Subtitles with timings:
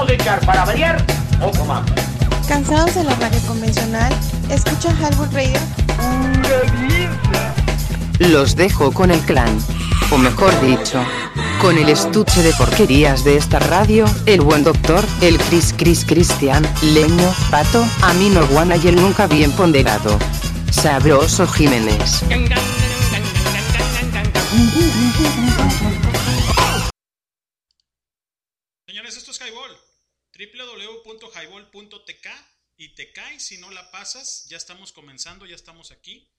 [0.00, 1.04] vamos a echar para variar
[1.38, 1.82] poco más.
[2.48, 4.10] ¿Cansados de la radio convencional?
[4.48, 5.60] ¿Escucha Highwood Radio?
[8.18, 9.58] Los dejo con el clan,
[10.10, 11.04] o mejor dicho,
[11.60, 16.66] con el estuche de porquerías de esta radio, el buen doctor, el Chris Chris Cristian,
[16.82, 20.18] Leño, Pato, Amino Guana y el nunca bien ponderado.
[20.70, 22.22] Sabroso Jiménez.
[28.86, 29.90] Señores, esto es Highball.
[30.46, 32.28] www.highball.tk
[32.76, 34.46] y te cae si no la pasas.
[34.48, 36.32] Ya estamos comenzando, ya estamos aquí.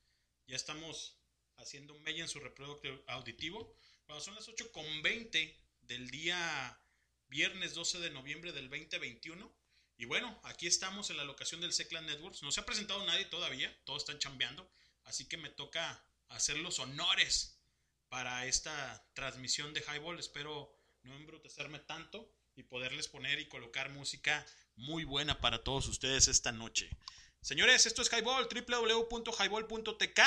[0.47, 1.19] Ya estamos
[1.57, 3.77] haciendo un en su reproductor auditivo.
[4.05, 6.79] Cuando son las 8.20 del día
[7.27, 9.55] viernes 12 de noviembre del 2021.
[9.97, 12.41] Y bueno, aquí estamos en la locación del Seclan Networks.
[12.41, 14.67] No se ha presentado nadie todavía, todos están chambeando.
[15.03, 17.61] Así que me toca hacer los honores
[18.09, 20.19] para esta transmisión de Highball.
[20.19, 26.27] Espero no embrutecerme tanto y poderles poner y colocar música muy buena para todos ustedes
[26.27, 26.89] esta noche.
[27.41, 30.19] Señores, esto es Highball, www.highball.tk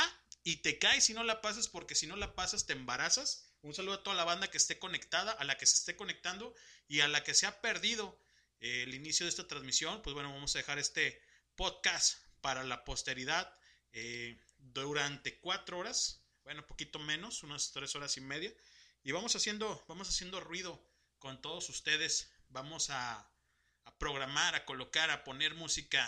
[0.43, 3.51] y te caes si no la pasas porque si no la pasas te embarazas.
[3.63, 6.55] Un saludo a toda la banda que esté conectada, a la que se esté conectando
[6.87, 8.21] y a la que se ha perdido
[8.61, 10.03] eh, el inicio de esta transmisión.
[10.03, 11.23] Pues bueno, vamos a dejar este
[11.55, 13.57] podcast para la posteridad
[13.93, 18.53] eh, durante cuatro horas, bueno, poquito menos, unas tres horas y media.
[19.03, 20.85] Y vamos haciendo, vamos haciendo ruido
[21.25, 22.31] con todos ustedes.
[22.51, 23.27] Vamos a,
[23.99, 26.07] programar, a colocar, a poner música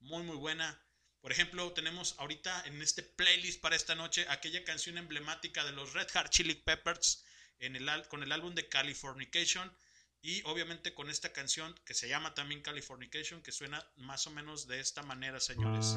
[0.00, 0.76] muy, muy buena.
[1.20, 5.92] Por ejemplo, tenemos ahorita en este playlist para esta noche aquella canción emblemática de los
[5.92, 7.24] Red Hot Chili Peppers
[7.60, 9.72] en el, con el álbum de Californication
[10.20, 14.66] y obviamente con esta canción que se llama también Californication que suena más o menos
[14.66, 15.96] de esta manera, señores.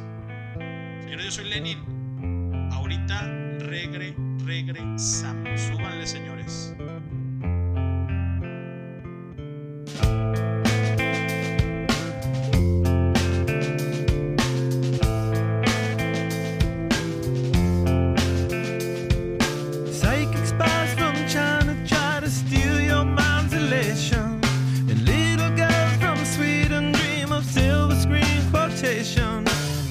[1.02, 2.70] Señores, yo soy Lenin.
[2.72, 3.24] Ahorita
[3.62, 4.16] regre,
[4.46, 5.60] regresamos.
[5.60, 6.74] Súbanle, señores.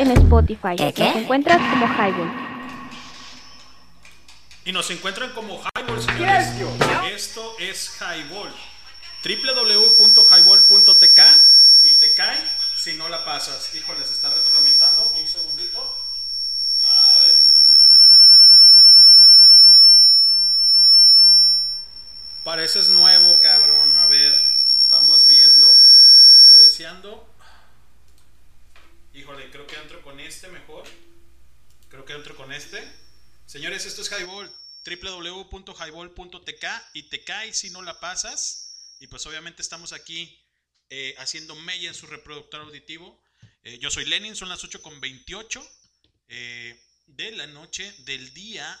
[0.00, 0.76] en Spotify.
[0.78, 2.32] Nos encuentras como Highball.
[4.64, 6.48] Y nos encuentran como Highball, señores.
[7.12, 8.50] Esto es Highball.
[9.22, 11.20] www.highball.tk
[11.82, 12.38] y te cae
[12.76, 13.74] si no la pasas.
[13.74, 15.02] Híjole, se está retroalimentando.
[15.18, 15.98] Un segundito.
[16.84, 17.30] Ay.
[22.42, 23.94] Pareces nuevo, cabrón.
[23.98, 24.32] A ver,
[24.88, 25.70] vamos viendo.
[26.42, 27.30] Está viciando.
[29.12, 30.84] Híjole, creo que entro con este mejor.
[31.88, 32.86] Creo que entro con este.
[33.46, 34.54] Señores, esto es Highball.
[34.84, 38.76] www.highball.tk y te cae si no la pasas.
[39.00, 40.38] Y pues obviamente estamos aquí
[40.90, 43.22] eh, haciendo mella en su reproductor auditivo.
[43.62, 45.66] Eh, yo soy Lenin, son las 8.28
[46.28, 48.78] eh, de la noche del día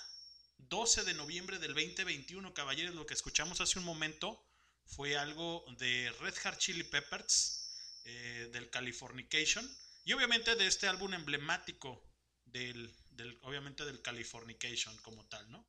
[0.58, 2.52] 12 de noviembre del 2021.
[2.52, 4.44] Caballeros, lo que escuchamos hace un momento
[4.84, 9.66] fue algo de Red Hot Chili Peppers, eh, del Californication.
[10.04, 12.04] Y obviamente de este álbum emblemático
[12.44, 12.94] del,
[13.42, 15.66] obviamente del Californication como tal, ¿no?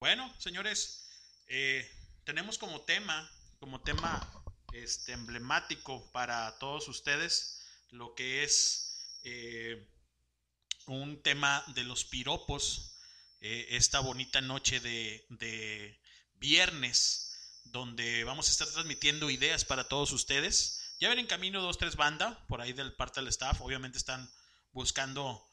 [0.00, 1.08] Bueno, señores,
[1.48, 1.90] eh,
[2.24, 9.88] tenemos como tema, como tema este, emblemático para todos ustedes lo que es eh,
[10.86, 12.92] un tema de los piropos,
[13.40, 16.00] eh, esta bonita noche de, de
[16.34, 17.32] viernes,
[17.64, 20.94] donde vamos a estar transmitiendo ideas para todos ustedes.
[20.98, 23.60] Ya ven en camino dos, tres bandas por ahí del parte del staff.
[23.60, 24.30] Obviamente están
[24.72, 25.46] buscando,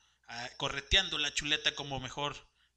[0.57, 2.35] correteando la chuleta como mejor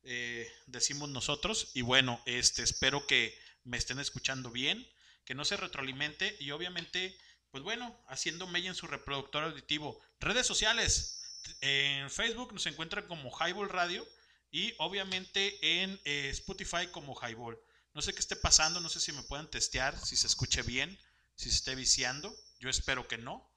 [0.08, 1.70] eh, decimos nosotros.
[1.74, 4.86] Y bueno, este, espero que me estén escuchando bien,
[5.24, 7.18] que no se retroalimente y obviamente,
[7.50, 10.00] pues bueno, haciendo mella en su reproductor auditivo.
[10.20, 11.12] Redes sociales.
[11.60, 14.06] En Facebook nos encuentran como Highball Radio
[14.50, 17.58] y obviamente en eh, Spotify como Highball.
[17.92, 20.98] No sé qué esté pasando, no sé si me pueden testear, si se escuche bien,
[21.34, 22.32] si se esté viciando.
[22.60, 23.50] Yo espero que no.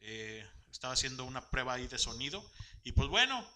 [0.00, 2.42] Eh, estaba haciendo una prueba ahí de sonido.
[2.82, 3.46] Y pues bueno,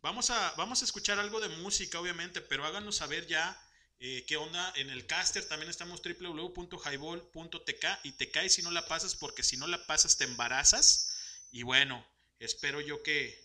[0.00, 3.60] vamos a, vamos a escuchar algo de música, obviamente, pero háganos saber ya
[4.00, 5.46] eh, qué onda en el caster.
[5.48, 10.16] También estamos www.highball.tk y te caes si no la pasas, porque si no la pasas
[10.16, 11.16] te embarazas.
[11.50, 12.06] Y bueno,
[12.38, 13.42] espero yo que,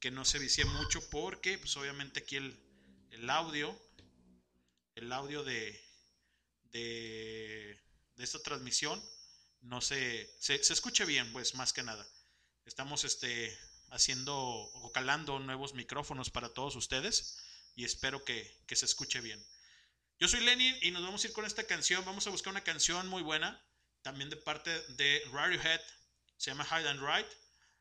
[0.00, 2.56] que no se vicie mucho, porque pues obviamente aquí el,
[3.10, 3.78] el audio
[4.98, 5.80] el audio de,
[6.72, 7.80] de,
[8.16, 9.00] de, esta transmisión
[9.60, 12.06] no se, se, se, escuche bien, pues más que nada.
[12.64, 13.56] Estamos este,
[13.90, 17.38] haciendo o calando nuevos micrófonos para todos ustedes
[17.76, 19.44] y espero que, que se escuche bien.
[20.18, 22.04] Yo soy Lenin y nos vamos a ir con esta canción.
[22.04, 23.62] Vamos a buscar una canción muy buena,
[24.02, 25.80] también de parte de Radiohead.
[26.36, 27.28] Se llama Hide and Ride.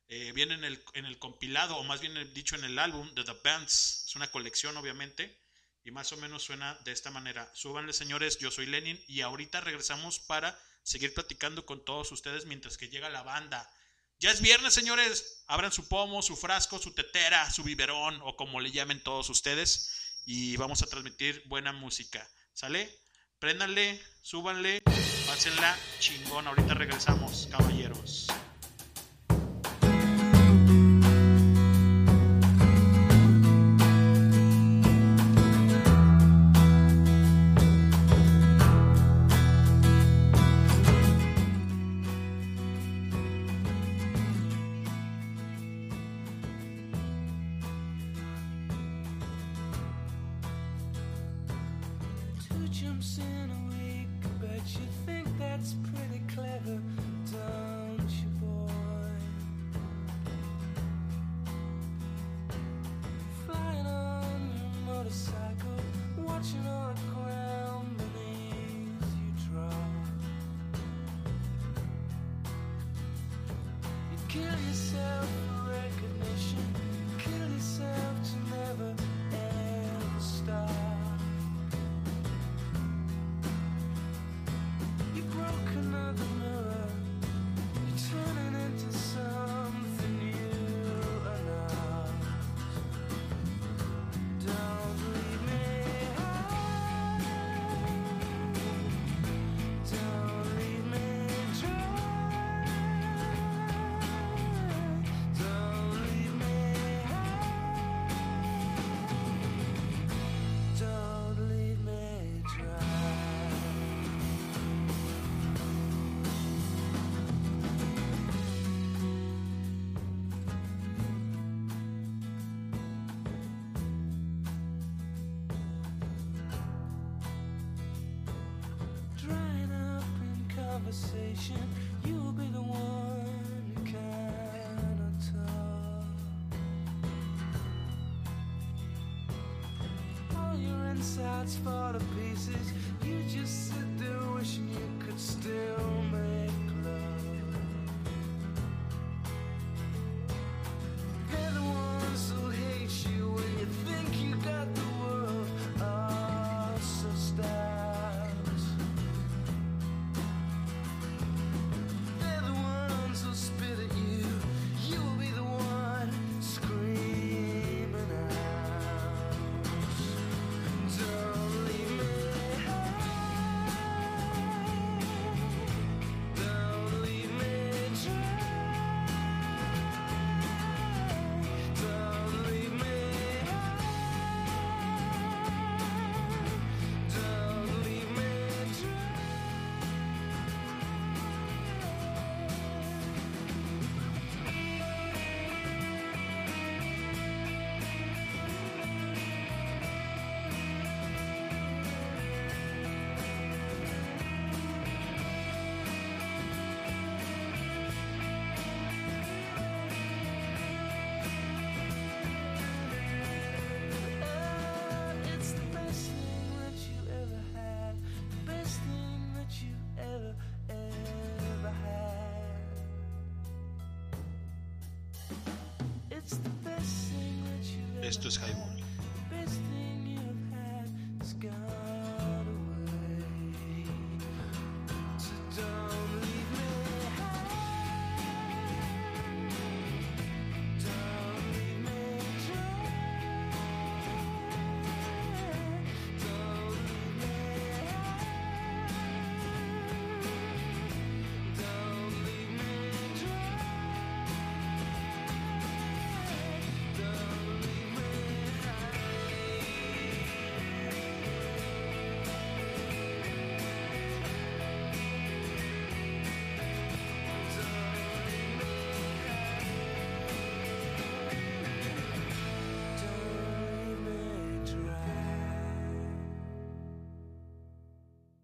[0.09, 3.23] Eh, viene en el, en el compilado, o más bien dicho en el álbum de
[3.23, 4.05] The Bands.
[4.07, 5.47] Es una colección, obviamente
[5.87, 7.49] y más o menos suena de esta manera.
[7.53, 12.77] Súbanle señores, yo soy Lenin y ahorita regresamos para seguir platicando con todos ustedes mientras
[12.77, 13.71] que llega la banda.
[14.19, 18.59] Ya es viernes señores, abran su pomo, su frasco, su tetera, su biberón o como
[18.59, 22.27] le llamen todos ustedes y vamos a transmitir buena música.
[22.51, 22.91] ¿Sale?
[23.37, 24.81] Préndanle, súbanle,
[25.27, 26.47] pásenla chingón.
[26.47, 28.27] Ahorita regresamos, caballeros.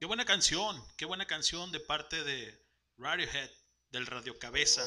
[0.03, 2.61] Qué buena canción, qué buena canción de parte de
[2.97, 3.49] Radiohead,
[3.89, 4.85] del Radio Cabeza,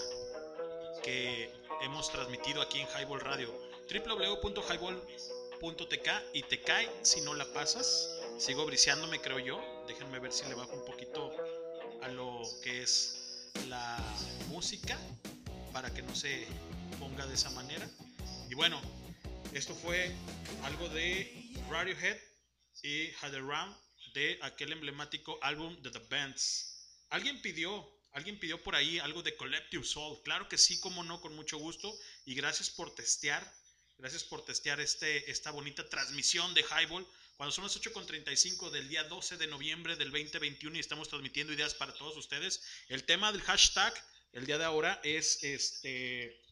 [1.03, 3.51] que hemos transmitido aquí en Highball Radio.
[3.91, 8.11] www.highball.tk y te cae si no la pasas.
[8.39, 9.59] Sigo briseándome, creo yo.
[9.89, 11.35] Déjenme ver si le bajo un poquito
[12.03, 13.97] a lo que es la
[14.49, 14.99] música
[15.73, 16.47] para que no se
[16.99, 17.89] ponga de esa manera.
[18.51, 18.83] Y bueno,
[19.55, 20.15] esto fue
[20.65, 22.19] algo de Radiohead
[22.83, 23.86] y Had Around
[24.17, 26.75] de aquel emblemático álbum de The Bands.
[27.11, 30.23] Alguien pidió, alguien pidió por ahí algo de Collective Soul.
[30.25, 31.95] Claro que sí, como no, con mucho gusto.
[32.25, 33.45] Y gracias por testear,
[33.99, 37.07] gracias por testear este, esta bonita transmisión de Highball.
[37.37, 41.75] Cuando son las 8.35 del día 12 de noviembre del 2021 y estamos transmitiendo ideas
[41.75, 42.63] para todos ustedes.
[42.89, 43.93] El tema del hashtag
[44.33, 46.43] el día de ahora es este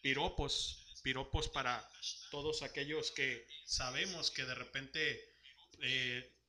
[0.00, 1.88] piropos, piropos para
[2.32, 5.36] todos aquellos que sabemos que de repente
[5.80, 6.41] eh,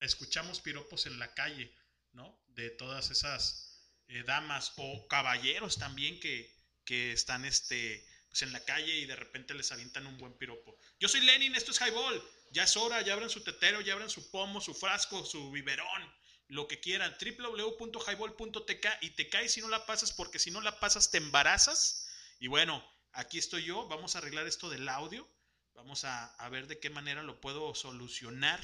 [0.00, 1.72] escuchamos piropos en la calle,
[2.12, 2.42] ¿no?
[2.48, 3.70] De todas esas
[4.08, 6.52] eh, damas o caballeros también que,
[6.84, 10.76] que están este, pues en la calle y de repente les avientan un buen piropo.
[10.98, 12.22] Yo soy Lenin, esto es Highball.
[12.52, 16.14] Ya es hora, ya abran su tetero, ya abran su pomo, su frasco, su biberón,
[16.48, 17.16] lo que quieran.
[17.20, 22.08] www.highball.tk y te caes si no la pasas, porque si no la pasas te embarazas.
[22.40, 23.86] Y bueno, aquí estoy yo.
[23.86, 25.28] Vamos a arreglar esto del audio.
[25.74, 28.60] Vamos a, a ver de qué manera lo puedo solucionar.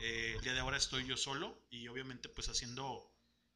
[0.00, 3.06] Eh, el día de ahora estoy yo solo y obviamente pues haciendo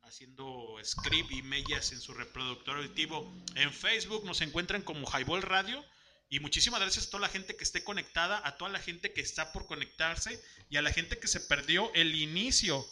[0.03, 3.35] haciendo script y mellas en su reproductor auditivo.
[3.55, 5.85] En Facebook nos encuentran como Highball Radio.
[6.29, 9.21] Y muchísimas gracias a toda la gente que esté conectada, a toda la gente que
[9.21, 12.85] está por conectarse y a la gente que se perdió el inicio,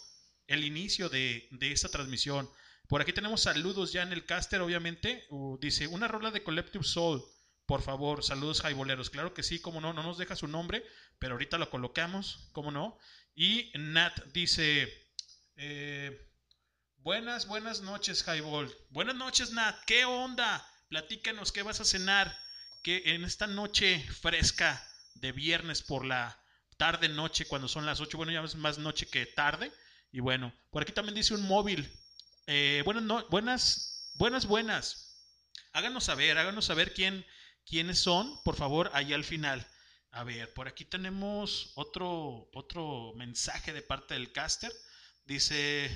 [0.47, 2.49] el inicio de, de esta transmisión.
[2.88, 5.25] Por aquí tenemos saludos ya en el caster, obviamente.
[5.30, 7.25] Uh, dice, una rola de Collective Soul.
[7.66, 9.09] Por favor, saludos highboleros.
[9.09, 10.85] Claro que sí, como no, no nos deja su nombre,
[11.18, 12.99] pero ahorita lo colocamos, como no.
[13.34, 14.92] Y Nat dice,
[15.56, 16.30] eh,
[16.99, 18.71] buenas, buenas noches, Highball.
[18.90, 19.75] Buenas noches, Nat.
[19.86, 20.66] ¿Qué onda?
[20.88, 22.38] Platícanos, ¿qué vas a cenar?
[22.82, 26.38] Que en esta noche fresca de viernes por la
[26.76, 29.73] tarde noche, cuando son las 8, bueno, ya es más noche que tarde.
[30.10, 31.90] Y bueno, por aquí también dice un móvil.
[32.47, 35.16] Eh, buenas, buenas, buenas, buenas.
[35.73, 37.25] Háganos saber, háganos saber quién,
[37.64, 39.66] quiénes son, por favor, ahí al final.
[40.12, 44.70] A ver, por aquí tenemos otro, otro mensaje de parte del caster.
[45.25, 45.90] Dice,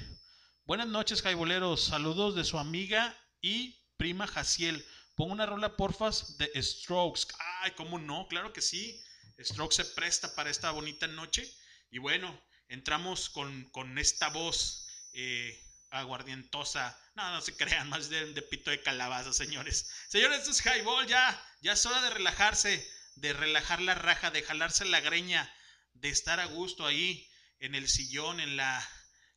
[0.64, 1.85] Buenas noches, Jaiboleros.
[1.85, 4.85] Saludos de su amiga y prima Jaciel.
[5.14, 7.29] Pongo una rola, porfas, de Strokes.
[7.61, 8.26] Ay, ¿cómo no?
[8.29, 9.00] Claro que sí.
[9.38, 11.48] Strokes se presta para esta bonita noche.
[11.90, 16.98] Y bueno, entramos con, con esta voz eh, aguardientosa.
[17.14, 19.88] No, no se crean, más de, de pito de calabaza, señores.
[20.09, 21.40] Señores, esto es Highball, ya.
[21.61, 25.52] Ya es hora de relajarse, de relajar la raja, de jalarse la greña,
[25.94, 28.87] de estar a gusto ahí en el sillón, en la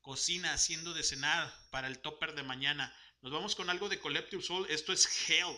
[0.02, 2.94] cocina, haciendo de cenar para el topper de mañana.
[3.22, 4.68] Nos vamos con algo de Collective Soul.
[4.70, 5.58] Esto es Hell,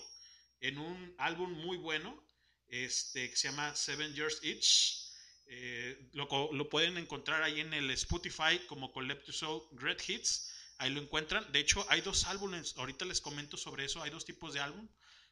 [0.60, 2.24] en un álbum muy bueno,
[2.68, 5.12] este, que se llama Seven Years Each.
[5.48, 10.50] Eh, lo, lo pueden encontrar ahí en el Spotify como Collective Soul Great Hits.
[10.78, 11.52] Ahí lo encuentran.
[11.52, 12.76] De hecho, hay dos álbumes.
[12.78, 14.02] Ahorita les comento sobre eso.
[14.02, 14.88] Hay dos tipos de álbum.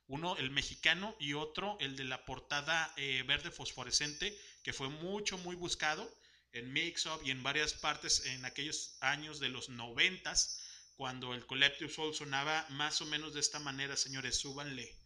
[0.10, 5.38] Uno, el mexicano, y otro, el de la portada eh, verde fosforescente, que fue mucho,
[5.38, 6.12] muy buscado
[6.52, 10.64] en Mix Up y en varias partes en aquellos años de los noventas,
[10.98, 14.98] cuando el Collective Soul sonaba más o menos de esta manera, señores, súbanle.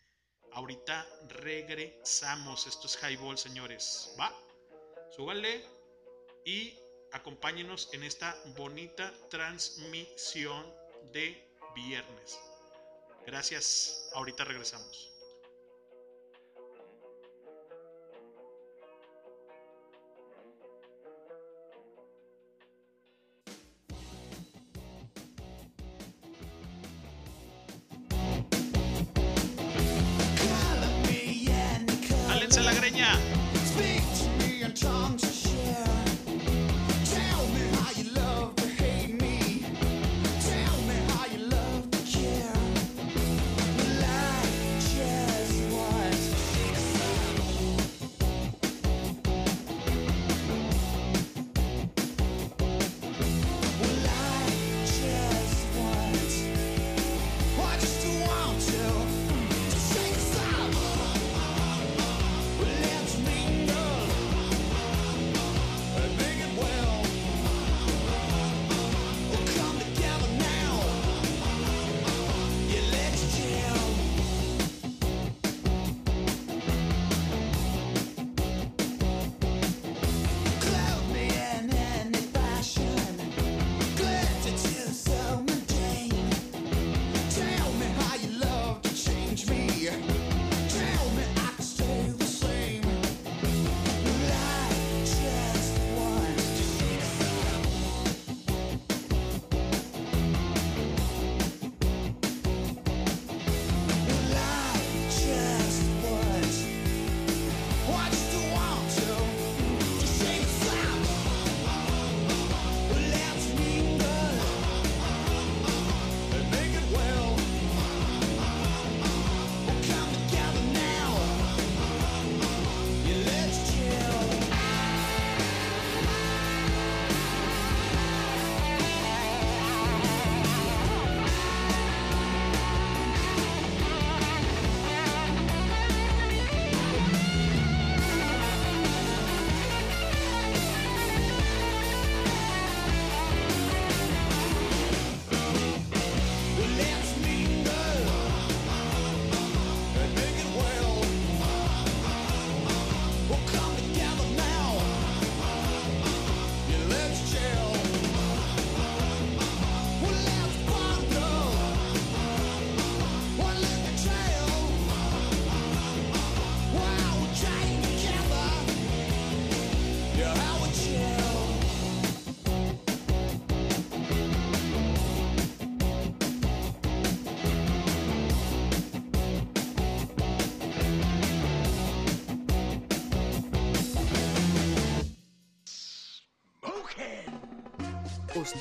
[0.54, 2.66] Ahorita regresamos.
[2.66, 4.16] Esto es Highball, señores.
[4.18, 4.34] Va,
[5.16, 5.66] súbanle
[6.46, 6.80] y
[7.12, 10.66] acompáñenos en esta bonita transmisión
[11.12, 12.40] de viernes.
[13.26, 14.10] Gracias.
[14.14, 15.10] Ahorita regresamos.
[32.30, 33.33] Álense la greña.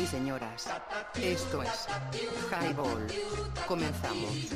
[0.00, 0.68] y señoras,
[1.20, 1.86] esto es
[2.50, 3.06] Highball.
[3.66, 4.50] Comenzamos.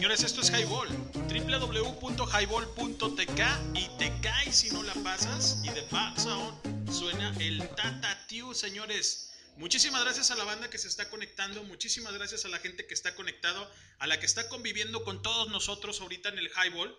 [0.00, 0.88] Señores, esto es Highball.
[1.28, 3.40] www.highball.tk
[3.74, 5.60] y te caes si no la pasas.
[5.62, 9.34] Y de background suena el Tatatiu, señores.
[9.58, 12.94] Muchísimas gracias a la banda que se está conectando, muchísimas gracias a la gente que
[12.94, 16.96] está conectado, a la que está conviviendo con todos nosotros ahorita en el Highball.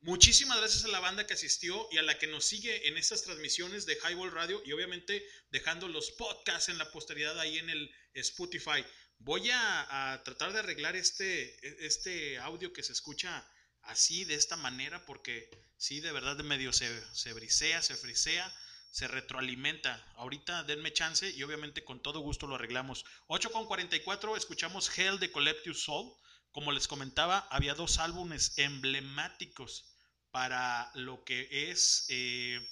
[0.00, 3.24] Muchísimas gracias a la banda que asistió y a la que nos sigue en estas
[3.24, 7.94] transmisiones de Highball Radio y obviamente dejando los podcasts en la posteridad ahí en el
[8.14, 8.82] Spotify.
[9.20, 13.46] Voy a, tratar de arreglar este, este audio que se escucha
[13.82, 18.52] así, de esta manera, porque sí, de verdad de medio se, se brisea, se frisea,
[18.90, 20.04] se retroalimenta.
[20.16, 23.04] Ahorita denme chance y obviamente con todo gusto lo arreglamos.
[23.26, 26.12] 8 con 44 escuchamos Hell de Collective Soul.
[26.50, 29.84] Como les comentaba, había dos álbumes emblemáticos
[30.30, 32.66] para lo que es eh,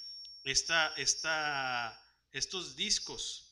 [0.44, 2.00] esta, esta,
[2.32, 3.45] estos discos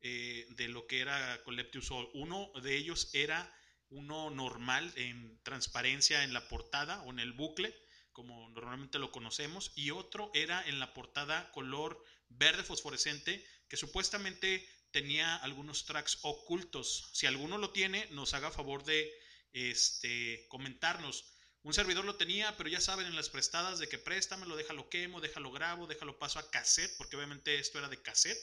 [0.00, 2.08] eh, de lo que era Collective Soul.
[2.14, 3.52] Uno de ellos era
[3.90, 7.74] uno normal en transparencia en la portada o en el bucle,
[8.12, 14.68] como normalmente lo conocemos, y otro era en la portada color verde fosforescente, que supuestamente
[14.90, 17.10] tenía algunos tracks ocultos.
[17.12, 19.12] Si alguno lo tiene, nos haga favor de
[19.52, 21.32] este, comentarnos.
[21.62, 25.20] Un servidor lo tenía, pero ya saben en las prestadas de que préstamelo, déjalo quemo,
[25.20, 28.38] déjalo grabo, déjalo paso a cassette, porque obviamente esto era de cassette.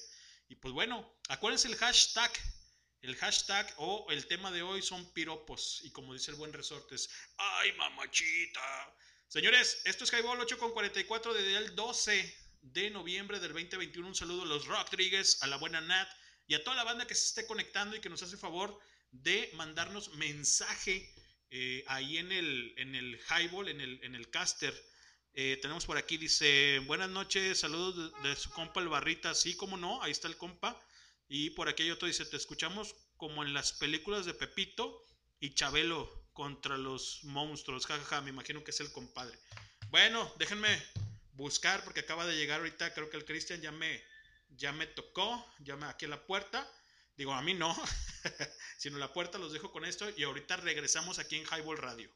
[0.47, 2.31] Y pues bueno, acuérdense el hashtag.
[3.01, 5.81] El hashtag o el tema de hoy son piropos.
[5.83, 8.95] Y como dice el buen resortes, ¡ay, mamachita!
[9.27, 14.07] Señores, esto es Highball 8 con 44 desde el 12 de noviembre del 2021.
[14.07, 16.07] Un saludo a los Rodríguez, a la buena Nat
[16.47, 18.79] y a toda la banda que se esté conectando y que nos hace favor
[19.11, 21.13] de mandarnos mensaje
[21.51, 24.73] eh, ahí en el, en el Highball, en el, en el caster.
[25.37, 29.75] Eh, tenemos por aquí, dice, buenas noches, saludos de, su compa el Barrita, sí, como
[29.75, 30.81] no, ahí está el compa.
[31.27, 35.05] Y por aquí hay otro, dice, te escuchamos como en las películas de Pepito
[35.41, 39.37] y Chabelo contra los monstruos, jajaja, ja, ja, me imagino que es el compadre.
[39.89, 40.81] Bueno, déjenme
[41.33, 44.01] buscar porque acaba de llegar ahorita, creo que el Cristian ya me,
[44.51, 46.65] ya me tocó, ya me aquí a la puerta.
[47.17, 47.75] Digo, a mí no,
[48.77, 52.09] sino la puerta los dejo con esto y ahorita regresamos aquí en Highball Radio.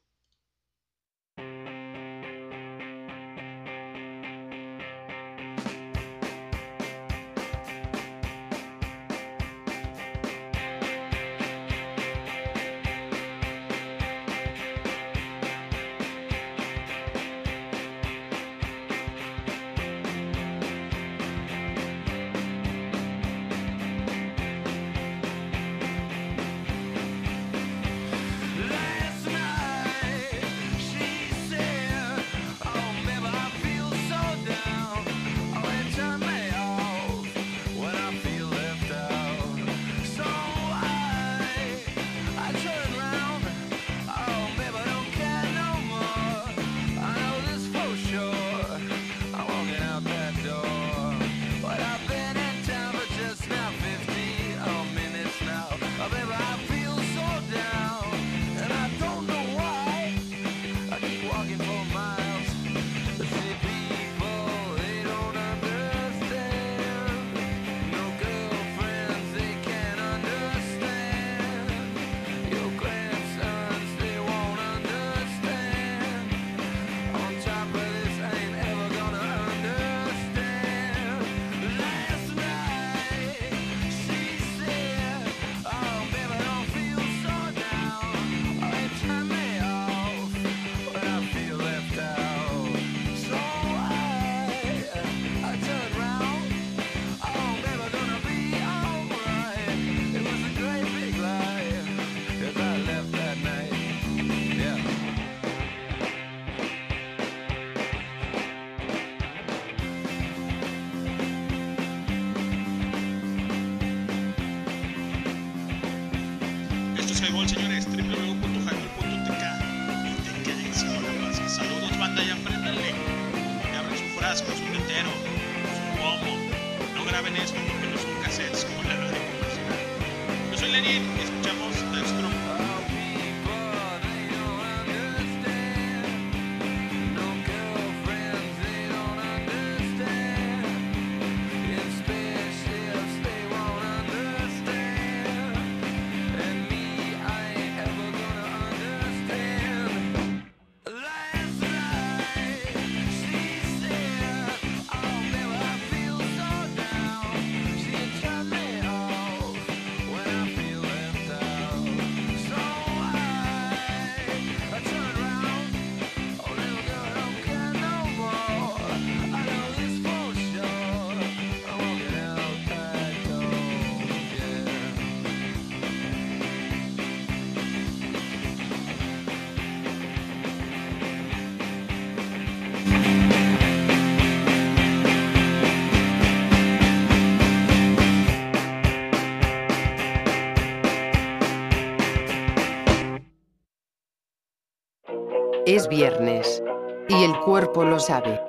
[195.70, 196.62] Es viernes.
[197.08, 198.40] Y el cuerpo lo sabe.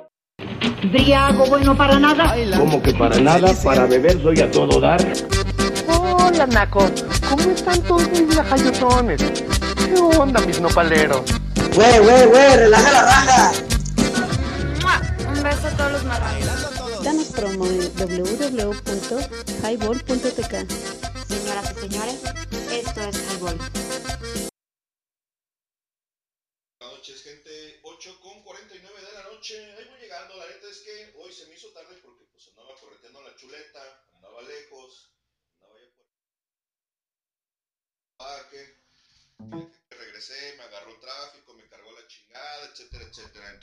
[0.90, 2.34] Briago bueno para nada.
[2.58, 5.00] Como que para nada, para beber soy a todo dar.
[5.86, 6.84] Hola, Naco.
[7.30, 9.22] ¿Cómo están todos mis lajayotones?
[9.22, 11.22] ¿Qué onda, mis nopaleros?
[11.76, 13.52] Güey, güey, güey, relaja la raja.
[15.28, 17.04] Un beso a todos los marranos.
[17.04, 20.91] Danos promo en www.highball.tk.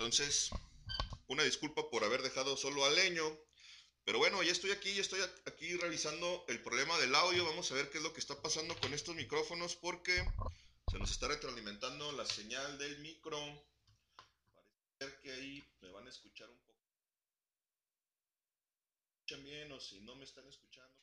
[0.09, 0.49] Entonces,
[1.27, 3.23] una disculpa por haber dejado solo al leño.
[4.05, 7.45] Pero bueno, ya estoy aquí, ya estoy aquí revisando el problema del audio.
[7.45, 10.25] Vamos a ver qué es lo que está pasando con estos micrófonos porque
[10.89, 13.37] se nos está retroalimentando la señal del micro.
[14.97, 16.79] Parece que ahí me van a escuchar un poco.
[19.19, 20.97] ¿Escuchan bien o si no me están escuchando?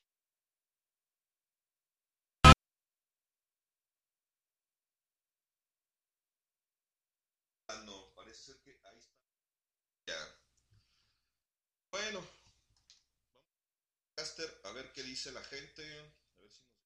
[7.68, 8.65] Ah, no, parece ser.
[10.06, 10.14] Ya.
[11.90, 12.24] Bueno,
[14.14, 15.82] Caster, a ver qué dice la gente.
[15.82, 16.76] A ver si nos...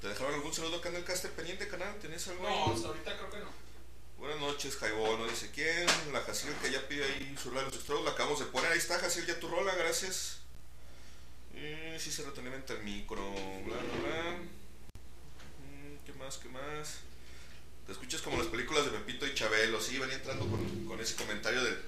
[0.00, 1.98] ¿Te dejaron algún saludo acá en el Caster pendiente, canal?
[1.98, 2.42] ¿Tenés algo?
[2.42, 3.50] No, hasta ahorita creo que no.
[4.18, 5.18] Buenas noches, Jaibón.
[5.18, 5.86] No dice quién.
[6.12, 8.04] La Jaciel que ya pide ahí su extrados.
[8.04, 8.70] La acabamos de poner.
[8.70, 9.74] Ahí está, Jaciel, ya tu rola.
[9.74, 10.41] Gracias.
[12.02, 13.22] Sí se retroalimenta el micro.
[13.64, 14.32] Bla, bla, bla.
[15.60, 16.36] Mm, ¿Qué más?
[16.38, 16.96] ¿Qué más?
[17.86, 21.14] Te escuchas como las películas de Pepito y Chabelo, sí, venía entrando con, con ese
[21.16, 21.78] comentario del,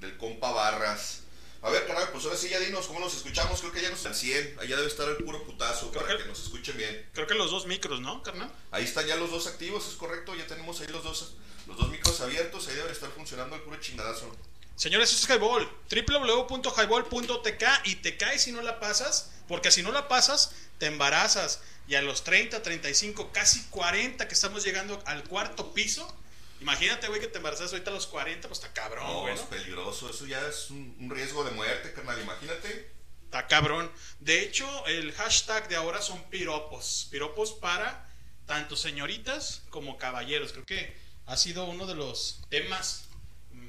[0.00, 1.22] del compa Barras.
[1.62, 4.04] A ver, carnal, pues ahora sí ya dinos cómo nos escuchamos, creo que ya nos
[4.06, 7.08] al 100, allá debe estar el puro putazo Creo para que- que nos escuchen bien.
[7.12, 8.52] Creo que los dos micros, ¿no, carnal?
[8.70, 11.34] Ahí están ya los dos activos, es correcto, ya tenemos ahí los dos,
[11.66, 14.30] los dos micros abiertos, ahí deben estar funcionando el puro chingadazo.
[14.76, 15.68] Señores, eso es Highball.
[15.90, 21.60] www.highball.tk y te caes si no la pasas, porque si no la pasas, te embarazas.
[21.88, 26.12] Y a los 30, 35, casi 40 que estamos llegando al cuarto piso,
[26.60, 29.34] imagínate, güey, que te embarazas ahorita a los 40, pues está cabrón, No, güey.
[29.34, 32.90] es peligroso, eso ya es un, un riesgo de muerte, carnal, imagínate.
[33.24, 33.90] Está cabrón.
[34.20, 37.08] De hecho, el hashtag de ahora son piropos.
[37.10, 38.08] Piropos para
[38.46, 40.52] tanto señoritas como caballeros.
[40.52, 43.04] Creo que ha sido uno de los temas,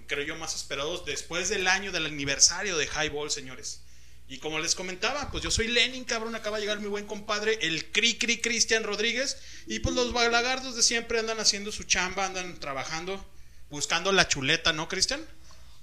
[0.07, 3.81] creo yo, más esperados después del año del aniversario de Highball, señores.
[4.29, 6.35] Y como les comentaba, pues yo soy Lenin, cabrón.
[6.35, 9.37] Acaba de llegar mi buen compadre, el Cri Cri Cristian Rodríguez.
[9.67, 13.25] Y pues los balagardos de siempre andan haciendo su chamba, andan trabajando,
[13.69, 15.25] buscando la chuleta, ¿no, Cristian?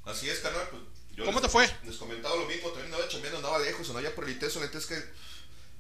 [0.04, 0.82] Así es, carnal, pues
[1.16, 1.70] yo ¿Cómo les- te fue?
[1.86, 4.76] Les comentaba lo mismo, también andaba chambeando, andaba lejos, andaba ya por el Iteso, neta
[4.76, 4.96] es que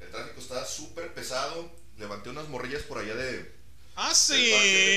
[0.00, 3.52] el tráfico estaba súper pesado, levanté unas morrillas por allá de...
[3.96, 4.52] Ah, sí.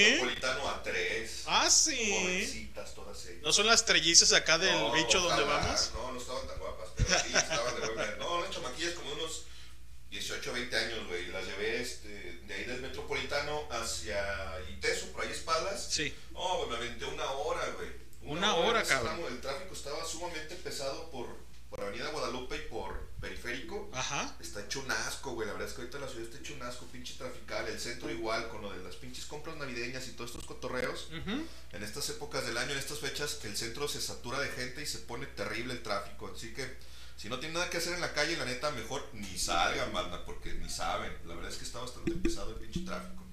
[0.10, 1.43] Metropolitano a tres.
[1.45, 2.13] Ah, sí.
[2.13, 3.43] Jovencitas todas ellas.
[3.43, 5.91] ¿No son las trellizas acá del No, bicho donde vamos?
[5.93, 8.17] No, no estaban tan guapas, pero sí estaban de buen ver.
[8.17, 9.43] No, unas chamaquillas como unos
[10.10, 11.27] 18, 20 años, güey.
[11.27, 14.19] Las llevé este, de ahí del Metropolitano hacia
[14.69, 15.88] Iteso, por ahí Espadas.
[15.91, 16.13] Sí.
[16.31, 17.89] No, güey, me aventé una hora, güey.
[18.23, 19.21] Una hora, ese cabrón.
[19.29, 21.27] El tráfico estaba sumamente pesado por,
[21.69, 23.89] por Avenida Guadalupe y por Periférico.
[23.93, 24.36] Ajá.
[24.39, 25.47] Está hecho un asco, güey.
[25.47, 27.67] La verdad es que ahorita la ciudad está hecho un asco, pinche trafical.
[27.67, 31.10] El centro igual, con lo de las pinches compras navideñas y todos estos cotorreos.
[31.71, 34.86] En estas épocas del año, en estas fechas, el centro se satura de gente y
[34.86, 36.32] se pone terrible el tráfico.
[36.36, 36.77] Así que,
[37.15, 40.23] si no tienen nada que hacer en la calle, la neta, mejor ni salgan, banda,
[40.23, 41.12] porque ni saben.
[41.25, 43.23] La verdad es que está bastante pesado el pinche tráfico.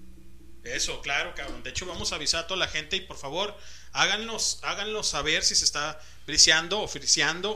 [0.63, 1.63] Eso, claro, cabrón.
[1.63, 3.55] De hecho, vamos a avisar a toda la gente y por favor,
[3.95, 6.89] háganos, háganos saber si se está briciando o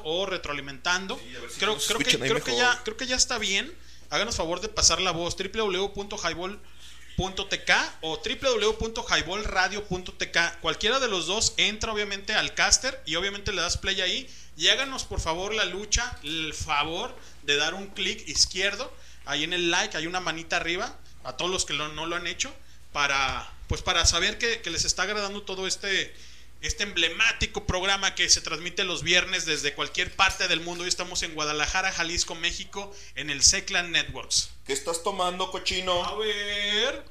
[0.05, 1.19] o retroalimentando.
[1.19, 1.25] si
[1.59, 3.71] creo creo, que, creo, que ya, creo que ya está bien.
[4.11, 7.71] Háganos favor de pasar la voz www.highball.tk
[8.01, 10.61] o www.highballradio.tk.
[10.61, 14.69] Cualquiera de los dos entra obviamente al caster y obviamente le das play ahí y
[14.69, 18.93] háganos por favor la lucha, el favor de dar un clic izquierdo
[19.25, 22.17] ahí en el like, hay una manita arriba a todos los que lo- no lo
[22.17, 22.53] han hecho
[22.93, 26.15] para pues para saber que, que les está agradando todo este
[26.61, 30.83] este emblemático programa que se transmite los viernes desde cualquier parte del mundo.
[30.83, 34.51] Hoy estamos en Guadalajara, Jalisco, México, en el Seclan Networks.
[34.67, 36.05] ¿Qué estás tomando, cochino?
[36.05, 37.05] A ver.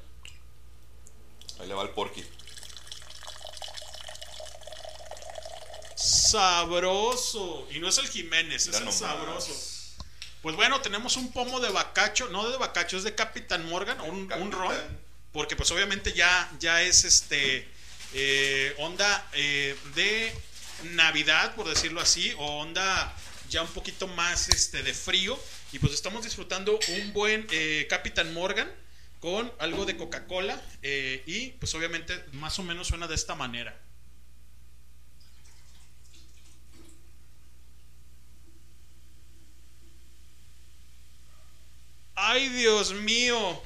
[1.60, 2.24] Ahí le va el porky.
[5.96, 7.66] Sabroso.
[7.70, 9.52] Y no es el Jiménez, Mira es el sabroso.
[10.42, 14.30] Pues bueno, tenemos un pomo de bacacho, no de bacacho, es de Capitán Morgan, un,
[14.32, 14.76] un ron.
[15.32, 17.68] Porque pues obviamente ya, ya es este
[18.14, 20.32] eh, onda eh, de
[20.94, 23.14] Navidad, por decirlo así, o onda
[23.48, 25.38] ya un poquito más este, de frío.
[25.72, 28.70] Y pues estamos disfrutando un buen eh, Capitán Morgan
[29.20, 30.60] con algo de Coca-Cola.
[30.82, 33.78] eh, y pues obviamente más o menos suena de esta manera.
[42.14, 43.62] Ay, Dios mío.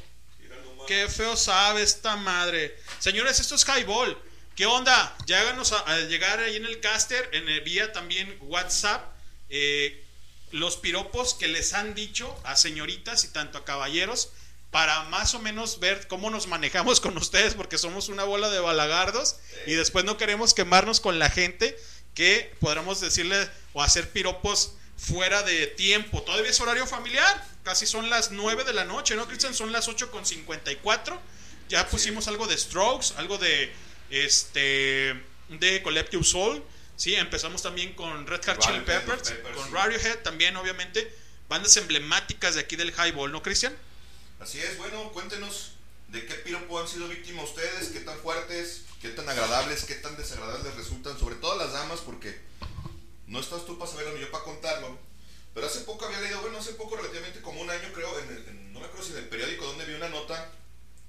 [0.86, 2.76] Qué feo sabe esta madre.
[2.98, 4.16] Señores, esto es Highball.
[4.56, 5.16] ¿Qué onda?
[5.26, 9.02] Ya háganos a, a llegar ahí en el caster, en el vía también WhatsApp,
[9.48, 10.04] eh,
[10.50, 14.30] los piropos que les han dicho a señoritas y tanto a caballeros
[14.70, 18.58] para más o menos ver cómo nos manejamos con ustedes porque somos una bola de
[18.58, 21.76] balagardos y después no queremos quemarnos con la gente
[22.14, 26.22] que podamos decirle o hacer piropos fuera de tiempo.
[26.22, 29.54] Todavía es horario familiar, casi son las 9 de la noche, ¿no, Cristian?
[29.54, 31.20] Son las 8 con 54.
[31.68, 33.72] Ya pusimos algo de Strokes, algo de
[34.12, 36.62] este de Collective Soul.
[36.96, 39.70] Sí, empezamos también con Red Hot Chili Peppers, con sí.
[39.72, 41.12] Radiohead también, obviamente.
[41.48, 43.74] Bandas emblemáticas de aquí del Highball, ¿no, Cristian?
[44.40, 45.72] Así es, bueno, cuéntenos
[46.08, 50.16] de qué piropo han sido víctimas ustedes, qué tan fuertes, qué tan agradables, qué tan
[50.16, 52.38] desagradables resultan, sobre todo las damas, porque
[53.26, 54.98] no estás tú para saberlo ni yo para contarlo.
[55.54, 58.48] Pero hace poco había leído, bueno, hace poco, relativamente como un año creo, en el-
[58.48, 60.50] en- no me acuerdo si en el periódico donde vi una nota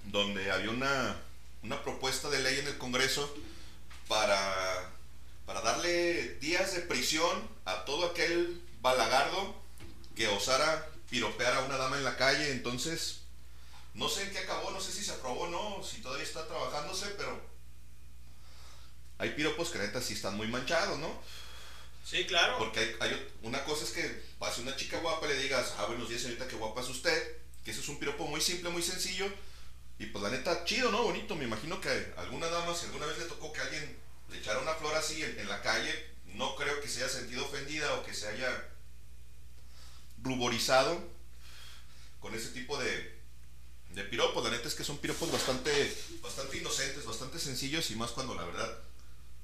[0.06, 1.22] donde había una,
[1.64, 3.34] una propuesta de ley en el Congreso
[4.08, 4.92] para,
[5.46, 9.56] para darle días de prisión a todo aquel balagardo
[10.16, 12.52] que osara piropear a una dama en la calle.
[12.52, 13.22] Entonces,
[13.94, 16.48] no sé en qué acabó, no sé si se aprobó o no, si todavía está
[16.48, 17.40] trabajándose, pero
[19.18, 21.22] hay piropos que neta sí están muy manchados, ¿no?
[22.06, 22.58] Sí, claro.
[22.58, 24.04] Porque hay, hay una cosa es que
[24.38, 27.38] pase una chica guapa y le digas, ah, buenos días señorita, qué guapa es usted,
[27.64, 29.32] que eso es un piropo muy simple, muy sencillo,
[30.00, 31.04] y pues la neta, chido, ¿no?
[31.04, 33.98] Bonito, me imagino que alguna dama, si alguna vez le tocó que alguien
[34.30, 37.94] le echara una flor así en, la calle, no creo que se haya sentido ofendida
[37.94, 38.70] o que se haya
[40.22, 41.00] ruborizado
[42.20, 43.20] con ese tipo de,
[43.92, 44.44] de piropos.
[44.44, 48.46] La neta es que son piropos bastante, bastante inocentes, bastante sencillos y más cuando la
[48.46, 48.80] verdad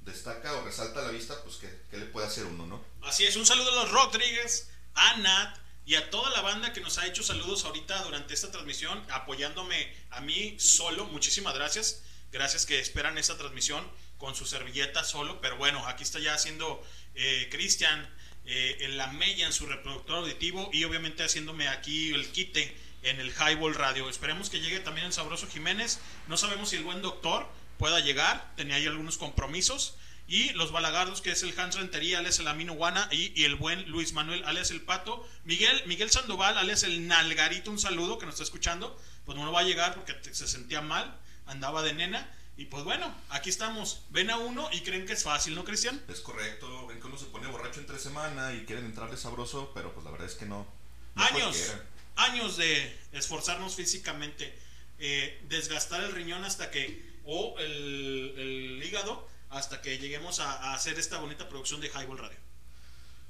[0.02, 2.84] destaca o resalta a la vista, pues ¿qué, qué le puede hacer uno, ¿no?
[3.04, 5.59] Así es, un saludo a los Rodríguez, a Nat
[5.90, 9.92] y a toda la banda que nos ha hecho saludos ahorita durante esta transmisión, apoyándome
[10.12, 11.06] a mí solo.
[11.06, 12.04] Muchísimas gracias.
[12.32, 13.84] Gracias que esperan esta transmisión
[14.20, 15.42] con su servilleta solo.
[15.42, 16.80] Pero bueno, aquí está ya haciendo
[17.16, 18.08] eh, Cristian
[18.46, 23.20] eh, en la mella en su reproductor auditivo y obviamente haciéndome aquí el quite en
[23.20, 24.12] el Highball Radio.
[24.12, 26.00] Esperemos que llegue también el Sabroso Jiménez.
[26.28, 28.54] No sabemos si el buen doctor pueda llegar.
[28.56, 29.96] Tenía ahí algunos compromisos.
[30.30, 33.56] Y los balagardos, que es el Hans Rentería, alias el Amino Guana, y, y el
[33.56, 35.28] buen Luis Manuel, alias el Pato.
[35.44, 38.96] Miguel, Miguel Sandoval, alias el Nalgarito, un saludo que nos está escuchando.
[39.26, 42.32] Pues no va a llegar porque te- se sentía mal, andaba de nena.
[42.58, 44.02] Y pues bueno, aquí estamos.
[44.12, 46.00] Ven a uno y creen que es fácil, ¿no, Cristian?
[46.10, 49.94] Es correcto, ven que uno se pone borracho entre semana y quieren entrarle sabroso, pero
[49.94, 50.68] pues la verdad es que no.
[51.16, 51.86] no años, cualquiera.
[52.18, 54.54] años de esforzarnos físicamente,
[55.00, 60.98] eh, desgastar el riñón hasta que, o el, el hígado, hasta que lleguemos a, hacer
[61.00, 62.38] esta bonita producción de Highball Radio.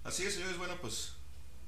[0.03, 1.13] Así es, señores, bueno, pues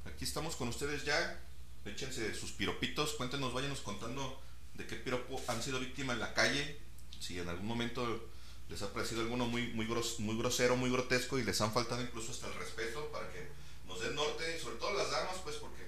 [0.05, 1.39] aquí estamos con ustedes ya.
[1.85, 4.39] Échense sus piropitos, cuéntenos, váyanos contando
[4.75, 6.79] de qué piropo han sido víctimas en la calle.
[7.19, 8.29] Si en algún momento
[8.69, 12.01] les ha parecido alguno muy, muy, gros- muy grosero, muy grotesco y les han faltado
[12.01, 13.49] incluso hasta el respeto para que
[13.87, 15.80] nos den norte, sobre todo las damas, pues porque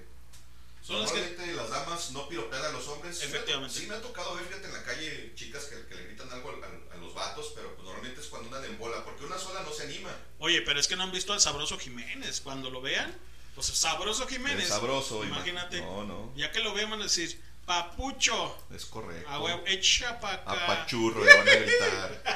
[0.86, 3.22] Son las que- normalmente las damas no piropean a los hombres.
[3.22, 3.78] Efectivamente.
[3.80, 6.50] Sí me ha tocado ver, fíjate, en la calle chicas que, que le gritan algo
[6.50, 9.38] al- al- a, los vatos, pero pues normalmente es cuando andan en bola, porque una
[9.38, 10.10] sola no se anima.
[10.40, 12.40] Oye, pero es que no han visto al sabroso Jiménez.
[12.42, 13.16] Cuando lo vean,
[13.54, 14.64] pues sabroso Jiménez.
[14.64, 15.80] El sabroso, Imagínate.
[15.80, 16.32] No, no.
[16.36, 18.56] Ya que lo vean, van a decir, papucho.
[18.74, 19.28] Es correcto.
[19.28, 20.52] A huevo, echa pa' acá.
[20.52, 22.22] A pachurro le van a gritar.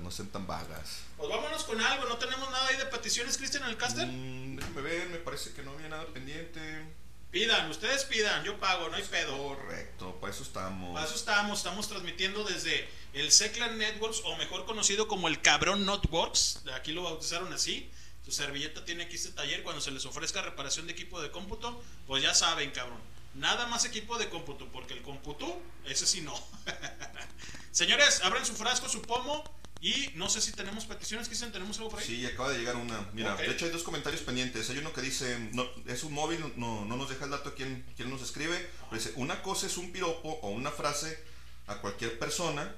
[0.00, 1.00] No sean tan vagas.
[1.16, 2.08] Pues vámonos con algo.
[2.08, 4.06] No tenemos nada ahí de peticiones, Cristian, en el caster.
[4.06, 6.86] Mm, déjame ver, me parece que no había nada pendiente.
[7.30, 8.42] Pidan, ustedes pidan.
[8.44, 9.36] Yo pago, no hay pedo.
[9.36, 10.94] Correcto, para eso estamos.
[10.94, 15.84] Para eso estamos, estamos transmitiendo desde el Seclan Networks, o mejor conocido como el Cabrón
[15.84, 16.62] Networks.
[16.64, 17.90] De Aquí lo bautizaron así.
[18.24, 19.62] Tu servilleta tiene aquí este taller.
[19.62, 23.00] Cuando se les ofrezca reparación de equipo de cómputo, pues ya saben, cabrón.
[23.38, 26.34] Nada más equipo de cómputo, porque el cómputo, ese sí no.
[27.70, 29.44] Señores, abran su frasco, su pomo.
[29.80, 32.04] Y no sé si tenemos peticiones, Cristian, ¿tenemos algo por ahí?
[32.04, 33.08] Sí, acaba de llegar una.
[33.12, 34.68] Mira, de hecho hay dos comentarios pendientes.
[34.70, 37.86] Hay uno que dice, no, es un móvil, no, no nos deja el dato quién,
[37.96, 38.56] quién nos escribe.
[38.90, 41.22] Pero dice, una cosa es un piropo o una frase
[41.68, 42.74] a cualquier persona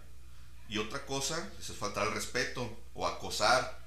[0.69, 3.80] y otra cosa es faltar al respeto o acosar.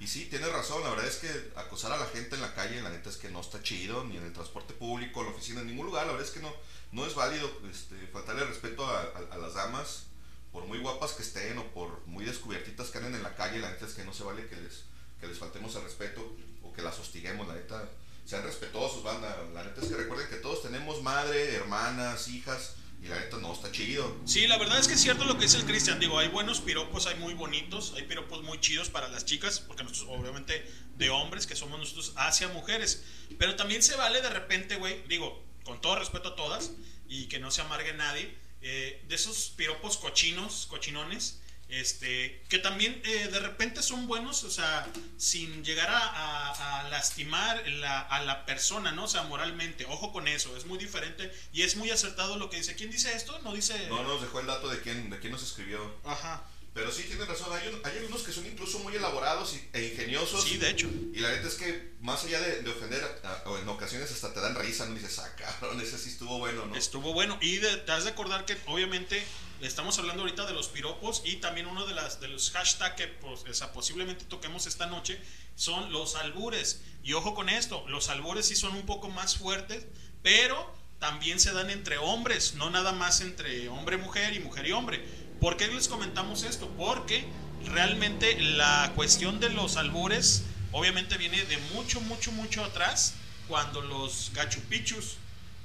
[0.00, 2.82] Y sí, tiene razón, la verdad es que acosar a la gente en la calle,
[2.82, 5.60] la neta es que no está chido, ni en el transporte público, en la oficina,
[5.60, 6.52] en ningún lugar, la verdad es que no,
[6.92, 10.06] no es válido este, faltarle respeto a las damas,
[10.52, 13.70] por muy guapas que estén o por muy descubiertitas que anden en la calle, la
[13.70, 14.84] neta es que no se vale que les,
[15.20, 17.88] que les faltemos el respeto o que las hostiguemos, la neta.
[18.26, 19.44] Sean respetuosos, banda.
[19.54, 22.74] La neta es que recuerden que todos tenemos madre, hermanas, hijas.
[23.02, 24.16] Y la neta no está chido.
[24.26, 25.98] Sí, la verdad es que es cierto lo que dice el Cristian.
[25.98, 29.84] Digo, hay buenos piropos, hay muy bonitos, hay piropos muy chidos para las chicas, porque
[29.84, 30.64] nosotros, obviamente,
[30.96, 33.04] de hombres que somos nosotros hacia mujeres.
[33.38, 36.72] Pero también se vale de repente, güey, digo, con todo respeto a todas,
[37.08, 41.40] y que no se amargue nadie, eh, de esos piropos cochinos, cochinones,
[41.72, 46.88] este, que también eh, de repente son buenos, o sea, sin llegar a, a- a
[46.88, 49.04] lastimar la- a la persona, ¿no?
[49.04, 52.56] O sea, moralmente, ojo con eso, es muy diferente y es muy acertado lo que
[52.58, 52.74] dice.
[52.74, 53.38] ¿Quién dice esto?
[53.40, 53.88] No dice...
[53.88, 55.94] No nos dejó el dato de quién, de quién nos escribió.
[56.04, 56.44] Ajá.
[56.72, 57.48] Pero sí, tienen razón.
[57.52, 60.44] Hay, un- hay algunos que son incluso muy elaborados y- e ingeniosos.
[60.44, 60.88] Sí, de hecho.
[61.12, 64.32] Y la neta es que, más allá de, de ofender, a- o en ocasiones hasta
[64.32, 64.92] te dan risa, ¿no?
[64.94, 66.76] Y dices, ah, cabrón, ese sí estuvo bueno, ¿no?
[66.76, 67.36] Estuvo bueno.
[67.40, 69.20] Y de- te has de acordar que obviamente
[69.62, 73.08] estamos hablando ahorita de los piropos y también uno de, las, de los hashtags que
[73.08, 75.20] pues, o sea, posiblemente toquemos esta noche
[75.54, 76.82] son los albures.
[77.02, 79.86] Y ojo con esto, los albures sí son un poco más fuertes,
[80.22, 85.04] pero también se dan entre hombres, no nada más entre hombre-mujer y mujer y hombre.
[85.40, 86.68] ¿Por qué les comentamos esto?
[86.76, 87.26] Porque
[87.66, 93.14] realmente la cuestión de los albures obviamente viene de mucho, mucho, mucho atrás,
[93.48, 95.16] cuando los gachupichus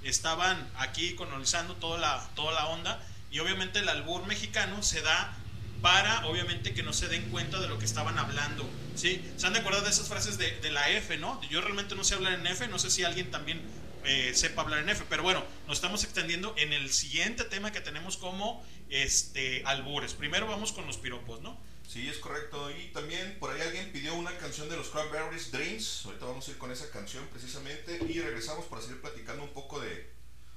[0.03, 3.01] estaban aquí colonizando toda la, toda la onda
[3.36, 5.38] y obviamente el albur mexicano se da
[5.81, 8.65] para obviamente que no se den cuenta de lo que estaban hablando.
[8.95, 9.21] ¿sí?
[9.36, 11.41] ¿Se han de acordar de esas frases de, de la F, no?
[11.49, 13.61] Yo realmente no sé hablar en F, no sé si alguien también
[14.05, 17.81] eh, sepa hablar en F, pero bueno, nos estamos extendiendo en el siguiente tema que
[17.81, 20.13] tenemos como este albures.
[20.13, 21.59] Primero vamos con los piropos, ¿no?
[21.86, 22.71] Sí, es correcto.
[22.71, 26.03] Y también por ahí alguien pidió una canción de los Cranberries, Dreams.
[26.05, 27.99] Ahorita vamos a ir con esa canción precisamente.
[28.07, 30.14] Y regresamos para seguir platicando un poco de,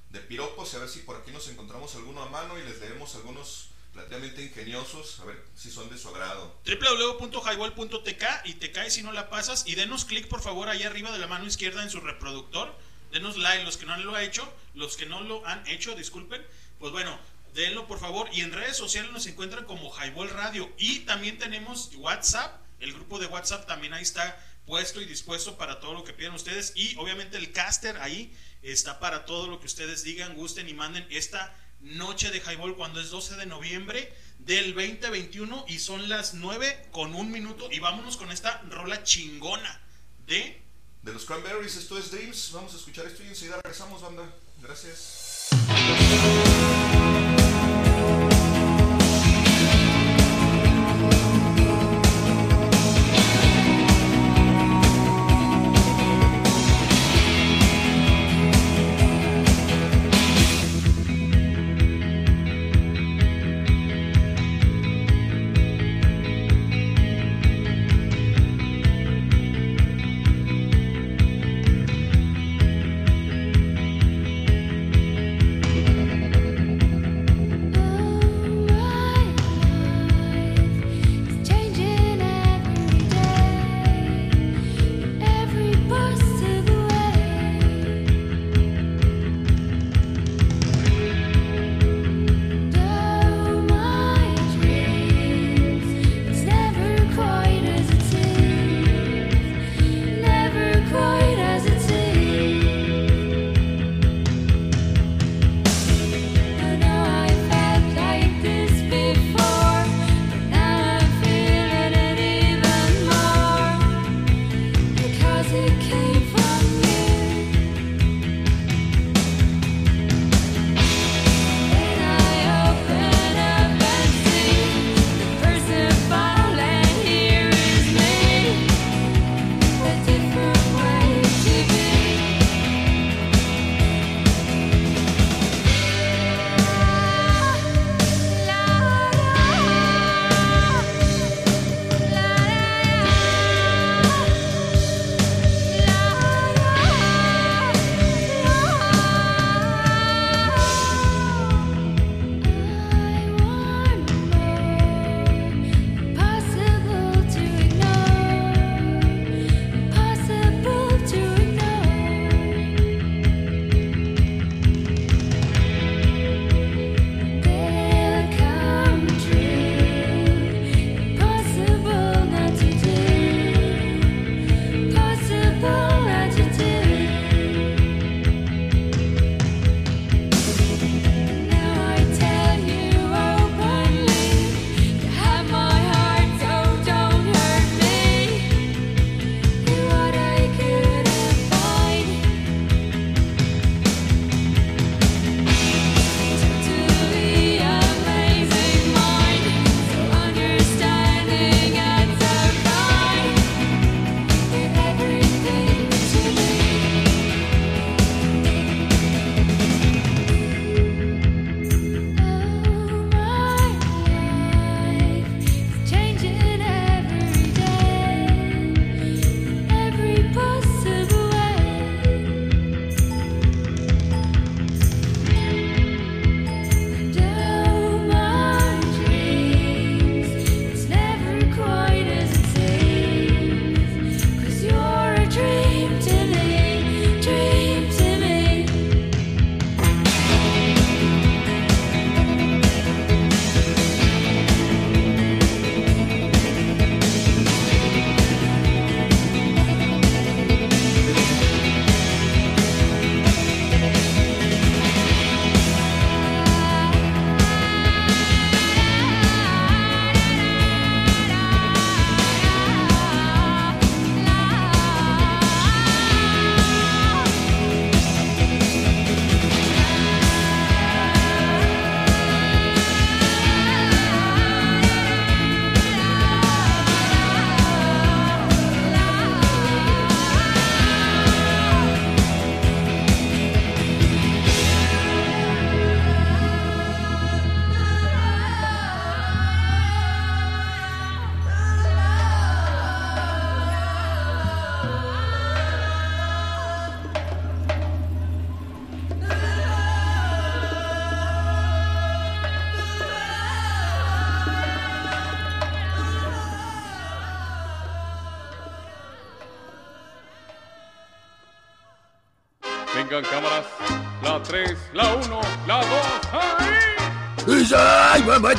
[0.09, 2.79] de piropos y a ver si por aquí nos encontramos alguno a mano y les
[2.79, 6.55] leemos algunos relativamente ingeniosos, a ver si son de su agrado.
[6.65, 11.11] www.highball.tk y te cae si no la pasas y denos clic por favor ahí arriba
[11.11, 12.73] de la mano izquierda en su reproductor.
[13.11, 16.45] Denos like los que no lo han hecho los que no lo han hecho disculpen.
[16.79, 17.19] Pues bueno
[17.53, 20.71] denlo por favor y en redes sociales nos encuentran como Highball Radio.
[20.77, 24.37] Y también tenemos WhatsApp el grupo de WhatsApp también ahí está
[24.69, 28.99] puesto y dispuesto para todo lo que pidan ustedes y obviamente el caster ahí está
[28.99, 33.09] para todo lo que ustedes digan gusten y manden esta noche de Highball cuando es
[33.09, 38.31] 12 de noviembre del 2021 y son las 9 con un minuto y vámonos con
[38.31, 39.81] esta rola chingona
[40.27, 40.61] de
[41.01, 42.51] De los Cranberries, esto es Dreams.
[42.53, 44.31] Vamos a escuchar esto y enseguida regresamos, banda.
[44.61, 45.49] Gracias.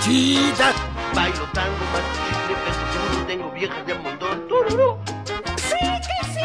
[0.03, 0.73] ¡Ay, mamachita!
[1.15, 4.49] Bailo tango, más chicle, peso seguro, tengo viejas de montón.
[4.49, 4.99] ¡Tururú!
[5.57, 6.41] ¡Sí, que sí!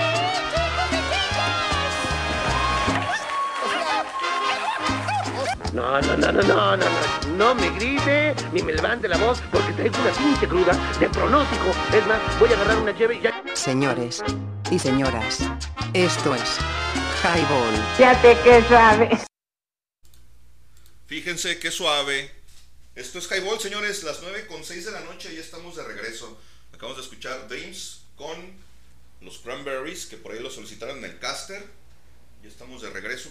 [5.73, 9.41] No, no, no, no, no, no, no, no me grite ni me levante la voz
[9.51, 11.71] porque traigo una pinche cruda de pronóstico.
[11.93, 13.43] Es más, voy a agarrar una llave y ya.
[13.53, 14.23] Señores
[14.71, 15.39] y señoras,
[15.93, 16.59] esto es
[17.23, 17.75] Highball.
[17.97, 19.17] Fíjate que suave.
[21.07, 22.44] Fíjense qué suave.
[22.95, 25.83] Esto es Highball, señores, las 9 con 6 de la noche y ya estamos de
[25.83, 26.39] regreso.
[26.71, 28.53] Acabamos de escuchar Dreams con
[29.19, 31.61] los Cranberries, que por ahí lo solicitaron en el caster.
[32.41, 33.29] Ya estamos de regreso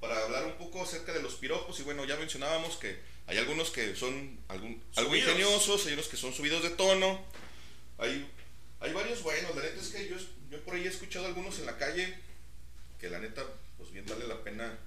[0.00, 1.78] para hablar un poco acerca de los piropos.
[1.78, 6.16] Y bueno, ya mencionábamos que hay algunos que son algún, algo ingeniosos, hay unos que
[6.16, 7.22] son subidos de tono.
[7.98, 8.26] Hay,
[8.80, 9.54] hay varios buenos.
[9.54, 10.16] La neta es que yo,
[10.50, 12.18] yo por ahí he escuchado algunos en la calle
[12.98, 13.44] que la neta,
[13.76, 14.78] pues bien vale la pena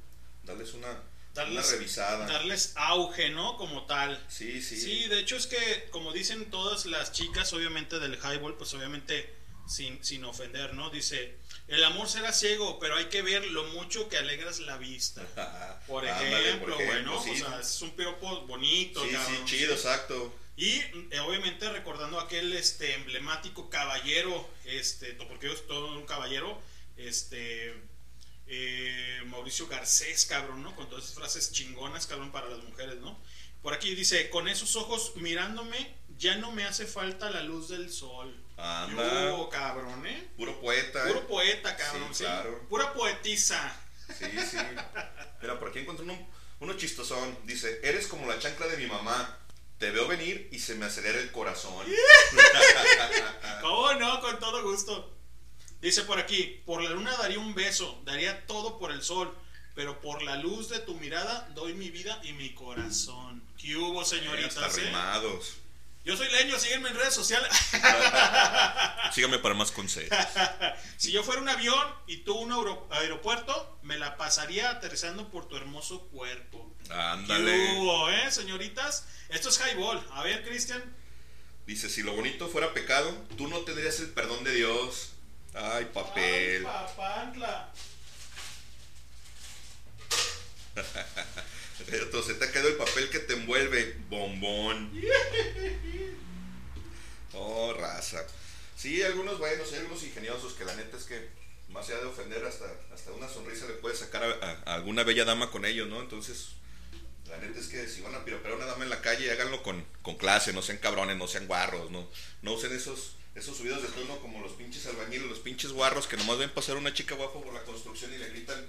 [0.46, 1.04] darles una,
[1.36, 2.26] Darles, una revisada.
[2.26, 3.58] darles auge, ¿no?
[3.58, 4.24] Como tal.
[4.30, 4.80] Sí, sí.
[4.80, 9.32] Sí, de hecho es que, como dicen todas las chicas, obviamente del highball, pues obviamente
[9.68, 10.90] sin, sin ofender, ¿no?
[10.90, 11.36] Dice,
[11.68, 15.22] el amor será ciego, pero hay que ver lo mucho que alegras la vista.
[15.88, 17.42] Por Ándale, ejemplo, por ejemplo, bueno, sí.
[17.42, 19.04] o sea, es un piropo bonito.
[19.04, 20.34] Sí, sí, chido, exacto.
[20.58, 20.72] Y
[21.12, 26.62] eh, obviamente recordando aquel este emblemático caballero, este, porque yo todo un caballero,
[26.96, 27.74] este
[28.48, 30.76] eh, Mauricio Garcés, cabrón, ¿no?
[30.76, 33.20] Con todas esas frases chingonas, cabrón, para las mujeres, ¿no?
[33.62, 37.92] Por aquí dice, con esos ojos mirándome, ya no me hace falta la luz del
[37.92, 38.36] sol.
[38.58, 39.26] Anda.
[39.26, 40.30] Yo, cabrón, ¿eh?
[40.38, 41.04] Puro poeta.
[41.04, 41.08] ¿eh?
[41.08, 42.24] Puro poeta, cabrón, Sí, sí.
[42.24, 42.66] claro.
[42.70, 43.82] Pura poetisa.
[44.08, 44.58] Sí, sí.
[45.42, 46.30] Mira, por aquí encontré uno,
[46.60, 47.38] uno chistosón.
[47.46, 49.40] Dice, eres como la chancla de mi mamá.
[49.80, 51.86] Te veo venir y se me acelera el corazón.
[53.62, 54.22] ¿Cómo no?
[54.22, 55.12] Con todo gusto.
[55.86, 59.32] Dice por aquí, por la luna daría un beso, daría todo por el sol,
[59.76, 63.44] pero por la luz de tu mirada doy mi vida y mi corazón.
[63.56, 64.78] ¿Qué hubo, señoritas?
[64.80, 64.82] eh?
[64.86, 65.58] rimados.
[66.04, 67.52] Yo soy Leño, sígueme en redes sociales.
[69.14, 70.18] Sígame para más consejos.
[70.98, 75.48] si yo fuera un avión y tú un aero- aeropuerto, me la pasaría aterrizando por
[75.48, 76.74] tu hermoso cuerpo.
[76.90, 77.52] Ándale.
[77.52, 79.06] ¿Qué hubo, eh, señoritas?
[79.30, 80.04] Esto es highball.
[80.14, 80.84] A ver, Cristian.
[81.68, 85.12] Dice, si lo bonito fuera pecado, tú no tendrías el perdón de Dios.
[85.56, 86.64] Ay, papel.
[92.26, 93.98] Se te ha quedado el papel que te envuelve.
[94.10, 94.92] Bombón.
[97.38, 98.26] Oh, raza.
[98.78, 101.28] Sí, algunos buenos, hay algunos ingeniosos que la neta es que
[101.68, 105.04] más allá de ofender, hasta, hasta una sonrisa le puede sacar a, a- a alguna
[105.04, 106.00] bella dama con ellos, ¿no?
[106.00, 106.52] Entonces,
[107.28, 109.62] la neta es que si van a piropear a una dama en la calle, háganlo
[109.64, 112.10] con, con clase, no sean cabrones, no sean guarros, ¿no?
[112.42, 116.18] No usen esos, esos subidos de tono como los pinches albañiles, los pinches guarros que
[116.18, 118.66] nomás ven pasar una chica guapa por la construcción y le gritan.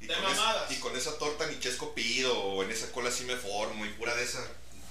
[0.00, 0.70] Y De con, es- mamadas.
[0.70, 3.90] y con esa torta ni chesco pido, o en esa cola sí me formo, y
[3.90, 4.40] pura de esa,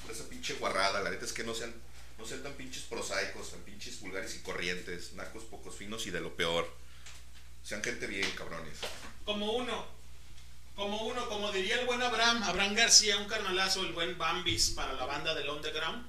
[0.02, 1.02] pura esa pinche guarrada.
[1.02, 1.74] La neta es que no sean,
[2.20, 6.20] no sean tan pinches prosaicos, tan pinches vulgares y corrientes, nacos pocos finos y de
[6.22, 6.70] lo peor.
[7.64, 8.78] Sean gente bien, cabrones.
[9.26, 9.86] Como uno.
[10.76, 14.94] Como uno, como diría el buen Abraham, Abraham García, un carnalazo, el buen Bambis para
[14.94, 16.06] la banda del Underground.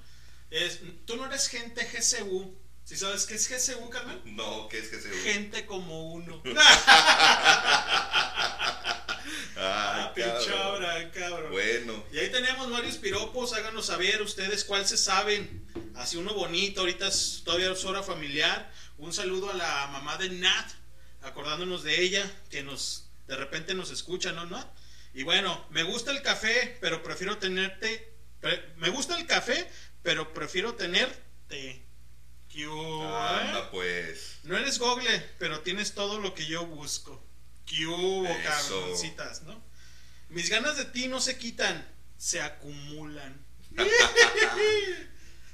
[0.51, 2.55] Es, tú no eres gente GCU.
[2.85, 4.21] ¿Sí sabes qué es GCU, carnal?
[4.25, 6.43] No, ¿qué es se Gente como uno.
[9.63, 11.53] Ah, pinche cabrón.
[11.53, 12.05] Bueno.
[12.13, 15.67] Y ahí tenemos varios piropos, háganos saber ustedes cuál se saben.
[15.97, 18.73] Así uno bonito, ahorita es, todavía es hora familiar.
[18.97, 20.71] Un saludo a la mamá de Nat,
[21.23, 24.67] acordándonos de ella, que nos de repente nos escucha, ¿no, Nat?
[25.13, 28.15] Y bueno, me gusta el café, pero prefiero tenerte.
[28.41, 29.71] pre- me gusta el café,
[30.03, 31.85] pero prefiero tenerte.
[32.51, 32.69] ¿Qué eh?
[32.69, 34.39] Anda, pues.
[34.43, 37.25] No eres Google, pero tienes todo lo que yo busco.
[37.65, 39.63] ¿Qué hubo, cabroncitas, no?
[40.29, 41.87] Mis ganas de ti no se quitan,
[42.19, 43.45] se acumulan.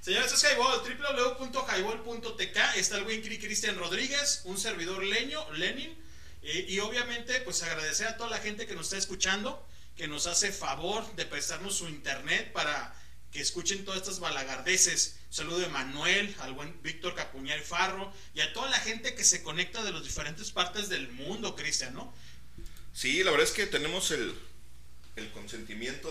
[0.00, 2.56] Señores, es Highball, www.highball.tk.
[2.76, 5.94] Está el buen Cri Cristian Rodríguez, un servidor leño, Lenin.
[6.42, 9.66] Eh, y obviamente, pues agradecer a toda la gente que nos está escuchando,
[9.96, 12.94] que nos hace favor de prestarnos su internet para
[13.32, 15.16] que escuchen todas estas balagardeces.
[15.30, 19.42] Saludo de Manuel, al buen Víctor Capuñal Farro y a toda la gente que se
[19.42, 22.12] conecta de las diferentes partes del mundo, Cristian, ¿no?
[22.92, 24.34] Sí, la verdad es que tenemos el,
[25.34, 26.10] consentimiento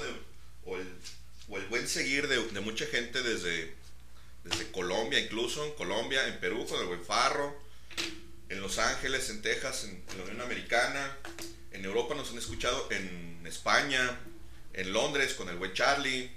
[0.65, 3.73] o, el, buen seguir de, mucha gente desde,
[4.71, 7.59] Colombia, incluso en Colombia, en Perú con el buen Farro,
[8.49, 11.17] en Los Ángeles, en Texas, en la Unión Americana,
[11.71, 14.19] en Europa nos han escuchado, en España,
[14.73, 16.29] en Londres con el buen Charlie,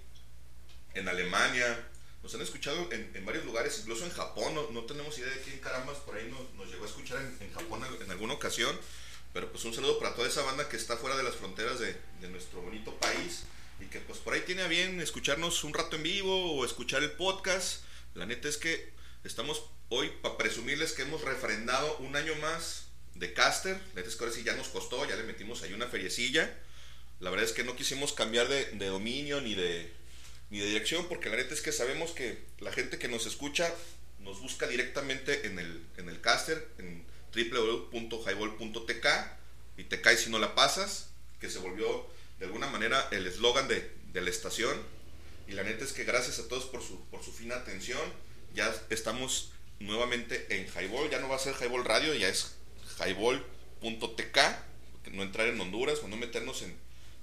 [0.99, 1.87] en Alemania,
[2.23, 5.41] nos han escuchado en, en varios lugares, incluso en Japón, no, no tenemos idea de
[5.43, 8.77] quién carambas por ahí nos, llegó a escuchar en, en Japón en alguna ocasión.
[9.33, 11.97] Pero pues un saludo para toda esa banda que está fuera de las fronteras de,
[12.21, 13.45] de nuestro bonito país
[13.81, 17.03] y que pues por ahí tiene a bien escucharnos un rato en vivo o escuchar
[17.03, 17.83] el podcast.
[18.15, 18.93] La neta es que
[19.25, 23.75] estamos hoy para presumirles que hemos refrendado un año más de caster.
[23.95, 26.53] La neta es que ahora sí ya nos costó, ya le metimos ahí una feriecilla.
[27.21, 29.93] La verdad es que no quisimos cambiar de, de dominio ni de,
[30.51, 33.73] ni de dirección porque la neta es que sabemos que la gente que nos escucha
[34.21, 39.07] nos busca directamente en el, en el caster, en www.highball.tk
[39.77, 42.07] y te caes si no la pasas, que se volvió
[42.39, 44.77] de alguna manera el eslogan de, de, la estación.
[45.47, 48.01] Y la neta es que gracias a todos por su, por su fina atención.
[48.55, 51.11] Ya estamos nuevamente en Highball.
[51.11, 52.57] Ya no va a ser Highball Radio, ya es
[52.99, 54.39] highball.tk.
[55.13, 56.77] No entrar en Honduras o no meternos en,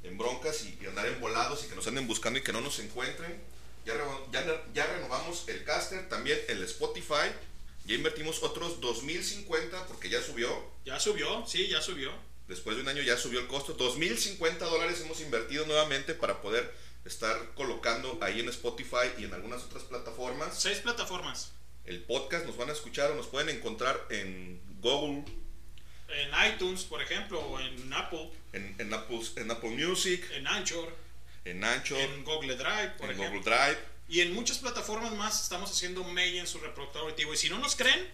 [0.05, 2.61] en broncas y, y, andar en volados y que nos anden buscando y que no
[2.61, 3.41] nos encuentren.
[3.85, 3.93] Ya,
[4.31, 7.31] ya, ya renovamos el caster, también el Spotify.
[7.85, 10.49] Ya invertimos otros 2050 porque ya subió.
[10.85, 12.11] Ya subió, sí, ya subió
[12.47, 13.77] después de un año ya subió el costo.
[13.77, 16.71] 2.050 dólares hemos invertido nuevamente para poder
[17.03, 20.59] estar colocando ahí en Spotify y en algunas otras plataformas.
[20.59, 21.51] Seis plataformas.
[21.85, 25.23] El podcast nos van a escuchar o nos pueden encontrar en Google.
[26.07, 28.29] En iTunes, por ejemplo, o en Apple.
[28.53, 30.29] En, en, Apple, en Apple Music.
[30.33, 30.95] En Anchor.
[31.43, 31.99] En Anchor.
[31.99, 33.39] En Google Drive, por en ejemplo.
[33.39, 33.77] Google Drive.
[34.07, 37.33] Y en muchas plataformas más estamos haciendo mail en su reproductor auditivo.
[37.33, 38.07] Y si no nos creen,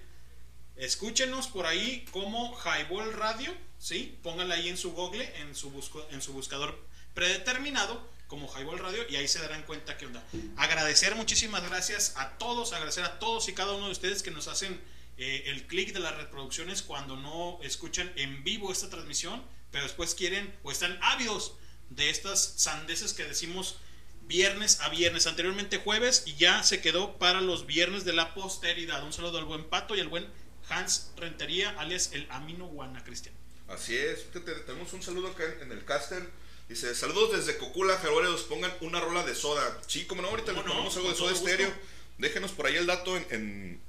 [0.77, 4.17] escúchenos por ahí como Highball Radio, ¿sí?
[4.23, 6.79] Pónganla ahí en su Google, en su, busco, en su buscador
[7.13, 10.23] predeterminado como Highball Radio y ahí se darán cuenta qué onda.
[10.55, 14.47] Agradecer muchísimas gracias a todos, agradecer a todos y cada uno de ustedes que nos
[14.47, 14.79] hacen
[15.23, 20.15] eh, el clic de las reproducciones cuando no escuchan en vivo esta transmisión, pero después
[20.15, 21.53] quieren o están ávidos
[21.91, 23.77] de estas sandeces que decimos
[24.23, 29.03] viernes a viernes, anteriormente jueves y ya se quedó para los viernes de la posteridad.
[29.03, 30.27] Un saludo al buen Pato y al buen
[30.69, 33.35] Hans Rentería, alias el Amino Guana, Cristian.
[33.67, 34.25] Así es,
[34.65, 36.27] tenemos un saludo acá en el caster.
[36.67, 39.81] Dice, saludos desde Cocula, Jaguareros, pongan una rola de soda.
[39.85, 41.71] Sí, como no, ahorita le ponemos algo de soda estéreo.
[42.17, 43.81] Déjenos por ahí el dato en, en,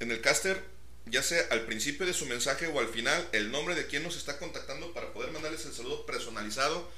[0.00, 0.71] en, el caster,
[1.06, 4.16] ya sea al principio de su mensaje o al final, el nombre de quien nos
[4.16, 6.90] está contactando para poder mandarles el saludo personalizado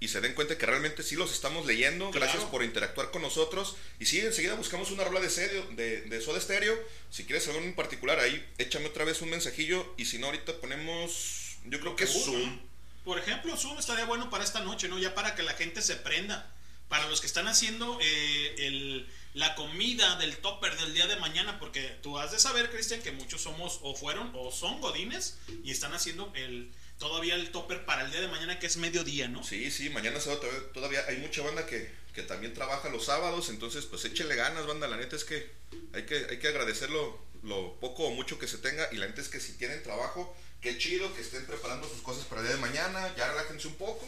[0.00, 2.10] y se den cuenta que realmente sí los estamos leyendo.
[2.10, 2.26] Claro.
[2.26, 3.76] Gracias por interactuar con nosotros.
[3.98, 6.78] Y sí, enseguida buscamos una rola de, serio, de, de soda estéreo.
[7.10, 9.94] Si quieres algo en particular, ahí échame otra vez un mensajillo.
[9.96, 12.60] Y si no, ahorita ponemos, yo creo que Zoom.
[13.04, 14.98] Por ejemplo, Zoom estaría bueno para esta noche, ¿no?
[14.98, 16.50] Ya para que la gente se prenda.
[16.88, 21.58] Para los que están haciendo eh, el, la comida del topper del día de mañana,
[21.58, 25.72] porque tú has de saber, Cristian, que muchos somos o fueron o son godines y
[25.72, 29.42] están haciendo el todavía el topper para el día de mañana que es mediodía, ¿no?
[29.42, 30.40] Sí, sí, mañana sábado
[30.72, 34.86] todavía hay mucha banda que, que también trabaja los sábados, entonces pues échele ganas, banda,
[34.86, 35.50] la neta es que
[35.92, 39.06] hay que, hay que agradecer lo, lo poco o mucho que se tenga y la
[39.06, 42.46] neta es que si tienen trabajo, qué chido que estén preparando sus cosas para el
[42.46, 44.06] día de mañana, ya relájense un poco,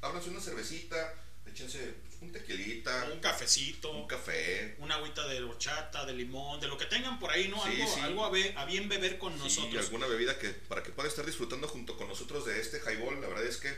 [0.00, 1.14] ábranse una cervecita,
[1.46, 6.76] échense un tequilita, un cafecito, un café, una agüita de horchata, de limón, de lo
[6.76, 7.62] que tengan por ahí, ¿no?
[7.64, 8.00] Sí, algo, sí.
[8.00, 9.84] algo a, be a, bien beber con sí, nosotros.
[9.84, 13.28] alguna bebida que para que puedan estar disfrutando junto con nosotros de este highball, la
[13.28, 13.76] verdad es que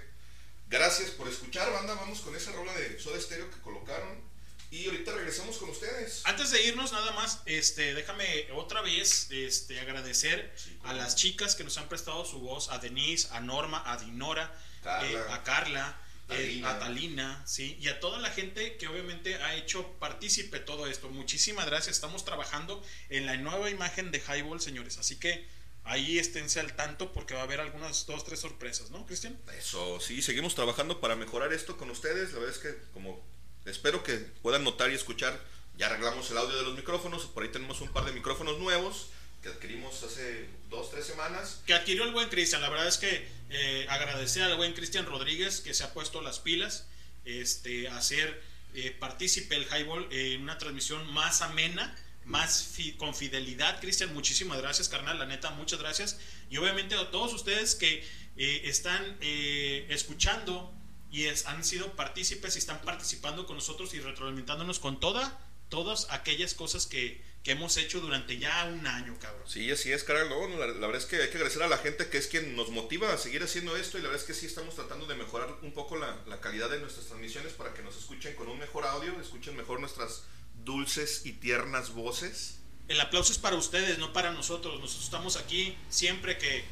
[0.68, 4.30] gracias por escuchar, banda, vamos con esa rola de Soda Stereo que colocaron.
[4.72, 6.22] Y ahorita regresamos con ustedes.
[6.24, 11.64] Antes de irnos, nada más, este, déjame otra vez este, agradecer a las chicas que
[11.64, 15.10] nos han prestado su voz, a Denise, a Norma, a Dinora, Carla.
[15.10, 16.00] Eh, a Carla,
[16.30, 20.86] eh, a Talina, sí, y a toda la gente que obviamente ha hecho partícipe todo
[20.86, 21.08] esto.
[21.08, 21.96] Muchísimas gracias.
[21.96, 24.98] Estamos trabajando en la nueva imagen de Highball, señores.
[24.98, 25.46] Así que
[25.84, 29.38] ahí esténse al tanto porque va a haber algunas dos, tres sorpresas, ¿no, Cristian?
[29.58, 32.32] Eso, sí, seguimos trabajando para mejorar esto con ustedes.
[32.32, 33.24] La verdad es que como
[33.64, 35.38] espero que puedan notar y escuchar,
[35.76, 39.08] ya arreglamos el audio de los micrófonos, por ahí tenemos un par de micrófonos nuevos
[39.42, 41.62] que adquirimos hace dos, tres semanas.
[41.66, 45.60] Que adquirió el buen Cristian, la verdad es que eh, agradecer al buen Cristian Rodríguez
[45.60, 46.86] que se ha puesto las pilas,
[47.24, 48.42] este, hacer
[48.74, 53.80] eh, partícipe el Highball en una transmisión más amena, más fi con fidelidad.
[53.80, 56.18] Cristian, muchísimas gracias, carnal, la neta, muchas gracias.
[56.50, 58.04] Y obviamente a todos ustedes que
[58.36, 60.72] eh, están escuchando
[61.10, 66.06] y es, han sido partícipes y están participando con nosotros y retroalimentándonos con toda, todas
[66.10, 69.42] aquellas cosas que, que hemos hecho durante ya un año, cabrón.
[69.46, 70.28] Sí, así es, Carlos.
[70.28, 72.54] No, la, la, verdad es que hay que agradecer a la gente que es quien
[72.54, 75.14] nos motiva a seguir haciendo esto y la verdad es que sí estamos tratando de
[75.14, 78.58] mejorar un poco la, la calidad de nuestras transmisiones para que nos escuchen con un
[78.58, 80.24] mejor audio, escuchen mejor nuestras
[80.64, 82.58] dulces y tiernas voces.
[82.88, 84.78] El aplauso es para ustedes, no para nosotros.
[84.80, 86.64] Nosotros estamos aquí siempre que,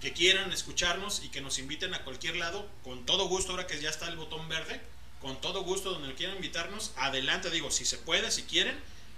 [0.00, 3.80] que quieran escucharnos y que nos inviten a cualquier lado, con todo gusto, ahora que
[3.80, 4.80] ya está el botón verde,
[5.20, 8.76] con todo gusto donde quieran invitarnos, adelante, digo, si se puede, si quieren,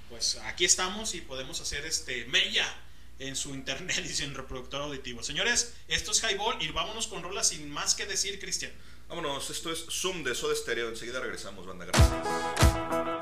[0.09, 2.67] pues aquí estamos y podemos hacer este mella
[3.19, 5.23] en su internet y en reproductor auditivo.
[5.23, 8.73] Señores, esto es Highball y vámonos con rolas sin más que decir, Cristian.
[9.09, 10.89] Vámonos, esto es Zoom de Soda Stereo.
[10.91, 11.87] Enseguida regresamos, banda.
[11.87, 13.18] Gracias.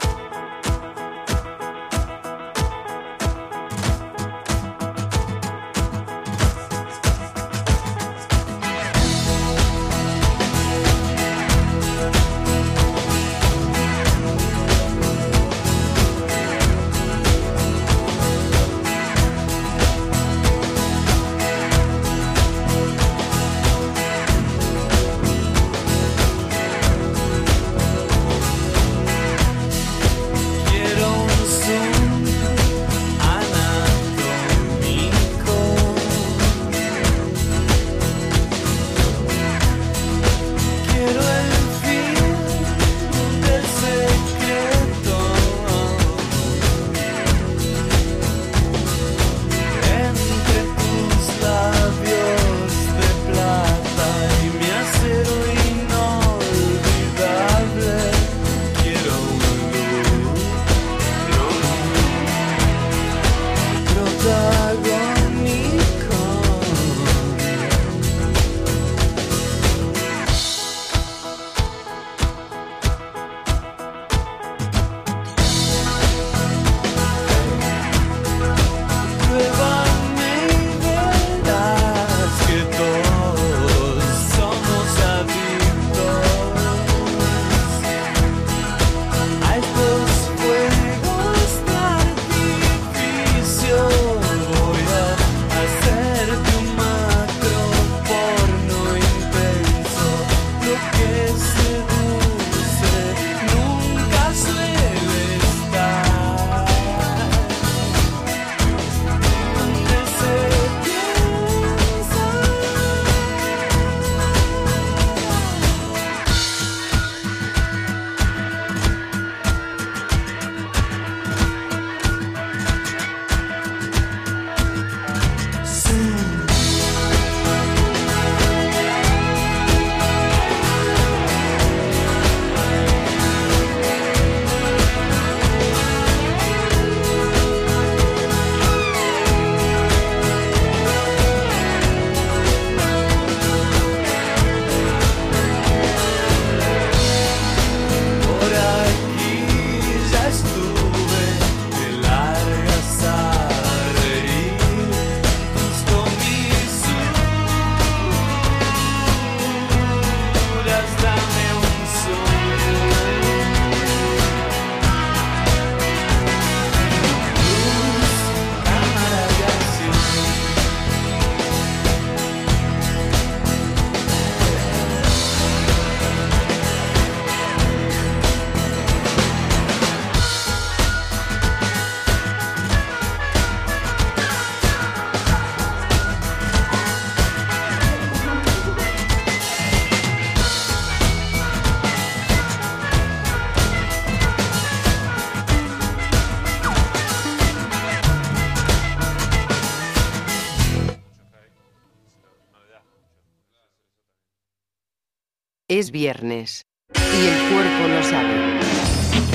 [205.79, 206.65] Es viernes.
[206.95, 208.59] Y el cuerpo lo sabe.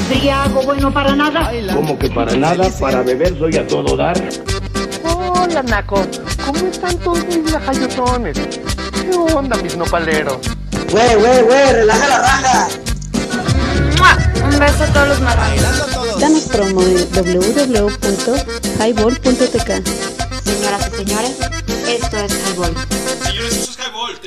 [0.09, 1.51] Briago bueno para nada.
[1.71, 4.19] Como que para nada, para beber soy a todo dar.
[5.03, 6.03] Hola, Naco.
[6.43, 8.39] ¿Cómo están todos mis lajayotones?
[8.39, 10.39] ¿Qué onda, mis nopaleros?
[10.89, 12.67] Güey, güey, güey, relaja la raja.
[14.43, 16.19] Un beso a todos los marranos.
[16.19, 19.69] Danos promo en www.highball.tk.
[20.43, 21.37] Señoras y señores,
[21.87, 22.73] esto es Highball.
[23.21, 24.19] Señores, esto es Highball,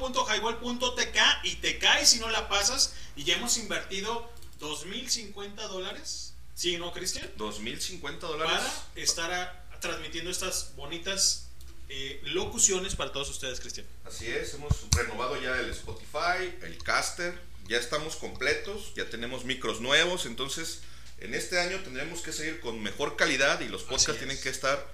[0.00, 0.99] www.highball.tk
[1.44, 2.94] y te cae si no la pasas.
[3.16, 6.34] Y ya hemos invertido 2.050 dólares.
[6.54, 7.30] ¿Sí, no, Cristian?
[7.38, 8.52] 2.050 dólares.
[8.60, 11.46] Para estar a- transmitiendo estas bonitas
[11.88, 13.86] eh, locuciones para todos ustedes, Cristian.
[14.06, 19.80] Así es, hemos renovado ya el Spotify, el Caster, ya estamos completos, ya tenemos micros
[19.80, 20.80] nuevos, entonces
[21.18, 24.86] en este año tendremos que seguir con mejor calidad y los podcasts tienen que estar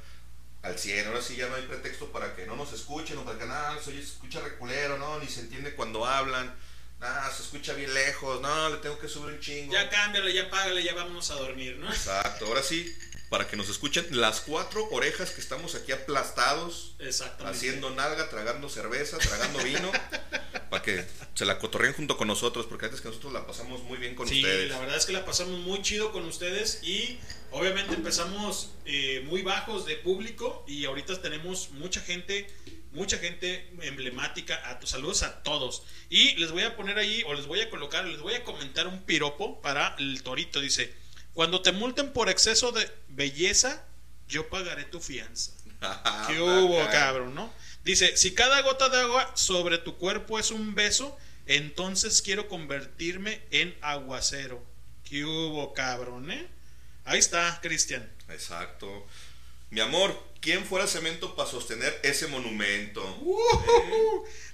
[0.67, 1.07] al 100.
[1.07, 3.81] Ahora sí ya no hay pretexto para que no nos escuchen o para que nada,
[3.83, 6.55] se escucha reculero, no, ni se entiende cuando hablan.
[7.01, 9.73] Ah, se escucha bien lejos, no, le tengo que subir un chingo.
[9.73, 11.93] Ya cámbiale, ya págale, ya vámonos a dormir, ¿no?
[11.93, 12.97] Exacto, ahora sí,
[13.29, 16.95] para que nos escuchen las cuatro orejas que estamos aquí aplastados,
[17.45, 19.91] haciendo nalga, tragando cerveza, tragando vino.
[20.71, 21.05] para que
[21.35, 24.29] se la cotorreen junto con nosotros, porque antes que nosotros la pasamos muy bien con
[24.29, 24.71] sí, ustedes.
[24.71, 27.19] la verdad es que la pasamos muy chido con ustedes y
[27.51, 32.49] obviamente empezamos eh, muy bajos de público y ahorita tenemos mucha gente,
[32.93, 34.57] mucha gente emblemática.
[34.57, 35.83] A saludos a todos.
[36.11, 38.87] Y les voy a poner ahí, o les voy a colocar, les voy a comentar
[38.87, 40.61] un piropo para el torito.
[40.61, 40.93] Dice,
[41.37, 43.85] cuando te multen por exceso de belleza,
[44.27, 45.53] yo pagaré tu fianza.
[46.27, 47.53] ¿Qué hubo, cabrón, no?
[47.85, 51.15] Dice, si cada gota de agua sobre tu cuerpo es un beso,
[51.45, 54.65] entonces quiero convertirme en aguacero.
[55.05, 56.49] ¿Qué hubo, cabrón, eh?
[57.05, 58.11] Ahí está, Cristian.
[58.31, 59.07] Exacto.
[59.69, 63.03] Mi amor, ¿quién fuera cemento para sostener ese monumento?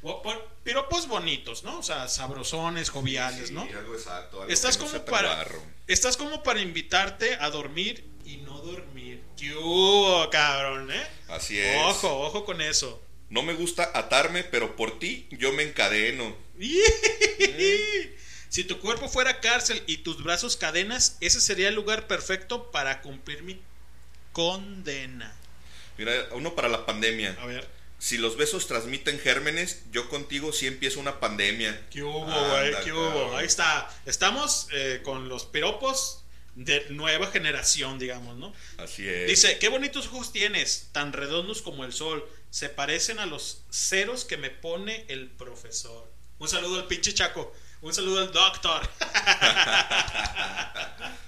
[0.03, 1.79] O- por- Piropos bonitos, ¿no?
[1.81, 3.63] O sea, sabrosones, joviales, Sí, ¿no?
[3.63, 4.43] algo exacto.
[4.43, 5.47] algo Estás no como tan para
[5.89, 9.23] estás como para invitarte a dormir y no dormir.
[9.37, 9.53] ¿Qué
[10.31, 11.07] cabrón, eh?
[11.29, 11.77] Así es.
[11.83, 13.03] Ojo, ojo con eso.
[13.29, 16.37] No me gusta atarme, pero por ti yo me encadeno.
[18.49, 23.01] Si tu cuerpo fuera cárcel y tus brazos cadenas, ese sería el lugar perfecto para
[23.01, 23.59] cumplir mi
[24.33, 25.35] condena.
[26.05, 27.37] Mira, uno para la pandemia.
[27.41, 27.69] A ver.
[28.01, 31.87] Si los besos transmiten gérmenes, yo contigo sí empiezo una pandemia.
[31.91, 32.75] ¿Qué hubo, güey?
[32.83, 33.37] ¿Qué hubo?
[33.37, 33.89] Ahí está.
[34.05, 36.25] Estamos eh, con los piropos
[36.57, 38.53] de nueva generación, digamos, ¿no?
[38.79, 39.29] Así es.
[39.29, 42.29] Dice, qué bonitos ojos tienes, tan redondos como el sol.
[42.51, 46.11] Se parecen a los ceros que me pone el profesor.
[46.41, 47.55] Un saludo al pinche Chaco.
[47.83, 48.83] Un saludo al doctor.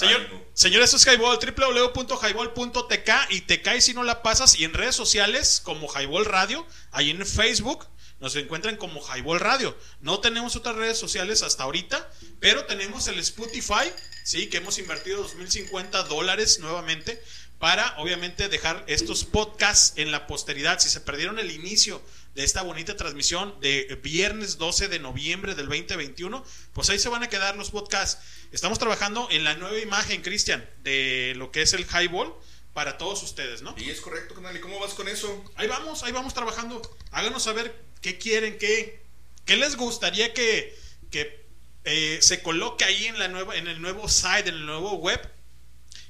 [0.00, 4.72] Señor, señor, esto es Highball, www.highball.tk y te cae si no la pasas y en
[4.72, 7.86] redes sociales como Highball Radio, ahí en Facebook
[8.18, 9.76] nos encuentran como Highball Radio.
[10.00, 13.92] No tenemos otras redes sociales hasta ahorita, pero tenemos el Spotify,
[14.24, 17.22] sí, que hemos invertido 2.050 dólares nuevamente
[17.58, 20.78] para obviamente dejar estos podcasts en la posteridad.
[20.78, 22.00] Si se perdieron el inicio
[22.34, 27.22] de esta bonita transmisión de viernes 12 de noviembre del 2021, pues ahí se van
[27.22, 28.22] a quedar los podcasts.
[28.52, 32.34] Estamos trabajando en la nueva imagen, Cristian, de lo que es el highball
[32.72, 33.74] para todos ustedes, ¿no?
[33.76, 34.56] Y es correcto, canal.
[34.56, 35.44] ¿Y cómo vas con eso?
[35.56, 36.80] Ahí vamos, ahí vamos trabajando.
[37.10, 39.02] Háganos saber qué quieren, qué,
[39.44, 40.76] qué les gustaría que,
[41.10, 41.44] que
[41.84, 45.20] eh, se coloque ahí en, la nueva, en el nuevo site, en el nuevo web,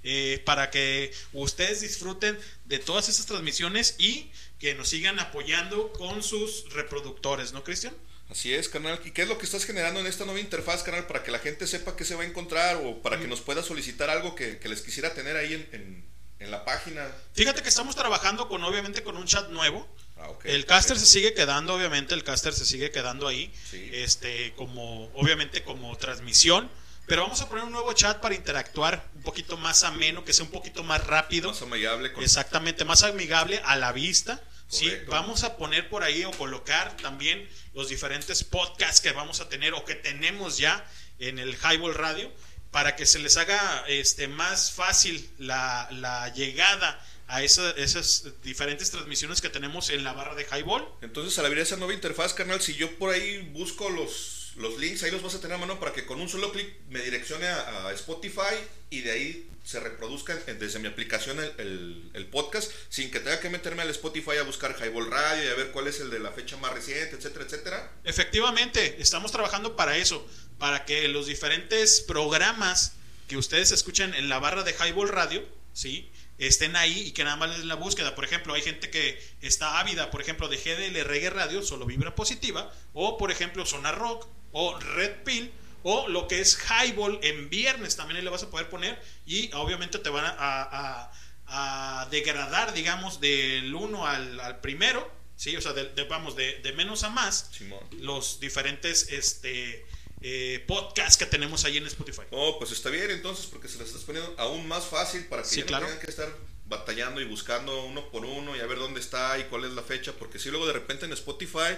[0.02, 4.30] eh, para que ustedes disfruten de todas esas transmisiones y
[4.60, 7.94] que nos sigan apoyando con sus reproductores, ¿no, Cristian?
[8.30, 9.00] Así es, canal.
[9.04, 11.06] ¿Y qué es lo que estás generando en esta nueva interfaz, canal?
[11.08, 13.62] Para que la gente sepa qué se va a encontrar o para que nos pueda
[13.64, 17.06] solicitar algo que, que les quisiera tener ahí en, en- en la página.
[17.34, 19.86] Fíjate que estamos trabajando con, obviamente, con un chat nuevo.
[20.16, 23.52] Ah, ok, el caster se sigue quedando, obviamente, el caster se sigue quedando ahí,
[23.92, 26.70] este, como, obviamente, como transmisión.
[27.06, 30.44] Pero vamos a poner un nuevo chat para interactuar un poquito más ameno, que sea
[30.44, 31.50] un poquito más rápido.
[31.50, 32.12] Más amigable.
[32.12, 32.22] Con...
[32.22, 34.40] Exactamente, más amigable a la vista.
[34.70, 39.48] Sí, vamos a poner por ahí o colocar también los diferentes podcasts que vamos a
[39.48, 42.32] tener o que tenemos ya en el Highball Radio
[42.70, 48.90] para que se les haga este más fácil la, la llegada a esa- esas diferentes
[48.90, 50.86] transmisiones que tenemos en la barra de Highball.
[51.02, 55.02] Entonces, al abrir esa nueva interfaz, carnal, si yo por ahí busco los, los links,
[55.02, 57.46] ahí los vas a tener a mano para que con un solo clic me direccione
[57.46, 58.54] a, Spotify
[58.90, 63.82] y de ahí se reproduzca desde mi aplicación el, podcast sin que tenga que meterme
[63.82, 66.56] al Spotify a buscar Highball Radio y a ver cuál es el de la fecha
[66.56, 67.92] más reciente, etcétera, etcétera.
[68.04, 70.26] Efectivamente, estamos trabajando para eso,
[70.58, 72.92] para que los diferentes programas
[73.26, 76.10] que ustedes escuchen en la barra de Highball Radio, ¿sí?
[76.40, 78.14] estén ahí y que nada más les la búsqueda.
[78.14, 82.14] Por ejemplo, hay gente que está ávida, por ejemplo, de GDL Reggae Radio, solo vibra
[82.14, 87.48] positiva, o por ejemplo, Zona Rock, o Red Pill, o lo que es Highball en
[87.50, 91.12] viernes, también ahí le vas a poder poner, y obviamente te van a, a-
[91.52, 95.56] a degradar, digamos, del 1 al, al primero, ¿sí?
[95.56, 97.50] O sea, de, de- vamos, de, de menos a más,
[97.92, 99.84] los diferentes este,
[100.20, 102.22] eh, podcasts que tenemos ahí en Spotify.
[102.30, 105.48] Oh, pues está bien entonces porque se las estás poniendo aún más fácil para que
[105.48, 105.84] Sí, ya claro.
[105.86, 106.28] no tengan que estar
[106.66, 109.82] batallando y buscando uno por uno y a ver dónde está y cuál es la
[109.82, 111.74] fecha, porque si luego de repente en Spotify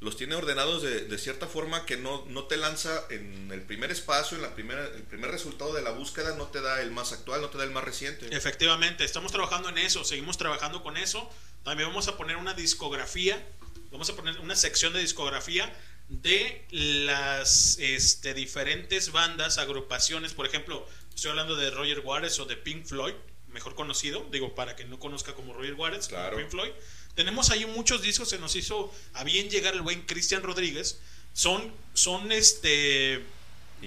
[0.00, 3.90] los tiene ordenados de, de cierta forma que no, no te lanza en el primer
[3.90, 7.12] espacio, en la primera, el primer resultado de la búsqueda, no te da el más
[7.12, 8.28] actual, no te da el más reciente.
[8.30, 11.30] Efectivamente, estamos trabajando en eso, seguimos trabajando con eso.
[11.64, 13.42] También vamos a poner una discografía,
[13.90, 15.74] vamos a poner una sección de discografía
[16.08, 20.34] de las este, diferentes bandas, agrupaciones.
[20.34, 23.14] Por ejemplo, estoy hablando de Roger Waters o de Pink Floyd,
[23.48, 26.36] mejor conocido, digo, para que no conozca como Roger Waters, como.
[26.36, 26.72] Pink Floyd.
[27.16, 31.00] Tenemos ahí muchos discos que nos hizo a bien llegar el buen Cristian Rodríguez.
[31.32, 33.24] Son, son este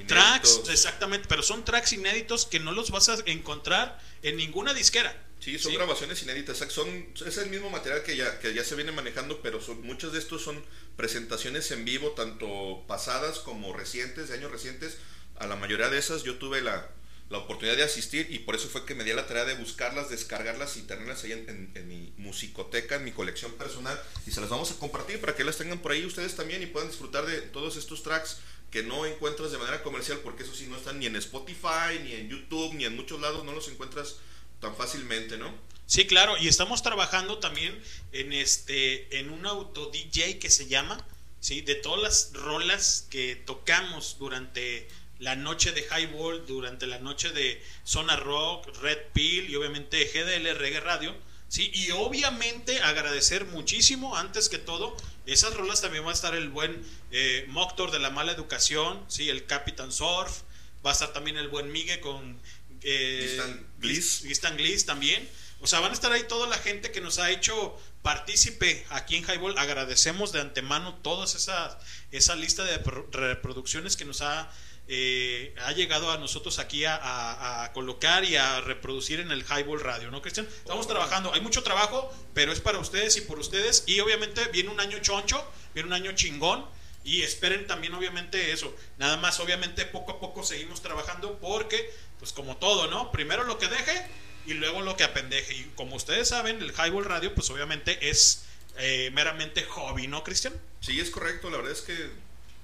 [0.07, 5.15] tracks, exactamente, pero son tracks inéditos que no los vas a encontrar en ninguna disquera.
[5.39, 6.57] Sí, son grabaciones inéditas.
[6.69, 10.11] Son, es el mismo material que ya, que ya se viene manejando, pero son, muchos
[10.11, 10.63] de estos son
[10.97, 14.97] presentaciones en vivo, tanto pasadas como recientes, de años recientes.
[15.37, 16.89] A la mayoría de esas yo tuve la,
[17.29, 20.09] la oportunidad de asistir y por eso fue que me di la tarea de buscarlas,
[20.09, 24.49] descargarlas y tenerlas ahí en, en, mi musicoteca, en mi colección personal y se las
[24.49, 27.41] vamos a compartir para que las tengan por ahí ustedes también y puedan disfrutar de
[27.41, 28.37] todos estos tracks
[28.71, 32.13] que no encuentras de manera comercial porque eso sí no están ni en Spotify, ni
[32.13, 34.17] en YouTube, ni en muchos lados, no los encuentras
[34.59, 35.53] tan fácilmente, ¿no?
[35.85, 37.79] Sí, claro, y estamos trabajando también
[38.11, 41.03] en este en un auto DJ que se llama,
[41.39, 44.87] sí, de todas las rolas que tocamos durante
[45.19, 50.57] la noche de Highball, durante la noche de Zona Rock, Red Pill y obviamente GDL
[50.57, 51.15] Reggae Radio,
[51.47, 54.95] sí, y obviamente agradecer muchísimo antes que todo
[55.25, 59.29] esas rolas también va a estar el buen eh, Moctor de la mala educación, sí,
[59.29, 60.41] el Capitán Surf,
[60.85, 62.39] va a estar también el buen Migue con
[62.81, 65.27] eh, Gistan Gliss también.
[65.61, 69.17] O sea, van a estar ahí toda la gente que nos ha hecho partícipe aquí
[69.17, 69.57] en Highball.
[69.57, 71.77] Agradecemos de antemano toda esa,
[72.11, 72.77] esa lista de
[73.11, 74.49] reproducciones que nos ha,
[74.91, 80.09] eh, ha llegado a nosotros aquí a, colocar y a reproducir en el Highball Radio,
[80.09, 80.47] ¿no, Cristian?
[80.47, 83.83] Estamos trabajando, hay mucho trabajo, pero es para ustedes y por ustedes.
[83.85, 86.65] Y obviamente viene un año choncho, viene un año chingón.
[87.03, 88.75] Y esperen también obviamente eso.
[88.97, 93.11] Nada más obviamente poco a poco seguimos trabajando porque pues como todo, ¿no?
[93.11, 94.05] Primero lo que deje
[94.45, 95.53] y luego lo que apendeje.
[95.53, 98.43] Y como ustedes saben, el Highball Radio, pues obviamente es
[98.77, 100.53] eh, meramente hobby, ¿no, Cristian?
[100.81, 101.49] Sí, es correcto.
[101.49, 102.09] La verdad es que,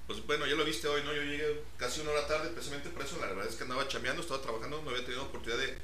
[0.06, 1.12] pues bueno, ya lo viste hoy, ¿no?
[1.12, 3.18] Yo llegué casi una hora tarde, precisamente por eso.
[3.20, 5.76] La verdad es que andaba chameando, estaba trabajando, no había tenido oportunidad de,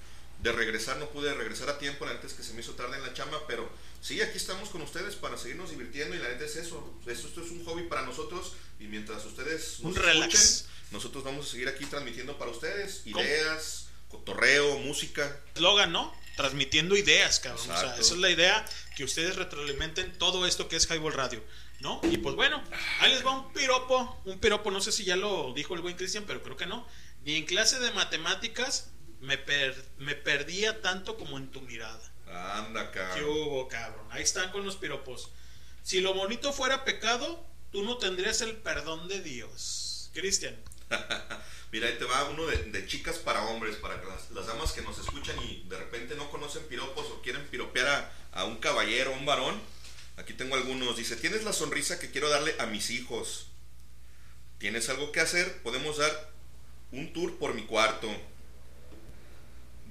[0.43, 2.07] de regresar, no pude regresar a tiempo.
[2.07, 3.69] La neta es que se me hizo tarde en la chamba, pero
[4.01, 6.15] sí, aquí estamos con ustedes para seguirnos divirtiendo.
[6.15, 6.95] Y la neta es eso.
[7.07, 8.53] Esto, esto es un hobby para nosotros.
[8.79, 10.67] Y mientras ustedes nos un relax.
[10.93, 15.41] nosotros vamos a seguir aquí transmitiendo para ustedes ideas, cotorreo, música.
[15.55, 16.15] Eslogan, ¿no?
[16.37, 17.71] Transmitiendo ideas, cabrón.
[17.71, 18.65] O sea, esa es la idea,
[18.97, 21.43] que ustedes retroalimenten todo esto que es Highball Radio.
[21.83, 22.01] ¿No?
[22.05, 22.63] Y pues bueno,
[23.01, 25.97] ahí les va un piropo, un piropo, no sé si ya lo dijo el buen
[25.97, 26.87] Cristian, pero creo que no.
[27.25, 29.37] Ni en clase de matemáticas me,
[29.99, 32.01] me perdía tanto como en tu mirada.
[32.29, 33.19] Anda, cabrón.
[33.19, 34.07] ¿Qué hubo, cabrón?
[34.11, 35.31] Ahí están con los piropos.
[35.83, 40.11] Si lo bonito fuera pecado, tú no tendrías el perdón de Dios.
[40.15, 40.57] Cristian.
[41.73, 45.01] Mira, ahí te va uno de, chicas para hombres, para que las, damas que nos
[45.01, 49.17] escuchan y de repente no conocen piropos o quieren piropear a, a un caballero, a
[49.17, 49.61] un varón.
[50.17, 50.97] Aquí tengo algunos.
[50.97, 53.49] Dice, tienes la sonrisa que quiero darle a mis hijos.
[54.59, 55.63] ¿Tienes algo que hacer?
[55.63, 56.33] Podemos dar
[56.93, 58.09] un tour por mi cuarto.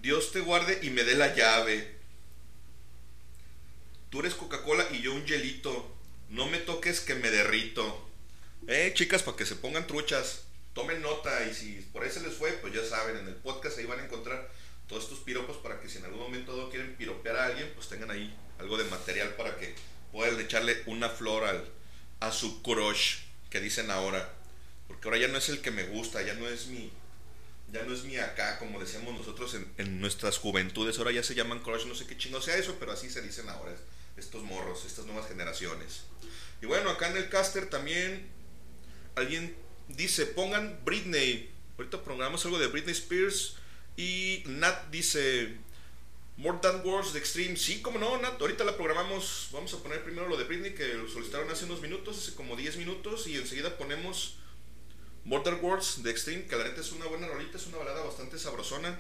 [0.02, 2.00] Dios te guarde y me dé la llave.
[4.10, 5.96] Tú eres Coca-Cola y yo un hielito.
[6.30, 8.10] No me toques que me derrito.
[8.68, 10.44] Eh, chicas, para que se pongan truchas.
[10.74, 13.78] Tomen nota y si por ahí se les fue, pues ya saben, en el podcast
[13.78, 14.50] ahí van a encontrar
[14.88, 18.10] todos estos piropos para que si en algún momento quieren piropear a alguien, pues tengan
[18.10, 19.76] ahí algo de material para que
[20.12, 21.66] puedan echarle una flor al,
[22.20, 23.18] a su crush,
[23.50, 24.34] que dicen ahora.
[24.88, 26.92] Porque ahora ya no es el que me gusta, ya no es mi,
[27.72, 31.36] ya no es mi acá, como decíamos nosotros en, en, nuestras juventudes, ahora ya se
[31.36, 33.74] llaman crush, no sé qué chingo sea eso, pero así se dicen ahora,
[34.18, 36.02] estos morros, estas nuevas generaciones.
[36.62, 38.28] Y bueno, acá en el caster también
[39.16, 39.56] alguien
[39.88, 41.50] dice, pongan Britney.
[41.78, 43.56] Ahorita programamos algo de Britney Spears.
[43.98, 45.56] Y Nat dice,
[46.38, 47.56] Words de Extreme.
[47.56, 48.40] Sí, como no, Nat.
[48.40, 49.50] Ahorita la programamos.
[49.52, 52.56] Vamos a poner primero lo de Britney, que lo solicitaron hace unos minutos, hace como
[52.56, 53.28] 10 minutos.
[53.28, 54.38] Y enseguida ponemos
[55.24, 58.04] More Than Words de Extreme, que la neta es una buena rolita, es una balada
[58.04, 59.00] bastante sabrosona.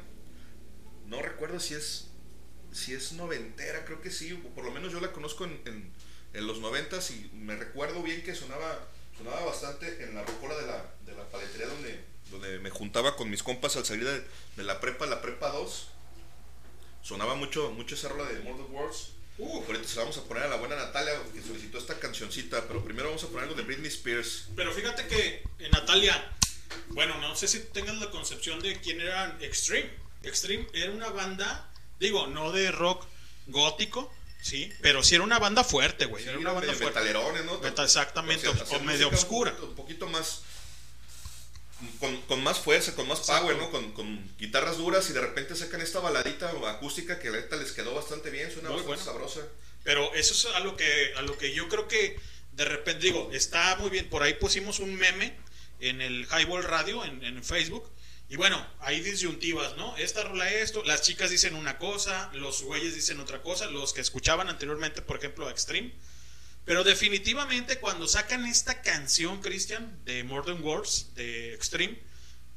[1.07, 2.11] No recuerdo si es
[2.71, 4.33] si es noventera, creo que sí.
[4.55, 5.61] Por lo menos yo la conozco en,
[6.33, 8.87] en, los noventas y me recuerdo bien que sonaba
[9.17, 11.99] sonaba bastante en la rocola de la, de la paletería donde,
[12.31, 15.87] donde me juntaba con mis compas al salir de, la prepa, la prepa 2.
[17.03, 19.11] Sonaba mucho, mucho esa rola de Murder Wars.
[19.37, 22.67] Uh, ahorita se la vamos a poner a la buena Natalia que solicitó esta cancioncita,
[22.67, 24.45] pero primero vamos a poner algo de Britney Spears.
[24.55, 26.31] Pero fíjate que eh, Natalia,
[26.89, 29.89] bueno, no sé si tengas la concepción de quién era Extreme.
[30.23, 33.05] Extreme era una banda, digo, no de rock
[33.47, 34.11] gótico,
[34.41, 36.27] Sí, pero sí era una banda fuerte, güey.
[36.27, 36.99] era una banda fuerte.
[36.99, 37.61] Metalerones, ¿no?
[37.83, 39.55] exactamente, o, medio oscura.
[39.61, 40.41] Un poquito, más.
[42.27, 43.71] Con, más fuerza, con más power, ¿no?
[43.71, 48.29] Con, guitarras duras y de repente sacan esta baladita acústica que la les quedó bastante
[48.29, 49.41] bien, suena bastante sabrosa.
[49.83, 52.19] Pero eso es a lo que a lo que yo creo que
[52.53, 54.09] de repente digo, está muy bien.
[54.09, 55.35] Por ahí pusimos un meme
[55.79, 57.89] en el Highball Radio en, en Facebook
[58.31, 59.97] y bueno, hay disyuntivas, ¿no?
[59.97, 63.99] Esta rola esto, las chicas dicen una cosa, los güeyes dicen otra cosa, los que
[63.99, 65.91] escuchaban anteriormente, por ejemplo, Extreme.
[66.65, 71.99] Pero definitivamente cuando sacan esta canción, Christian, de Modern Wars, de Extreme,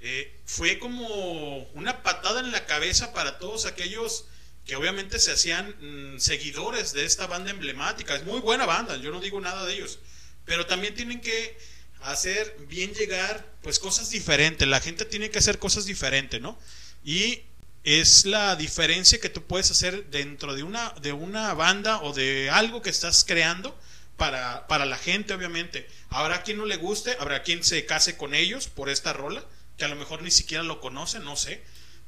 [0.00, 4.26] eh, fue como una patada en la cabeza para todos aquellos
[4.66, 5.74] que obviamente se hacían
[6.14, 8.14] mm, seguidores de esta banda emblemática.
[8.14, 9.98] Es muy buena banda, yo no digo nada de ellos.
[10.44, 11.56] Pero también tienen que
[12.02, 14.68] hacer bien llegar pues cosas diferentes.
[14.68, 16.58] La gente tiene que hacer cosas diferentes, ¿no?
[17.02, 17.42] Y
[17.82, 22.50] es la diferencia que tú puedes hacer dentro de una, de una banda o de
[22.50, 23.78] algo que estás creando
[24.16, 25.88] para, para la gente, obviamente.
[26.10, 29.44] Habrá quien no le guste, habrá quien se case con ellos por esta rola,
[29.76, 31.62] que a lo mejor ni siquiera lo conoce, no sé.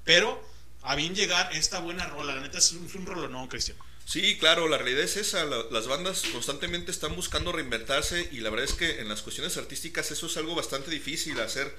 [0.05, 0.43] Pero
[0.83, 3.77] a bien llegar esta buena rola, la neta es un, es un rolo, no, Cristian.
[4.05, 5.45] Sí, claro, la realidad es esa.
[5.45, 9.57] la- las bandas constantemente están buscando reinventarse y la verdad es que en las cuestiones
[9.57, 11.75] artísticas eso es algo bastante difícil, hacer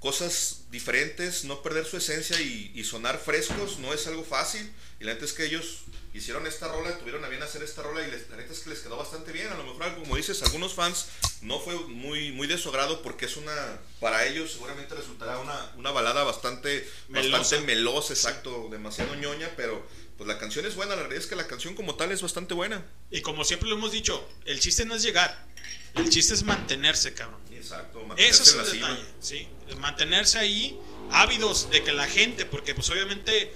[0.00, 4.72] cosas diferentes, no perder su esencia y, y sonar frescos no es algo fácil.
[5.00, 5.82] Y la neta es que ellos
[6.18, 8.70] hicieron esta rola, tuvieron a bien hacer esta rola y les- la neta es que
[8.70, 9.48] les quedó bastante bien.
[9.48, 11.06] A lo mejor, como dices, algunos fans
[11.42, 15.72] no fue muy, muy de su agrado porque es una, para ellos seguramente resultará una,
[15.76, 17.38] una balada bastante Melosa.
[17.38, 19.86] bastante melosa, exacto, demasiado ñoña, pero
[20.16, 22.52] pues la canción es buena, la realidad es que la canción como tal es bastante
[22.54, 22.84] buena.
[23.10, 25.46] Y como siempre lo hemos dicho, el chiste no es llegar,
[25.94, 27.40] el chiste es mantenerse, cabrón.
[27.52, 28.88] Exacto, Eso es mantenerse en el la cima.
[28.90, 29.48] detalle, sí.
[29.78, 30.78] Mantenerse ahí
[31.12, 33.52] ávidos de que la gente, porque pues obviamente,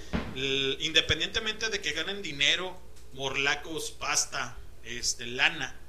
[0.79, 2.79] independientemente de que ganen dinero,
[3.13, 5.79] morlacos, pasta, este, lana,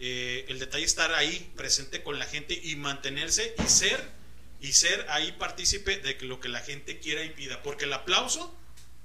[0.00, 4.18] eh, el detalle es estar ahí presente con la gente y mantenerse y ser
[4.60, 8.54] y ser ahí partícipe de lo que la gente quiera y pida, porque el aplauso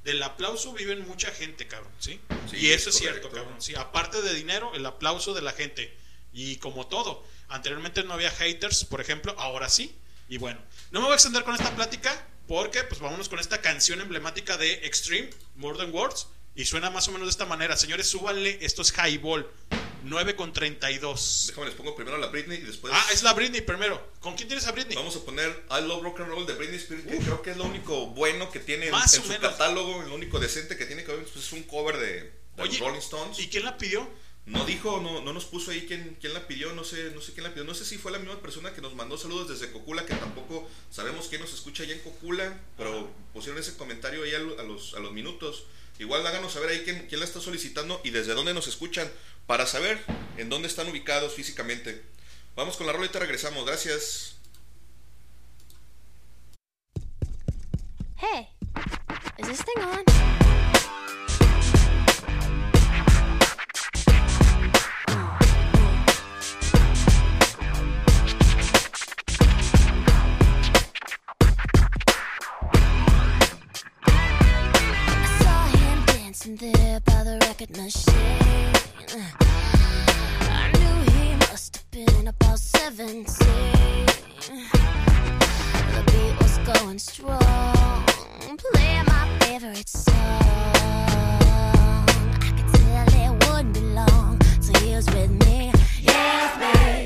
[0.04, 2.20] del aplauso viven mucha gente, cabrón, ¿sí?
[2.50, 3.62] Sí, y eso es cierto, cabrón.
[3.62, 5.96] Sí, aparte de dinero, el aplauso de la gente.
[6.34, 9.96] Y como todo, anteriormente no había haters, por ejemplo, ahora sí.
[10.30, 10.60] Y bueno,
[10.92, 14.58] no me voy a extender con esta plática porque pues vámonos con esta canción emblemática
[14.58, 16.28] de Extreme, More Than Words.
[16.56, 17.76] Y suena más o menos de esta manera.
[17.76, 19.50] Señores, súbanle, esto es Highball,
[20.04, 21.46] 9 con 32.
[21.48, 24.12] Déjame les pongo primero la Britney y después Ah, es la Britney primero.
[24.20, 24.96] ¿Con quién tienes a Britney?
[24.96, 27.58] vamos a poner I Love Rock and Roll de Britney Spears, que creo que es
[27.58, 29.52] lo único bueno que tiene en, Más en o su menos.
[29.52, 32.72] catálogo, lo único decente que tiene que ver pues, es un cover de, de Oye,
[32.78, 33.40] los Rolling Stones.
[33.40, 34.08] ¿Y quién la pidió?
[34.46, 37.32] No dijo, no, no nos puso ahí quién, quién la pidió, no sé, no sé
[37.32, 37.64] quién la pidió.
[37.64, 40.70] No sé si fue la misma persona que nos mandó saludos desde Cocula, que tampoco
[40.92, 44.64] sabemos quién nos escucha allá en Cocula, pero pusieron ese comentario ahí a, lo- a
[44.64, 45.64] los, a los minutos.
[45.98, 49.10] Igual háganos saber ahí quién, quién la está solicitando y desde dónde nos escuchan,
[49.48, 50.04] para saber
[50.38, 52.02] en dónde están ubicados físicamente.
[52.56, 54.36] Vamos con la roleta, regresamos, gracias.
[58.18, 58.48] Hey,
[59.38, 60.73] is this thing on?
[77.72, 78.74] By machine.
[80.42, 83.26] I knew he must have been about 17.
[85.94, 88.06] The beat was going strong,
[88.58, 90.14] playing my favorite song.
[92.42, 95.72] I could tell it wouldn't be long till he was with me.
[96.02, 97.06] Yeah, me.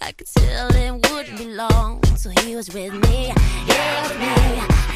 [0.00, 3.32] I could tell it wouldn't be long till he was with me.
[3.66, 4.91] Yeah, me.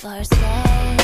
[0.00, 0.96] For name.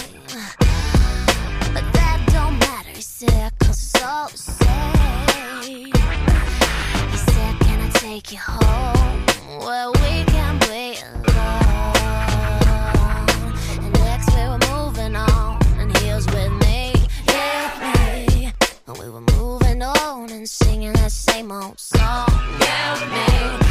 [1.75, 5.93] But that don't matter, he said, cause it's all the same.
[7.11, 9.27] He said, Can I take you home?
[9.65, 11.97] Where we can play alone.
[13.85, 16.93] And next we were moving on, and he was with me,
[17.29, 18.53] yeah, me.
[18.87, 22.29] And we were moving on and singing that same old song,
[22.61, 23.70] yeah, me.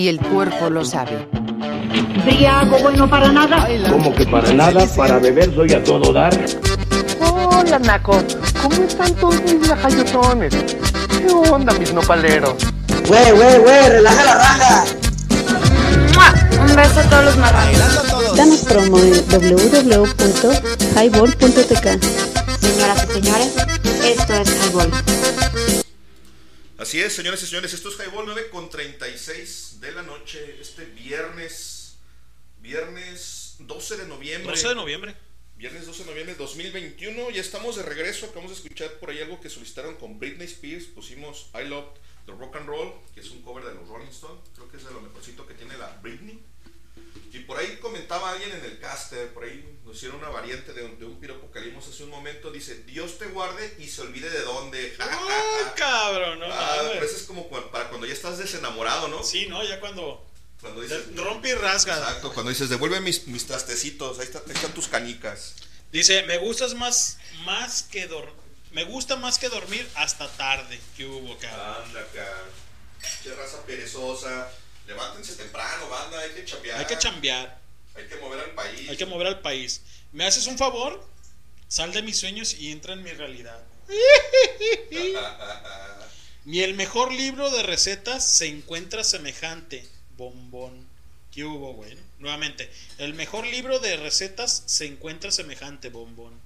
[0.00, 1.28] Y el cuerpo lo sabe.
[2.24, 3.68] Briago bueno para nada.
[3.90, 6.32] Como que para nada, para beber soy a todo dar.
[7.20, 8.16] Hola, Naco.
[8.62, 10.54] ¿Cómo están todos mis lajayotones?
[10.54, 12.54] ¿Qué onda, mis nopaleros?
[13.08, 14.84] Güey, güey, güey, relaja la raja.
[16.62, 18.36] Un beso a todos los marranos.
[18.36, 21.86] Danos promo en www.highball.tk.
[22.58, 23.52] Señoras y señores,
[24.02, 24.90] esto es Highball.
[26.80, 30.86] Así es, señores y señores, esto es Highball 9 con 36 de la noche, este
[30.86, 31.98] viernes,
[32.62, 34.50] viernes 12 de noviembre.
[34.52, 35.14] 12 de noviembre.
[35.58, 39.20] Viernes 12 de noviembre de 2021, ya estamos de regreso, acabamos de escuchar por ahí
[39.20, 41.84] algo que solicitaron con Britney Spears, pusimos I Love
[42.24, 44.84] the Rock and Roll, que es un cover de los Rolling Stones, creo que es
[44.86, 46.40] de lo mejorcito que tiene la Britney.
[47.32, 50.82] Y por ahí comentaba alguien en el caster, por ahí nos hicieron una variante de,
[50.84, 54.00] un- de un piropo que leímos hace un momento, dice, Dios te guarde y se
[54.02, 54.96] olvide de dónde.
[54.98, 56.40] ¡Uy, cabrón!
[56.40, 56.92] No, Ah, mames.
[56.94, 59.22] pero eso es como para cuando ya estás desenamorado, ¿no?
[59.22, 59.62] Sí, ¿no?
[59.62, 60.26] Ya cuando
[60.60, 61.96] Cuando dices, rompe y rasga.
[61.96, 65.54] Exacto, cuando dices, devuelve mis, mis trastecitos, ahí, está- ahí están tus canicas.
[65.92, 68.34] Dice, me gustas más, más que dormir.
[68.72, 70.78] Me gusta más que dormir hasta tarde.
[70.96, 71.84] ¿Qué hubo, cabrón?
[71.86, 72.38] Anda acá.
[73.22, 74.48] Che raza perezosa.
[74.86, 76.78] Levántense temprano, banda, hay que chambear.
[76.78, 77.60] Hay que chambear.
[77.94, 78.90] Hay que mover al país.
[78.90, 79.82] Hay que mover al país.
[80.12, 81.06] ¿Me haces un favor?
[81.68, 83.62] Sal de mis sueños y entra en mi realidad.
[86.44, 89.86] Ni el mejor libro de recetas se encuentra semejante.
[90.16, 90.88] Bombón.
[91.32, 91.96] ¿Qué hubo, güey?
[92.18, 92.70] Nuevamente.
[92.98, 96.40] El mejor libro de recetas se encuentra semejante, bombón.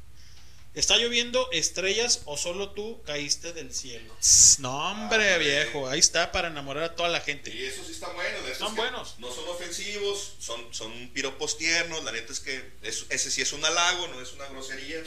[0.75, 4.13] ¿Está lloviendo estrellas o solo tú caíste del cielo?
[4.59, 5.89] No, hombre, viejo.
[5.89, 7.55] Ahí está para enamorar a toda la gente.
[7.55, 8.45] Y esos sí están buenos.
[8.45, 9.15] de esos Son buenos.
[9.19, 12.03] No son ofensivos, son, son piropos tiernos.
[12.03, 15.01] La neta es que es- ese sí es un halago, no es una grosería.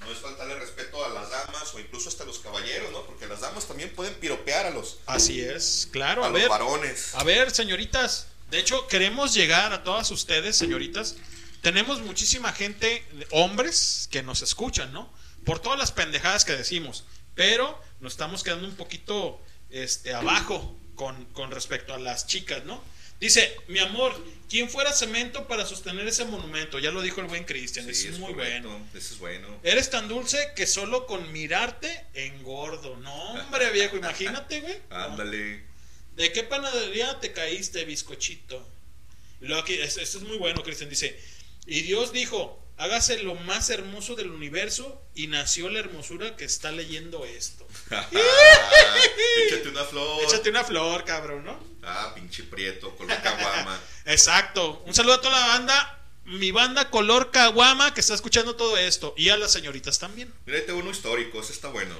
[0.00, 3.04] No es faltarle respeto a las damas o incluso hasta a los caballeros, ¿no?
[3.06, 6.22] Porque las damas también pueden piropear a los, Así es, claro.
[6.24, 7.14] a A los ver, varones.
[7.14, 8.26] A ver, señoritas.
[8.50, 11.16] De hecho, queremos llegar a todas ustedes, señoritas.
[11.62, 15.12] Tenemos muchísima gente, hombres, que nos escuchan, ¿no?
[15.44, 17.04] Por todas las pendejadas que decimos.
[17.34, 19.40] Pero nos estamos quedando un poquito
[19.70, 22.82] este, abajo con, con respecto a las chicas, ¿no?
[23.20, 24.14] Dice, mi amor,
[24.48, 26.78] ¿quién fuera cemento para sostener ese monumento?
[26.78, 28.86] Ya lo dijo el buen Cristian, Sí, es, muy correcto, bueno.
[28.94, 29.48] Ese es bueno.
[29.64, 32.96] Eres tan dulce que solo con mirarte engordo.
[32.98, 34.78] No, hombre, viejo, imagínate, güey.
[34.90, 35.62] Ándale.
[36.14, 38.64] ¿De qué panadería te caíste, bizcochito?
[39.40, 41.18] Y luego aquí, es- esto es muy bueno, Cristian dice,
[41.68, 46.72] y Dios dijo, hágase lo más hermoso del universo y nació la hermosura que está
[46.72, 47.68] leyendo esto.
[49.46, 50.24] Échate una flor.
[50.24, 51.62] Échate una flor, cabrón, ¿no?
[51.82, 53.78] Ah, pinche prieto, color caguama.
[54.06, 54.82] Exacto.
[54.86, 59.12] Un saludo a toda la banda, mi banda Color Caguama que está escuchando todo esto
[59.16, 60.32] y a las señoritas también.
[60.46, 61.94] Mira, tengo uno histórico, ese está bueno.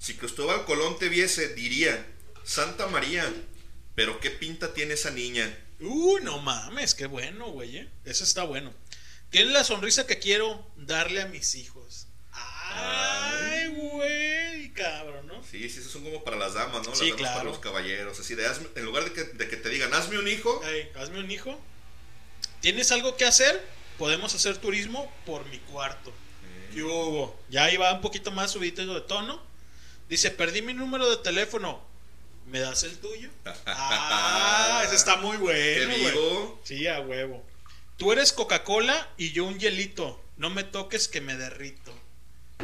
[0.00, 2.06] Si Cristóbal Colón te viese, diría,
[2.42, 3.32] Santa María,
[3.94, 5.56] pero qué pinta tiene esa niña.
[5.80, 7.76] Uh, no mames, qué bueno, güey.
[7.76, 7.88] ¿eh?
[8.04, 8.72] Eso está bueno.
[9.36, 12.06] Tiene la sonrisa que quiero darle a mis hijos.
[12.32, 15.42] Ay, güey, cabrón, ¿no?
[15.44, 16.88] Sí, sí, esos son como para las damas, ¿no?
[16.88, 17.36] Las Sí, damas claro.
[17.36, 18.18] para los caballeros.
[18.18, 20.62] Así de, hazme- en lugar de que, de que te digan, hazme un hijo,
[20.98, 21.60] hazme un hijo.
[22.62, 23.62] ¿Tienes algo que hacer?
[23.98, 26.14] Podemos hacer turismo por mi cuarto.
[26.72, 27.38] ¿Qué hubo?
[27.50, 29.42] Ya ahí va un poquito más subidito de tono.
[30.08, 31.84] Dice, perdí mi número de teléfono.
[32.46, 33.28] ¿Me das el tuyo?
[33.66, 35.88] Ah, ese está muy bueno.
[35.90, 36.10] Güey.
[36.10, 36.58] vivo.
[36.64, 37.44] Sí, a huevo.
[37.96, 40.22] Tú eres Coca-Cola y yo un hielito.
[40.36, 41.92] No me toques que me derrito.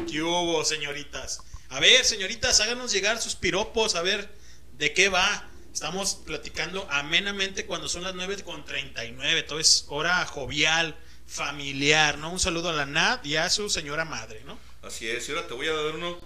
[0.09, 1.41] ¿Qué hubo, señoritas?
[1.69, 4.29] A ver, señoritas, háganos llegar sus piropos, a ver
[4.73, 5.49] de qué va.
[5.73, 9.43] Estamos platicando amenamente cuando son las 9 con 39.
[9.43, 10.95] Todo es hora jovial,
[11.25, 12.31] familiar, ¿no?
[12.31, 14.57] Un saludo a la Nat y a su señora madre, ¿no?
[14.83, 15.27] así es.
[15.29, 16.19] Y ahora te voy a dar uno,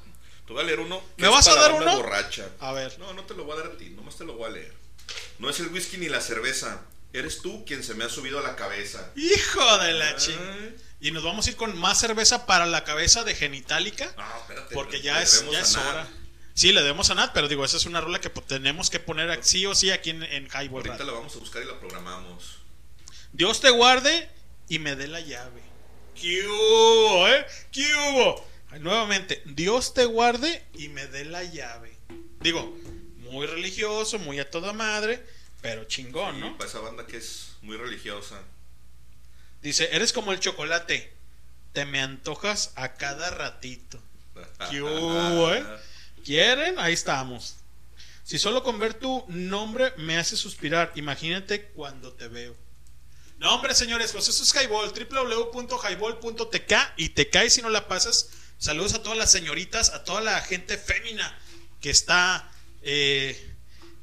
[0.46, 1.02] te voy a leer uno.
[1.16, 1.96] que ¿Me vas a dar uno?
[1.96, 2.50] borracha.
[2.60, 2.98] A ver.
[3.00, 4.74] No, no te lo voy a dar a ti, nomás te lo voy a leer.
[5.40, 6.82] No es el whisky ni la cerveza,
[7.20, 9.12] eres tú quien se me ha subido a la cabeza.
[9.16, 10.72] Hijo de la chingada.
[11.00, 14.14] Y nos vamos a ir con más cerveza para la cabeza de Genitalica.
[14.18, 16.08] Ah, espérate, Porque ya es, ya es hora.
[16.56, 19.00] Sí, le debemos a Nat, pero digo, esa es una rola que pues, tenemos que
[19.00, 21.80] poner sí o sí aquí en, en Highball Ahorita la vamos a buscar y la
[21.80, 22.58] programamos.
[23.32, 24.28] Dios te guarde
[24.68, 25.62] y me dé la llave.
[26.20, 27.46] ¿Qué hubo, eh?
[27.72, 28.44] ¿Qué hubo?
[28.72, 31.96] Ay, Nuevamente, Dios te guarde y me dé la llave.
[32.40, 32.76] Digo,
[33.18, 35.24] muy religioso, muy a toda madre,
[35.62, 36.58] pero chingón, Y ¿no?
[36.58, 38.42] para esa banda que es muy religiosa.
[39.62, 41.14] Dice, eres como el chocolate,
[41.74, 44.00] te me antojas a cada ratito.
[44.70, 45.66] ¿Qué hubo, eh?
[46.24, 46.80] ¿Quieren?
[46.80, 47.56] Ahí estamos.
[48.24, 52.56] Si solo con ver tu nombre me hace suspirar, imagínate cuando te veo.
[53.38, 58.32] No, hombre, señores, pues eso es Highball, www.highball.tk y te caes si no la pasas.
[58.58, 61.40] Saludos a todas las señoritas, a toda la gente fémina
[61.80, 62.52] que está
[62.82, 63.47] eh,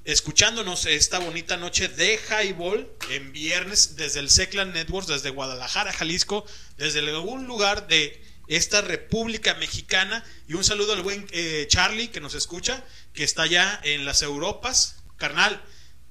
[0.04, 6.44] escuchándonos esta bonita noche de Highball en viernes desde el Seclan Networks, desde Guadalajara, Jalisco,
[6.76, 10.24] desde algún lugar de esta República Mexicana.
[10.46, 14.20] Y un saludo al buen eh, Charlie que nos escucha, que está ya en las
[14.22, 14.96] Europas.
[15.16, 15.62] Carnal,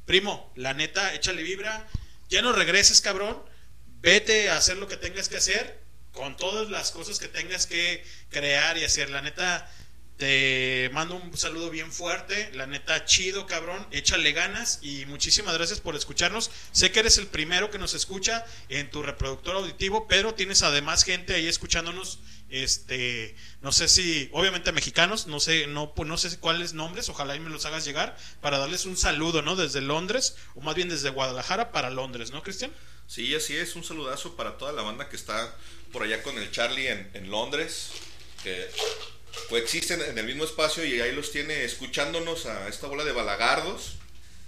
[0.06, 1.88] primo, la neta, échale vibra.
[2.30, 3.44] Ya no regreses, cabrón.
[4.02, 8.04] Vete a hacer lo que tengas que hacer con todas las cosas que tengas que
[8.30, 9.12] crear y hacer.
[9.12, 9.72] La neta,
[10.18, 12.52] te mando un saludo bien fuerte.
[12.54, 13.86] La neta, chido, cabrón.
[13.92, 16.52] Échale ganas y muchísimas gracias por escucharnos.
[16.72, 21.04] Sé que eres el primero que nos escucha en tu reproductor auditivo, pero tienes además
[21.04, 22.20] gente ahí escuchándonos.
[22.50, 27.36] Este, no sé si, obviamente mexicanos, no sé, no, pues no sé cuáles nombres, ojalá
[27.36, 29.56] y me los hagas llegar para darles un saludo, ¿no?
[29.56, 32.72] Desde Londres, o más bien desde Guadalajara para Londres, ¿no, Cristian?
[33.08, 35.58] Sí, así es, un saludazo para toda la banda que está
[35.92, 37.90] por allá con el Charlie en, Londres,
[39.50, 43.96] coexisten en el mismo espacio y ahí los tiene escuchándonos a esta bola de balagardos.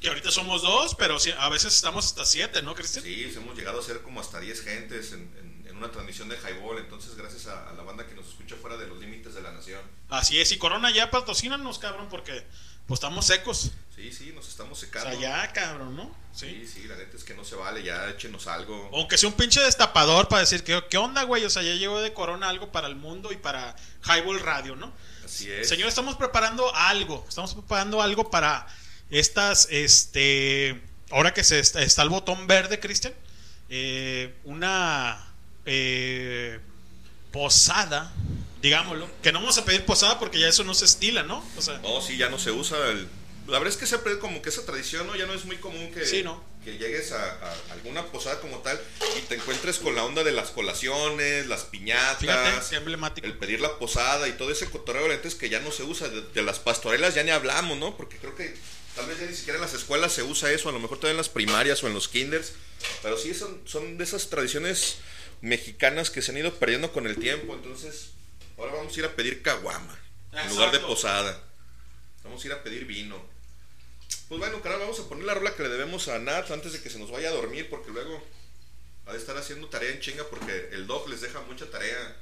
[0.02, 3.03] Que ahorita somos dos, pero a veces estamos hasta siete, ¿no, Cristian?
[3.03, 6.38] Sí, hemos llegado a ser como hasta 10 gentes en, en- en una transmisión de
[6.38, 9.41] Highball, entonces gracias a, a la banda que nos escucha fuera de los límites de
[9.41, 9.82] la nación.
[10.10, 12.45] Así es, y Corona ya patrocínanos, cabrón, porque
[12.88, 13.72] pues estamos secos.
[13.95, 15.10] Sí, sí, nos estamos O secando.
[15.12, 16.16] sea, ya, cabrón, ¿no?
[16.34, 18.90] Sí, sí, la neta es que no se vale, ya échenos algo.
[18.94, 21.45] Aunque sea un pinche destapador para decir, ¿qué, qué onda, güey?
[21.45, 24.91] O sea, ya llegó de Corona algo para el mundo y para Highball Radio, ¿no?
[25.24, 25.70] Así es.
[25.70, 27.26] Señor, estamos preparando algo.
[27.28, 28.68] Estamos preparando algo para
[29.10, 33.14] estas, este, ahora que se está, está el botón verde, Cristian,
[33.70, 35.34] eh, una
[35.66, 36.60] eh,
[37.32, 38.12] posada,
[38.65, 41.43] digámoslo, que no vamos a pedir posada porque ya eso no se estila, ¿no?
[41.57, 42.77] O sea, No, sí, ya no se usa.
[42.89, 43.07] el-
[43.47, 45.15] La verdad es que siempre como que esa tradición, ¿no?
[45.15, 46.43] Ya no es muy común que, Sí, ¿no?
[46.63, 48.81] que llegues a, a alguna posada como tal
[49.19, 53.27] y te encuentres con la onda de las colaciones, las piñatas, fíjate, qué emblemático.
[53.27, 55.83] el pedir la posada y todo ese cotorreo, la neta es que ya no se
[55.83, 56.09] usa.
[56.09, 57.95] De, de las pastorelas ya ni hablamos, ¿no?
[57.95, 58.55] Porque creo que
[58.95, 61.11] tal vez ya ni siquiera en las escuelas se usa eso, a lo mejor todavía
[61.11, 62.53] en las primarias o en los kinders.
[63.03, 64.95] Pero sí son, son de esas tradiciones
[65.41, 67.53] mexicanas que se han ido perdiendo con el tiempo.
[67.53, 68.07] Entonces,
[68.57, 69.98] ahora vamos a ir a pedir caguama
[70.32, 71.41] en lugar de posada.
[72.23, 73.22] Vamos a ir a pedir vino.
[74.27, 76.82] Pues bueno, carnal, vamos a poner la rola que le debemos a Nat antes de
[76.82, 78.23] que se nos vaya a dormir, porque luego
[79.06, 82.18] ha de estar haciendo tarea en chinga porque el dog les deja mucha tarea.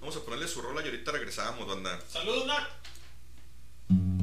[0.00, 2.00] Vamos a ponerle su rola y ahorita regresamos, banda.
[2.08, 4.21] Saludos, Nat.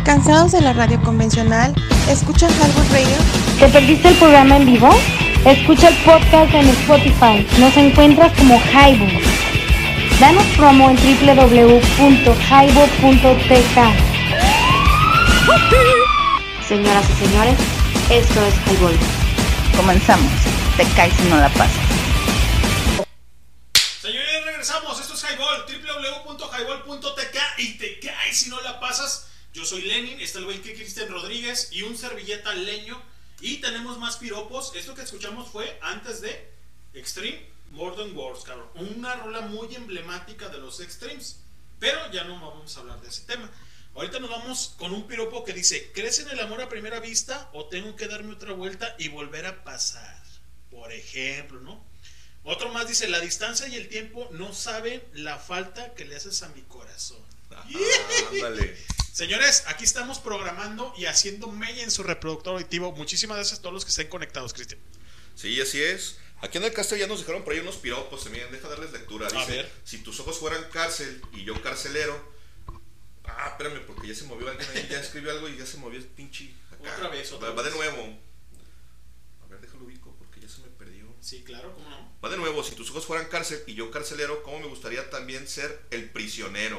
[0.06, 1.74] ¿Cansados de la radio convencional?
[2.08, 3.14] ¿Escuchan Highball Radio?
[3.60, 4.88] ¿Te perdiste el programa en vivo?
[5.44, 7.46] Escucha el podcast en Spotify.
[7.60, 9.20] Nos encuentras como Highball.
[10.18, 11.86] Danos promo en www.highball.tk.
[16.66, 17.58] Señoras y señores,
[18.08, 18.96] esto es Highball.
[19.76, 20.32] Comenzamos.
[20.78, 21.81] Te caes si no la pasas.
[35.72, 36.52] Fue antes de
[36.94, 38.68] Extreme Modern Wars, cabrón.
[38.74, 41.38] Una rola muy emblemática de los Extremes.
[41.78, 43.50] Pero ya no vamos a hablar de ese tema.
[43.94, 47.50] Ahorita nos vamos con un piropo que dice: ¿Crees en el amor a primera vista
[47.52, 50.22] o tengo que darme otra vuelta y volver a pasar?
[50.70, 51.84] Por ejemplo, ¿no?
[52.44, 56.42] Otro más dice: La distancia y el tiempo no saben la falta que le haces
[56.42, 57.20] a mi corazón.
[58.32, 58.76] ándale.
[59.12, 62.92] Señores, aquí estamos programando y haciendo mella en su reproductor auditivo.
[62.92, 64.80] Muchísimas gracias a todos los que estén conectados, Cristian.
[65.34, 66.16] Sí, así es.
[66.40, 68.24] Aquí en el castillo ya nos dejaron por ahí unos piropos.
[68.24, 69.28] También deja darles lectura.
[69.28, 69.72] A Dice: ver.
[69.84, 72.32] Si tus ojos fueran cárcel y yo carcelero.
[73.24, 74.88] Ah, espérame, porque ya se movió alguien ahí.
[74.90, 76.52] Ya escribió algo y ya se movió el pinche.
[76.72, 76.94] acá.
[76.96, 77.78] Otra vez, otra va, va de vez.
[77.78, 78.18] nuevo.
[79.44, 81.06] A ver, déjalo ubico porque ya se me perdió.
[81.20, 82.12] Sí, claro, cómo no.
[82.22, 85.46] Va de nuevo, si tus ojos fueran cárcel y yo carcelero, ¿cómo me gustaría también
[85.48, 86.78] ser el prisionero?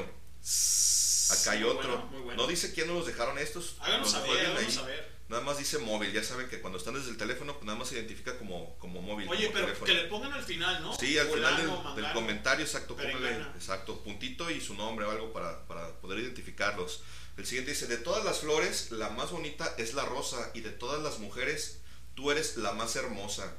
[1.30, 1.88] Acá hay Muy otro.
[1.88, 2.42] bueno, muy bueno.
[2.42, 3.76] No dice quién nos dejaron estos.
[3.80, 5.13] Háganos Nos saber, háganos saber.
[5.28, 7.88] Nada más dice móvil, ya saben que cuando están desde el teléfono, pues nada más
[7.88, 9.26] se identifica como, como móvil.
[9.28, 9.86] Oye, como pero teléfono.
[9.86, 10.94] que le pongan al final, ¿no?
[10.98, 11.56] Sí, al final
[11.96, 17.02] del, comentario, exacto, póngale, exacto, puntito y su nombre o algo para, para poder identificarlos.
[17.38, 20.70] El siguiente dice, de todas las flores, la más bonita es la rosa, y de
[20.70, 21.80] todas las mujeres,
[22.14, 23.54] tú eres la más hermosa.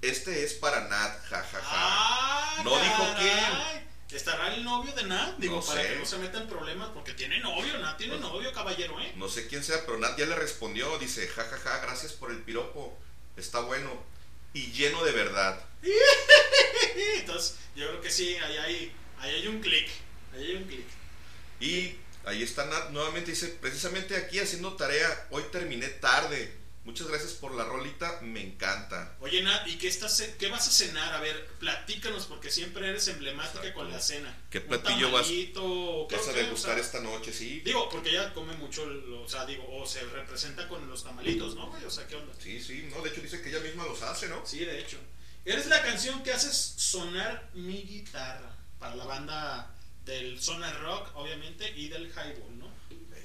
[0.00, 1.60] Este es para Nat, jajaja.
[1.62, 3.91] Ah, no dijo quién.
[4.12, 5.36] ¿Estará el novio de Nat?
[5.38, 5.88] Digo, No para sé.
[5.88, 9.12] que no se meta en problemas, porque tiene novio, Nat tiene novio, caballero, ¿eh?
[9.16, 12.98] No sé quién sea, pero Nat ya le respondió, dice, jajaja, gracias por el piropo,
[13.36, 13.90] está bueno
[14.52, 15.64] y lleno de verdad.
[17.18, 19.88] Entonces, yo creo que sí, ahí hay, ahí hay un clic.
[20.34, 20.86] Ahí hay un clic.
[21.60, 26.60] Y ahí está Nat nuevamente, dice, precisamente aquí haciendo tarea, hoy terminé tarde.
[26.84, 29.16] Muchas gracias por la rolita, me encanta.
[29.20, 31.14] Oye, Nat, ¿y qué, estás, qué vas a cenar?
[31.14, 34.36] A ver, platícanos, porque siempre eres emblemática con la cena.
[34.50, 35.52] ¿Qué ¿Un platillo vas, qué
[36.10, 37.32] vas a degustar O sea, esta noche?
[37.32, 41.54] Sí, Digo, porque ella come mucho, o sea, digo, o se representa con los tamalitos,
[41.54, 41.84] ¿no, güey?
[41.84, 42.32] O sea, ¿qué onda?
[42.40, 44.44] sí, sí, no, de hecho dice que ella misma los hace, ¿no?
[44.44, 44.98] Sí, de hecho.
[45.44, 51.72] Eres la canción que haces sonar mi guitarra para la banda del Sonar Rock, obviamente,
[51.76, 52.58] y del Highball.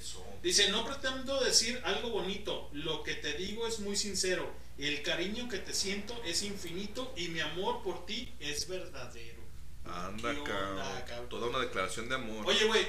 [0.08, 0.24] Eso.
[0.42, 5.48] Dice, no pretendo decir algo bonito, lo que te digo es muy sincero, el cariño
[5.48, 9.42] que te siento es infinito y mi amor por ti es verdadero.
[9.84, 10.70] Anda ¿Qué acá.
[10.70, 11.28] onda, cabrón?
[11.28, 12.46] Toda una declaración de amor.
[12.46, 12.86] Oye, güey,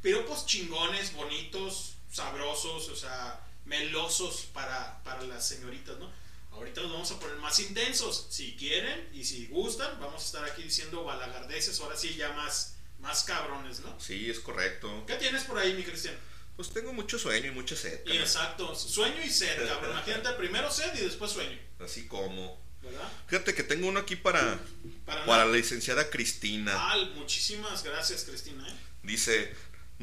[0.00, 6.10] piropos chingones, bonitos, sabrosos, o sea, melosos para, para las señoritas, ¿no?
[6.52, 10.44] Ahorita nos vamos a poner más intensos, si quieren y si gustan, vamos a estar
[10.44, 13.98] aquí diciendo balagardeces, ahora sí ya más, más cabrones, ¿no?
[13.98, 15.04] Sí, es correcto.
[15.06, 16.14] ¿Qué tienes por ahí, mi Cristian?
[16.56, 18.00] Pues tengo mucho sueño y mucha sed.
[18.06, 19.92] Y exacto, sueño y sed, cabrón.
[19.92, 22.60] Imagínate primero sed y después sueño, Así como.
[22.82, 23.08] ¿verdad?
[23.28, 24.58] Fíjate que tengo uno aquí para,
[25.04, 26.72] Para la licenciada Cristina.
[26.74, 28.68] Ah, muchísimas gracias, Cristina.
[28.68, 28.74] ¿eh?
[29.02, 29.54] Dice,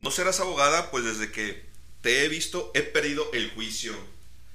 [0.02, 1.66] no serás abogada, pues desde que
[2.02, 3.94] te he visto he perdido el juicio.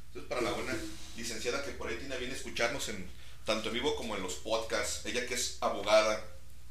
[0.08, 0.74] Entonces, para la buena
[1.16, 3.06] licenciada que por ahí tiene bien escucharnos en
[3.44, 6.24] tanto en vivo como en los podcasts, ella que es abogada,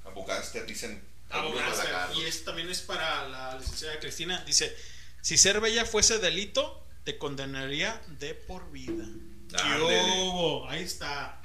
[0.06, 4.44] abogaster, dicen Abogada, y es, también es para la licenciada Cristina.
[4.46, 4.76] Dice,
[5.24, 9.06] si ser bella fuese delito, te condenaría de por vida.
[9.50, 10.66] ¿Qué?
[10.68, 11.42] Ahí está.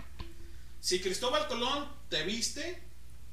[0.80, 2.82] Si Cristóbal Colón te viste,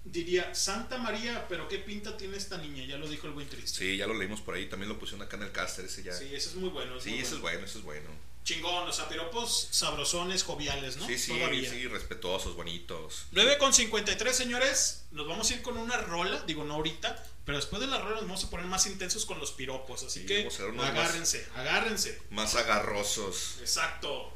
[0.03, 3.79] diría, Santa María, pero qué pinta tiene esta niña, ya lo dijo el buen Cristo.
[3.79, 6.13] Sí, ya lo leímos por ahí, también lo pusieron acá en el caster, ese ya.
[6.13, 6.99] Sí, ese es muy bueno.
[6.99, 8.09] Sí, muy ese es bueno, ese es bueno.
[8.43, 11.07] Chingón, o sea, piropos sabrosones, joviales, ¿no?
[11.07, 11.67] Sí, sí, Todavía.
[11.67, 13.25] sí, respetuosos, bonitos.
[13.31, 15.05] 9 con 53, señores.
[15.09, 16.43] Nos vamos a ir con una rola.
[16.45, 17.23] Digo, no ahorita.
[17.45, 20.03] Pero después de la rola nos vamos a poner más intensos con los piropos.
[20.03, 22.21] Así Sí, que vamos a dar unos más- agárrense, agárrense.
[22.31, 23.57] Más agarrosos.
[23.61, 24.31] Exacto.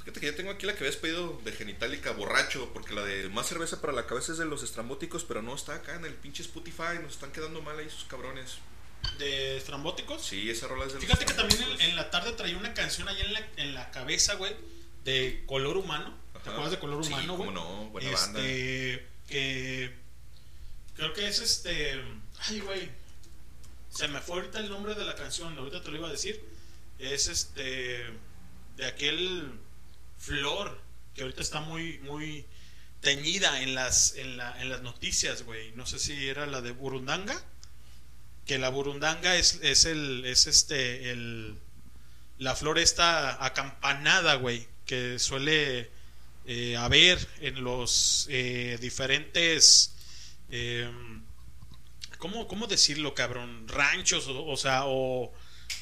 [0.00, 3.28] Fíjate que ya tengo aquí la que habías pedido de Genitalica borracho, porque la de
[3.28, 6.14] más cerveza para la cabeza es de los estrambóticos, pero no está acá en el
[6.14, 8.56] pinche Spotify, nos están quedando mal ahí sus cabrones.
[9.18, 10.24] ¿De estrambóticos?
[10.24, 13.06] Sí, esa rola es de los Fíjate que también en, la tarde traía una canción
[13.08, 14.54] ahí en la, en la cabeza, güey.
[15.04, 16.16] De color humano.
[16.42, 17.48] ¿Te acuerdas de color Sí, humano, güey?
[17.48, 18.40] cómo no, buena este, banda.
[19.28, 20.07] Que.
[20.98, 22.02] Creo que es este.
[22.40, 22.90] Ay, güey.
[23.88, 25.56] Se me fue ahorita el nombre de la canción.
[25.56, 26.44] Ahorita te lo iba a decir.
[26.98, 28.04] Es este.
[28.76, 29.52] De aquel.
[30.18, 30.82] Flor.
[31.14, 32.44] Que ahorita está muy, muy
[33.00, 35.70] teñida en las, en, la, en las noticias, güey.
[35.76, 37.40] No sé si era la de Burundanga.
[38.44, 40.24] Que la burundanga es, es el.
[40.24, 41.12] Es este.
[41.12, 41.60] El,
[42.38, 44.66] la flor está acampanada, güey.
[44.84, 45.92] Que suele
[46.44, 49.94] eh, haber en los eh, diferentes.
[50.50, 50.90] Eh,
[52.18, 53.66] ¿cómo, ¿Cómo decirlo, cabrón?
[53.68, 55.32] Ranchos, o, o sea, o.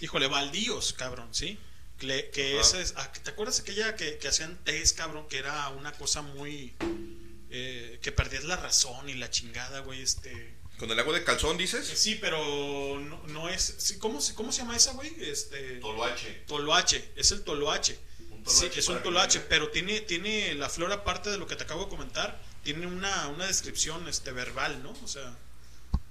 [0.00, 1.58] Híjole, baldíos, cabrón, ¿sí?
[1.98, 2.60] Que, que Ajá.
[2.60, 5.26] ese es, ah, ¿Te acuerdas aquella que, que hacían test, cabrón?
[5.28, 6.74] Que era una cosa muy.
[7.50, 10.54] eh, que perdías la razón y la chingada, güey, este.
[10.78, 11.86] ¿Con el agua de calzón dices?
[11.86, 13.76] Sí, pero no, no es.
[13.78, 15.10] sí, ¿cómo, se- ¿Cómo se llama esa, güey?
[15.20, 16.44] Este, Toloache.
[16.46, 17.94] toloache, es el toloache.
[18.46, 21.62] Sí, toloache es un toloache, pero tiene, tiene la flor, aparte de lo que te
[21.64, 24.90] acabo de comentar, tiene una, una descripción este, verbal, ¿no?
[25.04, 25.36] O sea,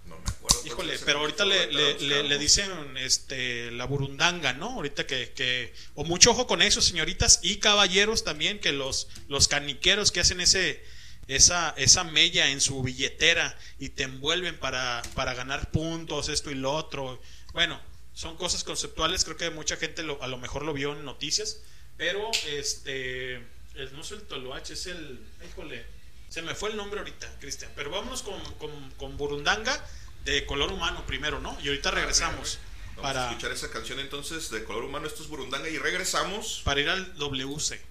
[0.06, 0.62] No me acuerdo.
[0.66, 4.68] híjole, pero ahorita le, le, le- dicen este, la burundanga, ¿no?
[4.72, 5.74] Ahorita que, que.
[5.96, 10.40] O mucho ojo con eso, señoritas y caballeros también, que los, los caniqueros que hacen
[10.42, 10.82] ese.
[11.28, 16.54] Esa, esa mella en su billetera y te envuelven para, para ganar puntos, esto y
[16.54, 17.20] lo otro.
[17.52, 17.82] Bueno,
[18.14, 21.62] son cosas conceptuales, creo que mucha gente lo- a lo mejor lo vio en noticias,
[21.98, 23.38] pero este
[23.74, 25.20] el- no es el toloache, es el,
[25.50, 25.84] híjole,
[26.30, 29.80] se me fue el nombre ahorita, Cristian, pero vámonos con, con, con Burundanga
[30.24, 31.58] de color humano primero, ¿no?
[31.62, 32.60] Y ahorita regresamos
[32.96, 36.62] Vamos a para, escuchar esa canción entonces de color humano, esto es Burundanga y regresamos.
[36.64, 37.82] para ir al WC.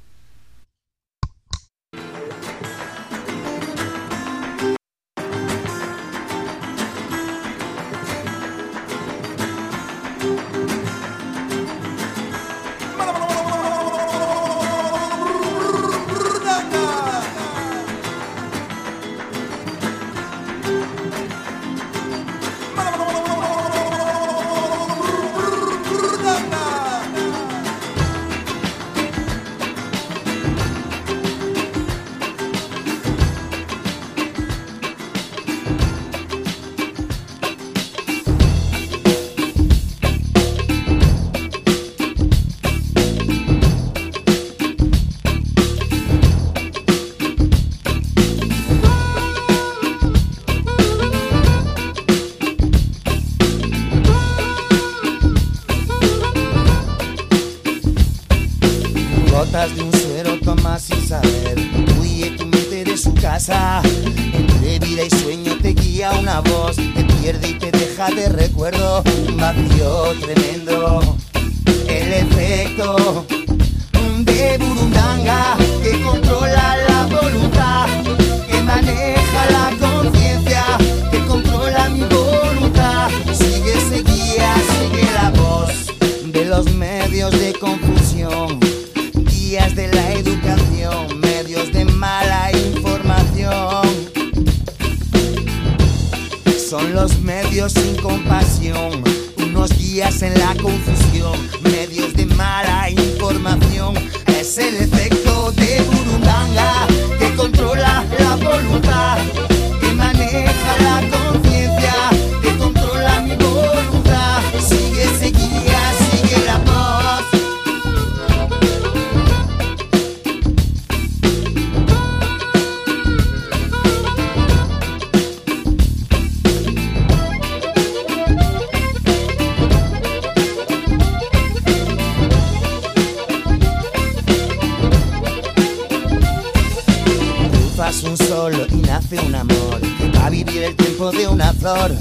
[137.95, 139.81] Nadas un sol y nace un amor
[140.17, 141.93] va a vivir el tiempo de una flor.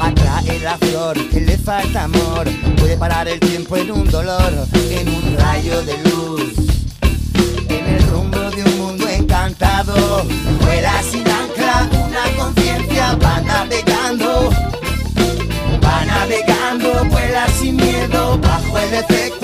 [0.00, 2.48] Atrae la flor que le falta amor.
[2.78, 4.52] Puede parar el tiempo en un dolor,
[4.90, 6.54] en un rayo de luz.
[7.68, 10.24] En el rumbo de un mundo encantado.
[10.60, 14.50] Vuela sin ancla, una conciencia va navegando.
[15.84, 19.36] Va navegando, vuela sin miedo bajo el efecto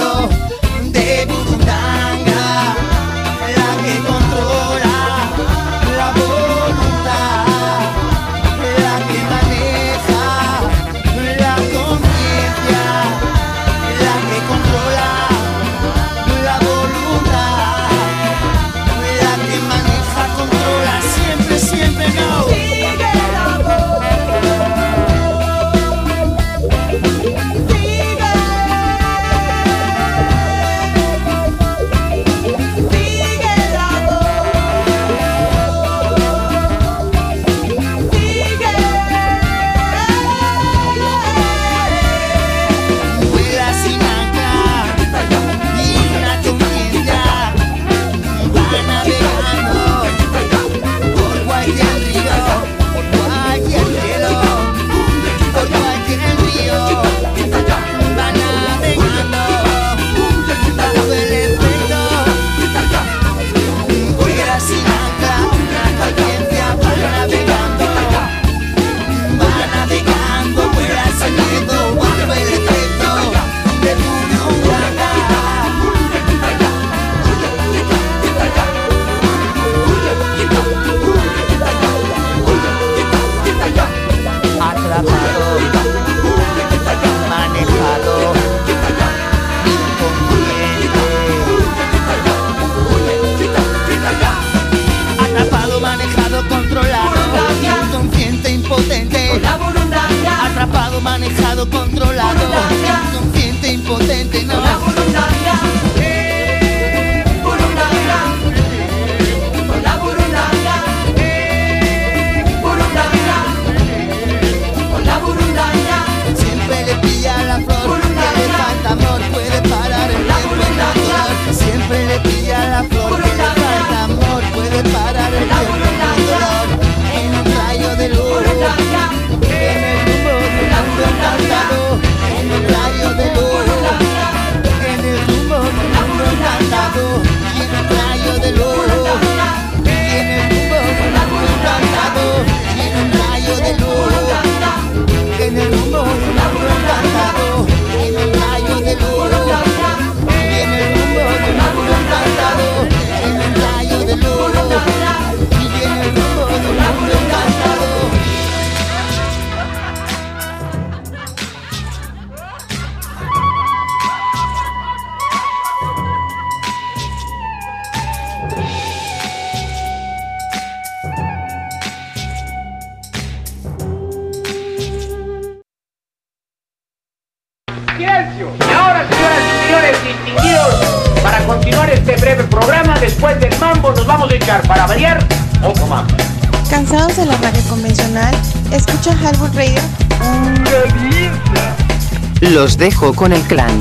[192.83, 193.81] dejo con el clan.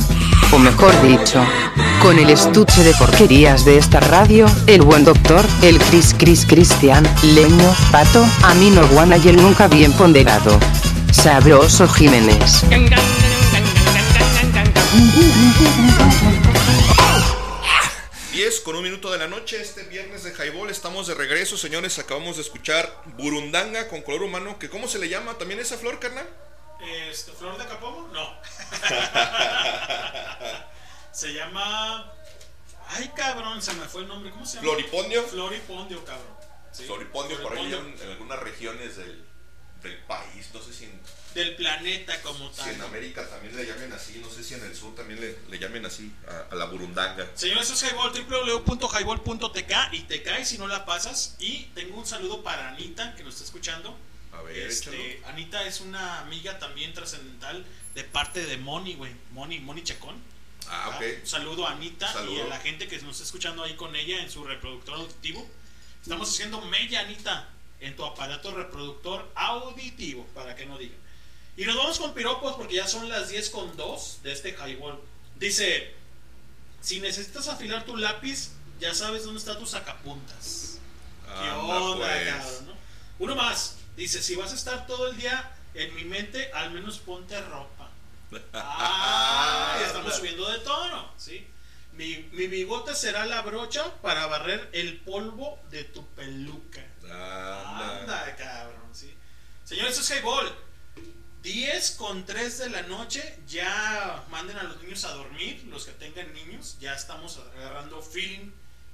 [0.52, 1.44] O mejor dicho,
[2.04, 7.04] con el estuche de porquerías de esta radio, el buen doctor, el Cris Cris Cristian,
[7.24, 10.60] Leño, Pato, Amino Guana y el nunca bien ponderado.
[11.12, 12.62] Sabroso Jiménez.
[18.34, 21.98] 10 con un minuto de la noche, este viernes de Highball estamos de regreso, señores.
[21.98, 24.60] Acabamos de escuchar Burundanga con color humano.
[24.60, 26.28] que ¿Cómo se le llama también esa flor, carnal?
[26.82, 28.08] Este, ¿Flor de capomo?
[28.08, 28.36] No.
[31.12, 32.12] se llama.
[32.88, 34.32] Ay, cabrón, se me fue el nombre.
[34.32, 34.68] ¿Cómo se llama?
[34.70, 35.24] Floripondio.
[35.24, 36.36] Floripondio, cabrón.
[36.72, 37.96] Sí, Floripondio, por ahí Floripondio.
[38.02, 39.24] en, en algunas regiones del,
[39.84, 40.50] del país.
[40.54, 41.00] No sé si en,
[41.34, 42.70] Del planeta como si tal.
[42.76, 44.20] en América también le llamen así.
[44.20, 47.28] No sé si en el sur también le, le llamen así a, a la Burundanga.
[47.36, 51.36] Señores, eso es Highball, www.highball.tk y te cae si no la pasas.
[51.40, 53.98] Y tengo un saludo para Anita, que nos está escuchando.
[54.34, 55.22] A ver, Este.
[55.26, 57.66] Anita es una amiga también trascendental
[57.96, 59.12] de parte de Moni, güey.
[59.32, 60.16] Moni, Moni Chacón.
[60.72, 61.04] Ah, ok.
[61.22, 64.22] Un saludo a Anita y a la gente que nos está escuchando ahí con ella
[64.22, 65.46] en su reproductor auditivo.
[66.02, 67.50] Estamos haciendo mella, Anita,
[67.82, 70.98] en tu aparato reproductor auditivo, para que no digan.
[71.58, 75.00] Y nos vamos con piropos porque ya son las 10 con 2 de este highball.
[75.36, 75.94] Dice,
[76.80, 80.80] si necesitas afilar tu lápiz, ya sabes dónde están tus sacapuntas.
[81.26, 82.62] ¿Qué onda, pues.
[82.62, 82.74] no?
[83.20, 83.78] Uno más.
[83.98, 87.81] Dice, si vas a estar todo el día en mi mente, al menos ponte ropa.
[88.54, 91.48] Ah, ya estamos subiendo de tono, ¿sí?
[91.94, 96.86] Mi, mi bigote será la brocha para barrer el polvo de tu peluca.
[97.04, 98.00] Anda.
[98.00, 99.14] Anda, cabrón, ¿sí?
[99.66, 100.56] Señores, eso es Highball.
[101.44, 105.92] 10 con 3 de la noche, ya manden a los niños a dormir, los que
[105.94, 108.52] tengan niños, ya estamos agarrando feeling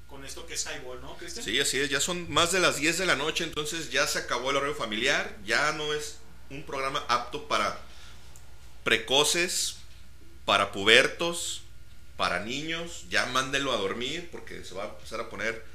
[0.07, 1.43] con esto que es Highball, ¿no, Cristian?
[1.43, 1.89] Sí, así es.
[1.89, 4.75] Ya son más de las 10 de la noche, entonces ya se acabó el horario
[4.75, 5.37] familiar.
[5.45, 6.19] Ya no es
[6.49, 7.77] un programa apto para
[8.87, 9.75] precoces,
[10.45, 11.61] para pubertos,
[12.15, 13.03] para niños.
[13.09, 15.65] Ya mándenlo a dormir porque se va a empezar a poner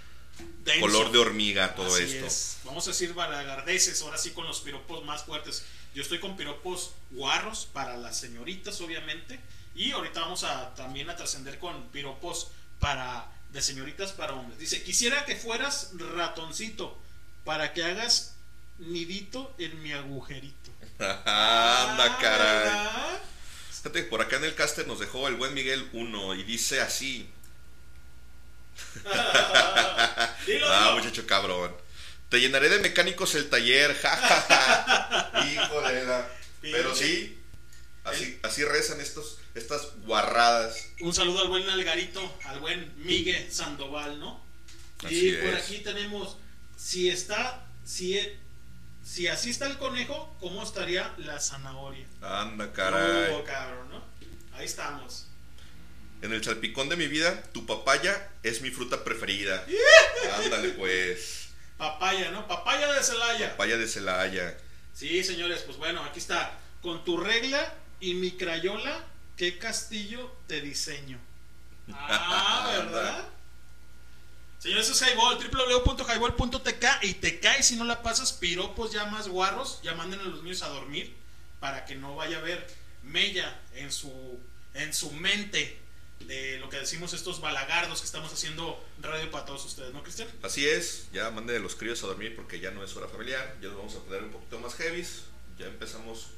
[0.65, 0.81] Denso.
[0.81, 2.25] color de hormiga todo Así esto.
[2.25, 2.57] es.
[2.65, 5.63] Vamos a decir balagardeces, ahora sí con los piropos más fuertes.
[5.95, 9.39] Yo estoy con piropos guarros para las señoritas, obviamente.
[9.75, 12.49] Y ahorita vamos a también a trascender con piropos
[12.81, 14.59] para de señoritas para hombres.
[14.59, 16.99] Dice, quisiera que fueras ratoncito
[17.45, 18.37] para que hagas
[18.79, 20.62] nidito en mi agujerito.
[21.05, 22.65] Anda, caray.
[22.65, 23.21] ¿verdad?
[23.71, 27.29] Fíjate, por acá en el caster nos dejó el buen Miguel 1 y dice así.
[30.47, 31.75] Dilo, ah, muchacho cabrón.
[32.29, 35.33] Te llenaré de mecánicos el taller, jajaja.
[35.53, 36.29] Híjole, la-
[36.63, 37.39] Pero sí,
[38.05, 40.87] así, así rezan estos, estas guarradas.
[41.01, 44.43] Un saludo al buen Algarito, al buen Miguel Sandoval, ¿no?
[45.05, 45.65] Así y por es.
[45.65, 46.37] aquí tenemos,
[46.77, 48.19] si está, si,
[49.05, 52.07] si así está el conejo, ¿cómo estaría la zanahoria?
[52.21, 53.33] Anda, caray.
[53.33, 54.03] Oh, cabrón, ¿no?
[54.55, 55.27] Ahí estamos.
[56.23, 59.67] En el salpicón de mi vida, tu papaya es mi fruta preferida.
[60.37, 61.49] Ándale, pues.
[61.77, 62.47] Papaya, ¿no?
[62.47, 63.51] Papaya de Celaya.
[63.51, 64.57] Papaya de Celaya.
[64.95, 66.59] Sí, señores, pues bueno, aquí está.
[66.81, 69.05] Con tu regla y mi crayola,
[69.37, 71.19] ¿qué castillo te diseño?
[71.95, 73.29] Ah, ¿verdad?
[74.63, 79.27] Señores, eso es Highball, www.highball.tk y te cae si no la pasas piropos ya más
[79.27, 81.13] guarros, ya manden a los niños a dormir
[81.59, 82.65] para que no vaya a haber
[83.03, 84.39] mella en su,
[84.75, 85.81] en su mente
[86.21, 90.29] de lo que decimos estos balagardos que estamos haciendo radio para todos ustedes, ¿no, Cristian?
[90.45, 93.57] Así es, ya mande a los críos a dormir porque ya no es hora familiar.
[93.61, 95.23] Ya nos vamos a poner un poquito más heavies.
[95.59, 96.29] Ya empezamos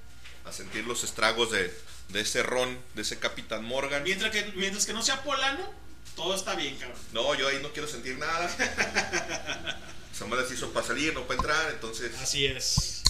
[0.47, 1.71] a sentir los estragos de,
[2.09, 4.03] de ese ron, de ese Capitán Morgan.
[4.03, 5.84] Mientras que, mientras que no sea polano,
[6.17, 6.99] todo está bien, cabrón.
[7.13, 8.47] No, yo ahí no quiero sentir nada.
[10.13, 13.03] Esa madre se hizo para salir, no para entrar, entonces Así es.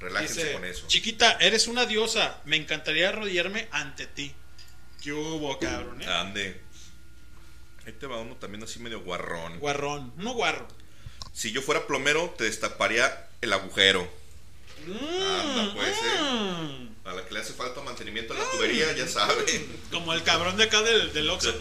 [0.00, 0.86] relájense Dice, con eso.
[0.86, 2.40] Chiquita, eres una diosa.
[2.46, 4.34] Me encantaría arrodillarme ante ti.
[5.02, 6.00] ¿Qué hubo, cabrón?
[6.00, 6.06] eh?
[6.06, 6.60] Ande.
[7.86, 9.58] Ahí te va uno también así medio guarrón.
[9.58, 10.66] Guarrón, no guarro.
[11.34, 14.08] Si yo fuera plomero, te destaparía el agujero.
[14.86, 16.88] Anda, pues, eh.
[17.04, 19.80] A la que le hace falta mantenimiento a la tubería, ya saben.
[19.90, 21.52] Como el cabrón de acá del, del Oxxo.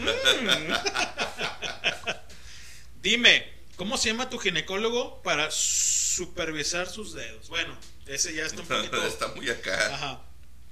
[3.02, 7.50] Dime, ¿cómo se llama tu ginecólogo para supervisar sus dedos?
[7.50, 9.06] Bueno, ese ya está un poquito.
[9.06, 9.94] Está muy acá.
[9.94, 10.22] Ajá.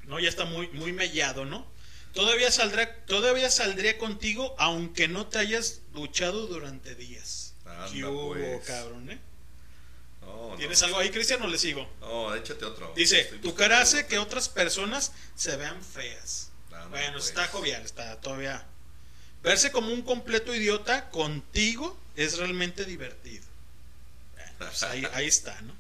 [0.04, 1.70] No, ya está muy, muy mellado, ¿no?
[2.14, 7.56] Todavía saldrá, todavía saldría contigo aunque no te hayas duchado durante días.
[7.66, 8.66] Anda, ¿Qué hubo, pues.
[8.66, 9.20] cabrón, eh?
[10.22, 10.88] No, ¿Tienes no.
[10.88, 11.88] algo ahí, Cristian, o le sigo?
[12.00, 12.94] No, échate otro.
[12.96, 16.50] Dice, tu cara hace que otras personas se vean feas.
[16.68, 17.26] Anda, Bueno, pues.
[17.28, 18.66] está jovial, está todavía.
[19.44, 23.44] Verse como un completo idiota contigo es realmente divertido.
[24.36, 25.74] Bueno, pues ahí, ahí está, ¿no?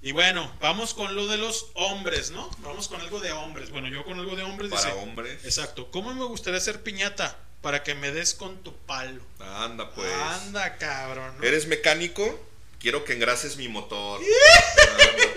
[0.00, 2.48] Y bueno, vamos con lo de los hombres, ¿no?
[2.60, 3.70] Vamos con algo de hombres.
[3.70, 4.70] Bueno, yo con algo de hombres.
[4.70, 5.44] Para dice, hombres.
[5.44, 5.90] Exacto.
[5.90, 7.36] ¿Cómo me gustaría ser piñata?
[7.62, 9.20] Para que me des con tu palo.
[9.40, 10.08] Anda, pues.
[10.12, 11.36] Anda, cabrón.
[11.38, 11.42] ¿no?
[11.44, 12.48] ¿Eres mecánico?
[12.78, 14.20] Quiero que engrases mi motor.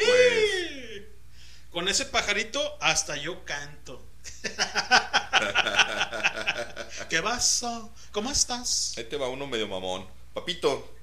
[0.03, 1.03] Pues.
[1.69, 4.03] Con ese pajarito hasta yo canto.
[7.09, 7.93] ¿Qué pasó?
[8.11, 8.93] ¿Cómo estás?
[8.97, 10.07] Ahí te va uno medio mamón.
[10.33, 10.93] Papito,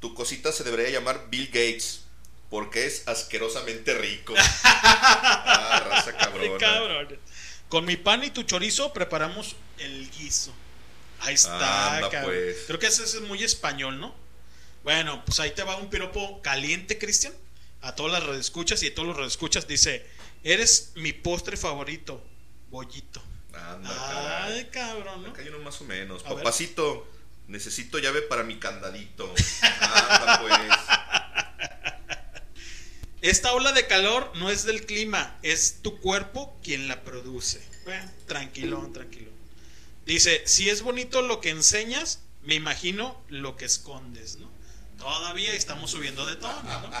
[0.00, 2.02] tu cosita se debería llamar Bill Gates.
[2.48, 4.34] Porque es asquerosamente rico.
[4.64, 6.58] ah, raza cabrona.
[6.58, 7.18] Cabrón.
[7.68, 10.52] Con mi pan y tu chorizo preparamos el guiso.
[11.20, 12.32] Ahí está, Anda, cabrón.
[12.32, 12.56] pues.
[12.66, 14.12] Creo que ese es muy español, ¿no?
[14.82, 17.32] Bueno, pues ahí te va un piropo caliente, Cristian.
[17.82, 20.06] A todas las redescuchas y a todos los redescuchas dice:
[20.42, 22.22] Eres mi postre favorito,
[22.70, 23.22] bollito.
[23.52, 25.30] Anda, Ay, cabrón, ¿no?
[25.30, 26.24] Acá hay uno más o menos.
[26.24, 26.38] A ver.
[26.38, 27.06] Papacito,
[27.48, 29.32] necesito llave para mi candadito.
[29.62, 31.00] Anda, pues.
[33.22, 37.60] Esta ola de calor no es del clima, es tu cuerpo quien la produce.
[37.84, 39.30] Bueno, tranquilo, tranquilo.
[40.06, 44.49] Dice, si es bonito lo que enseñas, me imagino lo que escondes, ¿no?
[45.00, 46.90] Todavía estamos subiendo de tono, ¿no?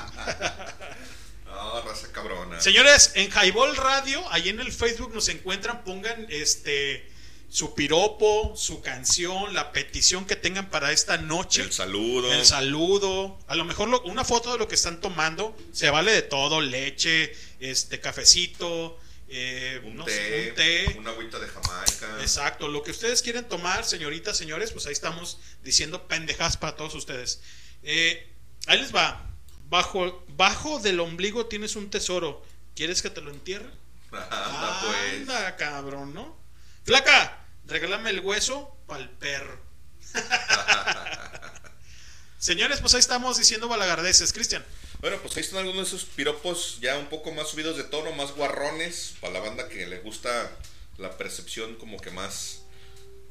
[1.52, 2.60] Ah, raza cabrona.
[2.60, 7.10] Señores, en Highball Radio, ahí en el Facebook nos encuentran, pongan este
[7.50, 11.62] su piropo, su canción, la petición que tengan para esta noche.
[11.62, 12.32] El saludo.
[12.32, 13.36] El saludo.
[13.48, 15.56] A lo mejor lo- una foto de lo que están tomando.
[15.72, 16.60] Se vale de todo.
[16.60, 18.96] Leche, este cafecito,
[19.28, 20.98] eh, Un, no té, sé, un té.
[21.00, 22.18] Una agüita de Jamaica.
[22.20, 22.68] Exacto.
[22.68, 27.40] Lo que ustedes quieren tomar, señoritas, señores, pues ahí estamos diciendo pendejas para todos ustedes.
[27.82, 28.32] Eh,
[28.66, 29.26] ahí les va.
[29.68, 32.44] Bajo, bajo del ombligo tienes un tesoro.
[32.74, 33.70] ¿Quieres que te lo entierre?
[34.12, 35.20] Anda, pues.
[35.20, 36.36] Anda, cabrón, ¿no?
[36.84, 39.60] Flaca, regálame el hueso para el perro.
[42.38, 44.32] Señores, pues ahí estamos diciendo balagardeces.
[44.32, 44.64] Cristian,
[45.00, 48.12] Bueno, pues ahí están algunos de esos piropos ya un poco más subidos de tono,
[48.12, 50.50] más guarrones, para la banda que le gusta
[50.96, 52.62] la percepción como que más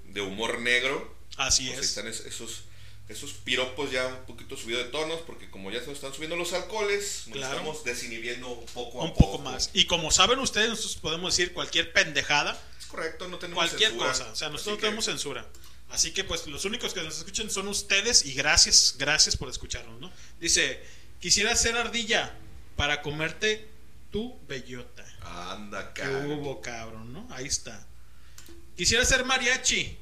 [0.06, 1.16] de humor negro.
[1.38, 1.90] Así Pues ahí es.
[1.90, 2.64] están es- esos,
[3.10, 6.36] esos piropos ya un poquito subidos de tonos, porque como ya se nos están subiendo
[6.38, 7.54] los alcoholes, nos Claro.
[7.58, 9.32] estamos desinhibiendo un poco a un poco.
[9.32, 9.72] poco más.
[9.74, 12.62] Y como saben ustedes, nosotros podemos decir cualquier pendejada.
[12.80, 14.10] Es correcto, no tenemos Cualquier censura.
[14.12, 14.32] cosa.
[14.32, 15.46] O sea, nosotros no que- tenemos censura.
[15.90, 20.00] Así que pues los únicos que nos escuchen son ustedes y gracias, gracias por escucharnos,
[20.00, 20.12] ¿no?
[20.40, 20.80] Dice,
[21.20, 22.36] quisiera ser ardilla
[22.76, 23.68] para comerte
[24.12, 25.04] tu bellota.
[25.24, 26.32] Anda, ¿Qué cabrón.
[26.32, 27.28] hubo, cabrón, no?
[27.32, 27.88] Ahí está.
[28.78, 29.98] Quisiera ser mariachi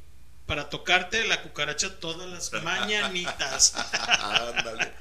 [0.48, 3.76] para tocarte la cucaracha todas las mañanitas.
[3.76, 4.92] Ándale.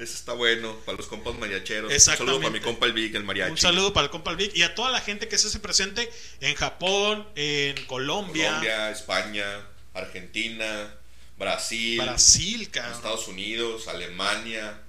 [0.00, 1.90] Ese está bueno para los compas mariacheros.
[1.90, 3.52] Un saludo para mi compa el Vic, el mariachi.
[3.52, 5.60] Un saludo para el compa el Vic y a toda la gente que se hace
[5.60, 6.10] presente
[6.40, 9.46] en Japón, en Colombia, Colombia, España,
[9.94, 10.94] Argentina,
[11.38, 12.94] Brasil, Brasil, cabrón.
[12.94, 14.82] Estados Unidos, Alemania,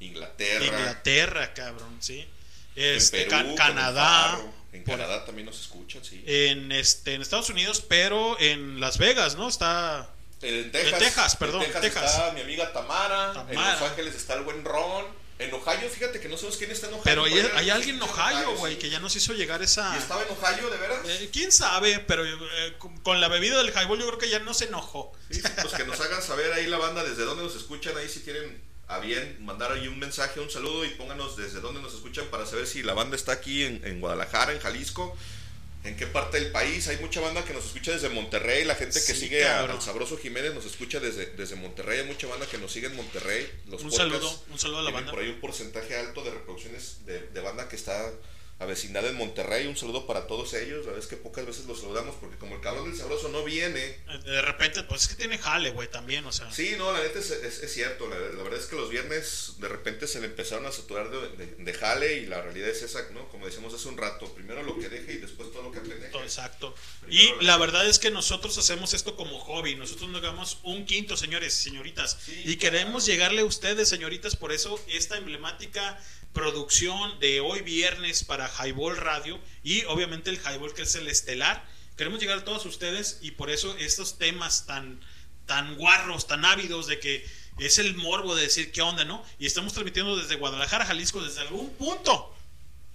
[0.00, 2.26] Inglaterra, Inglaterra, cabrón, sí.
[2.76, 4.38] Este, Perú, Canadá.
[4.72, 6.22] En por- Canadá también nos escuchan, sí.
[6.26, 9.48] en este en Estados Unidos, pero en Las Vegas, ¿no?
[9.48, 12.04] Está En Texas, en Texas, perdón, en Texas.
[12.04, 13.72] está mi amiga Tamara, En Tamara.
[13.72, 15.22] Los Ángeles está el buen Ron.
[15.38, 17.04] En Ohio, fíjate que no sabemos quién está en Ohio.
[17.04, 18.78] pero hay, hay alguien en en Ohio, güey, sí.
[18.78, 20.98] que ya nos hizo llegar esa ¿Y estaba en Ohio, de veras?
[21.04, 24.54] Eh, quién sabe, pero eh, con, la bebida del highball yo creo que ya no
[24.54, 25.12] se enojó.
[25.30, 28.08] Sí, sí, pues que nos hagan saber ahí la banda desde dónde nos escuchan, ahí
[28.08, 28.62] si quieren
[28.94, 32.46] a bien mandar ahí un mensaje, un saludo y pónganos desde dónde nos escuchan para
[32.46, 35.16] saber si la banda está aquí en, en Guadalajara, en Jalisco,
[35.84, 36.86] en qué parte del país.
[36.88, 39.76] Hay mucha banda que nos escucha desde Monterrey, la gente que Sí, sigue a- cabrón.
[39.76, 42.96] al Sabroso Jiménez nos escucha desde, desde Monterrey, hay mucha banda que nos sigue en
[42.96, 43.50] Monterrey.
[43.66, 45.10] Los Un saludo, un saludo a la banda.
[45.10, 48.12] Por ahí un porcentaje alto de reproducciones de, de banda que está
[48.58, 49.66] avecinada en Monterrey.
[49.66, 50.86] Un saludo para todos ellos.
[50.86, 53.98] La es que pocas veces los saludamos porque como el cabrón del sabroso no viene,
[54.24, 56.50] De repente, pues es que tiene jale, güey, también, o sea.
[56.52, 58.08] Sí, no, la neta es, es- es cierto.
[58.08, 61.28] La, la verdad es que los viernes de repente se le empezaron a saturar de,
[61.44, 63.28] de- de jale y la realidad es esa, ¿no?
[63.30, 66.06] Como decíamos hace un rato, primero lo que deje y después todo lo que aprende.
[66.22, 66.74] Exacto.
[67.08, 69.74] Y la verdad es que nosotros hacemos esto como hobby.
[69.74, 72.18] Nosotros nos hagamos un quinto, señores y señoritas.
[72.44, 74.36] y queremos llegarle a ustedes, señoritas.
[74.36, 75.98] Por eso esta emblemática
[76.32, 81.64] producción de hoy viernes para Highball Radio y obviamente el Highball que es el estelar.
[81.96, 85.00] Queremos llegar a todos ustedes y por eso estos temas tan,
[85.46, 87.24] tan guarros, tan ávidos de que
[87.58, 89.24] es el morbo de decir qué onda, ¿no?
[89.38, 92.34] Y estamos transmitiendo desde Guadalajara, Jalisco, desde algún punto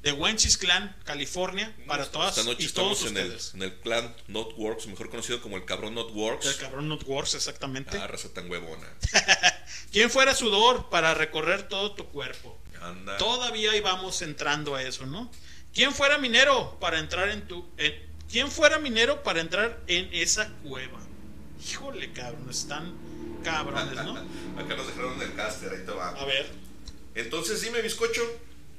[0.02, 3.54] de Wenchis Clan, California, para todas Esta noche y todos estamos en el, ustedes.
[3.54, 6.46] en el clan Notworks, mejor conocido como el cabrón Notworks.
[6.46, 7.98] El cabrón Notworks, exactamente.
[7.98, 8.88] Ah, raza tan huevona.
[9.92, 12.57] ¿Quién fuera sudor para recorrer todo tu cuerpo?
[12.90, 13.18] Anda.
[13.18, 15.32] Todavía ahí vamos entrando a eso, ¿no?
[15.74, 17.68] ¿Quién fuera minero para entrar en tu...
[18.32, 21.00] ¿Quién fuera minero para entrar en esa cueva?
[21.66, 22.94] Híjole, cabrón, están
[23.44, 24.14] cabrones, ¿no?
[24.60, 26.10] Acá nos dejaron el caster, ahí te va.
[26.10, 26.50] A ver.
[27.16, 28.22] Entonces dime, bizcocho,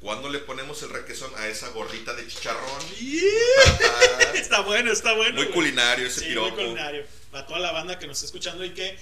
[0.01, 2.81] ¿Cuándo le ponemos el requesón a esa gordita de chicharrón?
[4.35, 5.35] está bueno, está bueno.
[5.35, 5.55] Muy güey.
[5.55, 6.55] culinario ese Sí, piropo.
[6.55, 7.05] muy culinario.
[7.33, 8.97] A toda la banda que nos está escuchando y que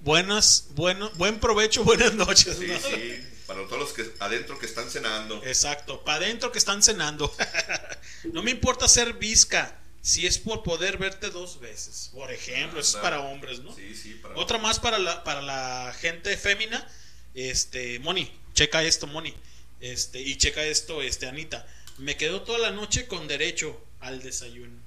[0.00, 2.58] buenas, bueno, buen provecho, buenas noches.
[2.58, 2.78] Sí, ¿no?
[2.78, 3.26] sí.
[3.46, 5.42] Para todos los que adentro que están cenando.
[5.44, 7.34] Exacto, para adentro que están cenando.
[8.32, 12.10] no me importa ser visca si es por poder verte dos veces.
[12.12, 13.74] Por ejemplo, eso es para hombres, ¿no?
[13.74, 16.86] Sí, sí, para Otra más para la, para la gente fémina.
[17.34, 19.34] Este, Moni, checa esto, Moni.
[19.80, 21.66] Este, y checa esto, este, Anita.
[21.98, 24.78] Me quedo toda la noche con derecho al desayuno.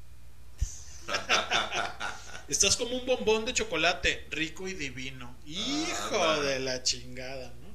[2.48, 5.36] Estás como un bombón de chocolate, rico y divino.
[5.46, 7.67] Hijo Ah, de la chingada, ¿no?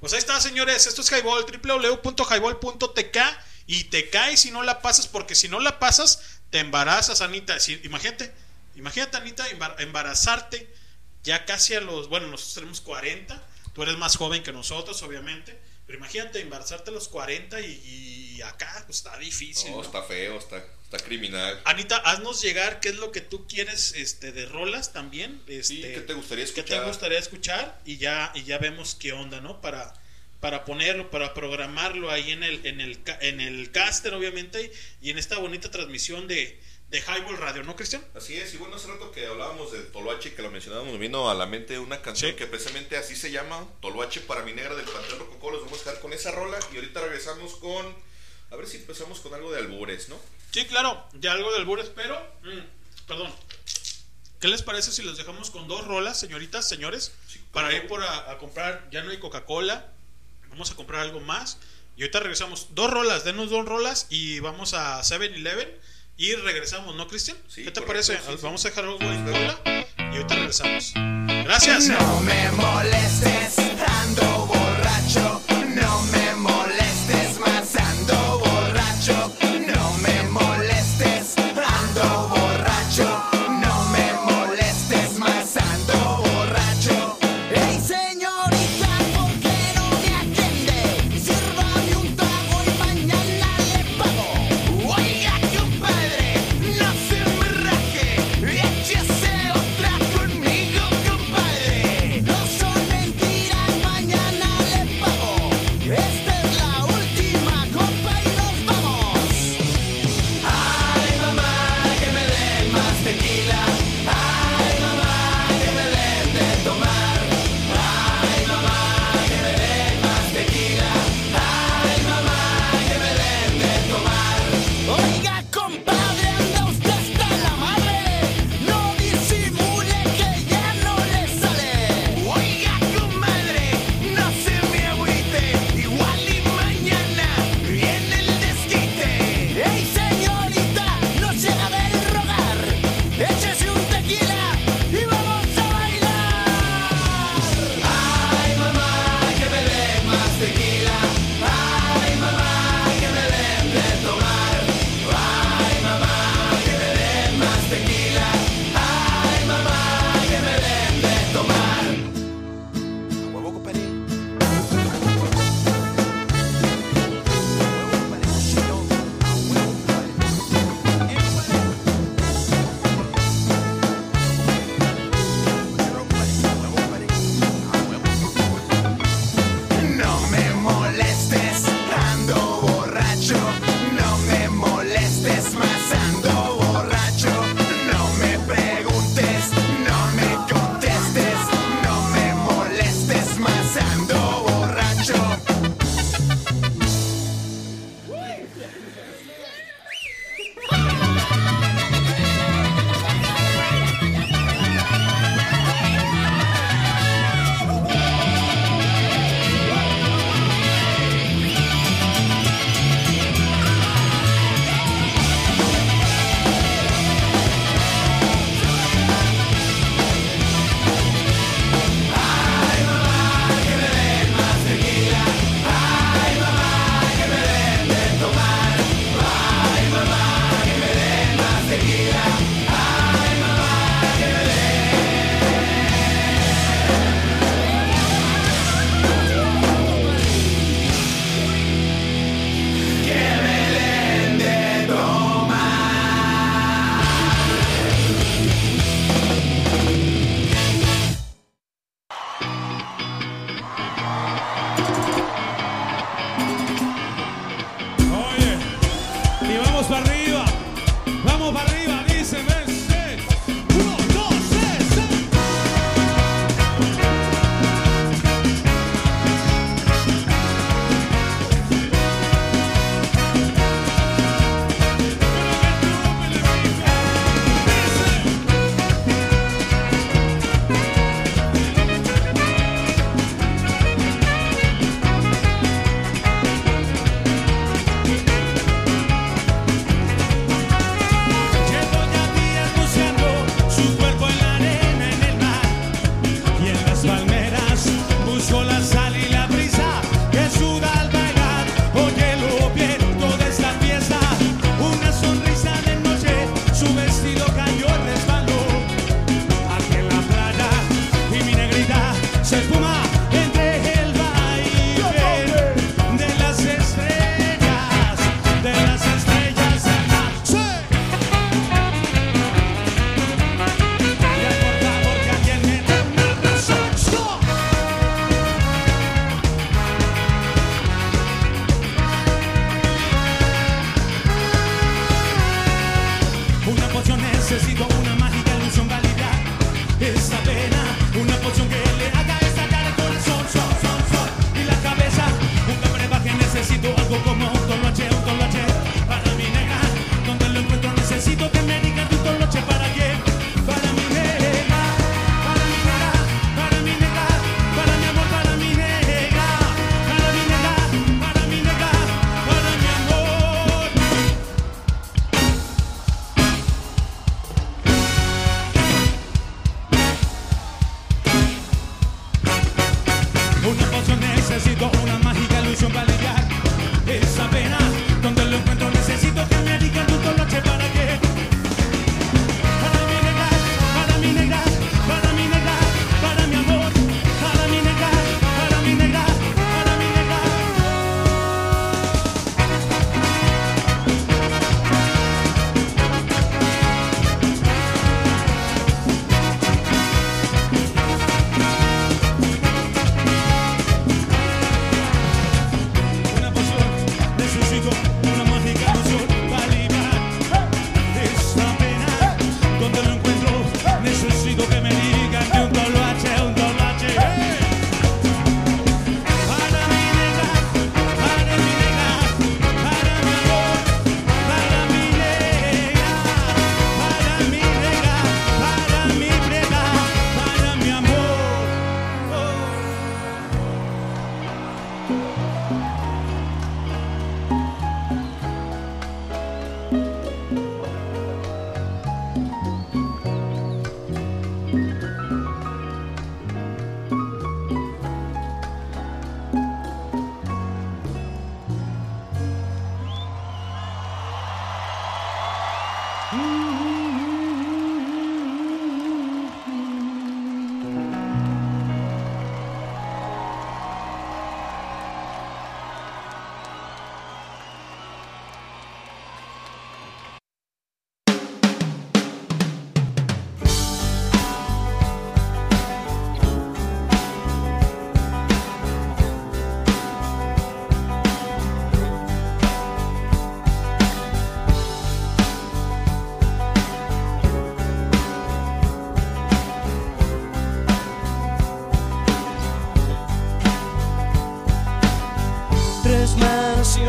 [0.00, 0.86] Pues ahí está, señores.
[0.86, 3.18] Esto es Highball, www.highball.tk.
[3.66, 7.56] Y te caes si no la pasas, porque si no la pasas, te embarazas, Anita.
[7.84, 8.32] Imagínate,
[8.76, 10.72] imagínate, Anita, embar- embarazarte
[11.22, 12.08] ya casi a los.
[12.08, 13.42] Bueno, nosotros tenemos 40.
[13.74, 15.60] Tú eres más joven que nosotros, obviamente.
[15.88, 19.70] Pero imagínate embarazarte a los 40 y, y acá, pues está difícil.
[19.70, 19.82] No, ¿no?
[19.82, 21.62] está feo, está, está criminal.
[21.64, 25.40] Anita, haznos llegar qué es lo que tú quieres este, de rolas también.
[25.46, 26.80] Este, ¿qué te gustaría ¿Qué escuchar?
[26.82, 27.80] te gustaría escuchar?
[27.86, 29.62] Y ya, y ya vemos qué onda, ¿no?
[29.62, 29.94] Para,
[30.40, 34.70] para ponerlo, para programarlo ahí en el, en el, en el caster, obviamente,
[35.00, 36.60] y en esta bonita transmisión de,
[36.90, 38.02] de Highball Radio, ¿no, Cristian?
[38.14, 41.28] Así es, y bueno, hace rato que hablábamos del Toloache, que lo mencionábamos, me vino
[41.30, 44.86] a la mente una canción que precisamente así se llama, Toloache para mi negra del
[44.86, 47.94] Panteón Rococó, los vamos a dejar con esa rola y ahorita regresamos con,
[48.50, 50.18] a ver si empezamos con algo de albures, ¿no?
[50.50, 53.32] Sí, claro, ya algo del Bures, pero, mm, perdón.
[54.40, 57.12] ¿Qué les parece si los dejamos con dos rolas, señoritas, señores?
[57.52, 59.90] para ir por a, a comprar, ya no hay Coca-Cola,
[60.50, 61.58] vamos a comprar algo más.
[61.96, 62.68] Y ahorita regresamos.
[62.74, 65.68] Dos rolas, denos dos rolas y vamos a 7-Eleven
[66.18, 67.36] y regresamos, ¿no, Cristian?
[67.54, 68.16] ¿Qué te correcto, parece?
[68.18, 68.38] sí, sí.
[68.42, 69.60] Vamos a dejar algo en rola
[69.98, 70.92] y ahorita regresamos.
[71.44, 71.88] Gracias.
[71.88, 74.47] No me molestes, ando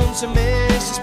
[0.09, 0.99] más y once meses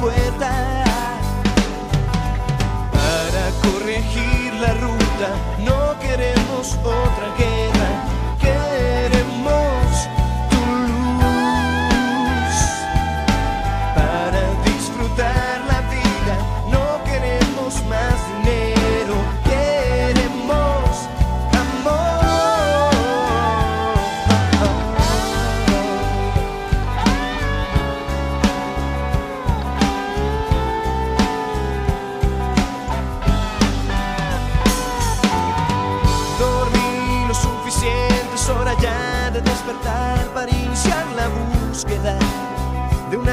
[0.00, 0.73] puerta.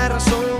[0.01, 0.50] Una razón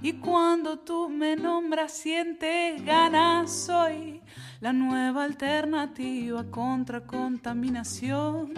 [0.00, 4.22] Y cuando tú me nombras, sientes ganas, soy
[4.60, 8.54] la nueva alternativa contra contaminación.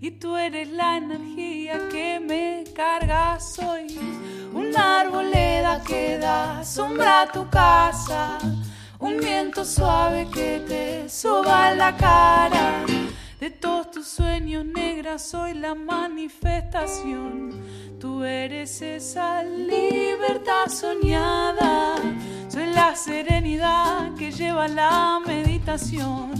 [0.00, 3.98] Y tú eres la energía que me carga, soy
[4.54, 8.38] una arboleda que da sombra a tu casa.
[8.98, 12.86] Un viento suave que te soba la cara.
[13.38, 17.52] De todos tus sueños negras soy la manifestación.
[18.04, 21.94] Tú eres esa libertad soñada.
[22.48, 26.34] Soy la serenidad que lleva la meditación.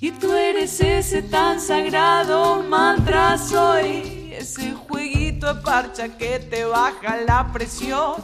[0.00, 3.36] Y tú eres ese tan sagrado mantra.
[3.36, 8.14] Soy ese jueguito de parcha que te baja la presión.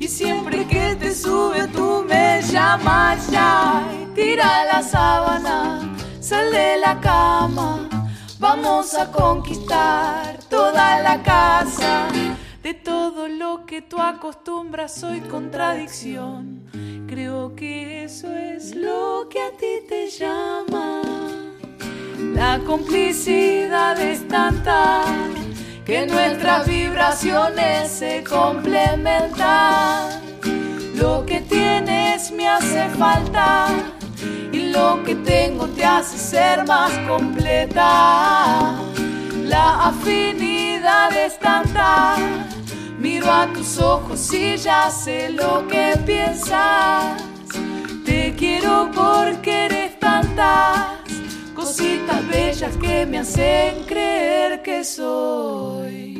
[0.00, 3.80] Y siempre que te sube tú me llamas ya.
[4.02, 7.88] Y tira la sábana sal de la cama,
[8.40, 12.08] vamos a conquistar toda la casa.
[12.62, 16.64] De todo lo que tú acostumbras soy contradicción.
[17.06, 21.02] Creo que eso es lo que a ti te llama.
[22.34, 25.04] La complicidad es tanta
[25.84, 30.20] que nuestras vibraciones se complementan.
[30.94, 33.99] Lo que tienes me hace falta
[34.52, 38.76] y lo que tengo te hace ser más completa.
[39.44, 42.16] La afinidad es tanta,
[42.98, 47.22] miro a tus ojos y ya sé lo que piensas.
[48.04, 51.00] Te quiero porque eres tantas
[51.54, 56.10] cositas bellas que me hacen creer que soy.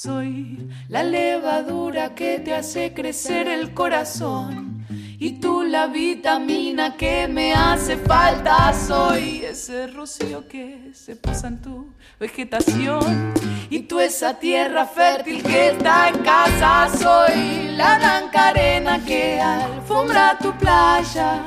[0.00, 4.86] Soy la levadura que te hace crecer el corazón
[5.18, 8.72] y tú la vitamina que me hace falta.
[8.74, 13.34] Soy ese rocío que se posa en tu vegetación
[13.70, 16.88] y tú esa tierra fértil que está en casa.
[16.96, 21.42] Soy la blanca arena que alfombra tu playa,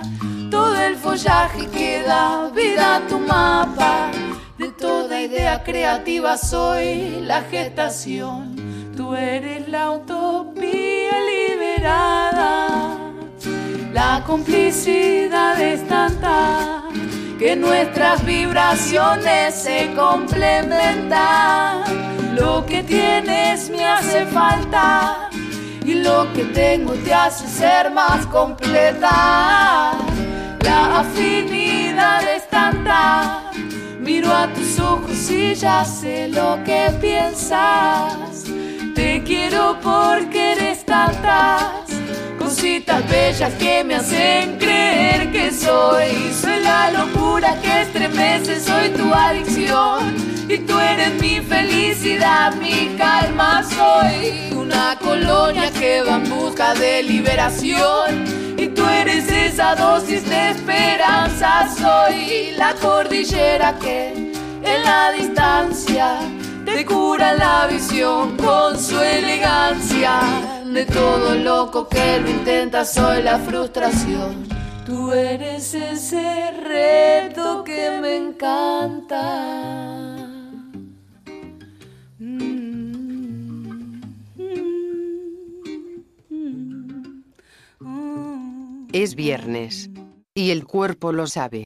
[0.50, 4.12] todo el follaje que da vida a tu mapa.
[4.62, 8.56] De toda idea creativa soy la gestación.
[8.96, 13.00] Tú eres la utopía liberada.
[13.92, 16.84] La complicidad es tanta
[17.40, 21.82] que nuestras vibraciones se complementan.
[22.36, 25.32] Lo que tienes me hace falta
[25.84, 29.94] y lo que tengo te hace ser más completa.
[30.64, 33.42] La afinidad es tanta
[34.02, 38.46] Miro a tus ojos y ya sé lo que piensas.
[38.96, 41.86] Te quiero porque eres tantas
[42.40, 46.34] cositas bellas que me hacen creer que soy.
[46.34, 50.16] Soy la locura que estremece, soy tu adicción.
[50.50, 53.64] Y tú eres mi felicidad, mi calma.
[53.64, 58.51] Soy una colonia que va en busca de liberación.
[58.82, 61.70] Tú eres esa dosis de esperanza.
[61.78, 64.34] Soy la cordillera que
[64.64, 66.18] en la distancia
[66.66, 70.20] te cura la visión con su elegancia.
[70.66, 74.48] De todo loco que lo intenta, soy la frustración.
[74.84, 79.91] Tú eres ese reto que me encanta.
[88.94, 89.90] Es viernes.
[90.36, 91.64] Y el cuerpo lo sabe.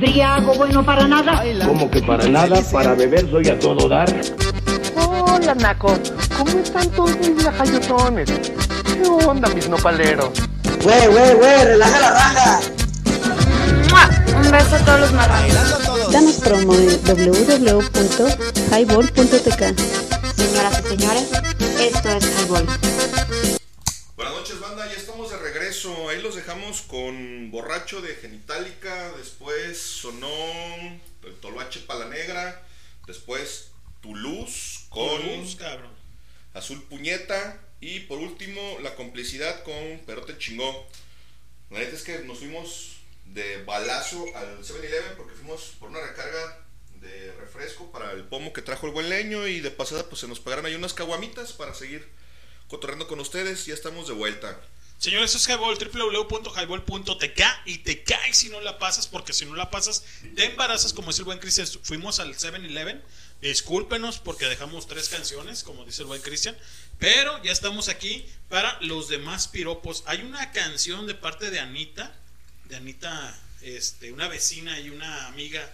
[0.00, 1.42] Briago bueno para nada.
[1.66, 4.08] Como que para nada, para beber soy a todo dar.
[4.96, 5.98] Hola, Naco.
[6.36, 8.30] ¿Cómo están todos mis lajayotones?
[8.30, 10.30] ¿Qué onda, mis nopaleros?
[10.82, 12.60] Güey, güey, güey, relaja la raja.
[14.36, 16.10] Un beso a todos los marranos.
[16.10, 19.62] Danos promo en www.highball.tk.
[20.36, 21.30] Señoras y señores,
[21.80, 22.66] esto es Highball.
[24.16, 24.86] Buenas noches, banda.
[24.86, 25.53] Ya estamos de regreso.
[26.08, 29.12] Ahí los dejamos con Borracho de Genitalica.
[29.18, 30.28] Después sonó
[31.24, 32.64] el Toloache Pala Negra.
[33.08, 35.58] Después Toulouse con Toulouse.
[36.54, 37.60] Azul Puñeta.
[37.80, 39.74] Y por último, la complicidad con
[40.06, 40.86] Perote Chingó.
[41.70, 46.64] La neta es que nos fuimos de balazo al 7-Eleven porque fuimos por una recarga
[47.00, 49.48] de refresco para el pomo que trajo el buen leño.
[49.48, 52.08] Y de pasada, pues se nos pagaron ahí unas caguamitas para seguir
[52.68, 53.66] cotorreando con ustedes.
[53.66, 54.60] Ya estamos de vuelta.
[55.04, 59.54] Señores, eso es Highball, www.highball.tk y te caes si no la pasas, porque si no
[59.54, 60.02] la pasas,
[60.34, 61.68] te embarazas, como dice el buen Cristian.
[61.82, 63.02] Fuimos al 7-Eleven,
[63.42, 66.56] discúlpenos porque dejamos tres canciones, como dice el buen Cristian,
[66.98, 70.04] pero ya estamos aquí para los demás piropos.
[70.06, 72.16] Hay una canción de parte de Anita,
[72.70, 75.70] de Anita, este, una vecina y una amiga.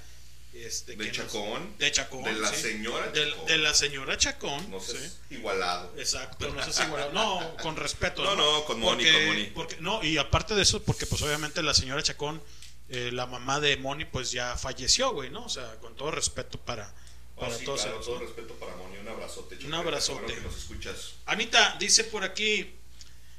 [0.52, 1.78] Este, De que nos- Chacón.
[1.78, 2.24] de Chacón.
[2.24, 2.62] De la sí.
[2.62, 3.46] señora De, Chacón.
[3.46, 4.70] de la señora Chacón.
[4.70, 5.16] No sé, sí.
[5.36, 5.92] igualado.
[5.96, 8.24] Exacto, no sé si igual- No, con respeto.
[8.24, 9.44] No, no, con Moni, Porque- con Moni.
[9.54, 12.42] porque- no, y aparte de eso, porque pues obviamente la señora Chacón,
[12.88, 15.44] eh, la mamá de Moni, pues ya falleció, güey, ¿no?
[15.44, 16.92] O sea, con todo respeto para,
[17.36, 18.26] Oh, para sí, todos claro, ellos, todo ¿no?
[18.26, 19.54] respeto para Moni, un abrazote.
[19.54, 20.34] Un chica, abrazote.
[20.34, 21.12] que nos escuchas.
[21.26, 22.74] Anita, dice por aquí,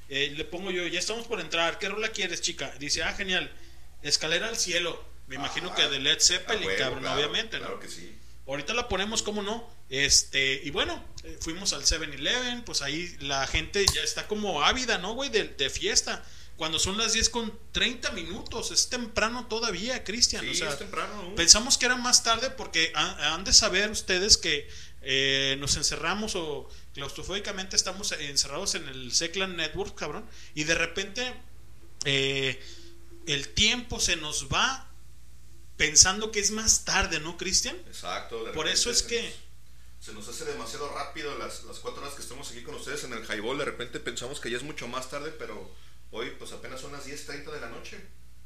[0.07, 2.73] eh, le pongo yo, ya estamos por entrar, ¿qué rola quieres, chica?
[2.79, 3.51] Dice, ah, genial,
[4.01, 7.57] Escalera al Cielo, me imagino Ah, que de Led Zeppelin, a huevo, cabrón, claro, obviamente,
[7.57, 7.65] ¿no?
[7.65, 8.13] Claro que sí.
[8.45, 9.65] Ahorita la ponemos, ¿cómo no?
[9.89, 14.97] Este, y bueno, eh, fuimos al 7-Eleven, pues ahí la gente ya está como ávida,
[14.97, 15.29] ¿no, güey?
[15.29, 16.21] De, de fiesta.
[16.57, 20.43] Cuando son las 10 con 30 minutos, es temprano todavía, Cristian.
[20.43, 21.23] Sí, o sea, es temprano.
[21.23, 21.35] ¿no?
[21.35, 24.67] Pensamos que era más tarde porque han, han de saber ustedes que
[25.01, 30.25] eh, nos encerramos o claustrofóbicamente estamos encerrados en el Seclan Network, cabrón,
[30.55, 31.33] y de repente
[32.03, 32.61] eh,
[33.27, 34.90] el tiempo se nos va
[35.81, 37.75] pensando que es más tarde, ¿no, Cristian?
[37.87, 38.43] Exacto.
[38.43, 39.21] de Por eso es que...
[39.23, 43.03] nos- se nos hace demasiado rápido las, las cuatro horas que estamos aquí con ustedes
[43.03, 43.57] en el highball.
[43.57, 45.71] De repente pensamos que ya es mucho más tarde, pero
[46.11, 47.97] hoy pues apenas son las 10.30 de la noche.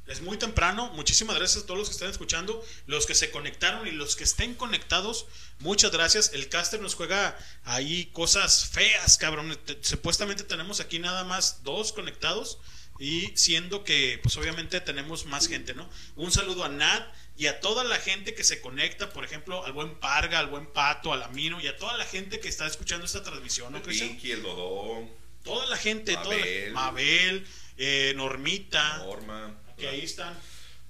[0.06, 0.90] Es muy temprano.
[0.92, 4.24] Muchísimas gracias a todos los que están escuchando, los que se conectaron y los que
[4.24, 5.26] estén conectados.
[5.58, 6.30] Muchas gracias.
[6.32, 9.58] El caster nos juega ahí cosas feas, cabrón.
[9.64, 12.58] Te- Supuestamente tenemos aquí nada más dos conectados
[12.98, 15.88] y siendo que pues obviamente tenemos más gente, ¿no?
[16.16, 17.02] Un saludo a Nat
[17.38, 20.66] y a toda la gente que se conecta, por ejemplo, al buen Parga, al buen
[20.66, 24.18] Pato, al Amino y a toda la gente que está escuchando esta transmisión, ¿no, Cristian?
[24.22, 25.08] El Dodó,
[25.44, 26.72] Toda la gente, toda la- Mabel.
[26.72, 27.46] Mabel,
[27.78, 29.54] eh, Normita, Norma.
[29.78, 30.36] que ahí están.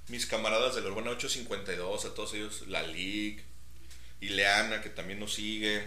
[0.08, 3.42] Mis camaradas de la Urbana 852, a todos ellos, la Lig,
[4.20, 5.86] Ileana, que también nos sigue,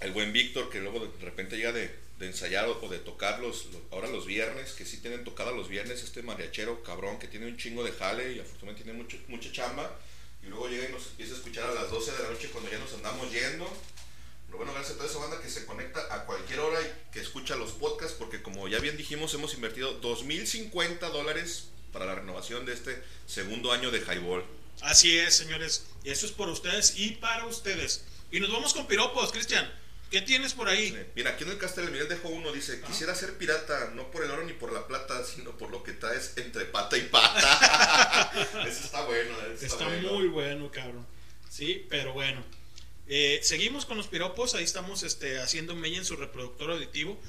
[0.00, 3.66] el buen Víctor, que luego de repente llega de, de ensayar o, de tocar los,
[3.66, 7.46] los- ahora los viernes, que sí tienen tocada los viernes, este mariachero cabrón, que tiene
[7.46, 9.90] un chingo de jale y afortunadamente tiene mucho, mucha chamba,
[10.42, 12.70] y luego llega y nos empieza a escuchar a las 12 de la noche cuando
[12.70, 13.66] ya nos andamos yendo.
[14.46, 17.20] Pero bueno, gracias a toda esa banda que se conecta a cualquier hora y que
[17.20, 22.64] escucha los podcasts, porque como ya bien dijimos, hemos invertido 2.050 dólares para la renovación
[22.66, 24.44] de este segundo año de Highball.
[24.82, 25.86] Así es, señores.
[26.04, 28.04] Y eso es por ustedes y para ustedes.
[28.30, 29.72] Y nos vamos con piropos, Cristian.
[30.14, 30.96] ¿Qué tienes por ahí?
[31.16, 34.30] Mira, aquí en el Castel Miguel dejó uno, dice, quisiera ser pirata, no por el
[34.30, 38.30] oro ni por la plata, sino por lo que traes entre pata y pata.
[38.64, 40.12] Eso está bueno, eso Está, está, bueno.
[40.12, 41.04] muy bueno, cabrón.
[41.50, 42.44] Sí, pero bueno.
[43.08, 44.54] Eh, seguimos con los piropos.
[44.54, 47.20] Ahí estamos este, haciendo mella en su reproductor auditivo.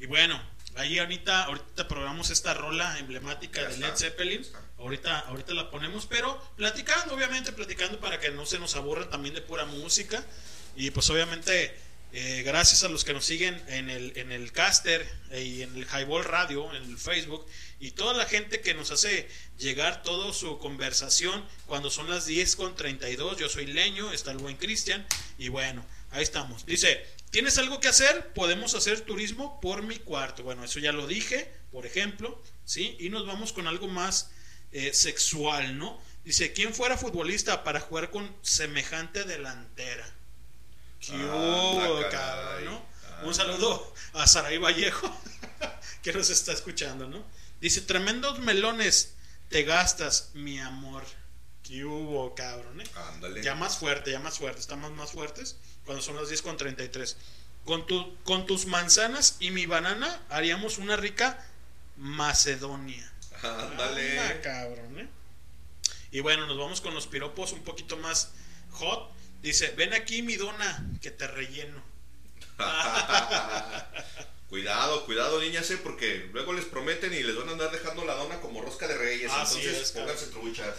[0.00, 0.42] Y bueno,
[0.74, 4.46] ahí ahorita, ahorita programamos esta rola emblemática Ya de está, Led Zeppelin.
[4.78, 9.36] Ahorita, ahorita la ponemos, pero platicando, obviamente, platicando para que no se nos aburra también
[9.36, 10.26] de pura música.
[10.74, 11.84] Y pues obviamente,
[12.16, 15.74] eh, gracias a los que nos siguen en el, en el caster eh, y en
[15.74, 17.44] el Highball Radio, en el Facebook,
[17.80, 19.28] y toda la gente que nos hace
[19.58, 23.38] llegar toda su conversación cuando son las 10 con 32.
[23.38, 25.04] Yo soy Leño, está el buen Cristian,
[25.38, 26.64] y bueno, ahí estamos.
[26.66, 28.32] Dice, ¿tienes algo que hacer?
[28.32, 30.44] Podemos hacer turismo por mi cuarto.
[30.44, 32.96] Bueno, eso ya lo dije, por ejemplo, ¿sí?
[33.00, 34.30] Y nos vamos con algo más
[34.70, 36.00] eh, sexual, ¿no?
[36.24, 40.14] Dice, ¿quién fuera futbolista para jugar con semejante delantera?
[41.06, 42.10] ¿Qué Anda, hubo, caray.
[42.10, 42.86] cabrón, ¿no?
[43.14, 43.26] Anda.
[43.26, 45.10] Un saludo a Saray Vallejo,
[46.02, 47.24] que nos está escuchando, ¿no?
[47.60, 49.14] Dice, tremendos melones
[49.48, 51.04] te gastas, mi amor.
[51.62, 52.84] ¿Qué hubo, cabrón, eh?
[52.94, 53.42] Ándale.
[53.42, 54.60] Ya más fuerte, ya más fuerte.
[54.60, 55.56] Estamos más fuertes
[55.86, 57.16] cuando son las 10 con 33.
[57.64, 61.42] Con, tu, con tus manzanas y mi banana haríamos una rica
[61.96, 63.10] Macedonia.
[63.42, 64.18] Ándale.
[64.18, 65.08] Anda, cabrón, ¿eh?
[66.10, 68.32] Y bueno, nos vamos con los piropos un poquito más
[68.72, 69.10] hot.
[69.44, 71.82] Dice, ven aquí mi dona, que te relleno.
[74.48, 78.14] cuidado, cuidado, niñas, eh, porque luego les prometen y les van a andar dejando la
[78.14, 79.30] dona como rosca de reyes.
[79.32, 80.74] Así entonces, es, pónganse truchas.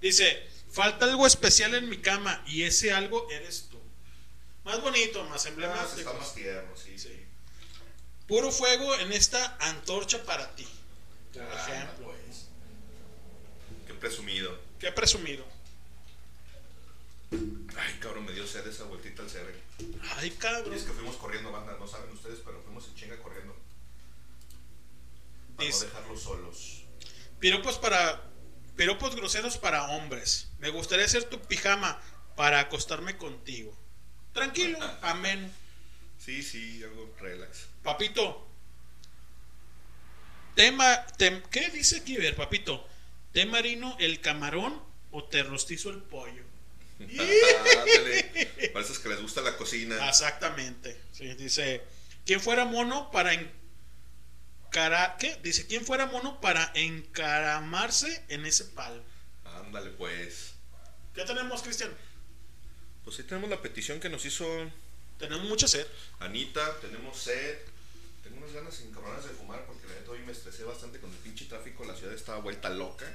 [0.00, 3.78] Dice, falta algo especial en mi cama y ese algo eres tú.
[4.64, 5.98] Más bonito, más Ah, emblemático.
[5.98, 7.22] está más tierno, sí, sí.
[8.26, 10.66] Puro fuego en esta antorcha para ti.
[11.34, 12.06] Por Ah, ejemplo.
[12.06, 12.46] pues.
[13.86, 14.58] Qué presumido.
[14.80, 15.44] Qué presumido.
[17.32, 19.50] Ay, cabrón, me dio sed esa vueltita al cerro.
[20.16, 20.72] Ay, Y cabrón.
[20.72, 23.54] es que fuimos corriendo, banda, no saben ustedes, pero fuimos en chinga corriendo.
[25.56, 26.82] Para no dejarlos solos.
[27.40, 28.22] Piropos para.
[28.76, 30.48] Piropos groseros para hombres.
[30.58, 32.00] Me gustaría hacer tu pijama
[32.36, 33.76] para acostarme contigo.
[34.32, 35.50] Tranquilo, amén.
[36.18, 37.66] Sí, sí, algo relax.
[37.82, 38.46] Papito,
[40.54, 42.86] Tema, tem- ¿Qué dice aquí, ver, papito?
[43.32, 46.44] ¿Té marino el camarón o te rostizo el pollo?
[46.98, 50.08] Ándale, para esos que les gusta la cocina.
[50.08, 50.96] Exactamente.
[51.12, 51.82] Sí, dice,
[52.24, 55.38] ¿quién fuera mono para encarar, qué?
[55.42, 59.02] Dice, ¿quién fuera mono para encaramarse en ese palo?
[59.44, 60.54] Ándale, pues.
[61.14, 61.90] ¿Qué tenemos, Cristian?
[63.04, 64.44] Pues ahí tenemos la petición que nos hizo
[65.18, 65.86] Tenemos mucha sed.
[66.18, 67.58] Anita, tenemos sed.
[68.22, 71.16] Tengo unas ganas encabronadas de fumar porque la neta hoy me estresé bastante con el
[71.18, 71.84] pinche tráfico.
[71.84, 73.06] La ciudad estaba vuelta loca.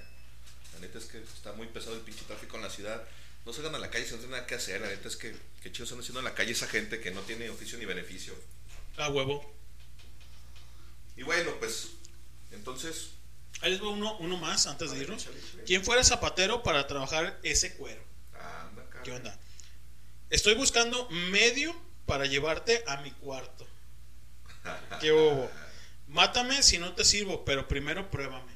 [0.73, 3.03] La neta es que está muy pesado el pinche tráfico en la ciudad.
[3.45, 4.81] No salgan a la calle si no tienen nada que hacer.
[4.81, 5.35] La neta es que,
[5.71, 8.33] chido están haciendo en la calle esa gente que no tiene oficio ni beneficio.
[8.97, 9.53] A huevo.
[11.17, 11.89] Y bueno, pues,
[12.51, 13.11] entonces,
[13.61, 15.27] Ahí les va uno, uno más antes de irnos.
[15.65, 18.01] ¿Quién fuera zapatero para trabajar ese cuero?
[18.33, 19.03] anda, cara.
[19.03, 19.39] ¿Qué onda?
[20.31, 21.75] Estoy buscando medio
[22.07, 23.67] para llevarte a mi cuarto.
[24.99, 25.49] ¿Qué hubo?
[26.07, 28.51] Mátame si no te sirvo, pero primero pruébame.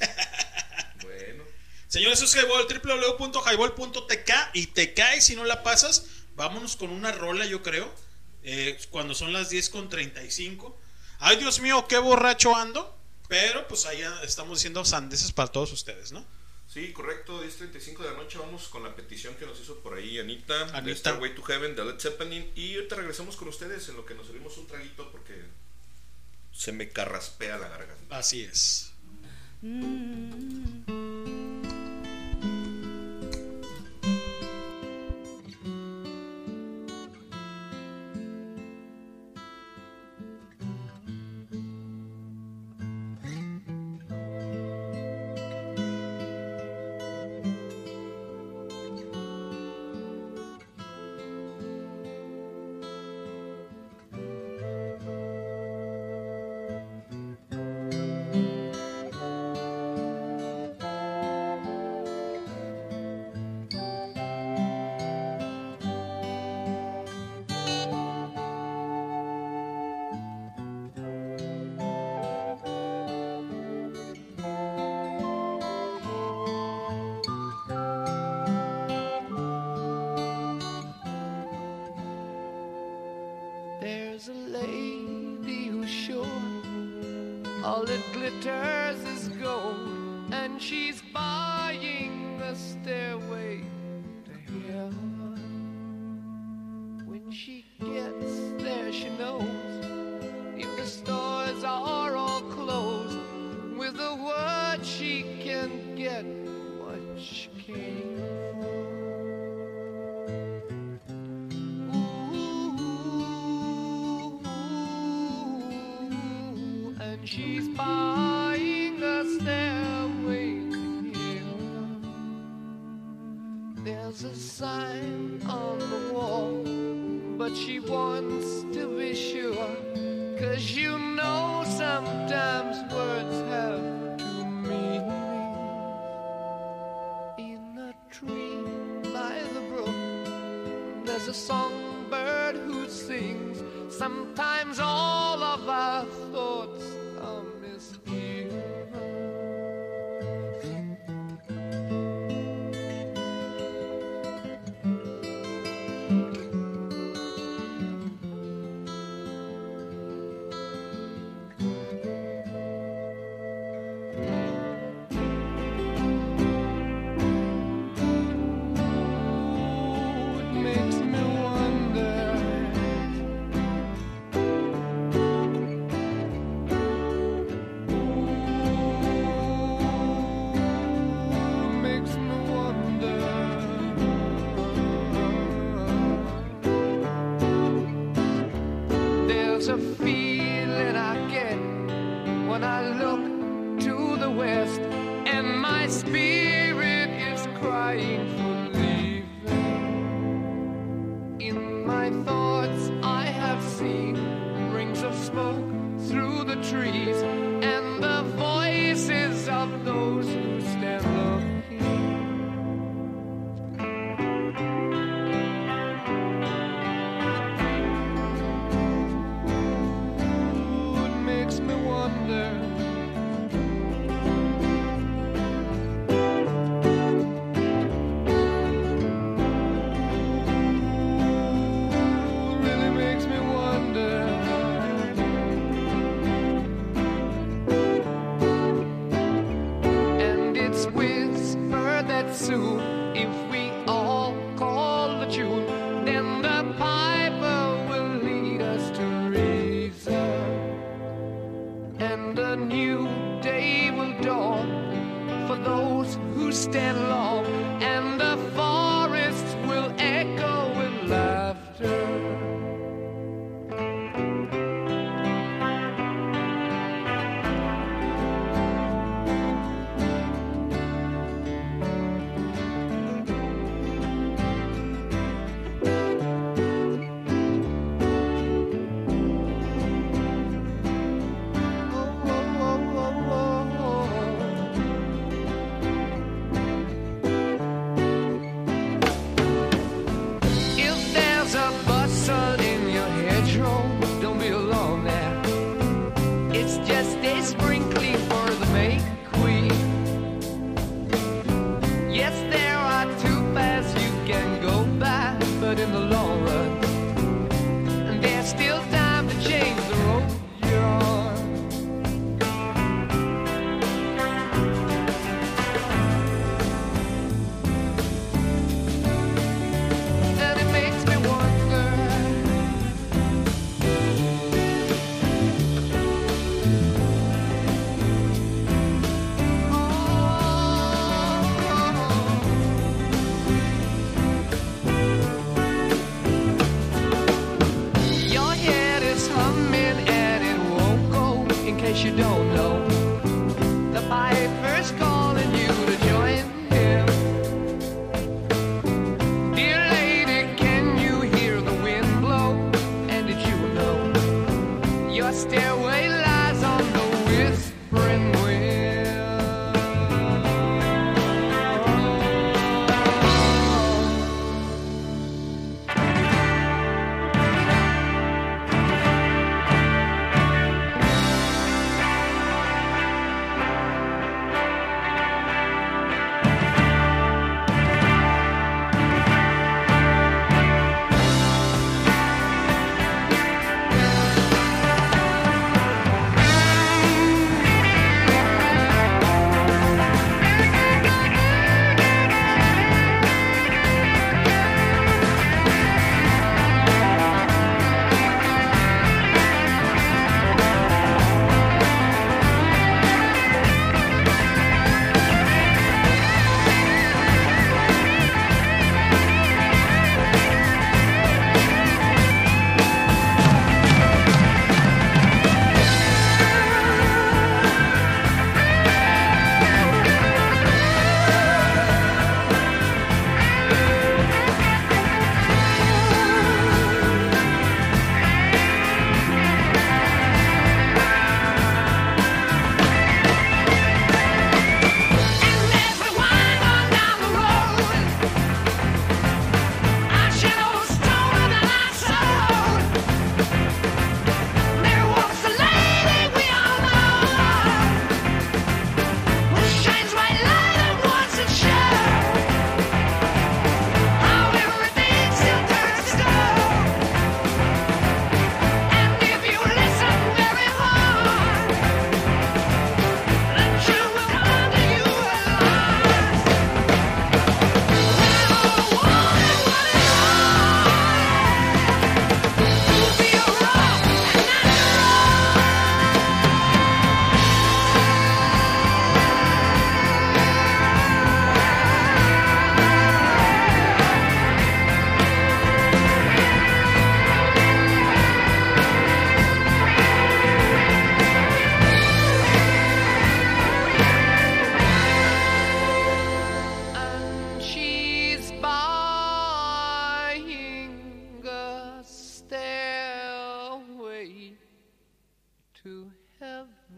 [1.94, 6.06] Señores, eso es Highball, www.highball.tk y te cae si no la pasas.
[6.34, 7.88] Vámonos con una rola, yo creo.
[8.42, 10.76] eh, cuando son las 10 con 35.
[11.20, 12.98] Ay, Dios mío, qué borracho ando.
[13.28, 16.26] Pero pues allá estamos diciendo sandeces para todos ustedes, ¿no?
[16.66, 20.18] Sí, correcto, 10.35 de la noche vamos con la petición que nos hizo por ahí
[20.18, 20.98] Anita, de Anita.
[20.98, 24.26] Starway to Heaven de Led Zeppelin y ahorita regresamos con ustedes en lo que nos
[24.26, 25.44] servimos un traguito porque
[26.52, 28.18] se me carraspea la garganta.
[28.18, 28.90] Así es.
[29.62, 30.83] There's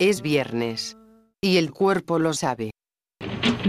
[0.09, 0.97] Es viernes.
[1.41, 2.71] Y el cuerpo lo sabe.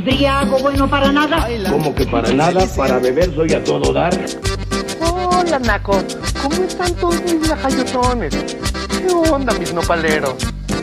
[0.06, 1.48] Briago bueno para nada.
[1.68, 4.14] Como que para nada, para beber soy a todo dar.
[5.00, 6.04] Hola, Naco.
[6.40, 8.36] ¿Cómo están todos mis lajayotones?
[8.36, 10.36] ¿Qué onda, mis nopaleros?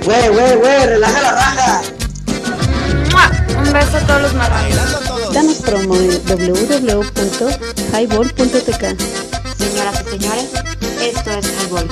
[0.05, 1.83] Güey, güey, güey, relaja la raja.
[3.57, 5.33] Un beso a todos los marranos.
[5.33, 9.01] Danos promo en www.highball.tk.
[9.57, 10.51] Señoras y señores,
[11.01, 11.89] esto es Highball.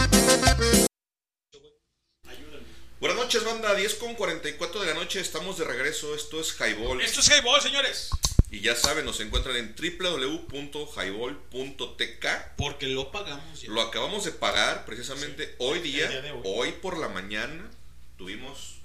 [3.32, 3.74] Noches, banda.
[3.74, 5.18] 10 con 44 de la noche.
[5.18, 6.14] Estamos de regreso.
[6.14, 7.00] Esto es Highball.
[7.00, 8.10] Esto es Highball, señores.
[8.50, 12.26] Y ya saben, nos encuentran en www.highball.tk.
[12.58, 13.70] Porque lo pagamos ya.
[13.70, 16.42] Lo acabamos de pagar precisamente hoy día, día hoy.
[16.44, 16.72] hoy.
[16.72, 17.70] por la mañana.
[18.18, 18.80] Tuvimos,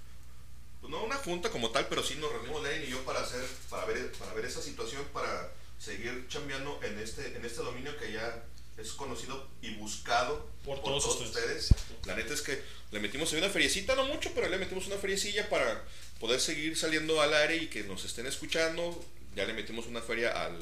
[0.79, 3.43] pues no una junta como tal, pero sí nos reunimos Lenin y yo para hacer,
[3.69, 8.13] para ver, para ver esa situación, para seguir chambeando en este, en este dominio que
[8.13, 8.45] ya
[8.77, 11.69] es conocido y buscado Por todos ustedes.
[12.05, 14.97] La neta es que le metimos ahí una feriecita, no mucho, pero le metimos una
[14.97, 15.83] feriecilla para
[16.19, 19.03] poder seguir saliendo al aire y que nos estén escuchando.
[19.35, 20.57] Ya le metimos una feria al,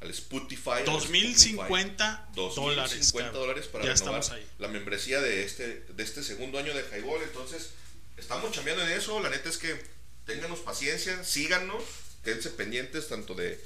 [0.00, 0.70] al Spotify.
[0.78, 2.54] al 2050 Spotify.
[2.60, 3.42] dólares, 2050 cabrón.
[3.42, 4.46] dólares para Ya renovar ahí.
[4.58, 7.22] la membresía de este, de este segundo año de Highball.
[7.22, 7.70] Entonces,
[8.16, 9.20] estamos chambeando en eso.
[9.20, 9.80] La neta es que
[10.26, 11.82] ténganos paciencia, síganos,
[12.24, 13.60] quédense pendientes tanto de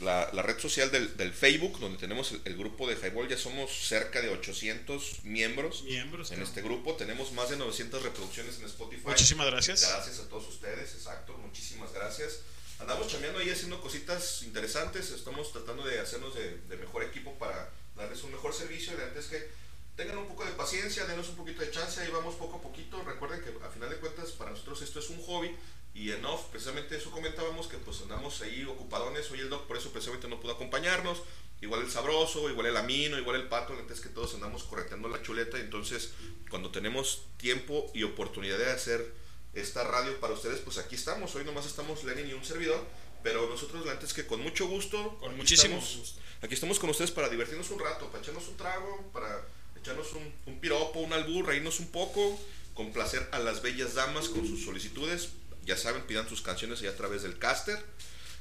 [0.00, 3.28] la, la red social del, del Facebook, donde tenemos el, el grupo de Highball.
[3.28, 6.48] Ya somos cerca de 800 miembros, Miembros, en claro.
[6.48, 6.94] este grupo.
[6.94, 9.06] Tenemos más de 900 reproducciones en Spotify.
[9.06, 9.88] Muchísimas gracias.
[9.88, 11.36] Gracias a todos ustedes, exacto.
[11.38, 12.40] Muchísimas gracias.
[12.80, 15.10] Andamos chambeando ahí haciendo cositas interesantes.
[15.10, 18.92] Estamos tratando de hacernos de, de mejor equipo para darles un mejor servicio.
[18.94, 19.48] Y la neta es que
[19.96, 22.00] tengan un poco de paciencia, denos un poquito de chance.
[22.00, 23.00] Ahí vamos poco a poquito.
[23.04, 25.54] Recuerden que a final de cuentas para nosotros esto es un hobby.
[25.94, 29.30] Y en off, precisamente eso comentábamos, que pues andamos ahí ocupadones.
[29.30, 31.22] Hoy el doc por eso precisamente no pudo acompañarnos.
[31.60, 33.74] Igual el sabroso, igual el amino, igual el pato.
[33.74, 35.58] La neta es que todos andamos correteando la chuleta.
[35.58, 36.10] Entonces,
[36.50, 39.14] cuando tenemos tiempo y oportunidad de hacer
[39.54, 41.34] esta radio para ustedes, pues aquí estamos.
[41.36, 42.84] Hoy nomás estamos Lenin y un servidor.
[43.22, 45.16] Pero nosotros, la neta es que con mucho gusto.
[45.20, 49.10] Con muchísimo estamos- Aquí estamos con ustedes para divertirnos un rato, para echarnos un trago,
[49.14, 49.46] para
[49.80, 52.38] echarnos un, un piropo, un albur, reírnos un poco,
[52.74, 55.30] complacer a las bellas damas con sus solicitudes.
[55.64, 57.82] Ya saben, pidan sus canciones allá a través del caster.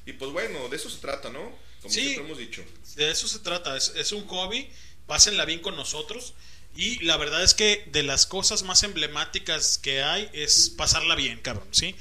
[0.06, 1.40] Y pues bueno, de eso se trata, ¿no?
[1.82, 2.02] Como Sí.
[2.02, 2.64] siempre hemos dicho.
[2.96, 4.70] De eso se trata, es, es un hobby,
[5.08, 6.34] pásenla bien con nosotros.
[6.76, 11.40] Y la verdad es que de las cosas más emblemáticas que hay es pasarla bien,
[11.40, 11.96] cabrón, ¿sí?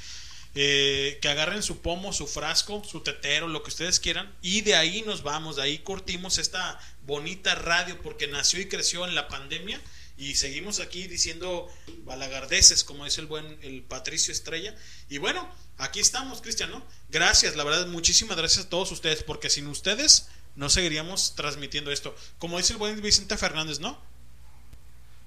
[0.55, 4.35] Eh, que agarren su pomo, su frasco, su tetero, lo que ustedes quieran.
[4.41, 9.05] Y de ahí nos vamos, de ahí cortimos esta bonita radio porque nació y creció
[9.07, 9.79] en la pandemia.
[10.17, 11.67] Y seguimos aquí diciendo
[12.05, 14.75] balagardeces, como dice el buen el Patricio Estrella.
[15.09, 16.85] Y bueno, aquí estamos, Cristian, ¿no?
[17.09, 22.15] Gracias, la verdad, muchísimas gracias a todos ustedes, porque sin ustedes no seguiríamos transmitiendo esto.
[22.37, 23.99] Como dice el buen Vicente Fernández, ¿no?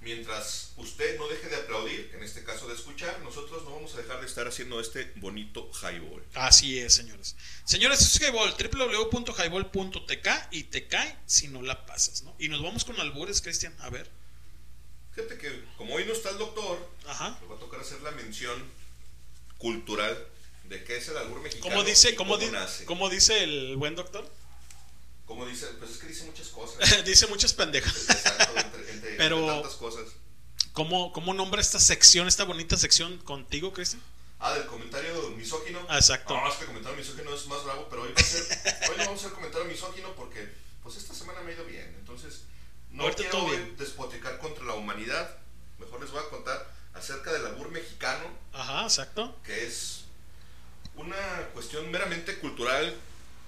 [0.06, 3.96] Mientras usted no deje de aplaudir, en este caso de escuchar, nosotros no vamos a
[3.96, 6.24] dejar de estar haciendo este bonito highball.
[6.34, 7.34] Así es, señores.
[7.64, 12.36] Señores, es Highball, www.highball.tk y te cae si no la pasas, ¿no?
[12.38, 14.08] Y nos vamos con albures, Cristian, a ver.
[15.16, 16.78] Fíjate que como hoy no está el doctor,
[17.08, 17.36] Ajá.
[17.40, 18.62] le va a tocar hacer la mención
[19.58, 20.26] cultural
[20.64, 21.70] de qué es el albur mexicano.
[21.74, 22.84] ¿Cómo dice, y cómo, cómo di- nace.
[22.84, 24.28] cómo dice el buen doctor?
[25.26, 27.04] Como dice, pues es que dice muchas cosas.
[27.04, 27.96] dice muchas pendejas.
[28.10, 30.04] Exacto, entre, entre- Pero- entre tantas cosas.
[30.72, 34.02] ¿Cómo, ¿Cómo nombra esta sección, esta bonita sección contigo, Cristian?
[34.38, 35.80] Ah, del comentario misógino.
[35.88, 36.36] Ah, exacto.
[36.36, 38.42] No, es que el comentario misógino es más bravo, pero hoy, va a ser,
[38.90, 40.46] hoy no vamos a hacer comentario misógino porque
[40.82, 41.94] pues esta semana me ha ido bien.
[41.98, 42.42] Entonces,
[42.96, 43.76] no Ahorita quiero todo hoy bien.
[43.76, 45.36] despotricar contra la humanidad.
[45.78, 49.36] Mejor les voy a contar acerca del albur mexicano, Ajá, exacto.
[49.44, 50.04] que es
[50.94, 51.16] una
[51.52, 52.94] cuestión meramente cultural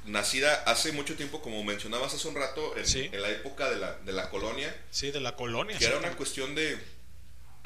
[0.05, 3.09] nacida hace mucho tiempo, como mencionabas hace un rato, en, Sí.
[3.13, 4.75] en la época de la, de la colonia.
[4.91, 5.79] Sí, de la colonia.
[5.79, 6.79] Que era una cuestión de,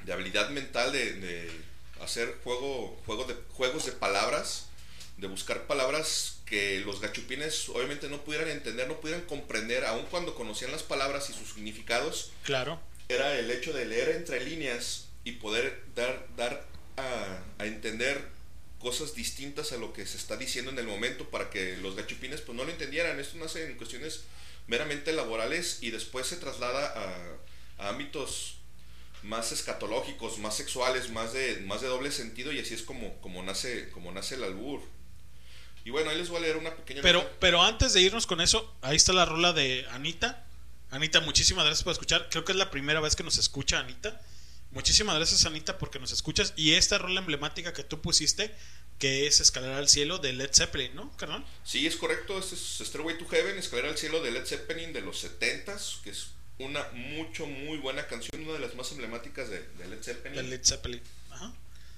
[0.04, 1.60] de habilidad mental, de, de
[2.00, 4.66] hacer juego, juego de, juegos de palabras,
[5.22, 10.34] de buscar palabras que los gachupines obviamente no pudieran entender, no pudieran comprender, aun cuando
[10.34, 12.32] conocían las palabras y sus significados.
[12.42, 12.80] Claro.
[13.08, 18.20] Era el hecho de leer entre líneas y poder dar, dar a, a entender
[18.80, 22.40] cosas distintas a lo que se está diciendo en el momento para que los gachupines
[22.40, 23.20] pues no lo entendieran.
[23.20, 24.24] Esto nace en cuestiones
[24.66, 27.38] meramente laborales y después se traslada
[27.78, 28.56] a, a ámbitos
[29.22, 33.42] más escatológicos, más sexuales, más de, más de doble sentido y así es como, como,
[33.42, 34.82] nace, como nace el albur.
[35.84, 37.02] Y bueno, ahí les voy a leer una pequeña...
[37.02, 40.46] Pero, pero antes de irnos con eso, ahí está la rola de Anita.
[40.90, 42.28] Anita, muchísimas gracias por escuchar.
[42.30, 44.20] Creo que es la primera vez que nos escucha Anita.
[44.70, 46.54] Muchísimas gracias, Anita, porque nos escuchas.
[46.56, 48.54] Y esta rola emblemática que tú pusiste,
[48.98, 51.44] que es Escalar al Cielo de Led Zeppelin, ¿no, carnal?
[51.64, 55.02] Sí, es correcto, este es Stairway to Heaven, Escalera al Cielo de Led Zeppelin de
[55.02, 56.28] los 70s, que es
[56.58, 60.36] una mucho, muy buena canción, una de las más emblemáticas de, de Led Zeppelin.
[60.36, 61.02] De Led Zeppelin.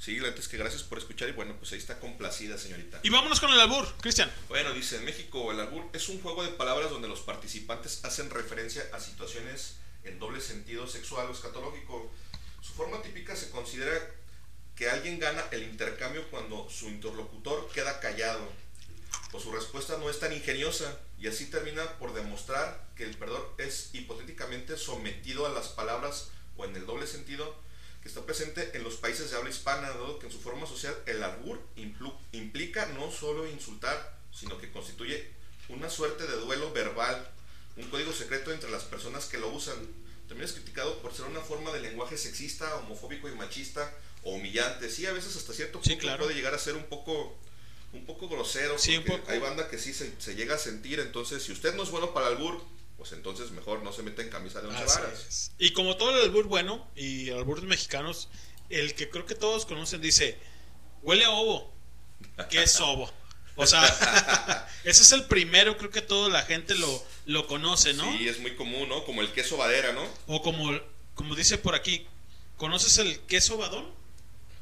[0.05, 3.01] Sí, la neta es que gracias por escuchar y bueno, pues ahí está complacida, señorita.
[3.03, 4.31] Y vámonos con el albur, Cristian.
[4.51, 8.29] Bueno, dice, en México el albur es un juego de palabras donde los participantes hacen
[8.29, 12.13] referencia a situaciones en doble sentido sexual o escatológico.
[12.61, 13.95] Su forma típica se considera
[14.77, 18.47] que alguien gana el intercambio cuando su interlocutor queda callado
[19.33, 23.55] o su respuesta no es tan ingeniosa y así termina por demostrar que el perdedor
[23.57, 27.64] es hipotéticamente sometido a las palabras o en el doble sentido
[28.05, 30.95] que está presente en los países de habla hispana, dado que en su forma social
[31.07, 31.59] el albur
[32.33, 35.31] implica no solo insultar, sino que constituye
[35.71, 37.27] una suerte de duelo verbal,
[37.79, 39.77] un código secreto entre las personas que lo usan.
[40.29, 43.91] También es criticado por ser una forma de lenguaje sexista, homofóbico y machista
[44.23, 44.91] o humillante.
[44.91, 46.25] Sí, a veces hasta cierto punto claro.
[46.25, 47.39] puede llegar a ser un poco
[47.95, 49.33] un poco grosero, Sí, un porque poco.
[49.33, 52.13] hay banda que sí se, se llega a sentir, entonces si usted no es bueno
[52.13, 52.61] para el albur,
[52.97, 55.27] pues entonces mejor no se mete en camisa de once Así varas.
[55.29, 55.53] es.
[55.59, 58.29] Y como todo el albur bueno y albur mexicanos,
[58.71, 60.39] el que creo que todos conocen dice,
[61.03, 61.73] huele a ovo.
[62.51, 63.11] ¿Qué es ovo?
[63.57, 63.83] O sea,
[64.85, 68.11] ese es el primero, creo que toda la gente lo, lo conoce, ¿no?
[68.17, 69.05] Sí, es muy común, ¿no?
[69.05, 70.05] Como el queso badera, ¿no?
[70.27, 70.73] O como,
[71.15, 72.07] como dice por aquí,
[72.57, 73.89] ¿conoces el queso badón?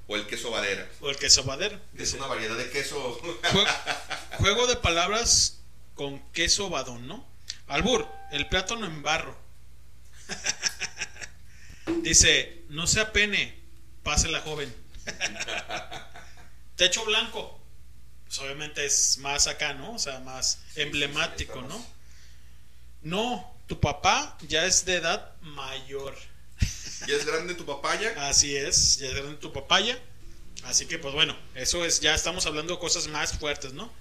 [0.08, 0.90] O el queso badera.
[1.00, 1.78] O el queso badero.
[1.96, 3.18] Es una variedad de queso.
[3.22, 3.66] Jue-
[4.38, 5.60] juego de palabras
[5.94, 7.26] con queso badón, ¿no?
[7.68, 9.36] Albur, el plátano en barro.
[12.02, 13.58] Dice, no se apene,
[14.02, 14.74] pase la joven.
[16.76, 17.60] Techo blanco.
[18.24, 19.94] Pues obviamente es más acá, ¿no?
[19.94, 21.86] O sea, más emblemático, ¿no?
[23.02, 26.16] No, tu papá ya es de edad mayor.
[27.06, 28.28] ¿Ya es grande tu papaya?
[28.28, 29.98] Así es, ya es grande tu papaya.
[30.64, 33.92] Así que, pues bueno, eso es, ya estamos hablando de cosas más fuertes, ¿no?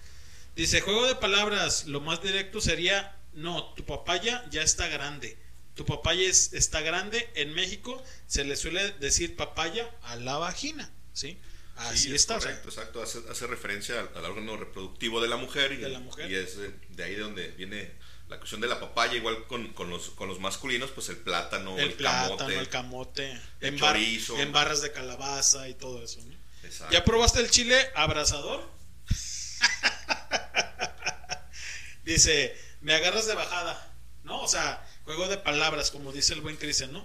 [0.55, 5.37] Dice, juego de palabras, lo más directo sería, no, tu papaya ya está grande.
[5.75, 7.29] Tu papaya es- está grande.
[7.35, 11.37] En México se le suele decir papaya a la vagina, ¿sí?
[11.77, 12.35] Así Sí, es está.
[12.37, 13.01] o sea, Correcto, exacto.
[13.01, 16.29] Hace, hace referencia al, al órgano reproductivo de la mujer y, De la mujer.
[16.29, 17.91] y es de, de ahí de donde viene
[18.27, 21.77] la cuestión de la papaya, igual con, con los, con los masculinos, pues el plátano,
[21.79, 22.59] el, el plátano, camote.
[22.59, 23.41] el camote, el
[23.73, 24.37] en, bar- chorizo.
[24.39, 26.19] en barras de calabaza y todo eso.
[26.21, 26.35] ¿no?
[26.63, 26.93] Exacto.
[26.93, 28.69] ¿Ya probaste el chile abrasador?
[32.03, 33.93] dice, me agarras de bajada,
[34.23, 34.41] ¿no?
[34.41, 37.03] O sea, juego de palabras, como dice el buen Cristian, ¿no?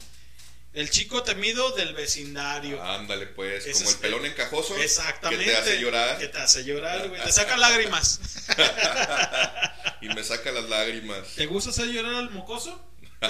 [0.72, 2.82] El chico temido del vecindario.
[2.82, 4.76] Ándale, pues, como el pelón encajoso.
[4.76, 5.46] Exactamente.
[5.46, 6.18] Que te hace llorar.
[6.18, 7.22] Que te hace llorar, güey.
[7.22, 8.20] Te saca lágrimas.
[10.02, 11.28] y me saca las lágrimas.
[11.34, 12.78] ¿Te gusta hacer llorar al mocoso?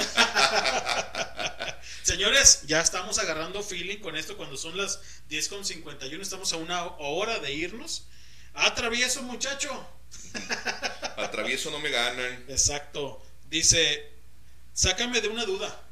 [2.02, 4.98] Señores, ya estamos agarrando feeling con esto cuando son las
[5.30, 6.20] 10.51.
[6.20, 8.06] Estamos a una hora de irnos.
[8.56, 9.86] Atravieso, muchacho.
[11.16, 12.44] Atravieso no me ganan.
[12.48, 13.22] Exacto.
[13.48, 14.10] Dice,
[14.72, 15.82] sácame de una duda.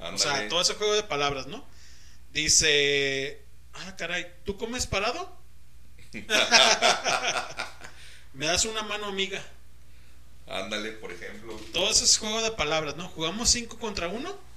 [0.00, 1.64] O sea, todo ese juego de palabras, ¿no?
[2.32, 5.38] Dice, ah, caray, ¿tú comes parado?
[8.34, 9.40] Me das una mano amiga.
[10.46, 11.58] Ándale, por ejemplo.
[11.72, 13.08] Todo ese es juego de palabras, ¿no?
[13.08, 14.38] ¿Jugamos 5 contra 1?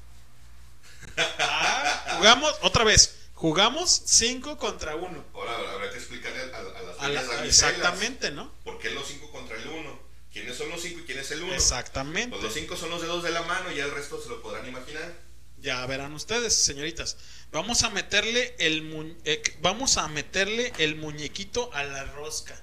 [1.40, 5.26] Ah, jugamos, otra vez, jugamos 5 contra 1.
[5.34, 8.52] Ahora habrá que explicarle a, a- las exactamente, ¿no?
[8.64, 10.00] ¿Por qué los 5 contra el 1?
[10.32, 11.54] ¿Quiénes son los 5 y quién es el 1?
[11.54, 12.30] Exactamente.
[12.30, 14.42] Pues los 5 son los dedos de la mano y ya el resto se lo
[14.42, 15.14] podrán imaginar.
[15.60, 17.18] Ya verán ustedes, señoritas.
[17.52, 22.62] Vamos a meterle el mu- eh, vamos a meterle el muñequito a la rosca.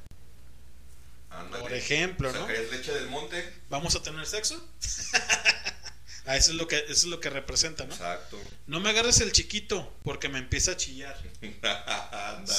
[1.58, 2.40] Por ejemplo, ¿no?
[2.42, 3.52] ¿Sacarías leche del monte?
[3.68, 4.64] ¿Vamos a tener sexo?
[6.26, 7.92] Ah, eso es lo que eso es lo que representa, ¿no?
[7.92, 8.40] Exacto.
[8.66, 11.16] No me agarres el chiquito porque me empieza a chillar.
[11.62, 12.54] Anda.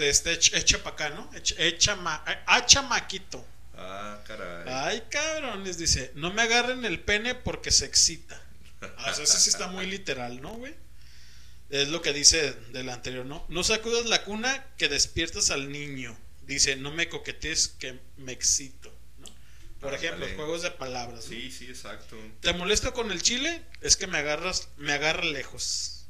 [0.00, 1.30] Este echa, para acá, ¿no?
[1.34, 3.44] Echa, echa ma- a chamaquito.
[3.76, 4.64] Ah, caray.
[4.68, 8.40] Ay, cabrones, dice, no me agarren el pene porque se excita.
[8.82, 10.74] Ah, o sea, eso sí está muy literal, ¿no, güey?
[11.70, 13.44] Es lo que dice del anterior, ¿no?
[13.48, 16.16] No sacudas la cuna que despiertas al niño.
[16.46, 18.92] Dice, no me coquetees que me excito.
[19.80, 21.24] Por ejemplo, juegos de palabras.
[21.26, 21.30] ¿no?
[21.30, 22.16] Sí, sí, exacto.
[22.40, 23.62] ¿Te molesto con el chile?
[23.80, 26.06] Es que me agarras, me agarra lejos.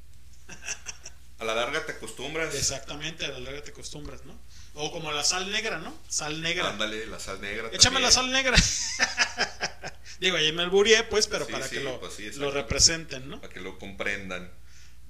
[1.38, 2.54] A la larga te acostumbras.
[2.54, 4.36] Exactamente, a la larga te acostumbras, ¿no?
[4.74, 5.96] O como la sal negra, ¿no?
[6.08, 6.70] Sal negra.
[6.70, 7.68] Ándale, la sal negra.
[7.72, 8.56] Échame la sal negra.
[10.20, 12.50] Digo, ahí me alburié, pues, pero Sí, para sí, que lo, pues sí, lo exacto.
[12.52, 13.40] representen, ¿no?
[13.40, 14.50] Para que lo comprendan.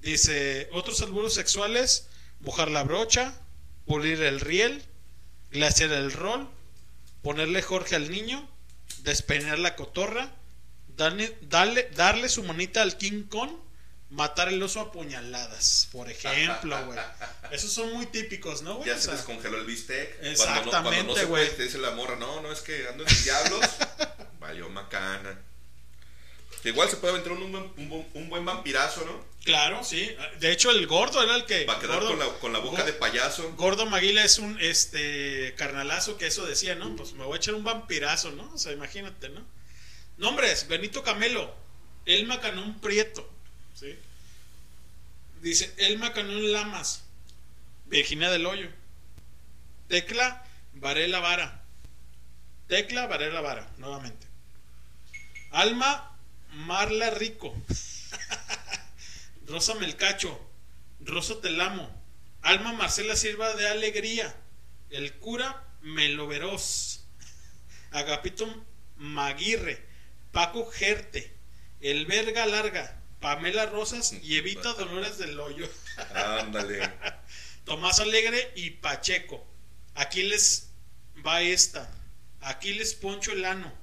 [0.01, 2.07] Dice, otros alburos sexuales,
[2.41, 3.33] mojar la brocha,
[3.85, 4.83] pulir el riel,
[5.51, 6.47] glaciar el rol,
[7.21, 8.49] ponerle Jorge al niño,
[8.99, 10.31] despeinar la cotorra,
[10.95, 13.51] darle, darle, darle su monita al King Kong,
[14.09, 16.99] matar el oso a puñaladas, por ejemplo, güey.
[17.51, 18.87] Esos son muy típicos, ¿no, güey?
[18.89, 20.17] Ya O se sea, descongeló el bistec.
[20.17, 21.45] Cuando no, Exactamente, cuando no se güey.
[21.45, 23.65] puede, te dice la morra, no, no, es que ando en diablos.
[24.39, 25.37] Valió macana.
[26.63, 29.25] Que igual se puede aventar un, buen- un, buen- un buen vampirazo, ¿no?
[29.45, 30.13] Claro, sí.
[30.39, 31.65] De hecho, el gordo era el que.
[31.65, 33.53] Va a quedar gordo- con, la, con la boca de payaso.
[33.55, 36.95] Gordo Maguila es un este carnalazo que eso decía, ¿no?
[36.97, 38.51] Pues me voy a echar un vampirazo, ¿no?
[38.53, 39.41] O sea, imagínate, ¿no?
[40.17, 41.55] Nombres, Benito Camelo,
[42.05, 43.27] Elma Canón Prieto,
[43.73, 43.95] ¿sí?
[45.41, 47.05] Dice Elma Canón Lamas,
[47.85, 48.67] Virginia del Hoyo,
[49.87, 51.63] Tecla Varela Vara,
[52.67, 54.27] Tecla Varela Vara, nuevamente.
[55.51, 56.08] Alma
[56.59, 57.55] Marla Rico,
[59.47, 60.37] Rosa Melcacho,
[60.99, 61.89] Rosa Telamo,
[62.41, 64.35] Alma Marcela Sirva de Alegría,
[64.89, 67.05] el cura Meloveroz,
[67.91, 68.65] Agapito
[68.97, 69.87] Maguirre,
[70.33, 71.33] Paco Gerte,
[71.79, 75.67] el Verga Larga, Pamela Rosas y Evita Dolores del Hoyo,
[76.13, 76.91] Ándale.
[77.63, 79.47] Tomás Alegre y Pacheco.
[79.95, 80.71] Aquí les
[81.25, 81.89] va esta.
[82.41, 83.73] Aquí les poncho el ano.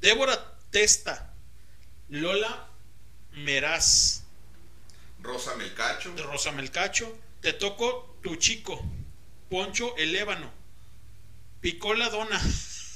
[0.00, 1.35] Débora Testa,
[2.08, 2.68] Lola
[3.32, 4.22] Meraz.
[5.20, 6.14] Rosa Melcacho.
[6.16, 7.18] Rosa Melcacho.
[7.40, 8.80] Te toco tu chico.
[9.50, 10.50] Poncho el ébano.
[11.60, 12.40] Picola Dona.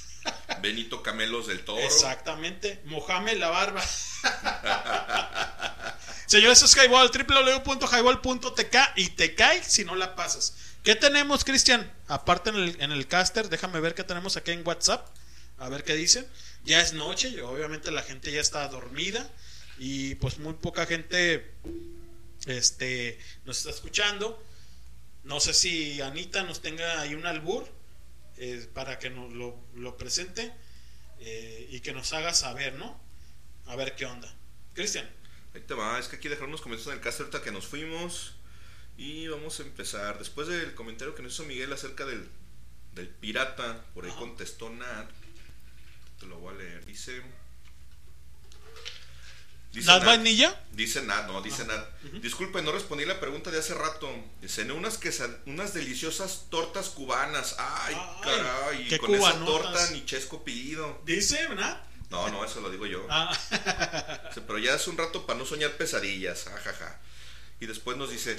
[0.61, 1.81] Benito Camelos del Toro.
[1.81, 2.79] Exactamente.
[2.85, 3.81] Mojame la barba.
[6.25, 10.55] Señores, eso es Highball, www.highball.tk y te cae si no la pasas.
[10.83, 11.91] ¿Qué tenemos, Cristian?
[12.07, 15.05] Aparte en el, en el caster, déjame ver qué tenemos aquí en WhatsApp.
[15.57, 16.25] A ver qué dicen.
[16.63, 19.29] Ya es noche y obviamente la gente ya está dormida
[19.77, 21.51] y pues muy poca gente
[22.45, 24.43] este, nos está escuchando.
[25.23, 27.67] No sé si Anita nos tenga ahí un albur
[28.37, 30.51] eh, para que nos lo, lo presente
[31.19, 32.99] eh, y que nos haga saber, ¿no?
[33.67, 34.33] A ver qué onda.
[34.73, 35.07] Cristian.
[35.53, 37.67] Ahí te va, es que aquí dejaron unos comentarios en el cast ahorita que nos
[37.67, 38.35] fuimos.
[38.97, 40.19] Y vamos a empezar.
[40.19, 42.27] Después del comentario que nos hizo Miguel acerca del,
[42.93, 45.09] del pirata, por ahí contestó Nat.
[46.21, 46.85] Te lo voy a leer.
[46.85, 47.19] Dice.
[49.73, 50.55] ¿Nat Vainilla?
[50.71, 51.83] Dice Nat, no, dice Nat.
[52.21, 54.07] Disculpe, no respondí la pregunta de hace rato.
[54.47, 54.99] Cené unas,
[55.47, 57.55] unas deliciosas tortas cubanas.
[57.57, 58.87] Ay, caray.
[58.87, 61.01] qué con esa torta ni chesco pedido.
[61.05, 61.81] Dice, ¿verdad?
[62.11, 63.03] No, no, eso lo digo yo.
[63.09, 63.35] Ah.
[64.29, 66.99] Dice, Pero ya es un rato para no soñar pesadillas, ajaja.
[67.59, 68.37] Y después nos dice,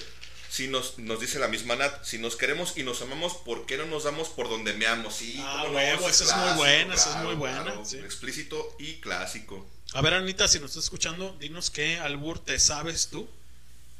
[0.52, 3.78] si nos, nos dice la misma Nat, si nos queremos y nos amamos, ¿por qué
[3.78, 5.14] no nos damos por donde meamos?
[5.16, 7.96] Sí, Ah, cómo no, eso es muy buena, esa es muy buena, sí.
[7.96, 9.66] Explícito y clásico.
[9.94, 13.26] A ver, Anita, si nos estás escuchando, dinos qué albur te sabes tú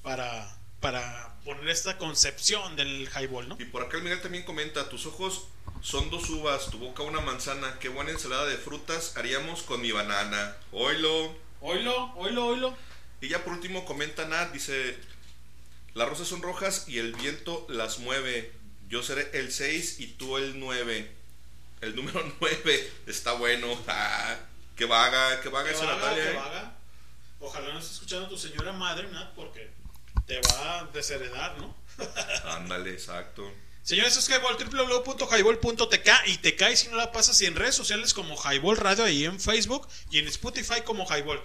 [0.03, 3.57] para, para poner esta concepción del highball, ¿no?
[3.59, 5.47] Y por acá el Miguel también comenta, tus ojos
[5.81, 9.91] son dos uvas, tu boca una manzana, qué buena ensalada de frutas haríamos con mi
[9.91, 10.55] banana.
[10.73, 11.35] Oilo.
[11.63, 12.77] Oilo, oilo, oilo.
[13.23, 14.99] Y ya por último comenta Nat, dice,
[15.95, 18.53] las rosas son rojas y el viento las mueve.
[18.89, 21.11] Yo seré el 6 y tú el 9.
[21.81, 23.67] El número 9 está bueno.
[23.89, 24.37] Ah,
[24.77, 26.25] qué vaga, qué vaga Que esa Natalia.
[26.25, 26.35] que eh.
[26.37, 26.77] vaga.
[27.41, 29.71] Ojalá no esté escuchando tu señora madre, Nat, porque
[30.27, 31.75] te va a desheredar, ¿no?
[32.45, 33.51] Ándale, exacto.
[33.83, 38.15] Señores, es Highball, www.highball.tk y te cae si no la pasas y en redes sociales
[38.15, 41.43] como Highball Radio ahí en Facebook y en Spotify como Highball.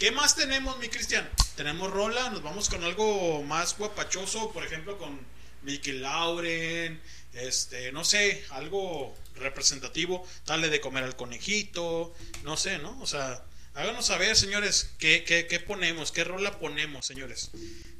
[0.00, 1.28] ¿Qué más tenemos, mi Cristian?
[1.56, 5.20] Tenemos rola, nos vamos con algo más guapachoso, por ejemplo, con
[5.62, 6.98] Mickey Lauren,
[7.34, 12.14] este, no sé, algo representativo, darle de comer al conejito,
[12.44, 12.98] no sé, ¿no?
[13.02, 17.50] O sea, háganos saber, señores, qué, qué, qué ponemos, qué rola ponemos, señores.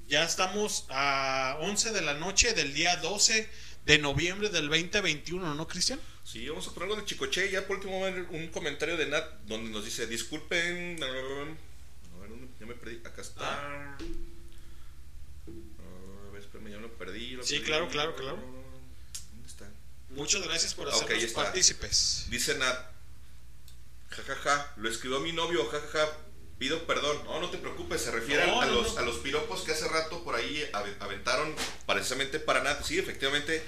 [0.09, 3.47] Ya estamos a 11 de la noche del día 12
[3.85, 6.01] de noviembre del 2021, ¿no, Cristian?
[6.25, 7.51] Sí, vamos a poner algo de Chicoche.
[7.51, 11.03] Ya por último, un comentario de Nat donde nos dice: Disculpen.
[11.03, 11.25] A ver,
[12.29, 13.01] ¿dónde- ya me perdí.
[13.05, 13.41] Acá está.
[13.43, 13.99] Ah.
[16.29, 17.33] A ver, espérame, ya lo perdí.
[17.33, 17.67] lo Sí, perdí.
[17.67, 18.37] claro, claro, claro.
[19.33, 19.69] ¿Dónde está?
[20.11, 21.43] Muchas gracias por hacernos está.
[21.45, 22.27] partícipes.
[22.31, 22.79] Dice Nat:
[24.11, 26.09] Jajaja, lo escribió mi novio, jajaja.
[26.59, 27.17] Pido perdón.
[27.25, 29.01] No, no te preocupes, se refiere No, a, no, los, no.
[29.01, 31.55] a los piropos que hace rato por ahí ave- aventaron
[31.87, 32.83] precisamente para Nat.
[32.85, 33.63] Sí, efectivamente,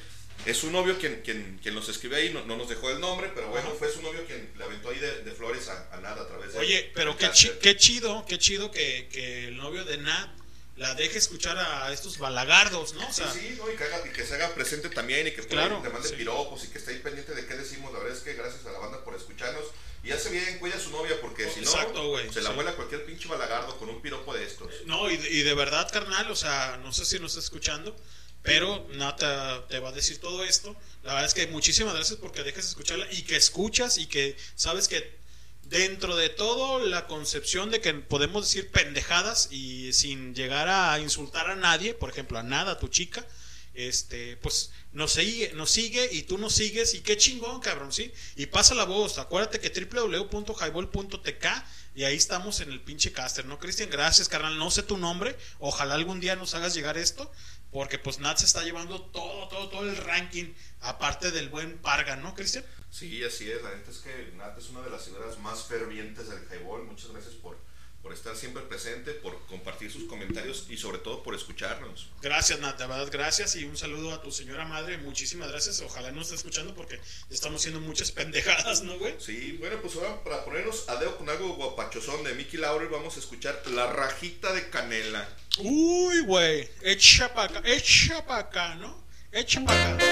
[0.47, 3.31] es su novio quien, quien, quien nos escribió ahí, no, no nos dejó el nombre,
[3.35, 3.77] pero bueno, Ajá.
[3.79, 6.53] fue su novio quien le aventó ahí de, de flores a, a Nat a través
[6.53, 6.59] de.
[6.59, 10.31] Oye, pero qué, chi- qué chido, qué chido que, que el novio de Nat
[10.77, 13.07] la deje escuchar a estos balagardos, ¿no?
[13.07, 13.71] O sea, sí, sí, ¿no?
[13.71, 16.15] y, que haga- y que se haga presente también y que Claro, le mande sí.
[16.17, 17.93] piropos y que esté ahí pendiente de qué decimos.
[17.93, 19.65] La verdad es que gracias a la banda por escucharnos.
[20.05, 22.55] Y hace bien, cuida a su novia porque si no, se la sí.
[22.57, 24.69] vuela cualquier pinche balagardo con un piropo de estos.
[24.87, 27.95] No, y de, y de verdad, carnal, o sea, no sé si nos está escuchando,
[28.43, 30.77] pero Nata te va a decir todo esto.
[31.05, 34.37] La verdad es que muchísimas gracias porque dejas de escucharla y que escuchas y que
[34.55, 35.23] sabes que
[35.65, 41.51] dentro de todo la concepción de que podemos decir pendejadas y sin llegar a insultar
[41.51, 43.27] a nadie, por ejemplo, a nada, a tu chica,
[43.75, 48.13] este, pues nos sigue, nos sigue y tú nos sigues y qué chingón, cabrón, ¿sí?
[48.37, 51.47] Y pasa la voz, acuérdate que www.highball.tk
[51.95, 53.89] y ahí estamos en el pinche caster, ¿no, Cristian?
[53.89, 57.33] Gracias, carnal, no sé tu nombre, ojalá algún día nos hagas llegar esto,
[57.73, 60.53] porque pues Nat se está llevando todo, todo, todo el ranking,
[60.83, 62.65] aparte del buen Parga, ¿no, Cristian?
[62.91, 63.63] Sí, así es.
[63.63, 66.85] La neta es que Nat es una de las seguidoras más fervientes del highball.
[66.85, 67.59] Muchas gracias por,
[68.03, 72.09] por estar siempre presente, por compartir sus comentarios y sobre todo por escucharnos.
[72.21, 76.11] Gracias, Nat, de verdad, gracias y un saludo a tu señora madre, muchísimas gracias, ojalá
[76.11, 77.01] nos esté escuchando porque
[77.31, 79.15] estamos haciendo muchas pendejadas, ¿no, güey?
[79.21, 83.17] Sí, bueno, pues ahora para ponernos a dedo con algo guapachosón de Mickey Laurel, vamos
[83.17, 85.29] a escuchar La Rajita de Canela.
[85.59, 89.01] Uy, güey, echa pa' acá, echa pa' acá, ¿no?
[89.31, 90.05] Echa pa' acá.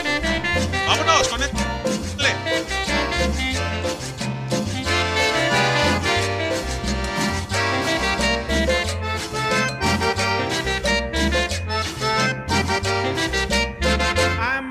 [0.87, 1.51] Vámonos con él.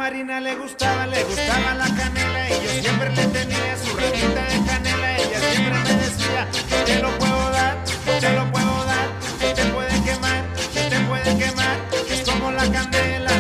[0.10, 4.66] Marina le gustaba, le gustaba la canela y yo siempre le tenía su rajita de
[4.66, 5.18] canela.
[5.20, 6.48] Ella siempre me decía,
[6.84, 7.78] te lo puedo dar,
[8.20, 9.08] te lo puedo dar,
[9.54, 11.78] te puede quemar, te puede quemar,
[12.10, 13.32] es como la candela.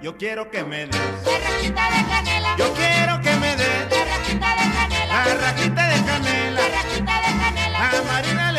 [0.00, 2.56] Yo quiero que me des La rajita de canela.
[2.56, 5.24] Yo quiero que me des La rajita de canela.
[5.26, 6.60] la rajita de canela.
[6.62, 7.90] La rajita de canela.
[7.90, 8.49] A Marina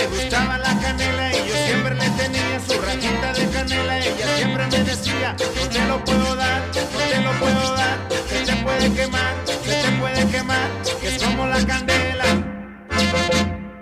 [0.00, 3.98] le gustaba la canela y yo siempre le tenía su rajita de canela.
[3.98, 6.62] Ella siempre me decía, no te lo puedo dar,
[6.92, 7.98] no te lo puedo dar,
[8.28, 10.68] se te puede quemar, se te puede quemar,
[11.00, 12.24] que es como la candela.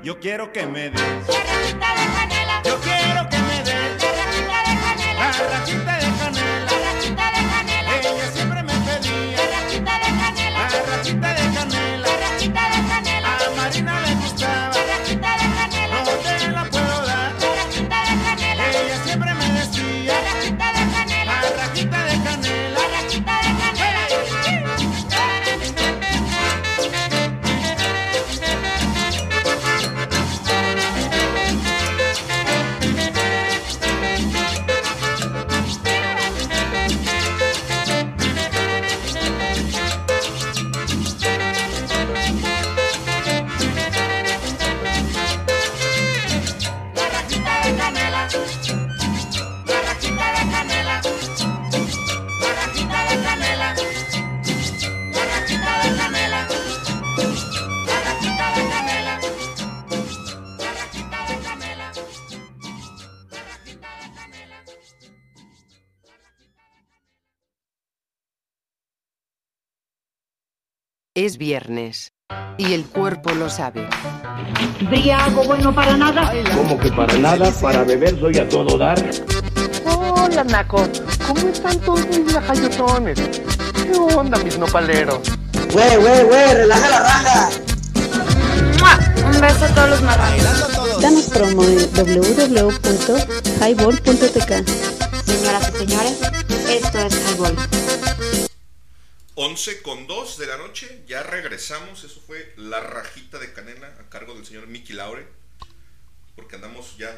[0.02, 2.62] Yo quiero que me des, La rajita de canela.
[2.64, 5.20] yo quiero que me des La rajita de canela.
[5.20, 6.66] la rajita de canela.
[6.70, 7.96] La rajita de canela.
[7.98, 8.12] Ella
[71.20, 72.12] Es viernes.
[72.58, 73.88] Y el cuerpo lo sabe.
[74.88, 76.32] Briago bueno para nada.
[76.54, 79.04] Como que para nada, para beber soy a todo dar.
[79.84, 80.88] Hola, Naco.
[81.26, 83.18] ¿Cómo están todos mis lajayotones?
[83.18, 85.18] ¿Qué onda, mis nopaleros?
[85.72, 87.50] Güey, güey, güey, relaja la raja.
[89.26, 91.00] Un beso a todos los marranos.
[91.02, 94.52] Danos promo en www.highball.tk.
[95.26, 96.16] Señoras y señores,
[96.70, 97.56] esto es Highball.
[99.40, 102.02] 11 con 2 de la noche, ya regresamos.
[102.02, 105.28] Eso fue la rajita de canela a cargo del señor Mickey Laure.
[106.34, 107.16] Porque andamos ya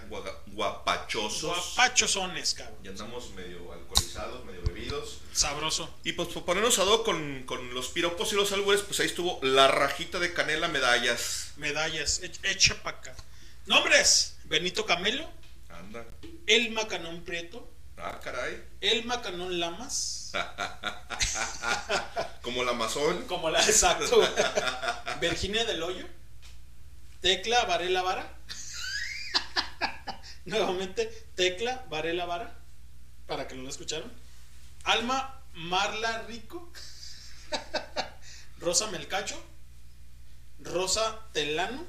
[0.49, 1.75] guapachosos.
[1.77, 2.77] Guapachosones, cabrón.
[2.85, 5.21] Y andamos medio alcoholizados, medio bebidos.
[5.33, 5.95] Sabroso.
[6.05, 9.07] Y pues por ponernos a do con, con los piropos y los albures, pues ahí
[9.07, 11.53] estuvo la rajita de canela medallas.
[11.57, 12.23] Medallas.
[12.23, 13.17] Ech- Echa pa' acá.
[13.67, 14.37] Nombres.
[14.45, 15.27] Benito Camelo.
[15.71, 16.05] Anda.
[16.47, 17.67] El Macanón Prieto.
[17.97, 18.63] Ah, caray.
[18.83, 20.20] El Macanón Lamas.
[22.43, 23.25] Como la Amazon.
[23.27, 24.21] Como la exacto.
[25.21, 26.07] Virginia del Hoyo.
[27.21, 28.35] Tecla Varela Vara.
[30.45, 32.59] Nuevamente, Tecla Varela Vara.
[33.27, 34.11] Para que no lo escucharon.
[34.85, 36.73] Alma Marla Rico.
[38.59, 39.41] Rosa Melcacho.
[40.61, 41.87] Rosa Telano.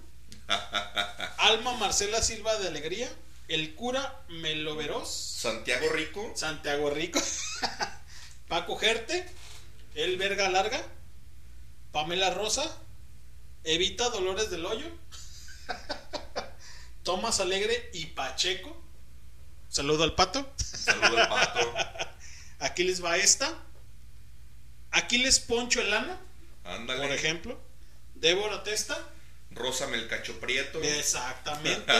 [1.38, 3.10] Alma Marcela Silva de Alegría.
[3.48, 5.10] El cura Meloveroz.
[5.10, 6.32] Santiago Rico.
[6.36, 7.20] Santiago Rico.
[8.52, 9.26] Paco Gerte.
[9.96, 10.86] El Verga Larga.
[11.94, 12.70] Pamela Rosa.
[13.64, 14.88] Evita Dolores del Hoyo.
[17.04, 18.76] Tomás Alegre y Pacheco.
[19.70, 20.52] Saludo al pato.
[20.58, 21.74] Saludo al pato.
[22.60, 23.58] Aquiles Baesta.
[24.92, 26.20] Aquiles Poncho Elana.
[26.66, 27.08] Ándale.
[27.08, 27.58] Por ejemplo.
[28.16, 28.98] Débora Testa.
[29.52, 30.84] Rosa Melcacho Prieto.
[30.84, 31.94] Exactamente.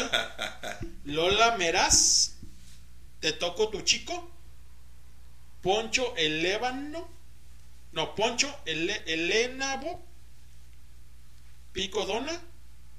[1.06, 2.34] Lola Meraz.
[3.22, 4.41] Te toco tu chico.
[5.62, 7.10] Poncho el Ébano.
[7.92, 10.04] No, Poncho el Elénabo.
[11.74, 12.40] Pico Dona.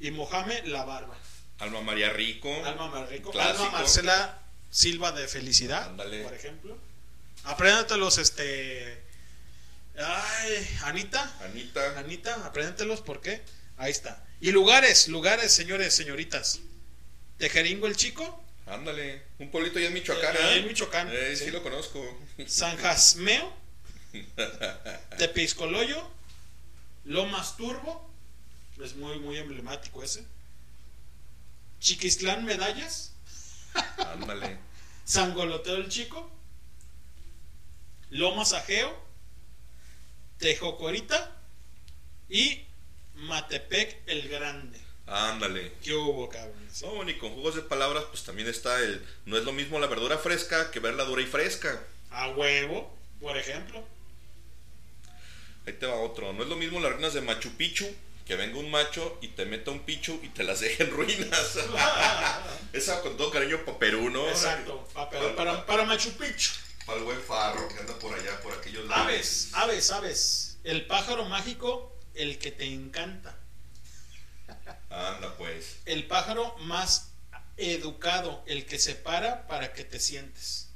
[0.00, 1.16] Y Mohamed La Barba.
[1.58, 2.52] Alma María Rico.
[2.64, 3.30] Alma María Rico.
[3.30, 3.64] Clásico.
[3.64, 5.84] Alma Marcela Silva de Felicidad.
[5.90, 6.24] Ándale.
[6.24, 6.76] Por ejemplo.
[7.44, 9.02] Apréndatelos, este.
[9.96, 11.30] Ay, Anita.
[11.44, 11.98] Anita.
[11.98, 13.42] Anita, apréndatelos, ¿por qué?
[13.76, 14.24] Ahí está.
[14.40, 16.60] Y lugares, lugares, señores, señoritas.
[17.38, 18.42] Tejeringo el Chico.
[18.72, 19.22] Ándale.
[19.38, 20.34] Un pueblito ya en Michoacán.
[20.34, 20.56] Eh, ¿eh?
[20.58, 21.44] en Michoacán, Eh, sí.
[21.46, 21.50] sí.
[21.50, 22.02] lo conozco.
[22.46, 23.52] San Jasmeo.
[25.18, 26.10] Tepiscoloyo.
[27.04, 28.10] Lomas Turbo.
[28.82, 30.24] Es muy, muy emblemático ese.
[31.80, 33.12] Chiquistlán Medallas.
[33.98, 34.58] Ándale.
[35.04, 36.30] Sangoloteo el Chico.
[38.10, 38.98] Lomas Ajeo.
[40.38, 41.36] Tejocorita.
[42.28, 42.64] Y
[43.16, 44.80] Matepec el Grande.
[45.14, 45.72] Ándale.
[45.82, 46.80] ¿Qué hubo, cabrones?
[46.82, 49.04] No, y con jugos de palabras, pues también está el.
[49.26, 51.82] No es lo mismo la verdura fresca que verla dura y fresca.
[52.10, 53.84] A huevo, por ejemplo.
[55.66, 56.32] Ahí te va otro.
[56.32, 57.86] No es lo mismo las reinas de Machu Picchu
[58.26, 61.58] que venga un macho y te meta un pichu y te las deje en ruinas.
[62.72, 64.28] Esa con todo cariño para Perú, ¿no?
[64.28, 64.88] Exacto.
[64.94, 66.52] pa- Para, para, para Machu Picchu.
[66.86, 69.04] Para el buen farro que anda por allá, por aquellos lados.
[69.06, 70.58] Aves, aves, aves.
[70.64, 73.36] El pájaro mágico, el que te encanta.
[75.84, 77.12] El pájaro más
[77.56, 80.68] educado, el que se para para que te sientes.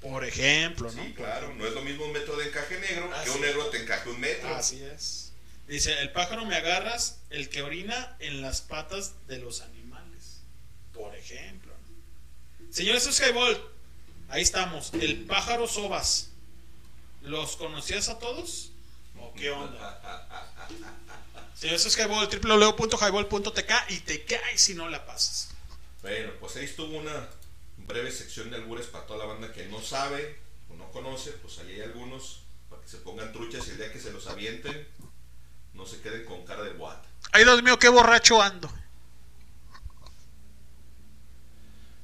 [0.00, 1.02] Por ejemplo, ¿no?
[1.04, 1.54] Sí, claro.
[1.54, 4.20] No es lo mismo un metro de encaje negro que un negro te encaje un
[4.20, 4.54] metro.
[4.54, 5.32] Así es.
[5.66, 10.40] Dice, el pájaro me agarras, el que orina en las patas de los animales.
[10.92, 11.72] Por ejemplo.
[11.72, 12.72] ¿no?
[12.72, 13.60] Señores Skybolt,
[14.28, 14.92] ahí estamos.
[14.94, 16.30] El pájaro sobas.
[17.22, 18.70] ¿Los conocías a todos?
[19.18, 20.30] ¿O qué onda?
[21.66, 25.48] Señores Skybolt, www.highball.tk y te caes si no la pasas.
[26.00, 27.28] Bueno, pues ahí estuvo una
[27.78, 30.38] breve sección de albures para toda la banda que no sabe
[30.70, 31.32] o no conoce.
[31.32, 34.28] Pues ahí hay algunos para que se pongan truchas y el día que se los
[34.28, 34.86] avienten
[35.74, 36.98] no se queden con cara de what.
[37.32, 38.72] Ay, Dios mío, qué borracho ando.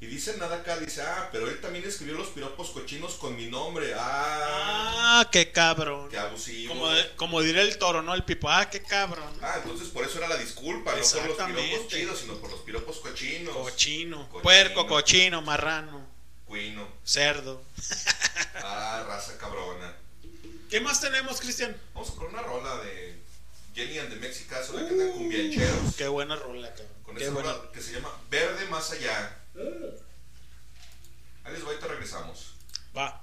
[0.02, 3.46] Y dice nada acá, dice, ah, pero él también escribió los piropos cochinos con mi
[3.46, 3.94] nombre.
[3.96, 6.08] Ah, Ah, qué cabrón.
[6.10, 6.74] qué abusivo.
[6.74, 8.12] Como, como diría el toro, ¿no?
[8.12, 8.48] El pipo.
[8.50, 9.32] Ah, qué cabrón.
[9.40, 12.60] Ah, entonces por eso era la disculpa, no por los piropos chidos, sino por los
[12.62, 13.54] piropos cochinos.
[13.56, 14.28] Cochino.
[14.28, 14.42] Cochino.
[14.42, 16.04] Puerco, cochino, marrano,
[16.46, 16.88] Cuino.
[17.04, 17.62] cerdo.
[18.56, 19.94] Ah, raza cabrona.
[20.68, 21.76] ¿Qué más tenemos, Cristian?
[21.94, 23.20] Vamos con una rola de
[23.74, 25.94] Jenny and the Mexicans, una que andan cumbiancheros.
[25.96, 26.88] Qué buena rola, cabrón.
[27.04, 27.52] Con Qué esa buena.
[27.52, 29.38] rola que se llama Verde Más Allá.
[29.54, 32.54] Ahí les va, ahorita regresamos.
[32.96, 33.22] Va.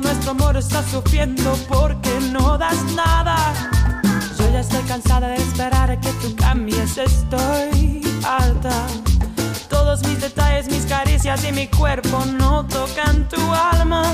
[0.00, 3.36] nuestro amor está sufriendo porque no das nada.
[4.38, 8.72] Yo ya estoy cansada de esperar a que tú cambies, estoy alta.
[9.68, 14.04] Todos mis detalles, mis caricias y mi cuerpo no tocan tu alma.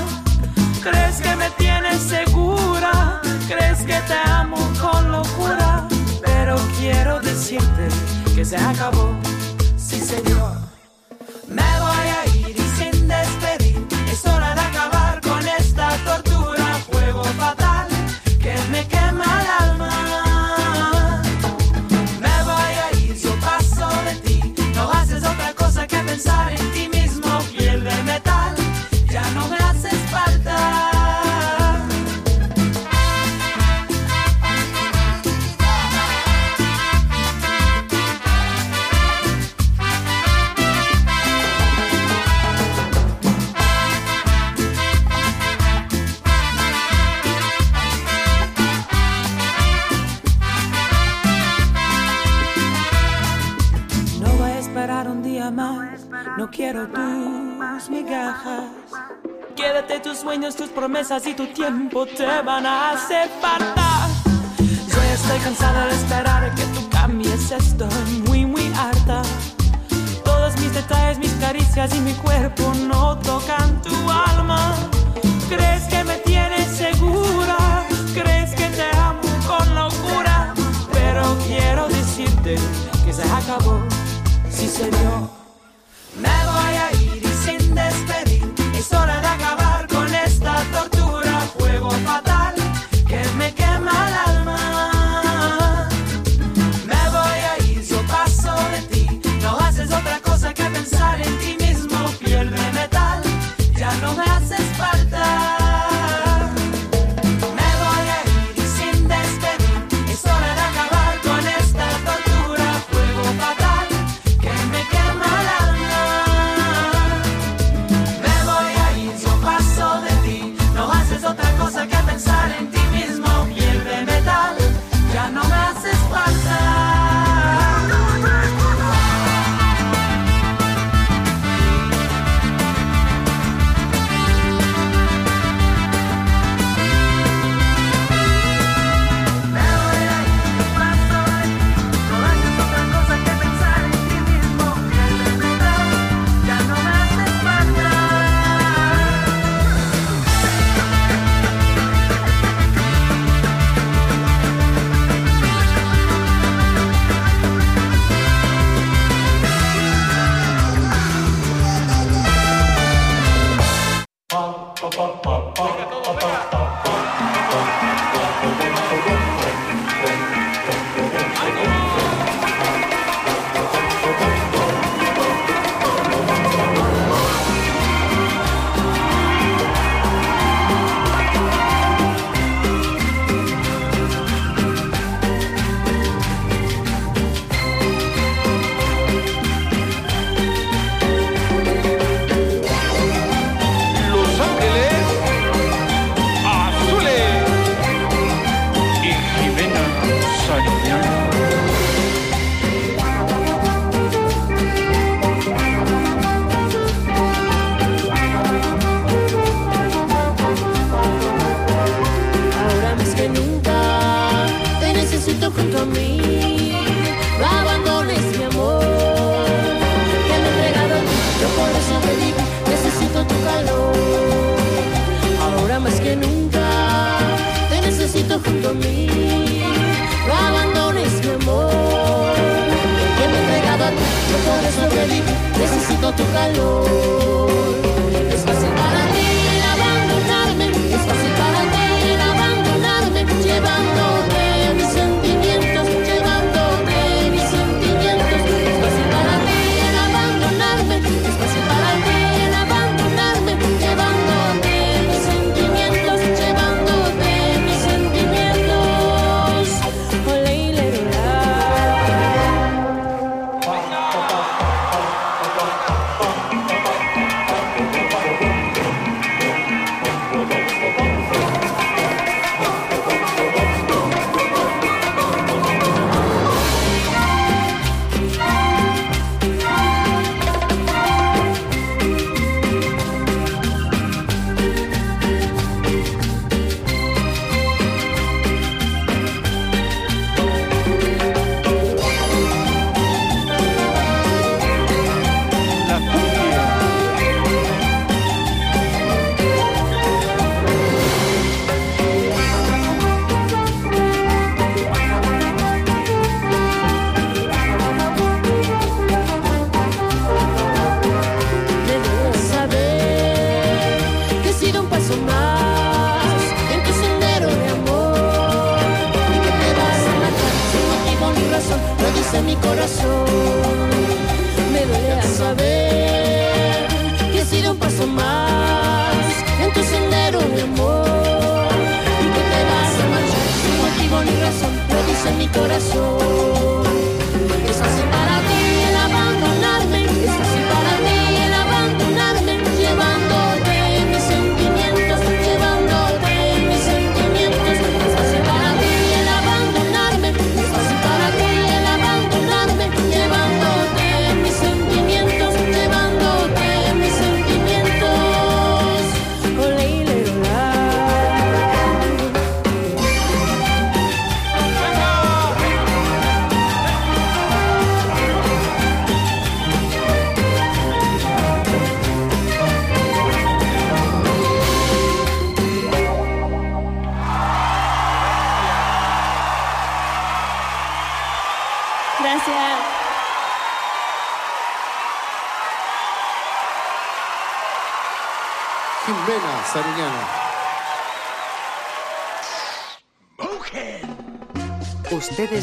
[0.83, 3.21] ¿Crees que me tienes segura?
[3.47, 5.87] ¿Crees que te amo con locura?
[6.23, 7.87] Pero quiero decirte
[8.35, 9.18] que se acabó
[62.15, 63.68] te na a separar.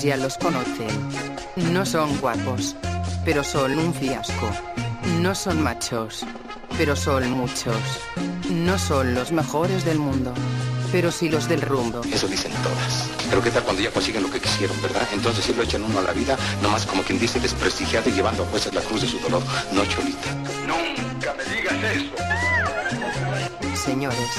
[0.07, 0.87] Ya los conocen.
[1.73, 2.77] No son guapos,
[3.25, 4.49] pero son un fiasco.
[5.21, 6.25] No son machos,
[6.79, 7.77] pero son muchos.
[8.49, 10.33] No son los mejores del mundo,
[10.93, 12.03] pero sí los del rumbo.
[12.13, 13.11] Eso dicen todas.
[13.29, 15.09] Pero qué tal cuando ya consiguen lo que quisieron, ¿verdad?
[15.13, 18.45] Entonces sí lo echan uno a la vida, nomás como quien dice desprestigiado y llevando
[18.45, 19.43] a jueces la cruz de su dolor.
[19.73, 20.33] No, Cholita.
[20.69, 22.15] Nunca me digas eso.
[23.75, 24.31] Señores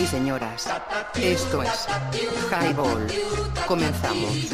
[0.00, 0.68] y señoras,
[1.14, 1.86] esto es
[2.50, 3.06] Highball.
[3.66, 4.50] Comenzamos.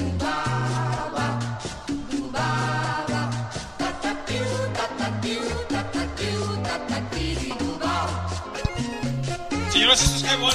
[10.02, 10.54] Es Highball,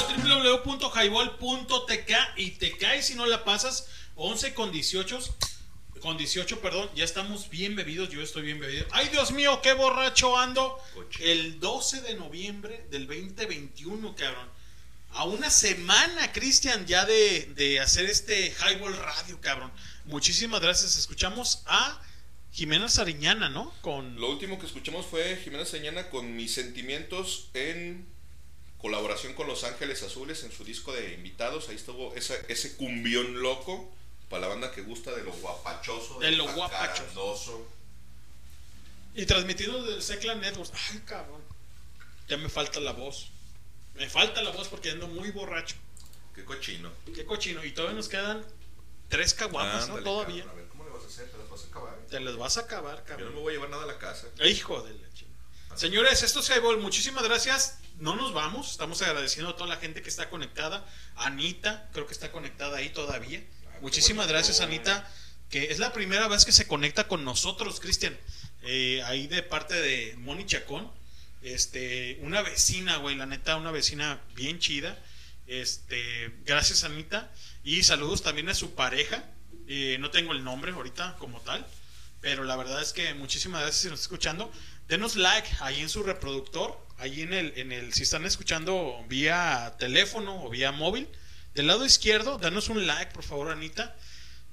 [0.65, 5.19] www.highball.tk y te caes si no la pasas 11 con 18
[6.05, 8.85] con 18, perdón, ya estamos bien bebidos, yo estoy bien bebido.
[8.91, 10.77] Ay, Dios mío, qué borracho ando.
[11.19, 14.47] El 12 de noviembre del 2021, cabrón.
[15.13, 19.71] A una semana, Cristian, ya de, de hacer este Highball Radio, cabrón.
[20.05, 20.95] Muchísimas gracias.
[20.95, 21.99] Escuchamos a
[22.51, 23.73] Jimena Sariñana, ¿no?
[23.81, 28.05] Con Lo último que escuchamos fue Jimena Señana con mis sentimientos en
[29.15, 31.69] colaboración con Los Ángeles Azules en su disco de invitados.
[31.69, 33.91] Ahí estuvo esa- ese cumbión loco
[34.29, 37.65] para la banda que gusta de lo guapachoso, De lo jacarandoso.
[39.13, 40.73] Y transmitido del Secla Networks.
[40.91, 41.41] Ay, cabrón.
[42.27, 43.29] Ya me falta la voz.
[43.95, 45.75] Me falta la voz porque ando muy borracho.
[46.33, 46.91] Qué cochino.
[47.13, 47.63] Qué cochino.
[47.63, 48.45] Y todavía nos quedan
[49.07, 49.95] tres caguamas, ¿no?
[50.03, 50.43] Todavía.
[50.43, 51.29] cabrón, a ver, ¿cómo le vas a hacer?
[51.31, 51.95] ¿Te las vas a acabar?
[52.09, 53.29] Te las vas a acabar, Yo cabrón.
[53.29, 54.27] no me voy a llevar nada a la casa.
[54.43, 55.77] Hijo de la chingada.
[55.77, 56.79] Señores, esto es Highball.
[56.79, 57.77] Muchísimas gracias.
[57.97, 58.71] No nos vamos.
[58.71, 60.85] Estamos agradeciendo a toda la gente que está conectada.
[61.15, 63.43] Anita, creo que está conectada ahí todavía.
[63.81, 64.33] Muchísimas bonito.
[64.33, 65.09] gracias, Anita.
[65.49, 68.17] Que es la primera vez que se conecta con nosotros, Cristian.
[68.63, 70.91] Eh, ahí de parte de Moni Chacón.
[71.41, 74.97] Este, una vecina, güey, la neta, una vecina bien chida.
[75.47, 77.31] Este, gracias, Anita.
[77.63, 79.23] Y saludos también a su pareja,
[79.67, 81.65] Eh, no tengo el nombre ahorita como tal.
[82.21, 84.51] Pero la verdad es que muchísimas gracias si nos está escuchando.
[84.87, 86.83] Denos like ahí en su reproductor.
[86.97, 91.07] Ahí en el, en el, si están escuchando vía teléfono o vía móvil.
[91.53, 93.95] Del lado izquierdo, danos un like, por favor, Anita.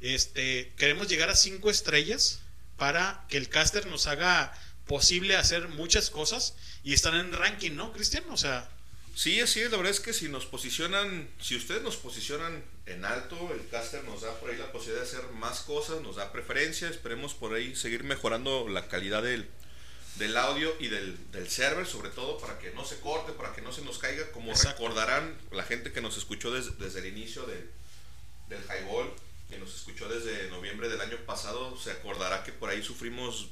[0.00, 2.40] Este, queremos llegar a cinco estrellas
[2.76, 4.52] para que el caster nos haga
[4.86, 8.24] posible hacer muchas cosas y estar en ranking, ¿no, Cristian?
[8.30, 8.68] O sea,
[9.14, 13.04] Sí, así es, la verdad es que si nos posicionan, si ustedes nos posicionan en
[13.04, 16.32] alto, el caster nos da por ahí la posibilidad de hacer más cosas, nos da
[16.32, 19.50] preferencia, esperemos por ahí seguir mejorando la calidad del,
[20.16, 23.62] del audio y del, del server, sobre todo para que no se corte, para que
[23.62, 24.82] no se nos caiga, como Exacto.
[24.82, 27.70] recordarán la gente que nos escuchó des- desde el inicio del,
[28.48, 29.10] del highball,
[29.48, 33.48] que nos escuchó desde noviembre del año pasado, se acordará que por ahí sufrimos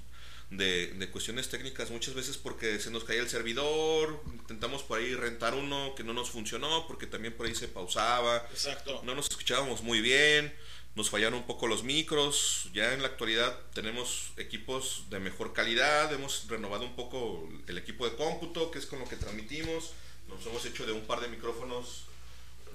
[0.51, 5.15] de, de cuestiones técnicas muchas veces porque se nos caía el servidor, intentamos por ahí
[5.15, 9.01] rentar uno que no nos funcionó porque también por ahí se pausaba, Exacto.
[9.05, 10.53] no nos escuchábamos muy bien,
[10.95, 16.13] nos fallaron un poco los micros, ya en la actualidad tenemos equipos de mejor calidad,
[16.13, 19.93] hemos renovado un poco el equipo de cómputo, que es con lo que transmitimos,
[20.29, 22.05] nos hemos hecho de un par de micrófonos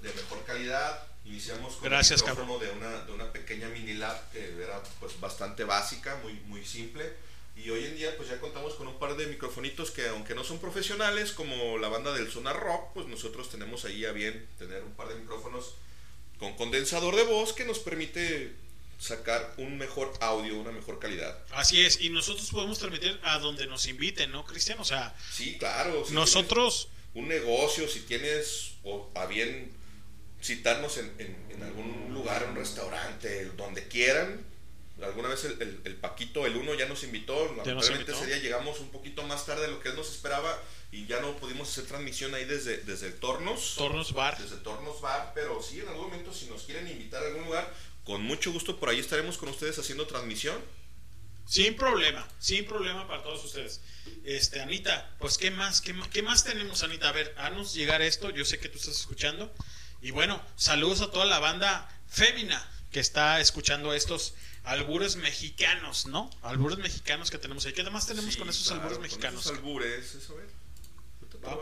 [0.02, 1.06] de mejor calidad.
[1.24, 5.18] Iniciamos con Gracias, el micrófono de una, de una pequeña mini lab que era pues
[5.20, 7.12] bastante básica, muy, muy simple.
[7.56, 10.44] Y hoy en día pues ya contamos con un par de microfonitos que aunque no
[10.44, 14.82] son profesionales como la banda del Sonar Rock, pues nosotros tenemos ahí a bien tener
[14.84, 15.74] un par de micrófonos
[16.38, 18.52] con condensador de voz que nos permite
[18.98, 21.38] sacar un mejor audio, una mejor calidad.
[21.52, 22.00] así es.
[22.00, 24.78] Y nosotros podemos transmitir a donde nos inviten, ¿no, Cristian?
[24.80, 26.04] O sea, Sí, claro.
[26.06, 29.70] si nosotros, un negocio, si tienes o a bien
[30.42, 34.44] citarnos en, en- en algún lugar, un restaurante, donde quieran.
[35.02, 37.46] Alguna vez el, el- el Paquito, el uno, ya nos invitó.
[37.54, 40.58] Lamentablemente ese día llegamos un poquito más tarde de lo que él nos esperaba
[40.92, 43.74] y ya no pudimos hacer transmisión ahí desde, desde Tornos.
[43.76, 44.38] Tornos Bar.
[44.40, 47.72] Desde Tornos Bar, pero sí, en algún momento si nos quieren invitar a algún lugar,
[48.04, 50.56] con mucho gusto por ahí estaremos con ustedes haciendo transmisión.
[51.48, 53.80] sin problema, sin problema para todos ustedes.
[54.24, 55.80] Este, Anita, pues, ¿qué más?
[55.80, 57.08] ¿Qué, ma- qué más tenemos, Anita?
[57.08, 58.30] A ver, haznos llegar esto.
[58.30, 59.52] Yo sé que tú estás escuchando.
[60.02, 64.34] Y bueno, saludos a toda la banda fémina que está escuchando estos
[64.64, 66.30] albures mexicanos, ¿no?
[66.42, 67.72] Albures mexicanos que tenemos ahí.
[67.72, 69.40] ¿Qué más tenemos Sí, con esos claro, albures con mexicanos?
[69.46, 70.36] esos albures, eso, a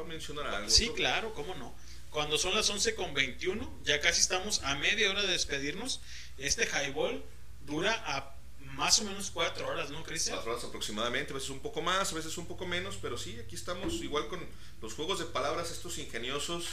[0.06, 0.70] mencionar algo.
[0.70, 1.74] Sí, claro, cómo no.
[2.10, 6.00] Cuando son las 11 con 21, ya casi estamos a media hora de despedirnos.
[6.38, 7.22] Este highball
[7.66, 8.34] dura a
[8.76, 10.36] más o menos cuatro horas, ¿no, Cristian?
[10.36, 13.36] Cuatro horas aproximadamente, a veces un poco más, a veces un poco menos, pero sí,
[13.44, 14.40] aquí estamos igual con
[14.80, 16.66] los juegos de palabras, estos ingeniosos.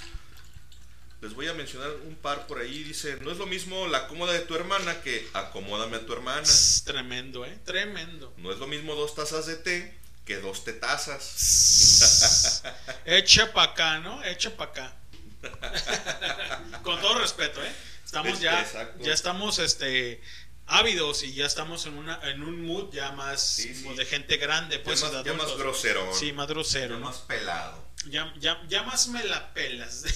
[1.21, 2.83] Les voy a mencionar un par por ahí.
[2.83, 6.41] Dice, no es lo mismo la cómoda de tu hermana que acomódame a tu hermana.
[6.41, 7.59] Es tremendo, ¿eh?
[7.63, 8.33] Tremendo.
[8.37, 12.63] No es lo mismo dos tazas de té que dos tetazas.
[13.05, 14.23] Echa pa' acá, ¿no?
[14.23, 14.93] Echa pa' acá.
[16.83, 17.71] Con todo respeto, ¿eh?
[18.05, 19.03] Estamos ya, Exacto.
[19.03, 20.21] ya estamos, este,
[20.67, 24.79] ávidos y ya estamos en una, en un mood ya más Sí, de gente grande,
[24.79, 26.13] pues, más- de ya más grosero.
[26.13, 27.05] Sí, más grosero, Ya ¿no?
[27.05, 27.89] más pelado.
[28.07, 30.03] Ya, ya, ya más me la pelas.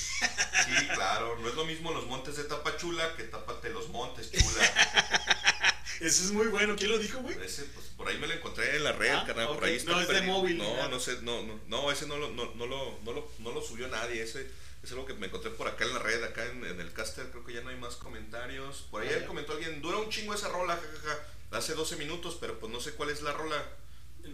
[0.65, 1.37] Sí, claro.
[1.41, 4.73] No es lo mismo los montes de Tapachula que Tápate los montes, chula.
[6.01, 6.75] Ese es muy bueno.
[6.77, 7.35] ¿Quién lo dijo, güey?
[7.43, 9.47] Ese, pues, por ahí me lo encontré en la red, Ah, carnal.
[9.47, 12.17] Por ahí está No, es de móvil, No, no sé, no, no, no, ese no
[12.17, 14.21] lo, no, no lo, no lo, no lo subió nadie.
[14.23, 14.47] Ese
[14.83, 17.29] es algo que me encontré por acá en la red, acá en, en el caster.
[17.31, 18.85] Creo que ya no hay más comentarios.
[18.91, 21.19] Por ahí Ah, comentó alguien, dura un chingo esa rola, jajaja.
[21.51, 23.63] Hace 12 minutos, pero pues no sé cuál es la rola.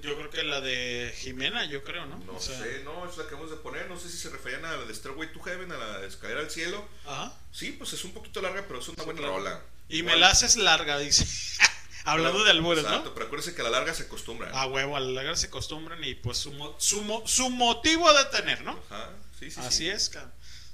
[0.01, 2.17] Yo creo que la de Jimena, yo creo, ¿no?
[2.19, 3.89] No O sea, sé, no, es la que vamos a poner.
[3.89, 6.49] No sé si se referían a la de Stairway to Heaven, a la escalera al
[6.49, 6.87] cielo.
[7.05, 7.37] Ajá.
[7.51, 9.61] Sí, pues es un poquito larga, pero es una buena rola.
[9.91, 11.25] Y me la haces larga, dice.
[12.03, 13.13] Hablando Pero- de albures, Exacto, ¿no?
[13.13, 14.49] pero acuérdense que a la larga se acostumbra.
[14.51, 18.11] A huevo, a la larga se acostumbran y pues su, mo- su, mo- su motivo
[18.13, 18.79] de tener, ¿no?
[18.89, 19.89] Ajá, sí, sí, Así sí.
[19.89, 20.31] es, cabrón.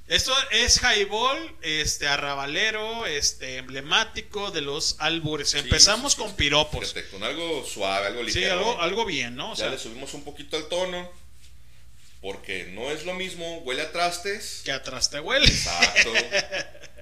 [0.07, 5.49] Esto es highball, este arrabalero, este emblemático de los albures.
[5.49, 6.23] Sí, Empezamos sí, sí.
[6.23, 6.79] con piropos.
[6.93, 8.53] Fíjate, con algo suave, algo Sí, ligero.
[8.53, 9.47] algo, algo bien, ¿no?
[9.51, 11.11] O ya sea, le subimos un poquito al tono.
[12.21, 14.61] Porque no es lo mismo, huele a trastes.
[14.63, 15.45] que atrás te huele.
[15.45, 16.13] Exacto.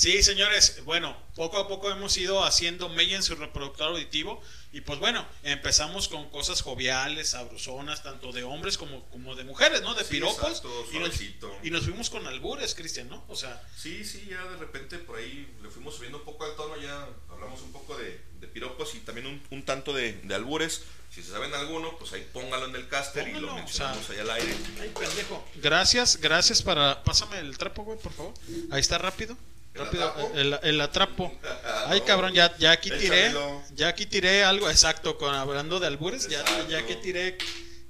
[0.00, 4.40] Sí, señores, bueno, poco a poco hemos ido haciendo mella en su reproductor auditivo
[4.72, 9.82] y pues bueno, empezamos con cosas joviales, sabrosonas, tanto de hombres como, como de mujeres,
[9.82, 9.94] ¿no?
[9.94, 10.38] De Sí, piropos.
[10.38, 11.54] exacto, y, nos, suavecito.
[11.62, 13.22] y nos fuimos con albures, Cristian, ¿no?
[13.28, 16.56] O sea, Sí, sí, ya de repente por ahí le fuimos subiendo un poco al
[16.56, 20.34] tono, ya hablamos un poco de, de piropos y también un, un tanto de, de
[20.34, 20.80] albures.
[21.14, 24.14] Si se saben alguno, pues ahí póngalo en el caster y lo o mencionamos sea,
[24.14, 24.56] ahí al aire.
[24.80, 25.46] ay, pendejo.
[25.56, 27.04] Gracias, gracias para...
[27.04, 28.32] Pásame el trapo, güey, por favor.
[28.70, 29.36] Ahí está rápido.
[29.80, 30.32] ¿El Rápido, atrapo?
[30.38, 31.38] el, el atrapo.
[31.86, 33.32] Ay, cabrón, ya, ya aquí tiré.
[33.74, 37.38] Ya aquí tiré algo, exacto, con hablando de albures, ya, ya que tiré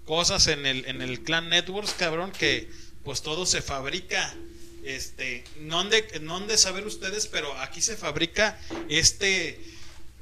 [0.05, 2.70] cosas en el, en el Clan Networks, cabrón, que
[3.05, 4.35] pues todo se fabrica
[4.85, 9.60] Este, no han, de, no han de saber ustedes, pero aquí se fabrica este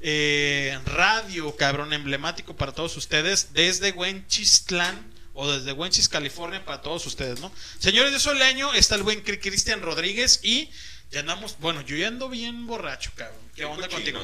[0.01, 7.05] eh, radio, cabrón, emblemático para todos ustedes desde Wenchistlan o desde Wenchis, California, para todos
[7.05, 7.51] ustedes, ¿no?
[7.79, 10.69] Señores, yo soy Leño, está el buen Cri- Cristian Rodríguez y
[11.11, 13.39] ya andamos, bueno, yo ya ando bien borracho, cabrón.
[13.55, 14.19] ¿Qué onda contigo?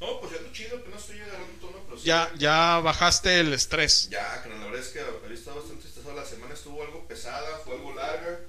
[0.00, 2.06] No, pues ya ando chido, que no estoy agarrando tono, pero sí.
[2.06, 4.08] Ya, ya bajaste el estrés.
[4.10, 6.14] Ya, que la verdad es que había estado bastante estresado.
[6.14, 8.40] La semana estuvo algo pesada, fue algo larga.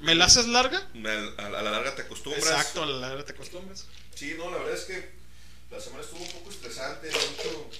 [0.00, 0.88] ¿Me la haces larga?
[1.38, 2.44] A la larga te acostumbras.
[2.44, 3.86] Exacto, a la larga te acostumbras.
[4.14, 5.10] Sí, no, la verdad es que
[5.70, 7.70] la semana estuvo un poco estresante, mucho,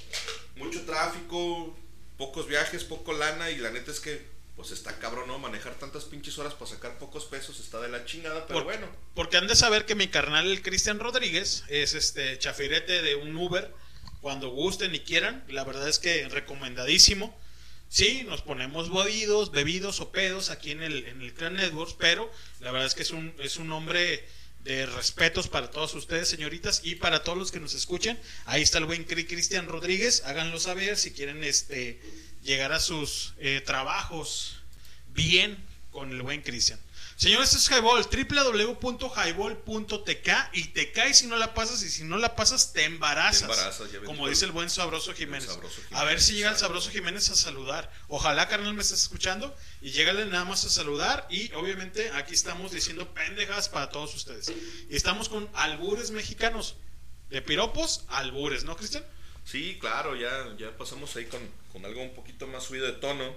[0.57, 1.77] mucho tráfico,
[2.17, 4.25] pocos viajes, poco lana y la neta es que
[4.57, 5.39] pues está cabrón, ¿no?
[5.39, 8.87] Manejar tantas pinches horas para sacar pocos pesos está de la chingada, pero Por- bueno.
[9.15, 13.37] Porque han de saber que mi carnal, el Cristian Rodríguez, es este chafirete de un
[13.37, 13.73] Uber.
[14.21, 17.37] Cuando gusten y quieran, la verdad es que recomendadísimo.
[17.89, 22.31] Sí, nos ponemos bebidos, bebidos o pedos aquí en el, en el Clan Networks, pero
[22.61, 24.25] la verdad es que es un, es un hombre
[24.61, 28.19] de respetos para todos ustedes, señoritas, y para todos los que nos escuchen.
[28.47, 32.01] Ahí está el buen Cri- Cristian Rodríguez, háganlo saber si quieren este
[32.43, 34.57] llegar a sus eh, trabajos
[35.09, 36.81] bien con el buen Cristian.
[37.17, 38.05] Señores, esto es Highball,
[38.83, 43.79] www.highball.tk y te caes si no la pasas y si no la pasas te embarazas.
[43.91, 45.45] Te como dice el buen Sabroso Jiménez.
[45.45, 47.93] Sabroso A ver si llega el Sabroso Jiménez a saludar.
[48.09, 52.73] Ojalá, carnal, me estés escuchando y llégale nada más a saludar y obviamente aquí estamos
[52.73, 54.53] diciendo pendejas para todos ustedes.
[54.91, 56.75] Y estamos con albures mexicanos.
[57.31, 59.05] De piropos, albures, ¿no, Cristian?
[59.45, 61.41] Sí, claro, ya, ya pasamos ahí con,
[61.73, 63.35] con algo un poquito más subido de tono.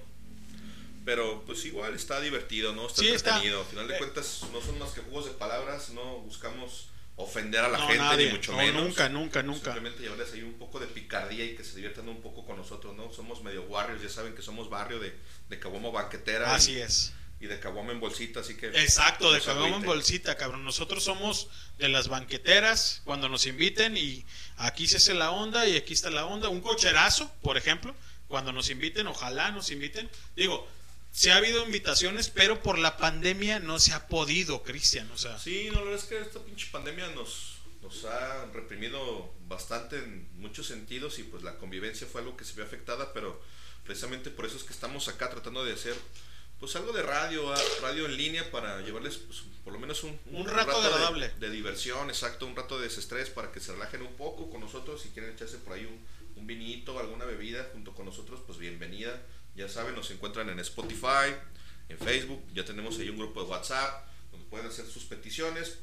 [1.06, 2.88] Pero pues igual está divertido, ¿no?
[2.88, 3.30] Está Sí, está.
[3.36, 3.62] entretenido.
[3.62, 3.98] Al final de Eh.
[4.00, 8.00] cuentas no son más que juegos de palabras, no buscamos ofender a la No, gente
[8.04, 8.26] nadie.
[8.26, 8.84] ni mucho No, menos.
[8.84, 9.66] nunca, nunca, nunca.
[9.74, 12.96] Simplemente llevarles ahí un poco de picardía y que se diviertan un poco con nosotros,
[12.96, 13.14] ¿no?
[13.14, 15.16] Somos medio warriors, ya saben que somos barrio de,
[15.48, 16.54] de caguama banquetera.
[16.56, 17.14] Así y- es.
[17.40, 18.68] Y de caguama en bolsita, así que...
[18.68, 20.64] Exacto, de no se caguama en bolsita, cabrón.
[20.64, 24.26] Nosotros somos de las banqueteras cuando nos inviten y
[24.58, 26.50] aquí se hace la onda y aquí está la onda.
[26.50, 27.94] Un cocherazo, por ejemplo,
[28.28, 30.10] cuando nos inviten, ojalá nos inviten.
[30.36, 30.68] Digo,
[31.12, 35.10] se ha habido invitaciones, pero por la pandemia no se ha podido, Cristian.
[35.12, 39.34] O sea, Sí, no, la verdad es que esta pinche pandemia nos, nos ha reprimido
[39.48, 43.42] bastante en muchos sentidos y pues la convivencia fue algo que se vio afectada, pero
[43.86, 45.96] precisamente por eso es que estamos acá tratando de hacer
[46.60, 50.48] pues algo de radio, radio en línea para llevarles pues, por lo menos un, Un
[50.48, 51.32] rato de- agradable.
[51.40, 55.02] De, diversión, exacto, un rato de desestrés para que se relajen un poco con nosotros,
[55.02, 56.00] si quieren echarse por ahí un,
[56.36, 59.22] un vinito, alguna bebida junto con nosotros, pues bienvenida.
[59.56, 61.34] Ya saben, nos encuentran en Spotify,
[61.90, 65.80] en Facebook, ya tenemos ahí un grupo de WhatsApp donde pueden hacer sus peticiones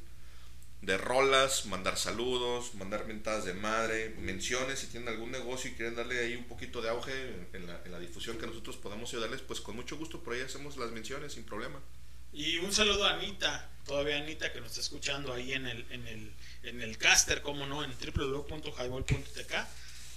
[0.83, 5.95] de rolas, mandar saludos, mandar mentadas de madre, menciones, si tienen algún negocio y quieren
[5.95, 7.13] darle ahí un poquito de auge
[7.53, 10.41] en la, en la difusión que nosotros podamos ayudarles, pues con mucho gusto por ahí
[10.41, 11.81] hacemos las menciones sin problema.
[12.33, 16.09] Y un saludo a Anita, todavía Anita que nos está escuchando ahí en el, en
[16.09, 16.33] el,
[16.65, 19.55] en el caster, como no, en www.highball.tk.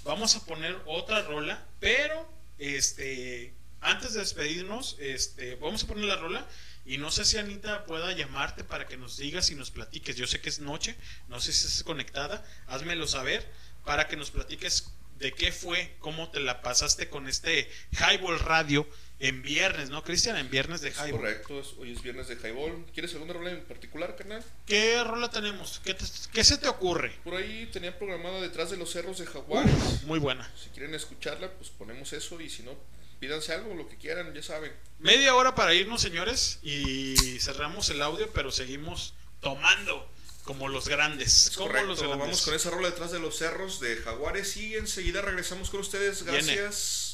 [0.06, 6.16] Vamos a poner otra rola, pero este antes de despedirnos, este, vamos a poner la
[6.16, 6.48] rola
[6.86, 10.16] y no sé si Anita pueda llamarte para que nos digas y nos platiques.
[10.16, 10.96] Yo sé que es noche,
[11.28, 13.52] no sé si estás conectada, házmelo saber
[13.84, 18.88] para que nos platiques de qué fue, cómo te la pasaste con este Highball Radio
[19.20, 20.36] en viernes, ¿no, Cristian?
[20.38, 21.12] En viernes de Highball.
[21.12, 22.86] correcto, hoy es viernes de Highball.
[22.94, 24.44] ¿Quieres alguna rola en particular, carnal?
[24.66, 25.82] ¿Qué rola tenemos?
[25.86, 27.14] ¿Qué, te- qué se te ocurre?
[27.24, 30.04] Por ahí tenía programada detrás de los cerros de Jaguares.
[30.04, 30.52] Muy buena.
[30.62, 32.74] Si quieren escucharla, pues ponemos eso y si no,
[33.20, 34.74] pídanse algo, lo que quieran, ya saben.
[35.00, 40.12] Media hora para irnos, señores, y cerramos el audio, pero seguimos tomando
[40.44, 41.48] como los grandes.
[41.48, 42.20] Es como correcto, los grandes.
[42.20, 46.24] vamos con esa rola detrás de los cerros de Jaguares y enseguida regresamos con ustedes.
[46.24, 47.05] Gracias.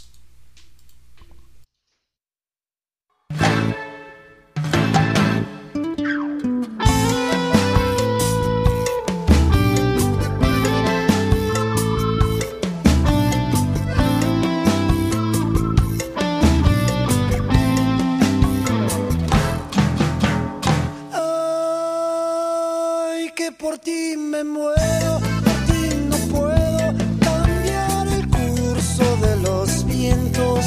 [23.62, 30.66] Por ti me muero, por ti no puedo cambiar el curso de los vientos.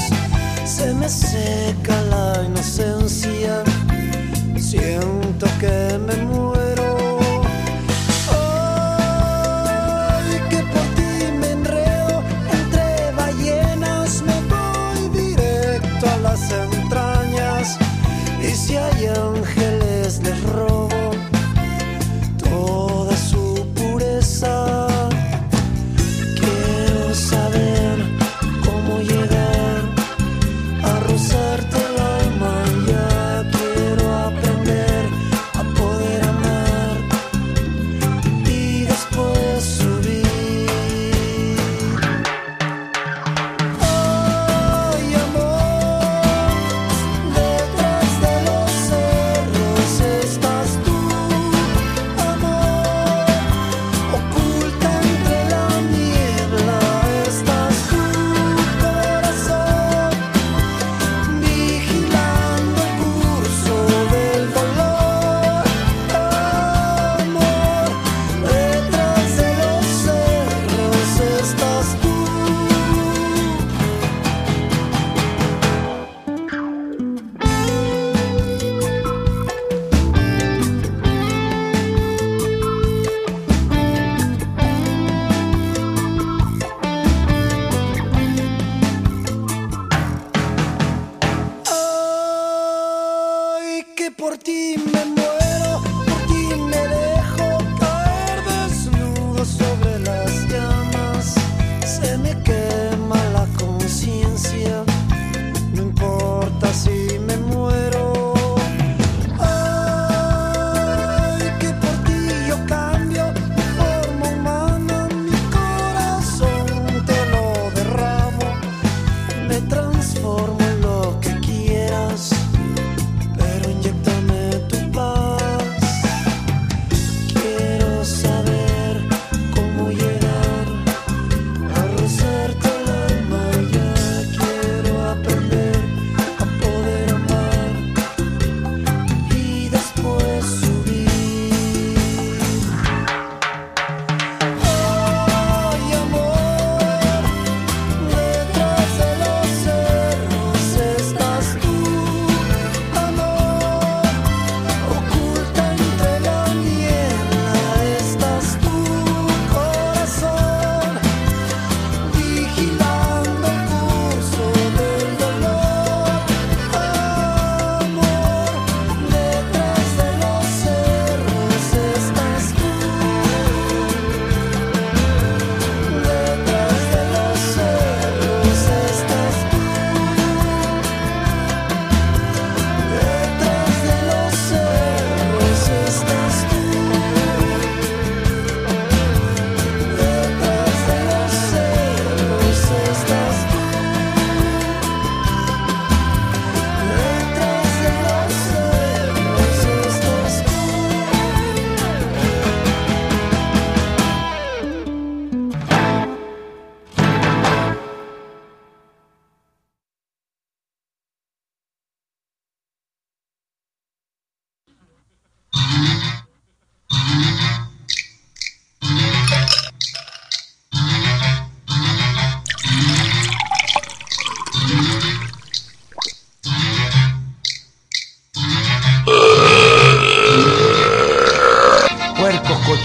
[0.65, 3.65] Se me seca la inocencia,
[4.57, 6.64] siento que me muero.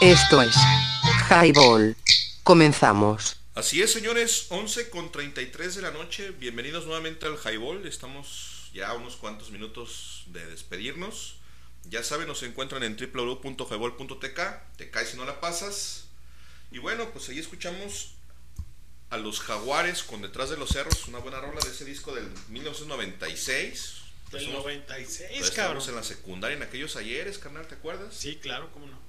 [0.00, 0.54] Esto es
[1.30, 1.96] Highball.
[2.42, 3.36] Comenzamos.
[3.54, 6.30] Así es, señores, 11 con 33 de la noche.
[6.32, 7.86] Bienvenidos nuevamente al Highball.
[7.86, 11.36] Estamos ya a unos cuantos minutos de despedirnos.
[11.84, 14.40] Ya saben, nos encuentran en www.highball.tk.
[14.76, 16.04] Te caes si no la pasas.
[16.70, 18.12] Y bueno, pues ahí escuchamos
[19.10, 22.28] a los Jaguares con Detrás de los Cerros, una buena rola de ese disco del
[22.48, 23.96] 1996.
[24.30, 25.48] Del Somos- 96, todavía cabrón.
[25.50, 28.14] estábamos en la secundaria en aquellos ayeres, carnal, ¿te acuerdas?
[28.14, 28.99] Sí, claro, cómo no.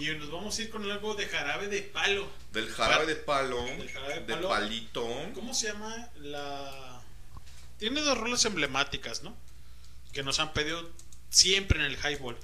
[0.00, 2.26] Y nos vamos a ir con algo de jarabe de palo.
[2.52, 4.48] Del jarabe de palo, Del jarabe de de palo.
[4.48, 5.06] palito.
[5.34, 7.02] ¿Cómo se llama la...?
[7.78, 9.36] Tiene dos rolas emblemáticas, ¿no?
[10.12, 10.90] Que nos han pedido
[11.28, 12.36] siempre en el highball.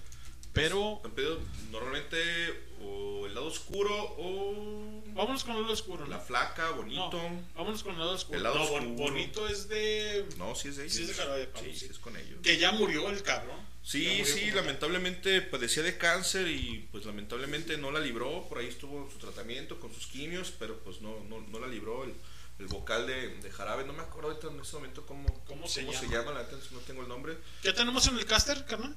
[0.52, 1.38] Pero Han pedido
[1.70, 6.06] normalmente o el lado oscuro o vámonos con el lado oscuro.
[6.06, 6.22] la ¿no?
[6.22, 7.10] flaca, bonito.
[7.12, 8.36] No, vámonos con el lado oscuro.
[8.36, 8.88] El lado no, oscuro.
[8.90, 10.26] bonito es de...
[10.36, 10.94] No, sí es de ellos.
[10.94, 11.78] Sí es de jarabe de palo, Sí, sí.
[11.80, 12.38] sí es con ellos.
[12.42, 13.58] Que ya murió el cabrón.
[13.88, 19.08] Sí, sí, lamentablemente padecía de cáncer y pues lamentablemente no la libró, por ahí estuvo
[19.12, 22.12] su tratamiento con sus quimios, pero pues no, no, no la libró el,
[22.58, 25.86] el vocal de, de Jarabe, no me acuerdo ahorita en este momento cómo, ¿Cómo se
[25.92, 26.12] se llama?
[26.12, 27.38] llama, la neta no tengo el nombre.
[27.62, 28.96] ¿Qué tenemos en el caster, carnal?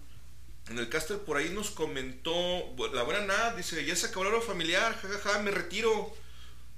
[0.70, 2.34] En el caster por ahí nos comentó,
[2.92, 6.16] la buena Nat, dice, ya se acabó la hora familiar, jajaja, me retiro,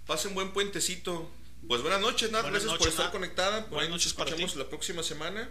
[0.06, 1.32] pasen buen puentecito.
[1.66, 3.12] Pues buenas noches, Nat, Buenas gracias por estar Nat.
[3.14, 3.62] conectada.
[3.62, 4.60] Por Buenas ahí nos noches para escuchamos ti.
[4.60, 5.50] la próxima semana.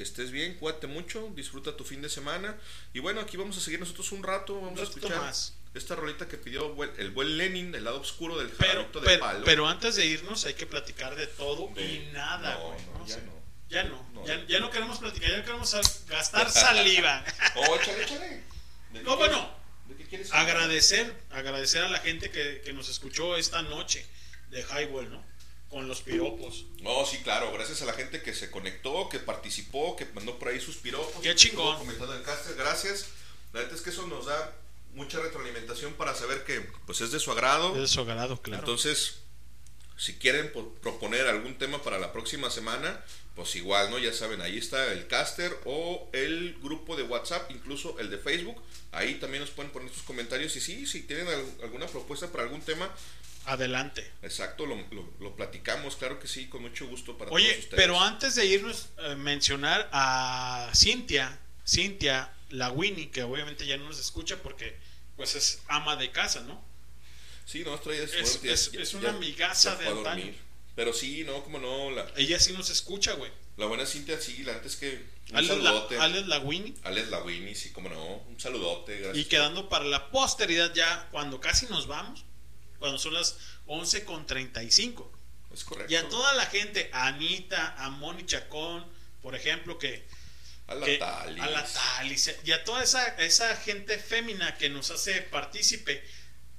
[0.00, 2.56] Que estés bien, cuídate mucho, disfruta tu fin de semana.
[2.94, 5.52] Y bueno, aquí vamos a seguir nosotros un rato, vamos a escuchar más.
[5.74, 9.44] esta rolita que pidió el buen Lenin, el lado oscuro del Pero, de pero, palo.
[9.44, 12.80] pero antes de irnos hay que platicar de todo De- y nada, no, güey.
[12.86, 13.32] no, ya no.
[13.68, 14.26] Ya no, No.
[14.26, 17.22] ya, ya no queremos platicar, ya no queremos gastar saliva.
[17.56, 18.26] Oh, échale, échale.
[18.94, 19.54] ¿De qué No, bueno,
[20.32, 24.06] agradecer, agradecer a la gente que, que nos escuchó esta noche
[24.48, 25.22] de Highball, ¿no?
[25.70, 26.64] Con los piropos.
[26.80, 30.48] No, sí, claro, gracias a la gente que se conectó, que participó, que mandó por
[30.48, 31.22] ahí sus piropos.
[31.22, 31.78] Qué chingón.
[31.78, 33.06] Comentando en el caster, gracias.
[33.52, 34.52] La verdad es que eso nos da
[34.94, 37.74] mucha retroalimentación para saber que pues es de su agrado.
[37.74, 38.62] Es de su agrado, claro.
[38.62, 39.16] Entonces,
[39.96, 43.04] Si quieren po- proponer algún tema para la próxima semana,
[43.36, 43.98] pues igual, ¿no?
[43.98, 48.56] Ya saben, ahí está el caster o el grupo de WhatsApp, incluso el de Facebook.
[48.92, 50.56] Ahí también nos pueden poner sus comentarios.
[50.56, 52.90] Y sí, si tienen al- alguna propuesta para algún tema,
[53.46, 54.10] Adelante.
[54.22, 57.74] exacto, lo, lo- lo platicamos, claro que sí, con mucho gusto para todos Oye, ustedes.
[57.74, 63.84] pero antes de irnos, eh, mencionar a Cintia, Cintia, la Winnie, que obviamente ya no
[63.84, 64.76] nos escucha porque
[65.16, 66.62] pues es ama de casa, ¿no?
[67.44, 70.32] Sí, no, estoy Es- es- una amigaza de antaño.
[70.76, 73.30] Pero sí, no, como no, la, Ella sí nos escucha, güey.
[73.56, 75.98] la buena Cintia, sí, la antes que un Alex la, saludote.
[75.98, 76.36] Alex la.
[76.84, 79.18] Alex la Winnie, sí, como no, un saludote, gracias.
[79.18, 82.24] Y quedando para la posteridad ya cuando casi nos vamos,
[82.80, 83.36] cuando son las
[83.66, 85.12] 11 con 35.
[85.54, 85.92] Es correcto.
[85.92, 88.84] Y a toda la gente, a Anita, a Moni Chacón,
[89.22, 90.04] por ejemplo, que...
[90.66, 91.42] A la que- Talis.
[91.42, 92.34] A la Talis.
[92.44, 96.02] Y a toda esa, esa gente fémina que nos hace partícipe.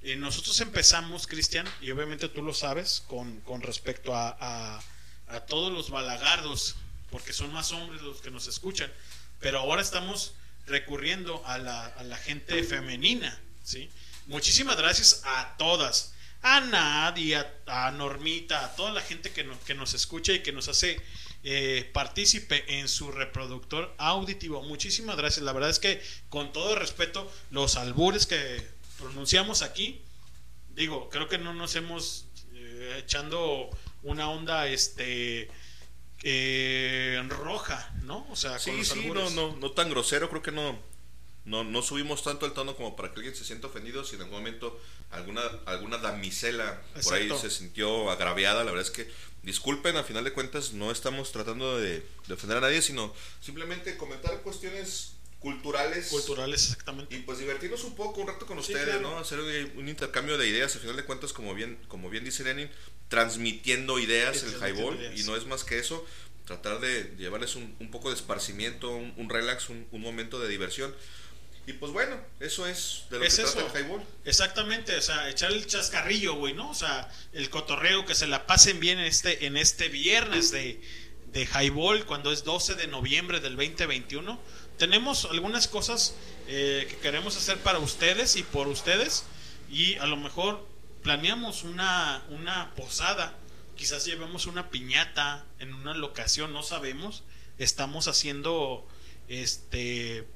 [0.02, 4.82] Eh, nosotros empezamos, Cristian, y obviamente tú lo sabes, con, con respecto a, a,
[5.28, 6.76] a todos los balagardos,
[7.10, 8.92] porque son más hombres los que nos escuchan,
[9.40, 10.34] pero ahora estamos
[10.66, 13.90] recurriendo a la, a la gente femenina, ¿sí?
[14.26, 19.74] Muchísimas gracias a todas, a Nadia, a Normita, a toda la gente que, no- que
[19.74, 21.00] nos escucha y que nos hace
[21.44, 24.62] eh, partícipe en su reproductor auditivo.
[24.62, 25.44] Muchísimas gracias.
[25.44, 28.64] La verdad es que con todo respeto, los albures que
[28.98, 30.00] pronunciamos aquí,
[30.70, 33.68] digo, creo que no nos hemos eh, echando
[34.04, 35.48] una onda este
[36.22, 38.26] eh, roja, ¿no?
[38.30, 39.32] O sea, con Sí, los sí, no, albures.
[39.32, 40.78] no, no tan grosero, creo que no,
[41.44, 44.22] no, no subimos tanto el tono como para que alguien se sienta ofendido, si en
[44.22, 44.80] algún momento
[45.10, 49.10] alguna, alguna damisela por ahí se sintió agraviada, la verdad es que
[49.42, 53.96] disculpen, a final de cuentas no estamos tratando de, de ofender a nadie, sino simplemente
[53.96, 56.06] comentar cuestiones culturales.
[56.10, 57.12] Culturales, exactamente.
[57.16, 59.10] Y pues divertirnos un poco, un rato con Sí, ustedes, claro.
[59.10, 59.18] ¿no?
[59.18, 62.70] Hacer un, intercambio de ideas, a final de cuentas, como bien, como bien dice Lenin,
[63.08, 65.18] transmitiendo ideas, Sí, el highball, ideas.
[65.18, 66.06] y no es más que eso,
[66.46, 70.48] tratar de llevarles un, un poco de esparcimiento, un, un relax, un, un momento de
[70.48, 70.94] diversión.
[71.66, 73.52] Y pues bueno, eso es de lo es que eso.
[73.52, 74.02] trata el highball.
[74.24, 76.70] Exactamente, o sea, echar el chascarrillo, güey, ¿no?
[76.70, 80.80] O sea, el cotorreo, que se la pasen bien en este, en este viernes de,
[81.32, 84.40] de Highball, cuando es 12 de noviembre del 2021.
[84.76, 86.14] Tenemos algunas cosas
[86.48, 89.24] eh, que queremos hacer para ustedes y por ustedes,
[89.70, 90.66] y a lo mejor
[91.02, 93.36] planeamos una, una posada,
[93.76, 97.22] quizás llevemos una piñata en una locación, no sabemos.
[97.58, 98.86] Estamos haciendo
[99.28, 100.26] este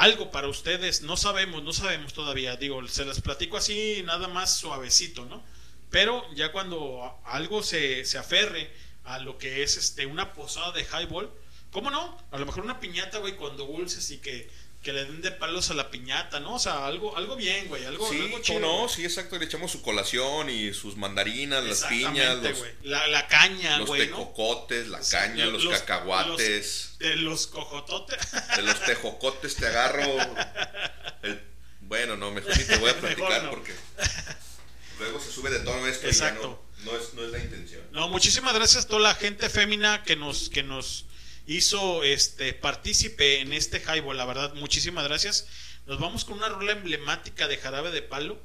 [0.00, 4.56] algo para ustedes, no sabemos, no sabemos todavía, digo, se las platico así nada más
[4.56, 5.44] suavecito, ¿no?
[5.90, 8.72] Pero ya cuando algo se, se aferre
[9.04, 11.30] a lo que es este una posada de highball,
[11.70, 12.16] ¿cómo no?
[12.30, 14.50] A lo mejor una piñata, güey, con dulces y que,
[14.82, 16.54] que le den de palos a la piñata, ¿no?
[16.54, 18.60] O sea, algo, algo bien, güey, algo, Sí, algo ¿cómo chido.
[18.60, 22.58] no, sí, exacto, le echamos su colación y sus mandarinas, las piñas, los.
[22.84, 24.16] La, la caña, los güey, ¿no?
[24.16, 28.18] tejocotes, la caña, lo- los, los- cacahuates, De los cojototes.
[28.56, 30.02] de los tejocotes te agarro.
[31.24, 31.42] el-
[31.82, 33.50] bueno, no, mejor ni te voy a platicar no.
[33.50, 33.74] porque
[34.98, 37.82] luego se sube de tono esto y ya no, no, es, no es la intención.
[37.92, 41.04] No, muchísimas gracias a toda la gente fémina que nos, que nos
[41.54, 45.46] hizo este partícipe en este highball, la verdad, muchísimas gracias.
[45.86, 48.38] Nos vamos con una rola emblemática de Jarabe de Palo.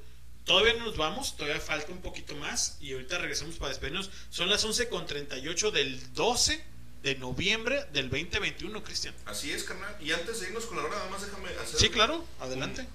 [0.43, 4.09] Todavía no nos vamos, todavía falta un poquito más y ahorita regresamos para despedirnos.
[4.31, 6.63] Son las 11.38 del 12
[7.03, 9.13] de noviembre del 2021, Cristian.
[9.25, 9.95] Así es, carnal.
[10.01, 12.87] Y antes de irnos con la hora, nada más déjame hacer Sí, claro, adelante.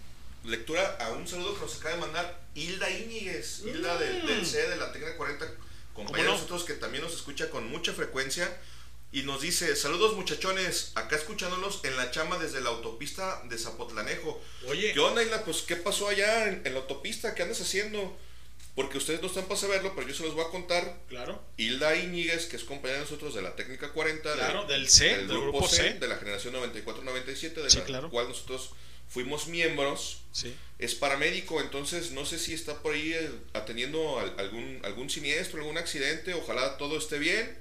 [0.44, 4.26] lectura a un saludo que nos acaba de mandar Hilda Íñiguez, Hilda de- Mm.
[4.26, 6.30] del C de la Técnica 40, compañera ¿Cómo de no?
[6.32, 8.50] nosotros que también nos escucha con mucha frecuencia
[9.12, 14.40] y nos dice, saludos muchachones, acá escuchándolos en la chama desde la autopista de Zapotlanejo.
[14.68, 14.92] Oye.
[14.92, 15.44] ¿Qué onda, Hilda?
[15.44, 17.34] Pues, ¿qué pasó allá en, en la autopista?
[17.34, 18.16] ¿Qué andas haciendo?
[18.76, 20.96] Porque ustedes no están para saberlo, pero yo se los voy a contar.
[21.08, 21.42] Claro.
[21.56, 25.26] Hilda Íñiguez, que es compañera de nosotros de la Técnica 40, Claro, del C, del
[25.26, 25.94] grupo C.
[25.94, 28.10] de la generación 94-97, de Sí, la claro.
[28.10, 28.70] cual nosotros
[29.08, 30.20] fuimos miembros.
[30.30, 30.54] Sí.
[30.78, 35.58] Es paramédico, entonces no sé si está por ahí eh, atendiendo al- algún, algún siniestro,
[35.58, 37.58] algún accidente, ojalá todo esté bien.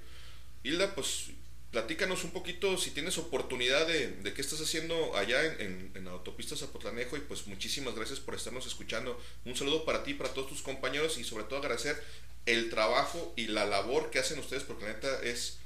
[0.64, 1.32] Hilda, pues
[1.72, 6.56] platícanos un poquito si tienes oportunidad de, qué estás haciendo allá en, en, en autopista
[6.56, 9.22] Zapotlanejo y pues muchísimas gracias por estarnos escuchando.
[9.46, 12.02] Un saludo para ti, para todos tus compañeros y sobre todo agradecer
[12.46, 15.60] el trabajo y la labor que hacen ustedes porque la neta es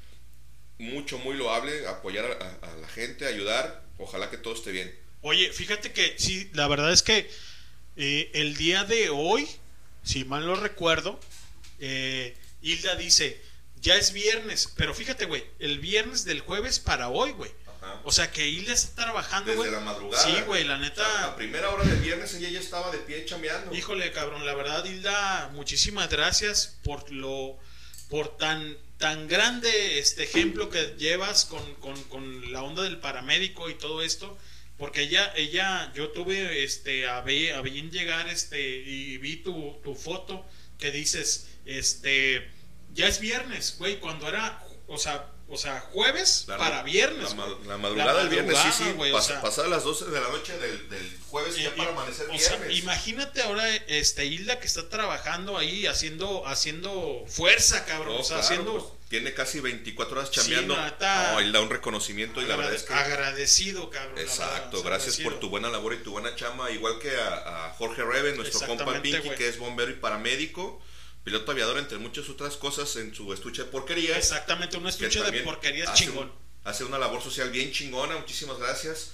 [0.77, 4.93] mucho, muy loable apoyar a, a la gente, ayudar, ojalá que todo esté bien.
[5.22, 7.30] Oye, fíjate que sí, la verdad es que
[7.95, 9.48] eh, el día de hoy,
[10.03, 11.19] si mal no recuerdo,
[11.80, 13.40] eh, Hilda dice,
[13.84, 17.52] ya es viernes, pero fíjate, güey, el viernes del jueves para hoy, güey.
[18.06, 19.72] O sea, que Hilda está trabajando, Desde güey.
[19.72, 20.24] la madrugada.
[20.24, 21.26] Sí, güey, la neta.
[21.26, 23.76] A primera hora del viernes ella ya estaba de pie chameando.
[23.76, 27.58] Híjole, cabrón, la verdad, Hilda, muchísimas gracias por lo,
[28.10, 33.70] por tan, tan grande este ejemplo que llevas con, con, con la onda del paramédico
[33.70, 34.38] y todo esto.
[34.78, 39.78] Porque ella, ella, yo tuve este a, ve- a bien llegar este y vi tu,
[39.84, 40.45] tu foto
[40.80, 42.50] que dices, este,
[42.93, 47.35] ya es viernes, güey, cuando era, o sea, o sea, jueves La- para viernes.
[47.35, 47.67] La, güey.
[47.67, 48.91] la madrugada del viernes, sí, sí.
[48.93, 51.89] güey, o pas- sea, las 12 de la noche del, del jueves ya y- para
[51.89, 52.80] y- amanecer o sea, viernes.
[52.80, 58.38] imagínate ahora este Hilda que está trabajando ahí haciendo haciendo fuerza, cabrón, No, o sea,
[58.38, 60.75] claro, haciendo pues, tiene casi 24 horas Sí, chambeando.
[60.75, 62.93] la neta- no, él da un reconocimiento y la verdad es que.
[62.93, 64.15] agradecido, cabrón.
[64.15, 65.30] la Exacto, verdad, gracias agradecido.
[65.30, 68.65] por tu buena labor y tu buena chama, igual que a, a Jorge Reven, nuestro
[68.65, 70.81] compa Pinky, que es bombero y paramédico,
[71.24, 74.18] piloto aviador, entre muchas otras cosas en su estuche de porquerías.
[74.18, 76.27] Exactamente, un que estuche de porquerías hace chingón.
[76.30, 76.34] un-
[76.66, 79.11] hace una labor social bien chingona, muchísimas gracias.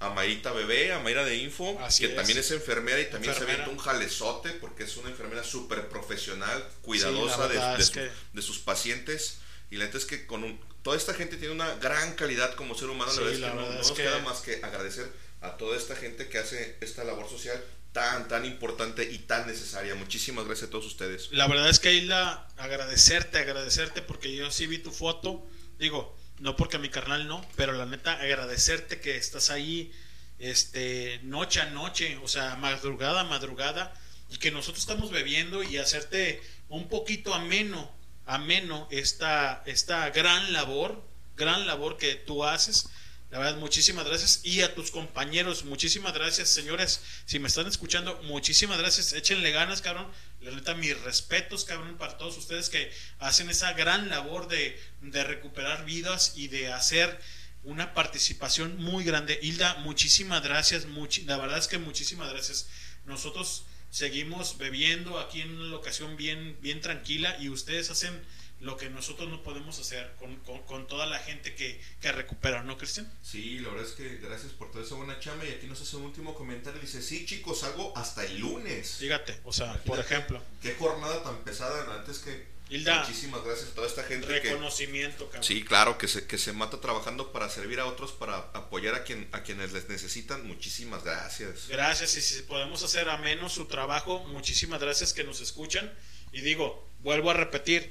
[0.00, 2.14] A Mayrita Bebé, a Mayra de Info, Así que es.
[2.16, 3.64] también es enfermera y también se Enfermera.
[3.64, 7.86] avienta un jalezote porque es una enfermera súper profesional, Sí, cuidadosa la de- de, es
[7.88, 9.38] su- que- de sus pacientes.
[9.70, 12.76] Y la neta es que con un- toda esta gente tiene una gran calidad como
[12.78, 13.10] ser humano.
[13.10, 14.54] Sí, la verdad es la que no, verdad no es nos que- queda más que
[14.62, 17.60] agradecer a toda esta gente que hace esta labor social
[17.92, 19.94] tan, tan importante y tan necesaria.
[19.94, 21.30] Muchísimas gracias a todos ustedes.
[21.32, 25.46] La verdad es que Hilda, agradecerte, agradecerte porque yo sí vi tu foto.
[25.78, 29.92] Digo, no porque mi carnal no, pero la neta, agradecerte que estás ahí
[30.38, 33.92] este noche a noche, o sea, madrugada a madrugada,
[34.30, 37.90] y que nosotros estamos bebiendo y hacerte un poquito ameno,
[38.26, 41.02] ameno esta, esta gran labor,
[41.36, 42.88] gran labor que tú haces.
[43.30, 44.40] La verdad, muchísimas gracias.
[44.42, 47.00] Y a tus compañeros, muchísimas gracias, señores.
[47.26, 49.12] Si me están escuchando, muchísimas gracias.
[49.12, 50.10] Échenle ganas, cabrón.
[50.40, 55.24] La neta, mis respetos, cabrón, para todos ustedes que hacen esa gran labor de, de
[55.24, 57.20] recuperar vidas y de hacer
[57.64, 59.38] una participación muy grande.
[59.42, 60.86] Hilda, muchísimas gracias.
[60.86, 62.68] muchi- la verdad es que muchísimas gracias.
[63.04, 68.18] Nosotros seguimos bebiendo aquí en una locación bien, bien tranquila y ustedes hacen
[68.60, 72.62] lo que nosotros no podemos hacer con, con- con toda la gente que, que recupera,
[72.64, 73.10] ¿no, Cristian?
[73.22, 75.44] Sí, la verdad es que gracias por toda esa buena chama.
[75.44, 76.80] Y aquí nos hace un último comentario.
[76.80, 78.96] Dice: Sí, chicos, salgo hasta el lunes.
[78.98, 80.42] Fíjate, o sea, por ejemplo.
[80.62, 81.94] Qué jornada tan pesada.
[81.94, 82.58] Antes que.
[82.70, 84.40] Hilda, muchísimas gracias a toda esta gente que.
[84.40, 85.42] Reconocimiento, cabrón.
[85.44, 89.04] Sí, claro, que se, que se mata trabajando para servir a otros, para apoyar a,
[89.04, 90.46] quien, a quienes les necesitan.
[90.46, 91.68] Muchísimas gracias.
[91.68, 95.90] Gracias, y si podemos hacer ameno su trabajo, muchísimas gracias que nos escuchan.
[96.30, 97.90] Y digo, vuelvo a repetir,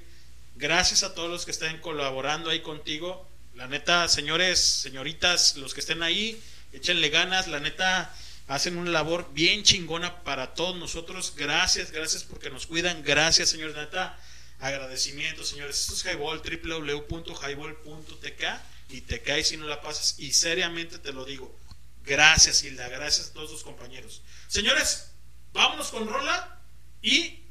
[0.57, 3.27] gracias a todos los que estén colaborando ahí contigo.
[3.55, 6.41] La neta, señores, señoritas, los que estén ahí,
[6.73, 7.47] échenle ganas.
[7.47, 8.13] La neta,
[8.47, 11.33] hacen una labor bien chingona para todos nosotros.
[11.35, 13.03] Gracias, gracias porque nos cuidan.
[13.03, 13.75] Gracias, señores.
[13.75, 14.19] La neta,
[14.59, 15.79] agradecimiento, señores.
[15.79, 18.43] Esto es Highball, www.highball.tk
[18.89, 20.19] y te caes si no la pasas.
[20.19, 21.55] Y seriamente te lo digo.
[22.03, 22.87] Gracias, Hilda.
[22.87, 24.21] Gracias a todos sus compañeros.
[24.47, 25.11] Señores,
[25.51, 26.61] vámonos con Rola
[27.01, 27.46] y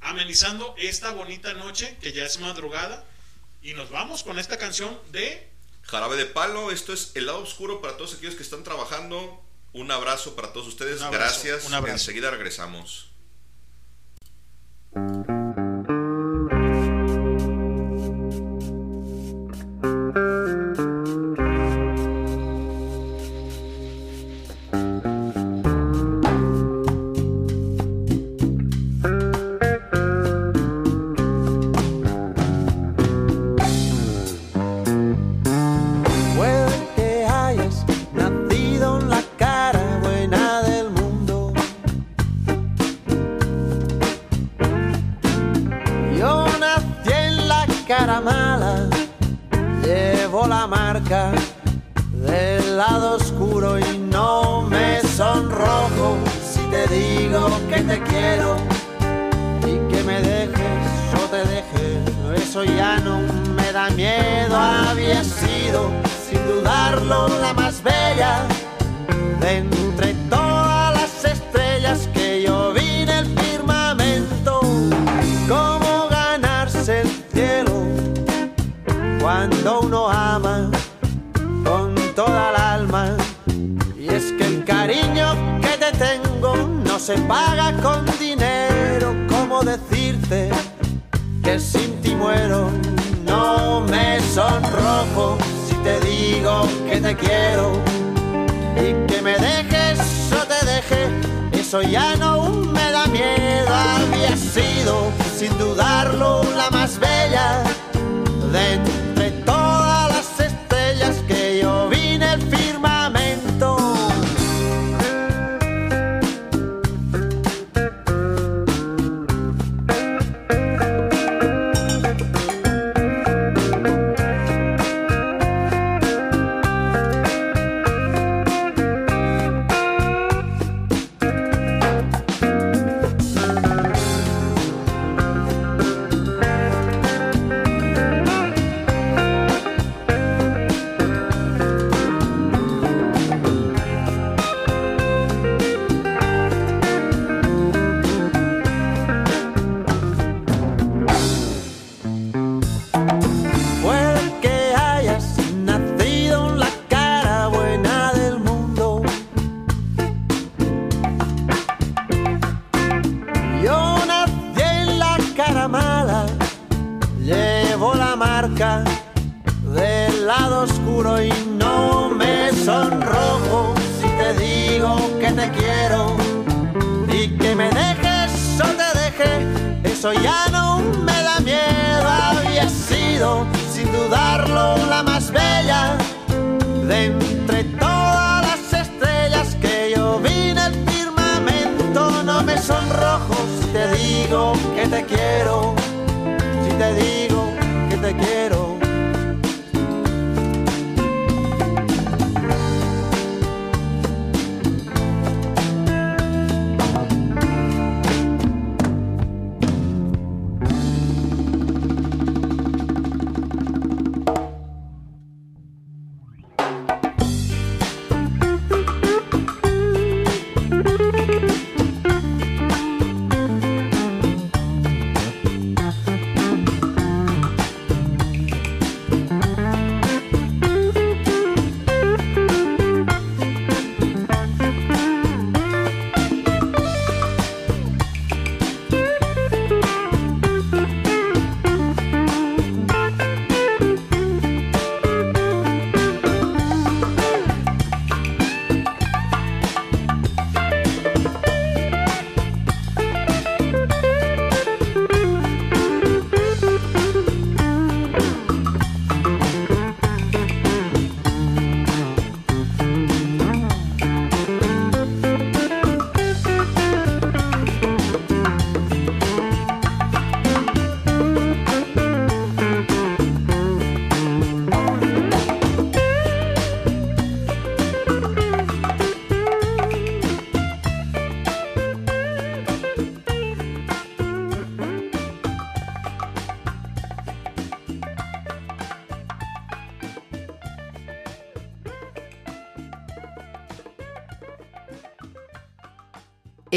[0.00, 3.04] amenizando esta bonita noche, que ya es madrugada.
[3.62, 5.50] Y nos vamos con esta canción de
[5.82, 9.42] Jarabe de palo, esto es el lado oscuro para todos aquellos que están trabajando.
[9.72, 11.00] Un abrazo para todos ustedes.
[11.00, 11.66] Un abrazo, gracias.
[11.66, 11.94] un abrazo.
[11.94, 13.10] Enseguida regresamos.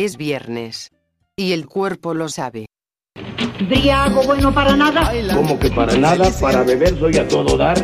[0.04, 0.92] Es viernes.
[1.38, 2.66] Y el cuerpo lo sabe.
[3.70, 5.10] Briago bueno para nada.
[5.34, 7.82] Como que para nada, para beber soy a todo dar.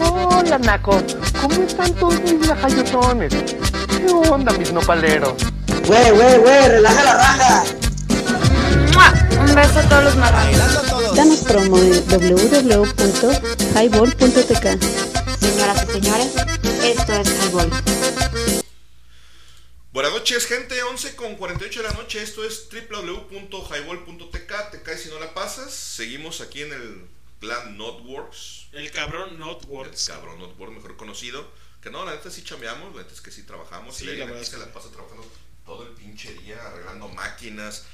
[0.00, 1.00] Hola, Naco.
[1.40, 3.32] ¿Cómo están todos mis lajayotones?
[3.32, 5.34] ¿Qué onda, mis nopaleros?
[5.86, 7.62] Güey, güey, güey, relaja la raja.
[9.40, 11.14] Un beso a todos los marranos.
[11.14, 14.66] Danos promo en www.highball.tk.
[15.38, 16.34] Señoras y señores,
[16.82, 17.70] esto es Highball.
[20.18, 20.82] Noches, gente.
[20.82, 22.20] 11 con 48 de la noche.
[22.20, 24.70] Esto es www.highball.tk.
[24.72, 25.72] Te caes si no la pasas.
[25.72, 27.06] Seguimos aquí en el
[27.38, 28.66] clan Notworks.
[28.72, 30.08] El cabrón Notworks.
[30.08, 31.48] El cabrón Notworks, mejor conocido.
[31.80, 32.96] Que no, la neta sí chameamos.
[32.96, 33.94] La neta es que sí trabajamos.
[33.94, 35.24] Sí, y la la verdad es que la pasa trabajando
[35.64, 37.84] todo el pinche día, arreglando máquinas,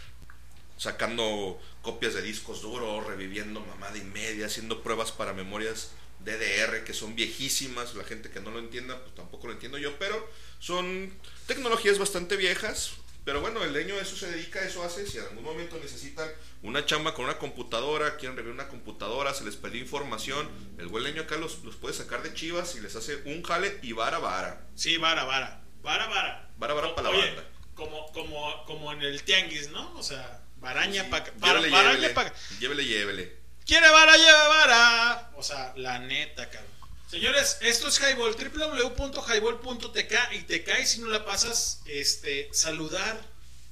[0.78, 6.94] sacando copias de discos duros, reviviendo mamada y media, haciendo pruebas para memorias DDR que
[6.94, 7.94] son viejísimas.
[7.94, 10.26] La gente que no lo entienda, pues tampoco lo entiendo yo, pero
[10.64, 11.12] son
[11.46, 12.92] tecnologías bastante viejas.
[13.24, 15.06] Pero bueno, el leño eso se dedica, eso hace.
[15.06, 16.28] Si en algún momento necesitan
[16.62, 21.04] una chamba con una computadora, quieren revivir una computadora, se les perdió información, el buen
[21.04, 24.18] leño acá los, los puede sacar de chivas y les hace un jale y vara
[24.18, 24.66] vara.
[24.74, 25.62] Sí, vara, vara.
[25.82, 26.50] Vara, vara.
[26.56, 27.44] Vara, vara para la Oye, banda.
[27.74, 29.94] Como, como, como en el tianguis, ¿no?
[29.96, 33.36] O sea, baraña para Llévele, Baraña llévele, pa' llévele, llévele.
[33.66, 35.30] ¿Quiere vara, lleva vara?
[35.36, 36.73] O sea, la neta, cabrón.
[37.14, 43.24] Señores, esto es Highball, www.highball.tk y te caes si no la pasas, este, saludar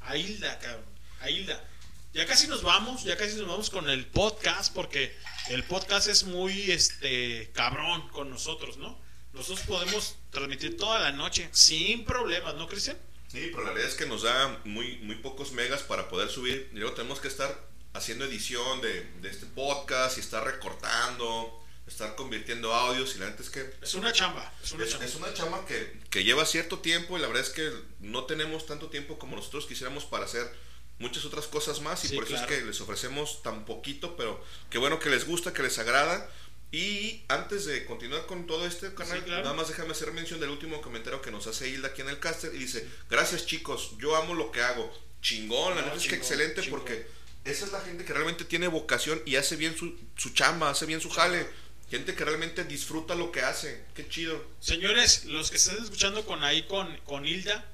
[0.02, 0.84] a Hilda, cabrón,
[1.20, 1.68] a Hilda.
[2.14, 5.12] Ya casi nos vamos, ya casi nos vamos con el podcast porque
[5.48, 8.96] el podcast es muy, este, cabrón con nosotros, ¿no?
[9.32, 12.96] Nosotros podemos transmitir toda la noche sin problemas, ¿no, Cristian?
[13.26, 16.70] Sí, pero la realidad es que nos da muy, muy pocos megas para poder subir.
[16.72, 17.60] Y luego tenemos que estar
[17.92, 23.14] haciendo edición de, de este podcast y estar recortando, estar convirtiendo audios.
[23.16, 25.06] Y la neta es que Es una chamba, es una es, chamba.
[25.06, 27.18] es una chamba que, que lleva cierto tiempo.
[27.18, 27.70] Y la verdad es que
[28.00, 30.50] no tenemos tanto tiempo como nosotros quisiéramos para hacer
[30.98, 32.04] muchas otras cosas más.
[32.04, 32.50] Y Sí, por eso claro.
[32.52, 34.16] es que les ofrecemos tan poquito.
[34.16, 36.30] Pero qué bueno que les gusta, que les agrada.
[36.74, 39.42] Y antes de continuar con todo este canal, Sí, claro.
[39.42, 42.18] nada más déjame hacer mención del último comentario que nos hace Hilda aquí en el
[42.18, 44.90] caster y dice, gracias chicos, yo amo lo que hago.
[45.20, 46.80] Chingón, la No, neta es que excelente chingón.
[46.80, 47.06] porque
[47.44, 50.86] esa es la gente que realmente tiene vocación y hace bien su, su chamba, hace
[50.86, 51.46] bien su jale.
[51.92, 53.84] Gente que realmente disfruta lo que hace.
[53.94, 54.42] Qué chido.
[54.60, 57.70] Señores, los que están escuchando con ahí con, con Hilda,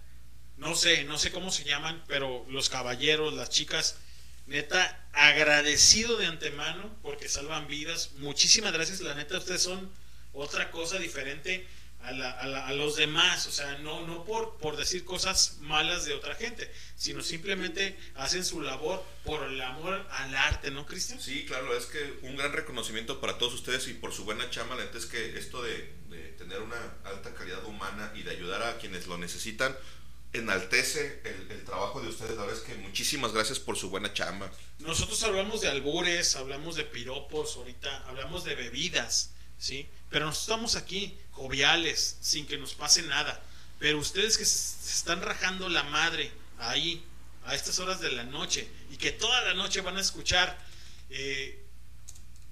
[0.57, 3.95] no sé, no sé cómo se llaman, pero los caballeros, las chicas,
[4.49, 8.11] neta, agradecido de antemano porque salvan vidas.
[8.17, 9.89] Muchísimas gracias, la neta, ustedes son
[10.33, 11.65] otra cosa diferente.
[12.03, 15.57] A, la- a la- a los demás, o sea, no, no por, por decir cosas
[15.61, 20.87] malas de otra gente, sino simplemente hacen su labor por el amor al arte, ¿no,
[20.87, 21.21] Cristian?
[21.21, 24.75] Sí, claro, es que un gran reconocimiento para todos ustedes y por su buena chama.
[24.77, 28.63] La neta es que esto de, de tener una alta calidad humana y de ayudar
[28.63, 29.77] a quienes lo necesitan
[30.33, 32.37] enaltece el, el trabajo de ustedes.
[32.37, 34.51] La verdad es que muchísimas gracias por su buena chamba.
[34.79, 39.89] Nosotros hablamos de albures, hablamos de piropos, ahorita hablamos de bebidas, ¿sí?
[40.11, 43.41] Pero nosotros estamos aquí joviales, sin que nos pase nada.
[43.79, 47.05] Pero ustedes que se se están rajando la madre ahí,
[47.45, 50.59] a estas horas de la noche, y que toda la noche van a escuchar,
[51.11, 51.63] eh,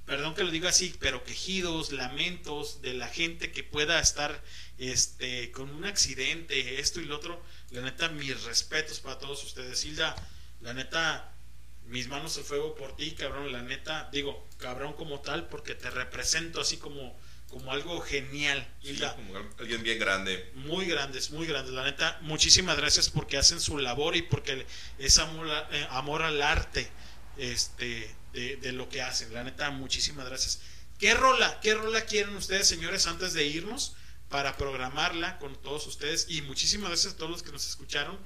[0.05, 4.43] perdón que lo diga así, pero quejidos, lamentos de la gente que pueda estar
[4.77, 9.83] este, con un accidente, esto y lo otro, la neta, mis respetos para todos ustedes.
[9.85, 10.15] Hilda,
[10.61, 11.33] la neta,
[11.87, 15.89] mis manos al fuego por ti, cabrón, la neta, digo, cabrón como tal, porque te
[15.89, 17.19] represento así como,
[17.57, 20.52] como algo genial, Sí, como alguien bien grande.
[20.57, 21.73] Muy grandes, muy grandes.
[21.73, 24.67] La neta, muchísimas gracias porque hacen su labor y porque
[24.99, 26.86] es amor, eh, amor al arte
[27.39, 29.33] este, de, de lo que hacen.
[29.33, 30.60] La neta, muchísimas gracias.
[30.99, 33.94] ¿Qué rola, qué rola quieren ustedes, señores, antes de irnos
[34.28, 36.26] para programarla con todos ustedes?
[36.28, 38.18] Y muchísimas gracias a todos los que nos escucharon,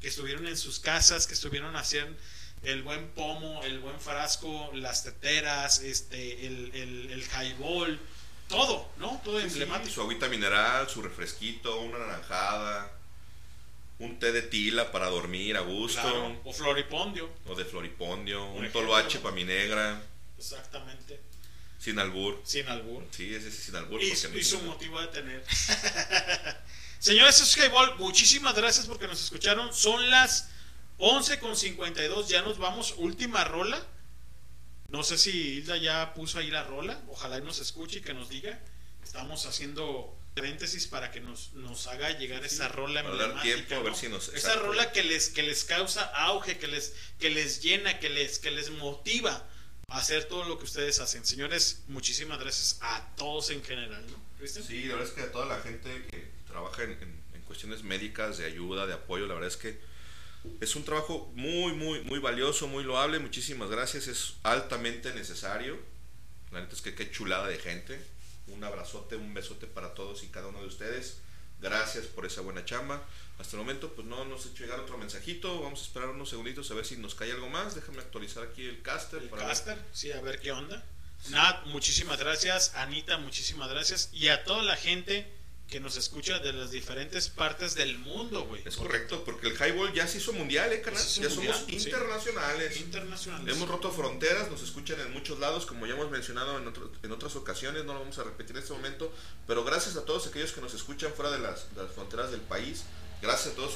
[0.00, 2.16] que estuvieron en sus casas, que estuvieron haciendo
[2.62, 8.00] el buen pomo, el buen frasco, las teteras, este, el, el, el highball,
[8.48, 9.20] todo, ¿no?
[9.24, 9.94] Todo Sí, sí, emblemático.
[9.94, 12.90] su agüita mineral, su refresquito, una naranjada,
[13.98, 16.00] un té de tila para dormir a gusto.
[16.00, 17.30] Claro, o floripondio.
[17.46, 18.80] O de floripondio, un ejemplo.
[18.80, 20.00] toloache para mi negra,
[20.38, 21.20] Exactamente.
[21.78, 22.40] sin albur.
[22.44, 23.04] Sin albur.
[23.10, 24.02] Sí, ese sí sin albur.
[24.02, 25.44] Y, su motivo de tener.
[26.98, 27.98] Señores, eso es.
[27.98, 29.72] Muchísimas gracias porque nos escucharon.
[29.72, 30.48] Son las
[30.98, 32.26] 11.52.
[32.26, 32.94] Ya nos vamos.
[32.98, 33.80] Última rola.
[34.90, 36.98] No sé si Hilda ya puso ahí la rola.
[37.08, 38.58] Ojalá y nos escuche y que nos diga.
[39.04, 43.78] Estamos haciendo paréntesis para que nos, nos haga llegar esa rola para dar tiempo a
[43.80, 43.98] ver ¿no?
[43.98, 47.98] si nos- Esa rola que les, que les causa auge, que les, que les llena,
[47.98, 49.46] que les, que les motiva
[49.88, 51.26] a hacer todo lo que ustedes hacen.
[51.26, 54.16] Señores, muchísimas gracias a todos en general, ¿no?
[54.38, 54.64] Cristian?
[54.64, 57.82] Sí, la verdad es que a toda la gente que trabaja en, en- en cuestiones
[57.82, 59.78] médicas, de ayuda, de apoyo, la verdad es que
[60.60, 63.18] es un trabajo muy, muy, muy valioso, muy loable.
[63.18, 65.78] Muchísimas gracias, es altamente necesario.
[66.50, 68.00] La neta es que qué chulada de gente.
[68.48, 71.18] Un abrazote, un besote para todos y cada uno de ustedes.
[71.60, 73.02] Gracias por esa buena chamba.
[73.38, 75.60] Hasta el momento, pues no nos ha hecho llegar otro mensajito.
[75.60, 77.74] Vamos a esperar unos segunditos a ver si nos cae algo más.
[77.74, 79.28] Déjame actualizar aquí el caster.
[79.28, 79.50] para ver.
[79.50, 80.84] Caster, sí, a ver qué onda.
[81.30, 82.74] Nat, muchísimas gracias.
[82.74, 84.10] Anita, muchísimas gracias.
[84.12, 85.37] Y a toda la gente
[85.68, 88.62] que nos escucha de las diferentes partes del mundo, güey.
[88.64, 91.02] Es correcto, porque el highball ya se hizo mundial, ¿eh, carnal?
[91.06, 91.76] Ya mundial, somos sí.
[91.88, 92.76] internacionales.
[92.78, 93.54] Internacionales.
[93.54, 97.12] Hemos roto fronteras, nos escuchan en muchos lados, como ya hemos mencionado en, otro- en
[97.12, 99.12] otras ocasiones, no lo vamos a repetir en este momento,
[99.46, 102.40] pero gracias a todos aquellos que nos escuchan fuera de las, de las fronteras del
[102.40, 102.84] país,
[103.20, 103.74] gracias a todos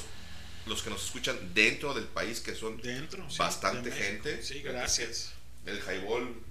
[0.65, 4.41] los que nos escuchan dentro del país, que son Dentro, sí, bastante de gente.
[4.41, 5.33] Sí, gracias.
[5.65, 6.41] El highball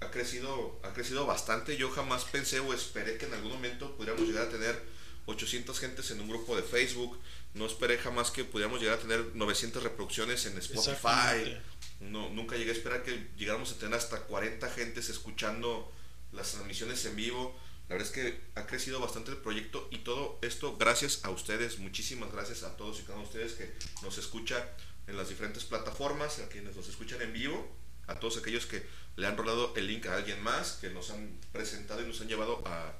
[0.00, 1.76] ha crecido, ha crecido bastante.
[1.76, 4.80] Yo jamás pensé o esperé que en algún momento pudiéramos llegar a tener
[5.26, 7.18] 800 gentes en un grupo de Facebook.
[7.54, 11.58] No esperé jamás que pudiéramos llegar a tener 900 reproducciones en Spotify.
[12.00, 15.90] No, nunca llegué a esperar que llegáramos a tener hasta 40 gentes escuchando
[16.32, 17.58] las transmisiones en vivo.
[17.88, 21.78] La verdad es que ha crecido bastante el proyecto y todo esto gracias a ustedes.
[21.78, 24.68] Muchísimas gracias a todos y cada uno de ustedes que nos escucha
[25.06, 28.86] en las diferentes plataformas, a quienes nos escuchan en vivo, a todos aquellos que
[29.16, 32.28] le han rolado el link a alguien más, que nos han presentado y nos han
[32.28, 32.92] llevado a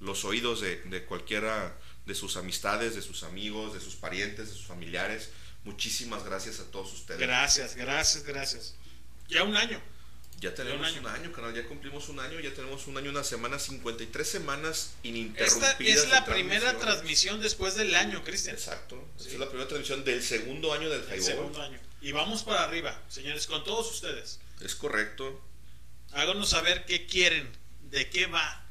[0.00, 4.54] los oídos de, de cualquiera de sus amistades, de sus amigos, de sus parientes, de
[4.54, 5.30] sus familiares.
[5.64, 7.20] Muchísimas gracias a todos ustedes.
[7.20, 8.74] Gracias, gracias, gracias.
[9.28, 9.80] Ya un año.
[10.40, 11.24] Ya tenemos un un año.
[11.24, 15.08] año, canal, ya cumplimos un año, ya tenemos un año, una semana, 53 semanas Esta
[15.08, 16.04] ininterrumpidas.
[16.04, 18.54] es la primera transmisión después del año, Cristian.
[18.54, 19.04] Exacto.
[19.18, 21.22] Esta es la primera transmisión del segundo año del El Highball.
[21.24, 21.80] segundo año.
[22.00, 24.38] Y vamos para arriba, señores, con todos ustedes.
[24.60, 25.44] Es correcto.
[26.12, 27.50] Háganos saber qué quieren,
[27.82, 28.66] de qué va,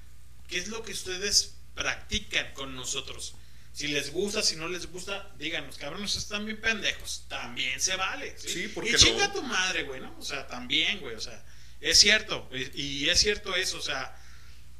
[0.47, 3.35] qué es lo que ustedes practican con nosotros.
[3.73, 7.25] Si les gusta, si no les gusta, díganos, cabrones, están bien pendejos.
[7.27, 8.35] También se vale.
[8.39, 9.33] Sí, Sí, ¿por y qué chinga no?
[9.35, 10.17] tu madre, güey, ¿no?
[10.17, 11.45] O sea, también, güey, o sea,
[11.79, 12.49] es cierto.
[12.51, 14.19] Y y es cierto eso, o sea,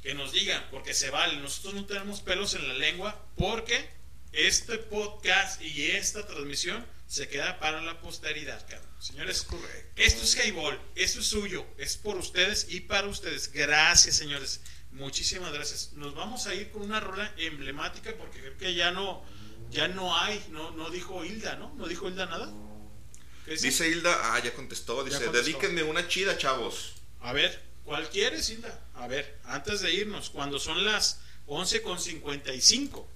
[0.02, 1.36] que nos digan, porque se vale.
[1.36, 3.88] Nosotros no tenemos pelos en la lengua, porque
[4.32, 8.88] este podcast y esta transmisión se queda para la posteridad, cabrón.
[8.98, 9.46] Señores,
[9.96, 13.52] esto es Highball, esto es suyo, es por ustedes y para ustedes.
[13.52, 14.60] Gracias, señores.
[14.92, 15.92] Muchísimas gracias.
[15.94, 19.24] Nos vamos a ir con una rola emblemática porque creo que ya no,
[19.70, 21.74] ya no hay, no, no dijo Hilda, ¿no?
[21.76, 22.52] No dijo Hilda nada.
[23.44, 23.88] ¿Qué dice?
[23.88, 25.42] Hilda, ah, ya contestó, dice, contestó.
[25.42, 26.94] dedíquenme una chida, chavos.
[27.20, 28.86] A ver, ¿cuál quieres, Hilda?
[28.94, 33.08] A ver, antes de irnos, cuando son las 11 con 55.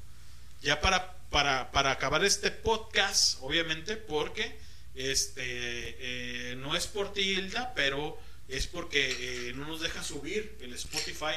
[0.63, 4.59] Ya para, para, para acabar este podcast, obviamente, porque
[4.95, 5.43] este
[6.51, 8.19] eh, no es por ti, Hilda, pero
[8.49, 11.35] es porque eh, no nos deja subir el Spotify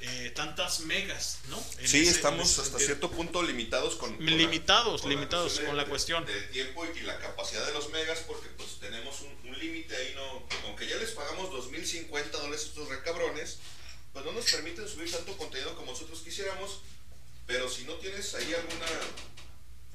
[0.00, 1.62] eh, tantas megas, ¿no?
[1.78, 4.14] En Sí, ese- estamos ese hasta cierto punto limitados con...
[4.16, 6.26] con la- Limitados, con la limitados cuestión con de- la cuestión.
[6.26, 10.12] de tiempo y la capacidad de los megas porque pues tenemos un, un límite ahí,
[10.14, 10.46] ¿no?
[10.64, 13.58] Aunque ya les pagamos 2.050 dólares a estos recabrones,
[14.12, 16.80] pues no nos permiten subir tanto contenido como nosotros quisiéramos,
[17.46, 18.86] pero si no tienes ahí alguna,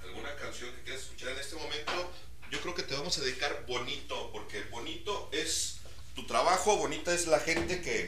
[0.03, 2.11] alguna canción que quieras escuchar en este momento,
[2.51, 5.77] yo creo que te vamos a dedicar bonito, porque bonito es
[6.15, 8.05] tu trabajo, bonita es la gente que,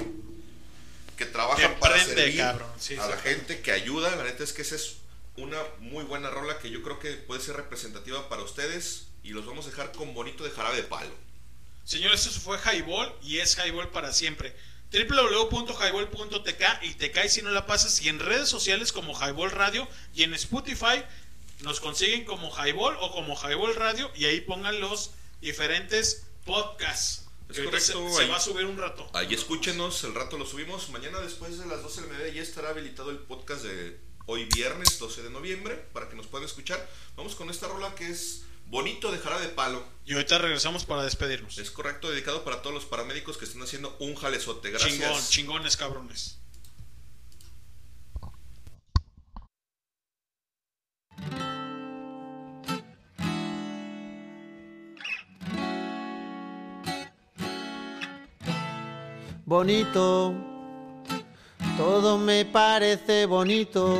[1.17, 2.43] que trabaja Que para servir.
[2.79, 3.23] Sí, a la sí.
[3.23, 4.15] gente que ayuda.
[4.15, 4.97] La neta es que esa es
[5.37, 9.45] una muy buena rola que yo creo que puede ser representativa para ustedes y los
[9.45, 11.13] vamos a dejar con bonito de jarabe de palo.
[11.83, 14.55] Señores, eso fue Highball y es Highball para siempre.
[14.91, 19.87] www.highball.tk y te cae si no la pasas y en redes sociales como Highball Radio
[20.13, 21.03] y en Spotify
[21.61, 25.11] nos consiguen como Highball o como Highball Radio y ahí pongan los
[25.41, 27.25] diferentes podcasts.
[27.49, 29.09] Es Que correcto, Se, se ahí- va a subir un rato.
[29.13, 30.89] Ahí escúchenos, el rato lo subimos.
[30.89, 34.97] Mañana después de las 12 del mediodía ya estará habilitado el podcast de hoy viernes
[34.99, 36.87] 12 de noviembre para que nos puedan escuchar.
[37.15, 39.83] Vamos con esta rola que es bonito de jarabe de palo.
[40.05, 41.59] Y ahorita regresamos para despedirnos.
[41.59, 44.71] Es correcto, dedicado para todos los paramédicos que están haciendo un jalezote.
[44.71, 44.93] Gracias.
[44.93, 46.37] Chingón, chingones cabrones.
[59.51, 60.33] bonito,
[61.75, 63.99] todo me parece bonito.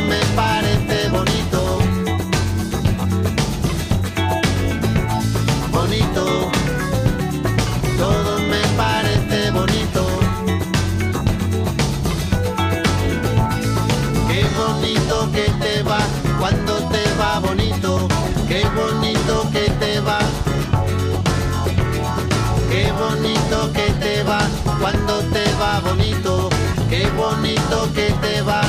[27.41, 28.61] Bonito que te va.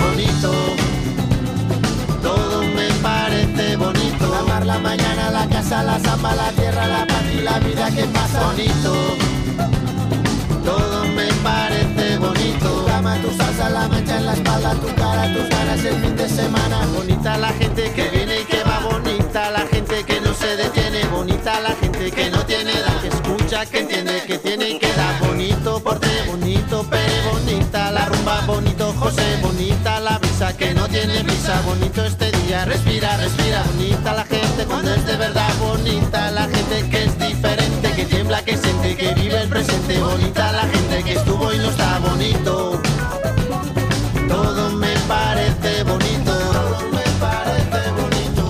[0.00, 0.52] bonito.
[2.22, 4.46] Todo me parece bonito.
[4.64, 8.46] La mañana, la casa, la samba, la tierra, la paz y la vida que pasa.
[8.46, 9.39] Bonito.
[13.70, 16.86] La mancha en la espalda, tu cara, tus ganas el fin de semana.
[16.94, 18.80] Bonita la gente que viene y que va.
[18.80, 21.04] Bonita la gente que no se detiene.
[21.06, 23.00] Bonita la gente que no tiene edad.
[23.00, 25.18] Que escucha, que entiende, que tiene y que da.
[25.20, 31.22] Bonito porte, bonito pere, bonita la rumba, bonito José, bonita la brisa que no tiene
[31.24, 31.60] prisa.
[31.62, 33.62] Bonito este día, respira, respira.
[33.74, 35.52] Bonita la gente cuando es de verdad.
[35.60, 40.00] Bonita la gente que es diferente, que tiembla, que siente, que vive el presente.
[40.00, 42.80] Bonita la gente que estuvo y no está bonito.
[44.30, 46.32] Todo me parece bonito.
[46.56, 48.42] Todo me parece bonito.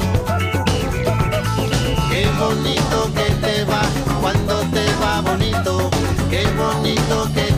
[2.10, 3.83] Qué bonito que te va
[4.20, 5.91] cuando te va bonito.
[6.31, 7.50] Qué bonito que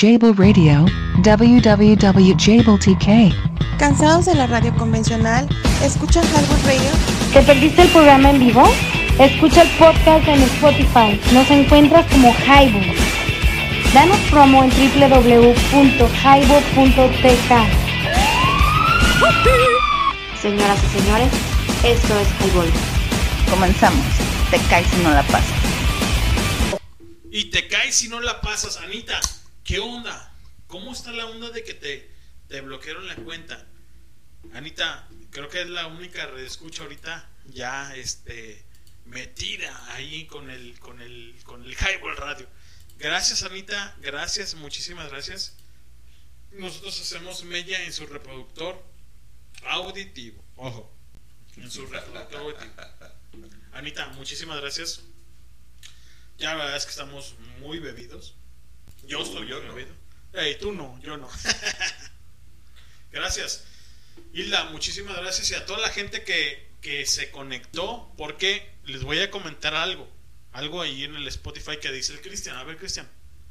[0.00, 0.86] Jable Radio,
[1.24, 3.34] www.jabletk.
[3.80, 5.48] ¿Cansados de la radio convencional?
[5.82, 6.88] ¿Escuchan Hardwood Radio?
[7.32, 8.62] ¿Te perdiste el programa en vivo?
[9.18, 11.20] Escucha el podcast en Spotify.
[11.32, 12.94] Nos encuentras como Highball.
[13.92, 17.52] Danos promo en www.highball.tk.
[20.40, 21.32] Señoras y señores,
[21.82, 22.70] esto es Highball.
[23.50, 24.06] Comenzamos.
[24.52, 25.58] Te caes si no la pasas.
[27.32, 29.18] Y te caes si no la pasas, Anita.
[29.68, 30.32] ¿Qué onda?
[30.66, 32.10] ¿Cómo está la onda de que te,
[32.48, 33.66] te bloquearon la cuenta?
[34.54, 38.64] Anita, creo que es la única red escucha ahorita ya este
[39.04, 42.48] metida ahí con el con el con el Highball Radio.
[42.96, 45.54] Gracias Anita, gracias, muchísimas gracias.
[46.52, 48.82] Nosotros hacemos mella en su reproductor
[49.66, 50.42] auditivo.
[50.56, 50.90] Ojo.
[51.58, 52.72] En su reproductor auditivo.
[53.72, 55.02] Anita, muchísimas gracias.
[56.38, 58.34] Ya la verdad es que estamos muy bebidos.
[59.08, 59.74] Yo estoy yo no.
[59.74, 59.94] bebido.
[60.34, 61.28] Ey, tú no, yo no.
[63.10, 63.64] gracias.
[64.32, 69.18] Hilda, muchísimas gracias y a toda la gente que, que se conectó porque les voy
[69.20, 70.08] a comentar algo.
[70.52, 72.56] Algo ahí en el Spotify que dice el Cristian.
[72.56, 73.10] A ver, Cristian.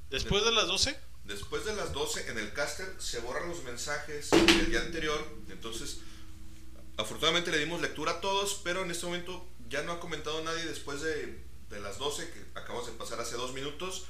[0.09, 0.95] Después de las 12,
[1.27, 5.27] Después de las 12 en el caster se borran los mensajes del día anterior.
[5.49, 5.97] Entonces,
[6.95, 10.63] afortunadamente le dimos lectura a todos, pero en este momento ya no ha comentado nadie
[10.65, 14.05] después de, de las 12 que acabamos de pasar hace dos minutos.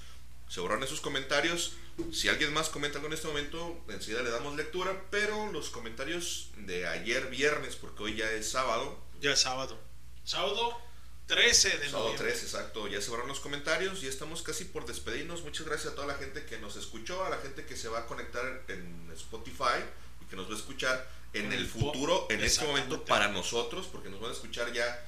[0.48, 1.74] Se borraron esos comentarios.
[2.12, 5.06] Si alguien más comenta algo en este momento, enseguida le damos lectura.
[5.10, 9.80] Pero los comentarios de ayer viernes, porque hoy ya es sábado, ya es sábado.
[10.24, 10.82] Sábado
[11.28, 12.32] 13 de Sábado noviembre.
[12.32, 12.88] 3, exacto.
[12.88, 14.02] Ya se borraron los comentarios.
[14.02, 15.44] Ya estamos casi por despedirnos.
[15.44, 18.00] Muchas gracias a toda la gente que nos escuchó, a la gente que se va
[18.00, 19.84] a conectar en Spotify
[20.22, 23.88] y que nos va a escuchar en En el futuro, en este momento para nosotros,
[23.92, 25.06] porque nos van a escuchar ya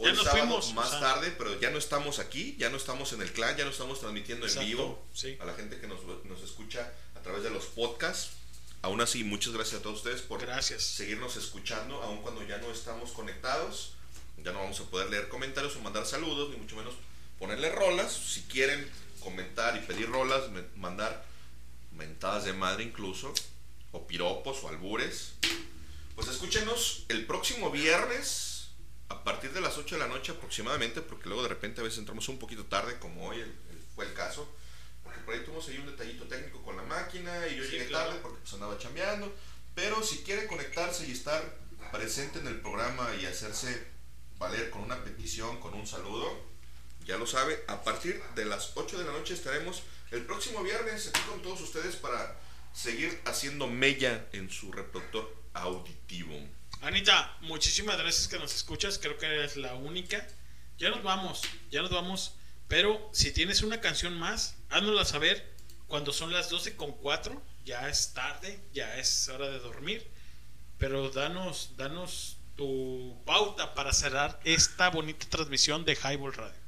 [0.00, 1.00] hoy Ya nos sábado, fuimos, más o sea.
[1.00, 4.00] tarde, pero ya no estamos aquí, ya no estamos en el clan, ya no estamos
[4.00, 5.36] transmitiendo en Exacto, vivo sí.
[5.40, 8.30] a la gente que nos, nos escucha a través de los podcasts.
[8.82, 13.12] Aún así, muchas gracias a todos ustedes por seguirnos escuchando, aun cuando ya no estamos
[13.12, 13.92] conectados.
[14.42, 16.94] Ya no vamos a poder leer comentarios o mandar saludos, ni mucho menos
[17.38, 18.10] ponerle rolas.
[18.10, 20.44] Si quieren comentar y pedir rolas,
[20.76, 21.26] mandar
[21.92, 23.34] mentadas de madre incluso,
[23.92, 25.32] o piropos o albures,
[26.14, 28.49] pues escúchenos el próximo viernes
[29.10, 31.98] a partir de las 8 de la noche aproximadamente, porque luego de repente a veces
[31.98, 34.48] entramos un poquito tarde, como hoy el- el- fue el caso.
[35.04, 37.86] Porque por ahí tuvimos ahí un detallito técnico con la máquina y yo Sí, llegué
[37.88, 38.06] claro.
[38.08, 39.34] tarde porque pues andaba chambeando.
[39.74, 41.42] Pero si quiere conectarse y estar
[41.92, 43.86] presente en el programa y hacerse
[44.38, 46.48] valer con una petición, con un saludo,
[47.04, 49.82] ya lo sabe, a partir de las 8 de la noche estaremos
[50.12, 52.38] el próximo viernes aquí con todos ustedes para
[52.72, 56.36] seguir haciendo mella en su reproductor auditivo.
[56.82, 58.98] Anita, muchísimas gracias que nos escuchas.
[58.98, 60.26] Creo que eres la única.
[60.78, 62.36] Ya nos vamos, ya nos vamos.
[62.68, 65.54] Pero si tienes una canción más, háznosla saber
[65.88, 67.42] cuando son las 12 con 4.
[67.66, 70.10] Ya es tarde, ya es hora de dormir.
[70.78, 76.58] Pero danos, danos tu pauta para cerrar esta bonita transmisión de Highball Radio.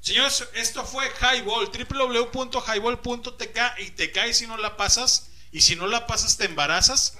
[0.00, 5.30] Señores, esto fue Highball, www.highball.tk y te caes si no la pasas.
[5.52, 7.16] Y si no la pasas, te embarazas.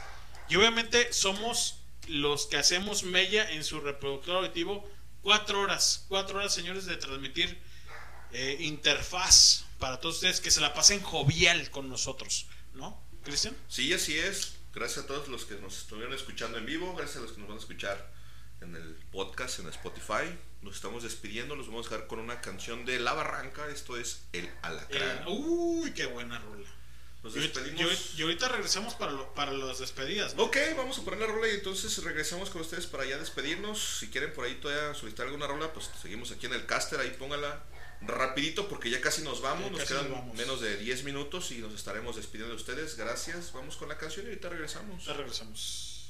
[0.48, 1.82] Y obviamente somos
[2.12, 4.89] los que hacemos mella en su reproductor auditivo.
[5.23, 7.58] Cuatro horas, cuatro horas, señores, de transmitir
[8.32, 13.00] eh, interfaz para todos ustedes que se la pasen jovial con nosotros, ¿no?
[13.24, 13.57] Cristian.
[13.68, 14.57] Sí, así es.
[14.74, 17.49] Gracias a todos los que nos estuvieron escuchando en vivo, gracias a los que nos
[17.49, 18.12] van a escuchar
[18.60, 20.39] en el podcast, en Spotify.
[20.62, 24.24] Nos estamos despidiendo, los vamos a dejar con una canción de La Barranca, esto es
[24.32, 25.24] El Alacrán.
[25.26, 26.68] Uy, qué buena rola.
[27.23, 30.34] Nos Y ahorita- regresamos para, lo- para las despedidas.
[30.34, 30.44] ¿no?
[30.44, 33.99] Ok, vamos a poner la rola y entonces regresamos con ustedes para ya despedirnos.
[34.01, 37.10] Si quieren por ahí todavía solicitar alguna rola, pues seguimos aquí en el caster, ahí
[37.18, 37.62] póngala
[38.01, 40.36] rapidito porque ya casi nos vamos, nos quedan nos vamos.
[40.36, 42.97] menos de 10 minutos y nos estaremos despidiendo de ustedes.
[42.97, 45.05] Gracias, vamos con la canción y ahorita regresamos.
[45.05, 46.01] Ya regresamos.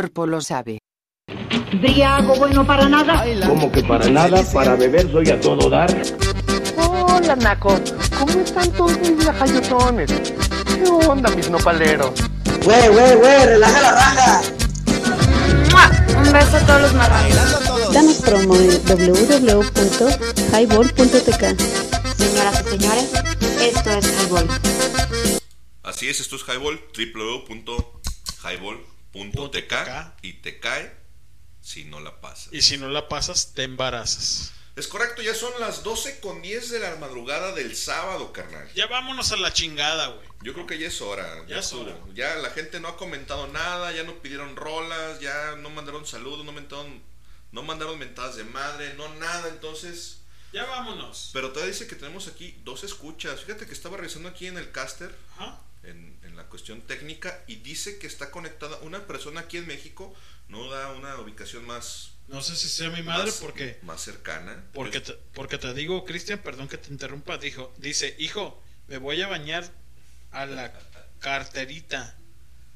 [0.00, 0.78] Cuerpo lo sabe.
[1.74, 3.22] Briago bueno para nada.
[3.46, 5.94] Como que para nada, para beber soy a todo dar.
[6.78, 7.78] Hola, Naco.
[8.18, 10.10] ¿Cómo están todos mis lajayotones?
[10.10, 12.12] ¿Qué onda, mis nopaleros?
[12.64, 14.40] Güey, güey, güey, relaja la raja.
[16.16, 17.92] Un beso a todos los marranos.
[17.92, 21.44] Danos promo en www.highball.tk.
[22.16, 23.12] Señoras y señores,
[23.60, 24.48] esto es Highball.
[25.82, 30.96] Así es, esto es Highball, www.highball.tk y te cae
[31.60, 32.52] si no la pasas.
[32.52, 34.52] Y si no la pasas, te embarazas.
[34.76, 38.66] Es correcto, ya son las 12 con 10 de la madrugada del sábado, carnal.
[38.74, 40.26] Ya vámonos a la chingada, güey.
[40.42, 41.44] Yo creo que ya es hora.
[41.46, 41.94] Ya es hora.
[42.14, 46.46] Ya la gente no ha comentado nada, ya no pidieron rolas, ya no mandaron saludos,
[46.46, 47.02] no mandaron,
[47.52, 50.18] no mandaron mentadas de madre, no nada, entonces...
[50.52, 51.30] Ya vámonos.
[51.32, 53.40] Pero todavía dice que tenemos aquí dos escuchas.
[53.42, 55.49] Fíjate que estaba revisando aquí en el caster, Ajá.
[56.60, 60.14] Cuestión técnica, y dice que está conectada una persona aquí en México,
[60.48, 62.12] no da una ubicación más...
[62.28, 64.62] No sé si sea mi madre más- porque Más cercana.
[64.74, 69.22] porque te, porque te digo, Cristian, perdón que te interrumpa, dijo, dice, "Hijo, me voy
[69.22, 69.64] a bañar
[70.32, 70.72] a la
[71.18, 72.16] carterita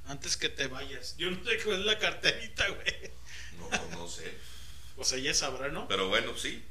[0.06, 3.10] antes que te vayas." Yo no sé qué es la carterita, güey.
[3.58, 4.32] No, no sé.
[4.96, 5.88] Pues ella sabrá, ¿no?
[5.88, 6.64] Pero bueno, sí.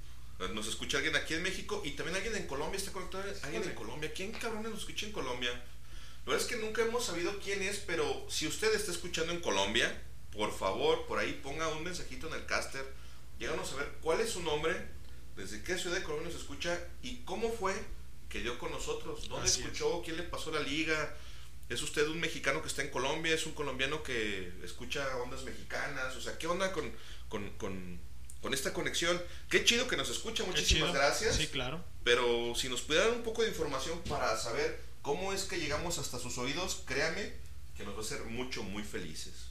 [0.54, 2.78] Nos escucha alguien aquí en México y también alguien en Colombia.
[2.78, 4.12] Está conectado alguien en Colombia.
[4.16, 5.52] ¿Quién cabrones nos escucha en Colombia?
[6.26, 9.42] La verdad es que nunca hemos sabido quién es, pero si usted está escuchando en
[9.42, 12.86] Colombia, por favor, por ahí ponga un mensajito en el caster.
[13.40, 14.74] Lléganos a ver cuál es su nombre,
[15.36, 17.74] desde qué ciudad de Colombia nos escucha y cómo fue
[18.30, 19.28] que dio con nosotros.
[19.28, 19.66] ¿Dónde Así es.
[19.66, 20.02] escuchó?
[20.04, 21.16] ¿Quién le pasó la liga?
[21.70, 23.34] ¿Es usted un mexicano que está en Colombia?
[23.34, 26.16] ¿Es un colombiano que escucha ondas mexicanas?
[26.16, 26.92] O sea, ¿qué onda con,
[27.30, 28.00] con, con,
[28.42, 29.22] con esta conexión?
[29.50, 31.36] Qué chido que nos escucha, muchísimas gracias.
[31.36, 31.84] Sí, claro.
[32.04, 36.00] Pero si nos pudiera dar un poco de información para saber cómo es que llegamos
[36.00, 37.34] hasta sus oídos, créame
[37.78, 39.50] que nos va a hacer mucho, muy felices.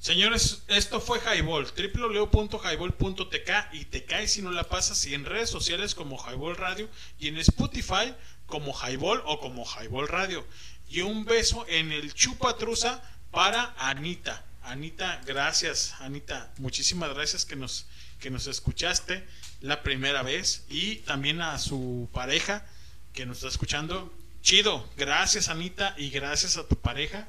[0.00, 5.48] Señores, esto fue Highball, www.highball.tk y te caes si no la pasas y en redes
[5.50, 8.14] sociales como Highball Radio y en Spotify
[8.46, 10.44] como Highball o como Highball Radio.
[10.88, 14.44] Y un beso en el chupatruza para Anita.
[14.62, 16.52] Anita, gracias, Anita.
[16.58, 17.86] Muchísimas gracias que nos,
[18.20, 19.26] que nos escuchaste
[19.60, 22.64] la primera vez y también a su pareja
[23.12, 24.12] que nos está escuchando.
[24.46, 27.28] Chido, gracias Anita y gracias a tu pareja.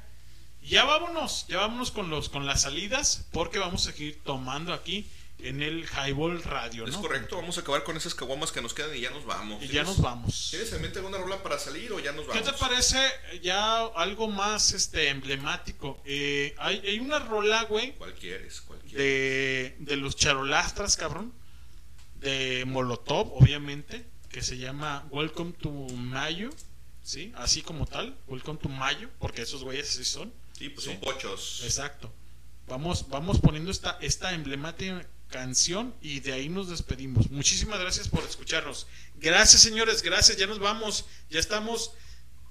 [0.62, 5.04] Ya vámonos, ya vámonos con los con las salidas porque vamos a seguir tomando aquí
[5.40, 7.00] en el Highball Radio, Es ¿no?
[7.00, 9.60] correcto, vamos a acabar con esas caguamas que nos quedan y ya nos vamos.
[9.64, 10.46] Y ya nos vamos.
[10.52, 12.52] ¿Tienes en mente alguna rola para salir o ya nos ¿Qué vamos?
[12.52, 13.00] te parece
[13.42, 16.00] ya algo más este emblemático?
[16.04, 18.60] Eh, hay, hay una rola, güey, ¿Cuál quieres?
[18.60, 18.96] ¿Cuál quieres?
[18.96, 21.32] de, de los charolastras, cabrón.
[22.20, 26.50] De Molotov, obviamente, que se llama Welcome to Mayo,
[27.08, 27.32] ¿sí?
[27.36, 30.30] Así como tal, Welcome to Mayo, porque esos güeyes así son.
[30.52, 31.62] Sí, pues son pochos.
[31.64, 32.12] Exacto.
[32.66, 37.30] Vamos, vamos poniendo esta, esta emblemática canción y de ahí nos despedimos.
[37.30, 38.86] Muchísimas gracias por escucharnos.
[39.16, 40.36] Gracias, señores, gracias.
[40.36, 41.06] Ya nos vamos.
[41.30, 41.92] Ya estamos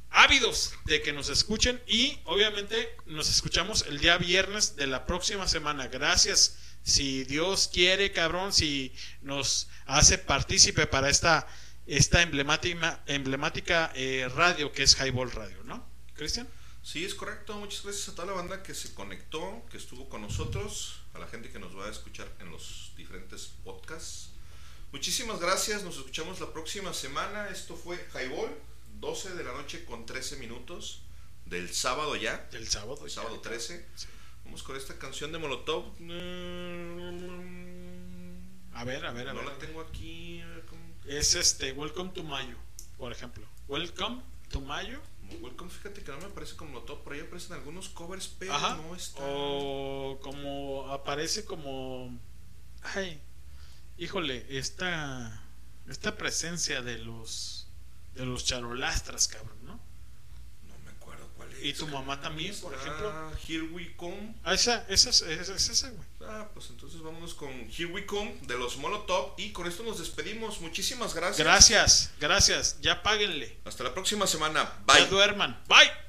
[0.09, 5.47] ávidos de que nos escuchen y obviamente nos escuchamos el día viernes de la próxima
[5.47, 5.87] semana.
[5.87, 6.57] Gracias.
[6.81, 11.47] Si Dios quiere, cabrón, si nos hace partícipe para esta,
[11.87, 15.85] esta emblemática, emblemática eh, radio que es Highball Radio, ¿no?
[16.15, 16.47] Cristian.
[16.83, 17.57] Sí, es correcto.
[17.57, 21.27] Muchas gracias a toda la banda que se conectó, que estuvo con nosotros, a la
[21.27, 24.29] gente que nos va a escuchar en los diferentes podcasts.
[24.91, 25.83] Muchísimas gracias.
[25.83, 27.49] Nos escuchamos la próxima semana.
[27.49, 28.51] Esto fue Highball,
[29.01, 31.01] 12 de la noche con 13 minutos
[31.45, 32.47] del sábado ya.
[32.51, 32.99] Del sábado.
[33.03, 33.85] El sábado 13.
[34.45, 35.83] Vamos con esta canción de Molotov.
[38.73, 39.49] A ver, a ver, a No ver.
[39.49, 40.41] la tengo aquí.
[41.07, 42.57] Es este, Welcome to Mayo,
[42.97, 43.45] por ejemplo.
[43.69, 44.99] Welcome to Mayo.
[45.41, 48.75] Welcome, fíjate que no me aparece como Molotov, por ahí aparecen algunos covers, pero Ajá.
[48.75, 49.21] no está.
[49.23, 52.17] O como aparece como.
[52.81, 53.21] Ay,
[53.97, 55.43] híjole, esta.
[55.87, 57.67] Esta presencia de los.
[58.13, 59.73] De los charolastras, cabrón, ¿no?
[60.67, 61.56] No me acuerdo cuál es.
[61.69, 63.31] Y tu mamá también, por Ah, ejemplo.
[63.47, 64.35] Here We Come.
[64.43, 66.07] Ah, esa, esa, es- esa, es esa, güey.
[66.29, 69.99] Ah, pues entonces vámonos con Here We Come de los Molotov y con esto nos
[69.99, 70.61] despedimos.
[70.61, 71.37] Muchísimas gracias.
[71.45, 72.77] Gracias, gracias.
[72.81, 73.57] Ya páguenle.
[73.65, 74.63] Hasta la próxima semana.
[74.87, 75.05] Ya Bye.
[75.07, 75.61] duerman.
[75.67, 76.06] Bye.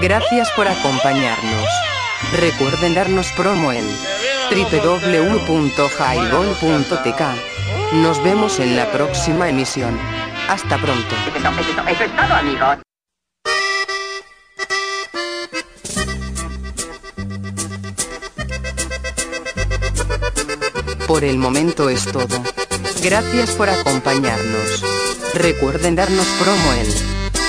[0.00, 1.93] Gracias por acompañarnos.
[2.32, 3.84] Recuerden darnos promo en
[4.50, 7.22] www.highball.tk.
[7.94, 9.98] Nos vemos en la próxima emisión.
[10.48, 11.16] Hasta pronto.
[21.06, 22.42] Por el momento es todo.
[23.02, 24.84] Gracias por acompañarnos.
[25.34, 26.86] Recuerden darnos promo en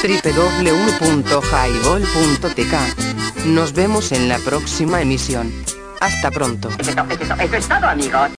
[0.05, 3.04] www.highball.tk.
[3.45, 5.51] Nos vemos en la próxima emisión.
[6.01, 6.69] Hasta pronto.
[6.79, 8.34] Es todo, amigos.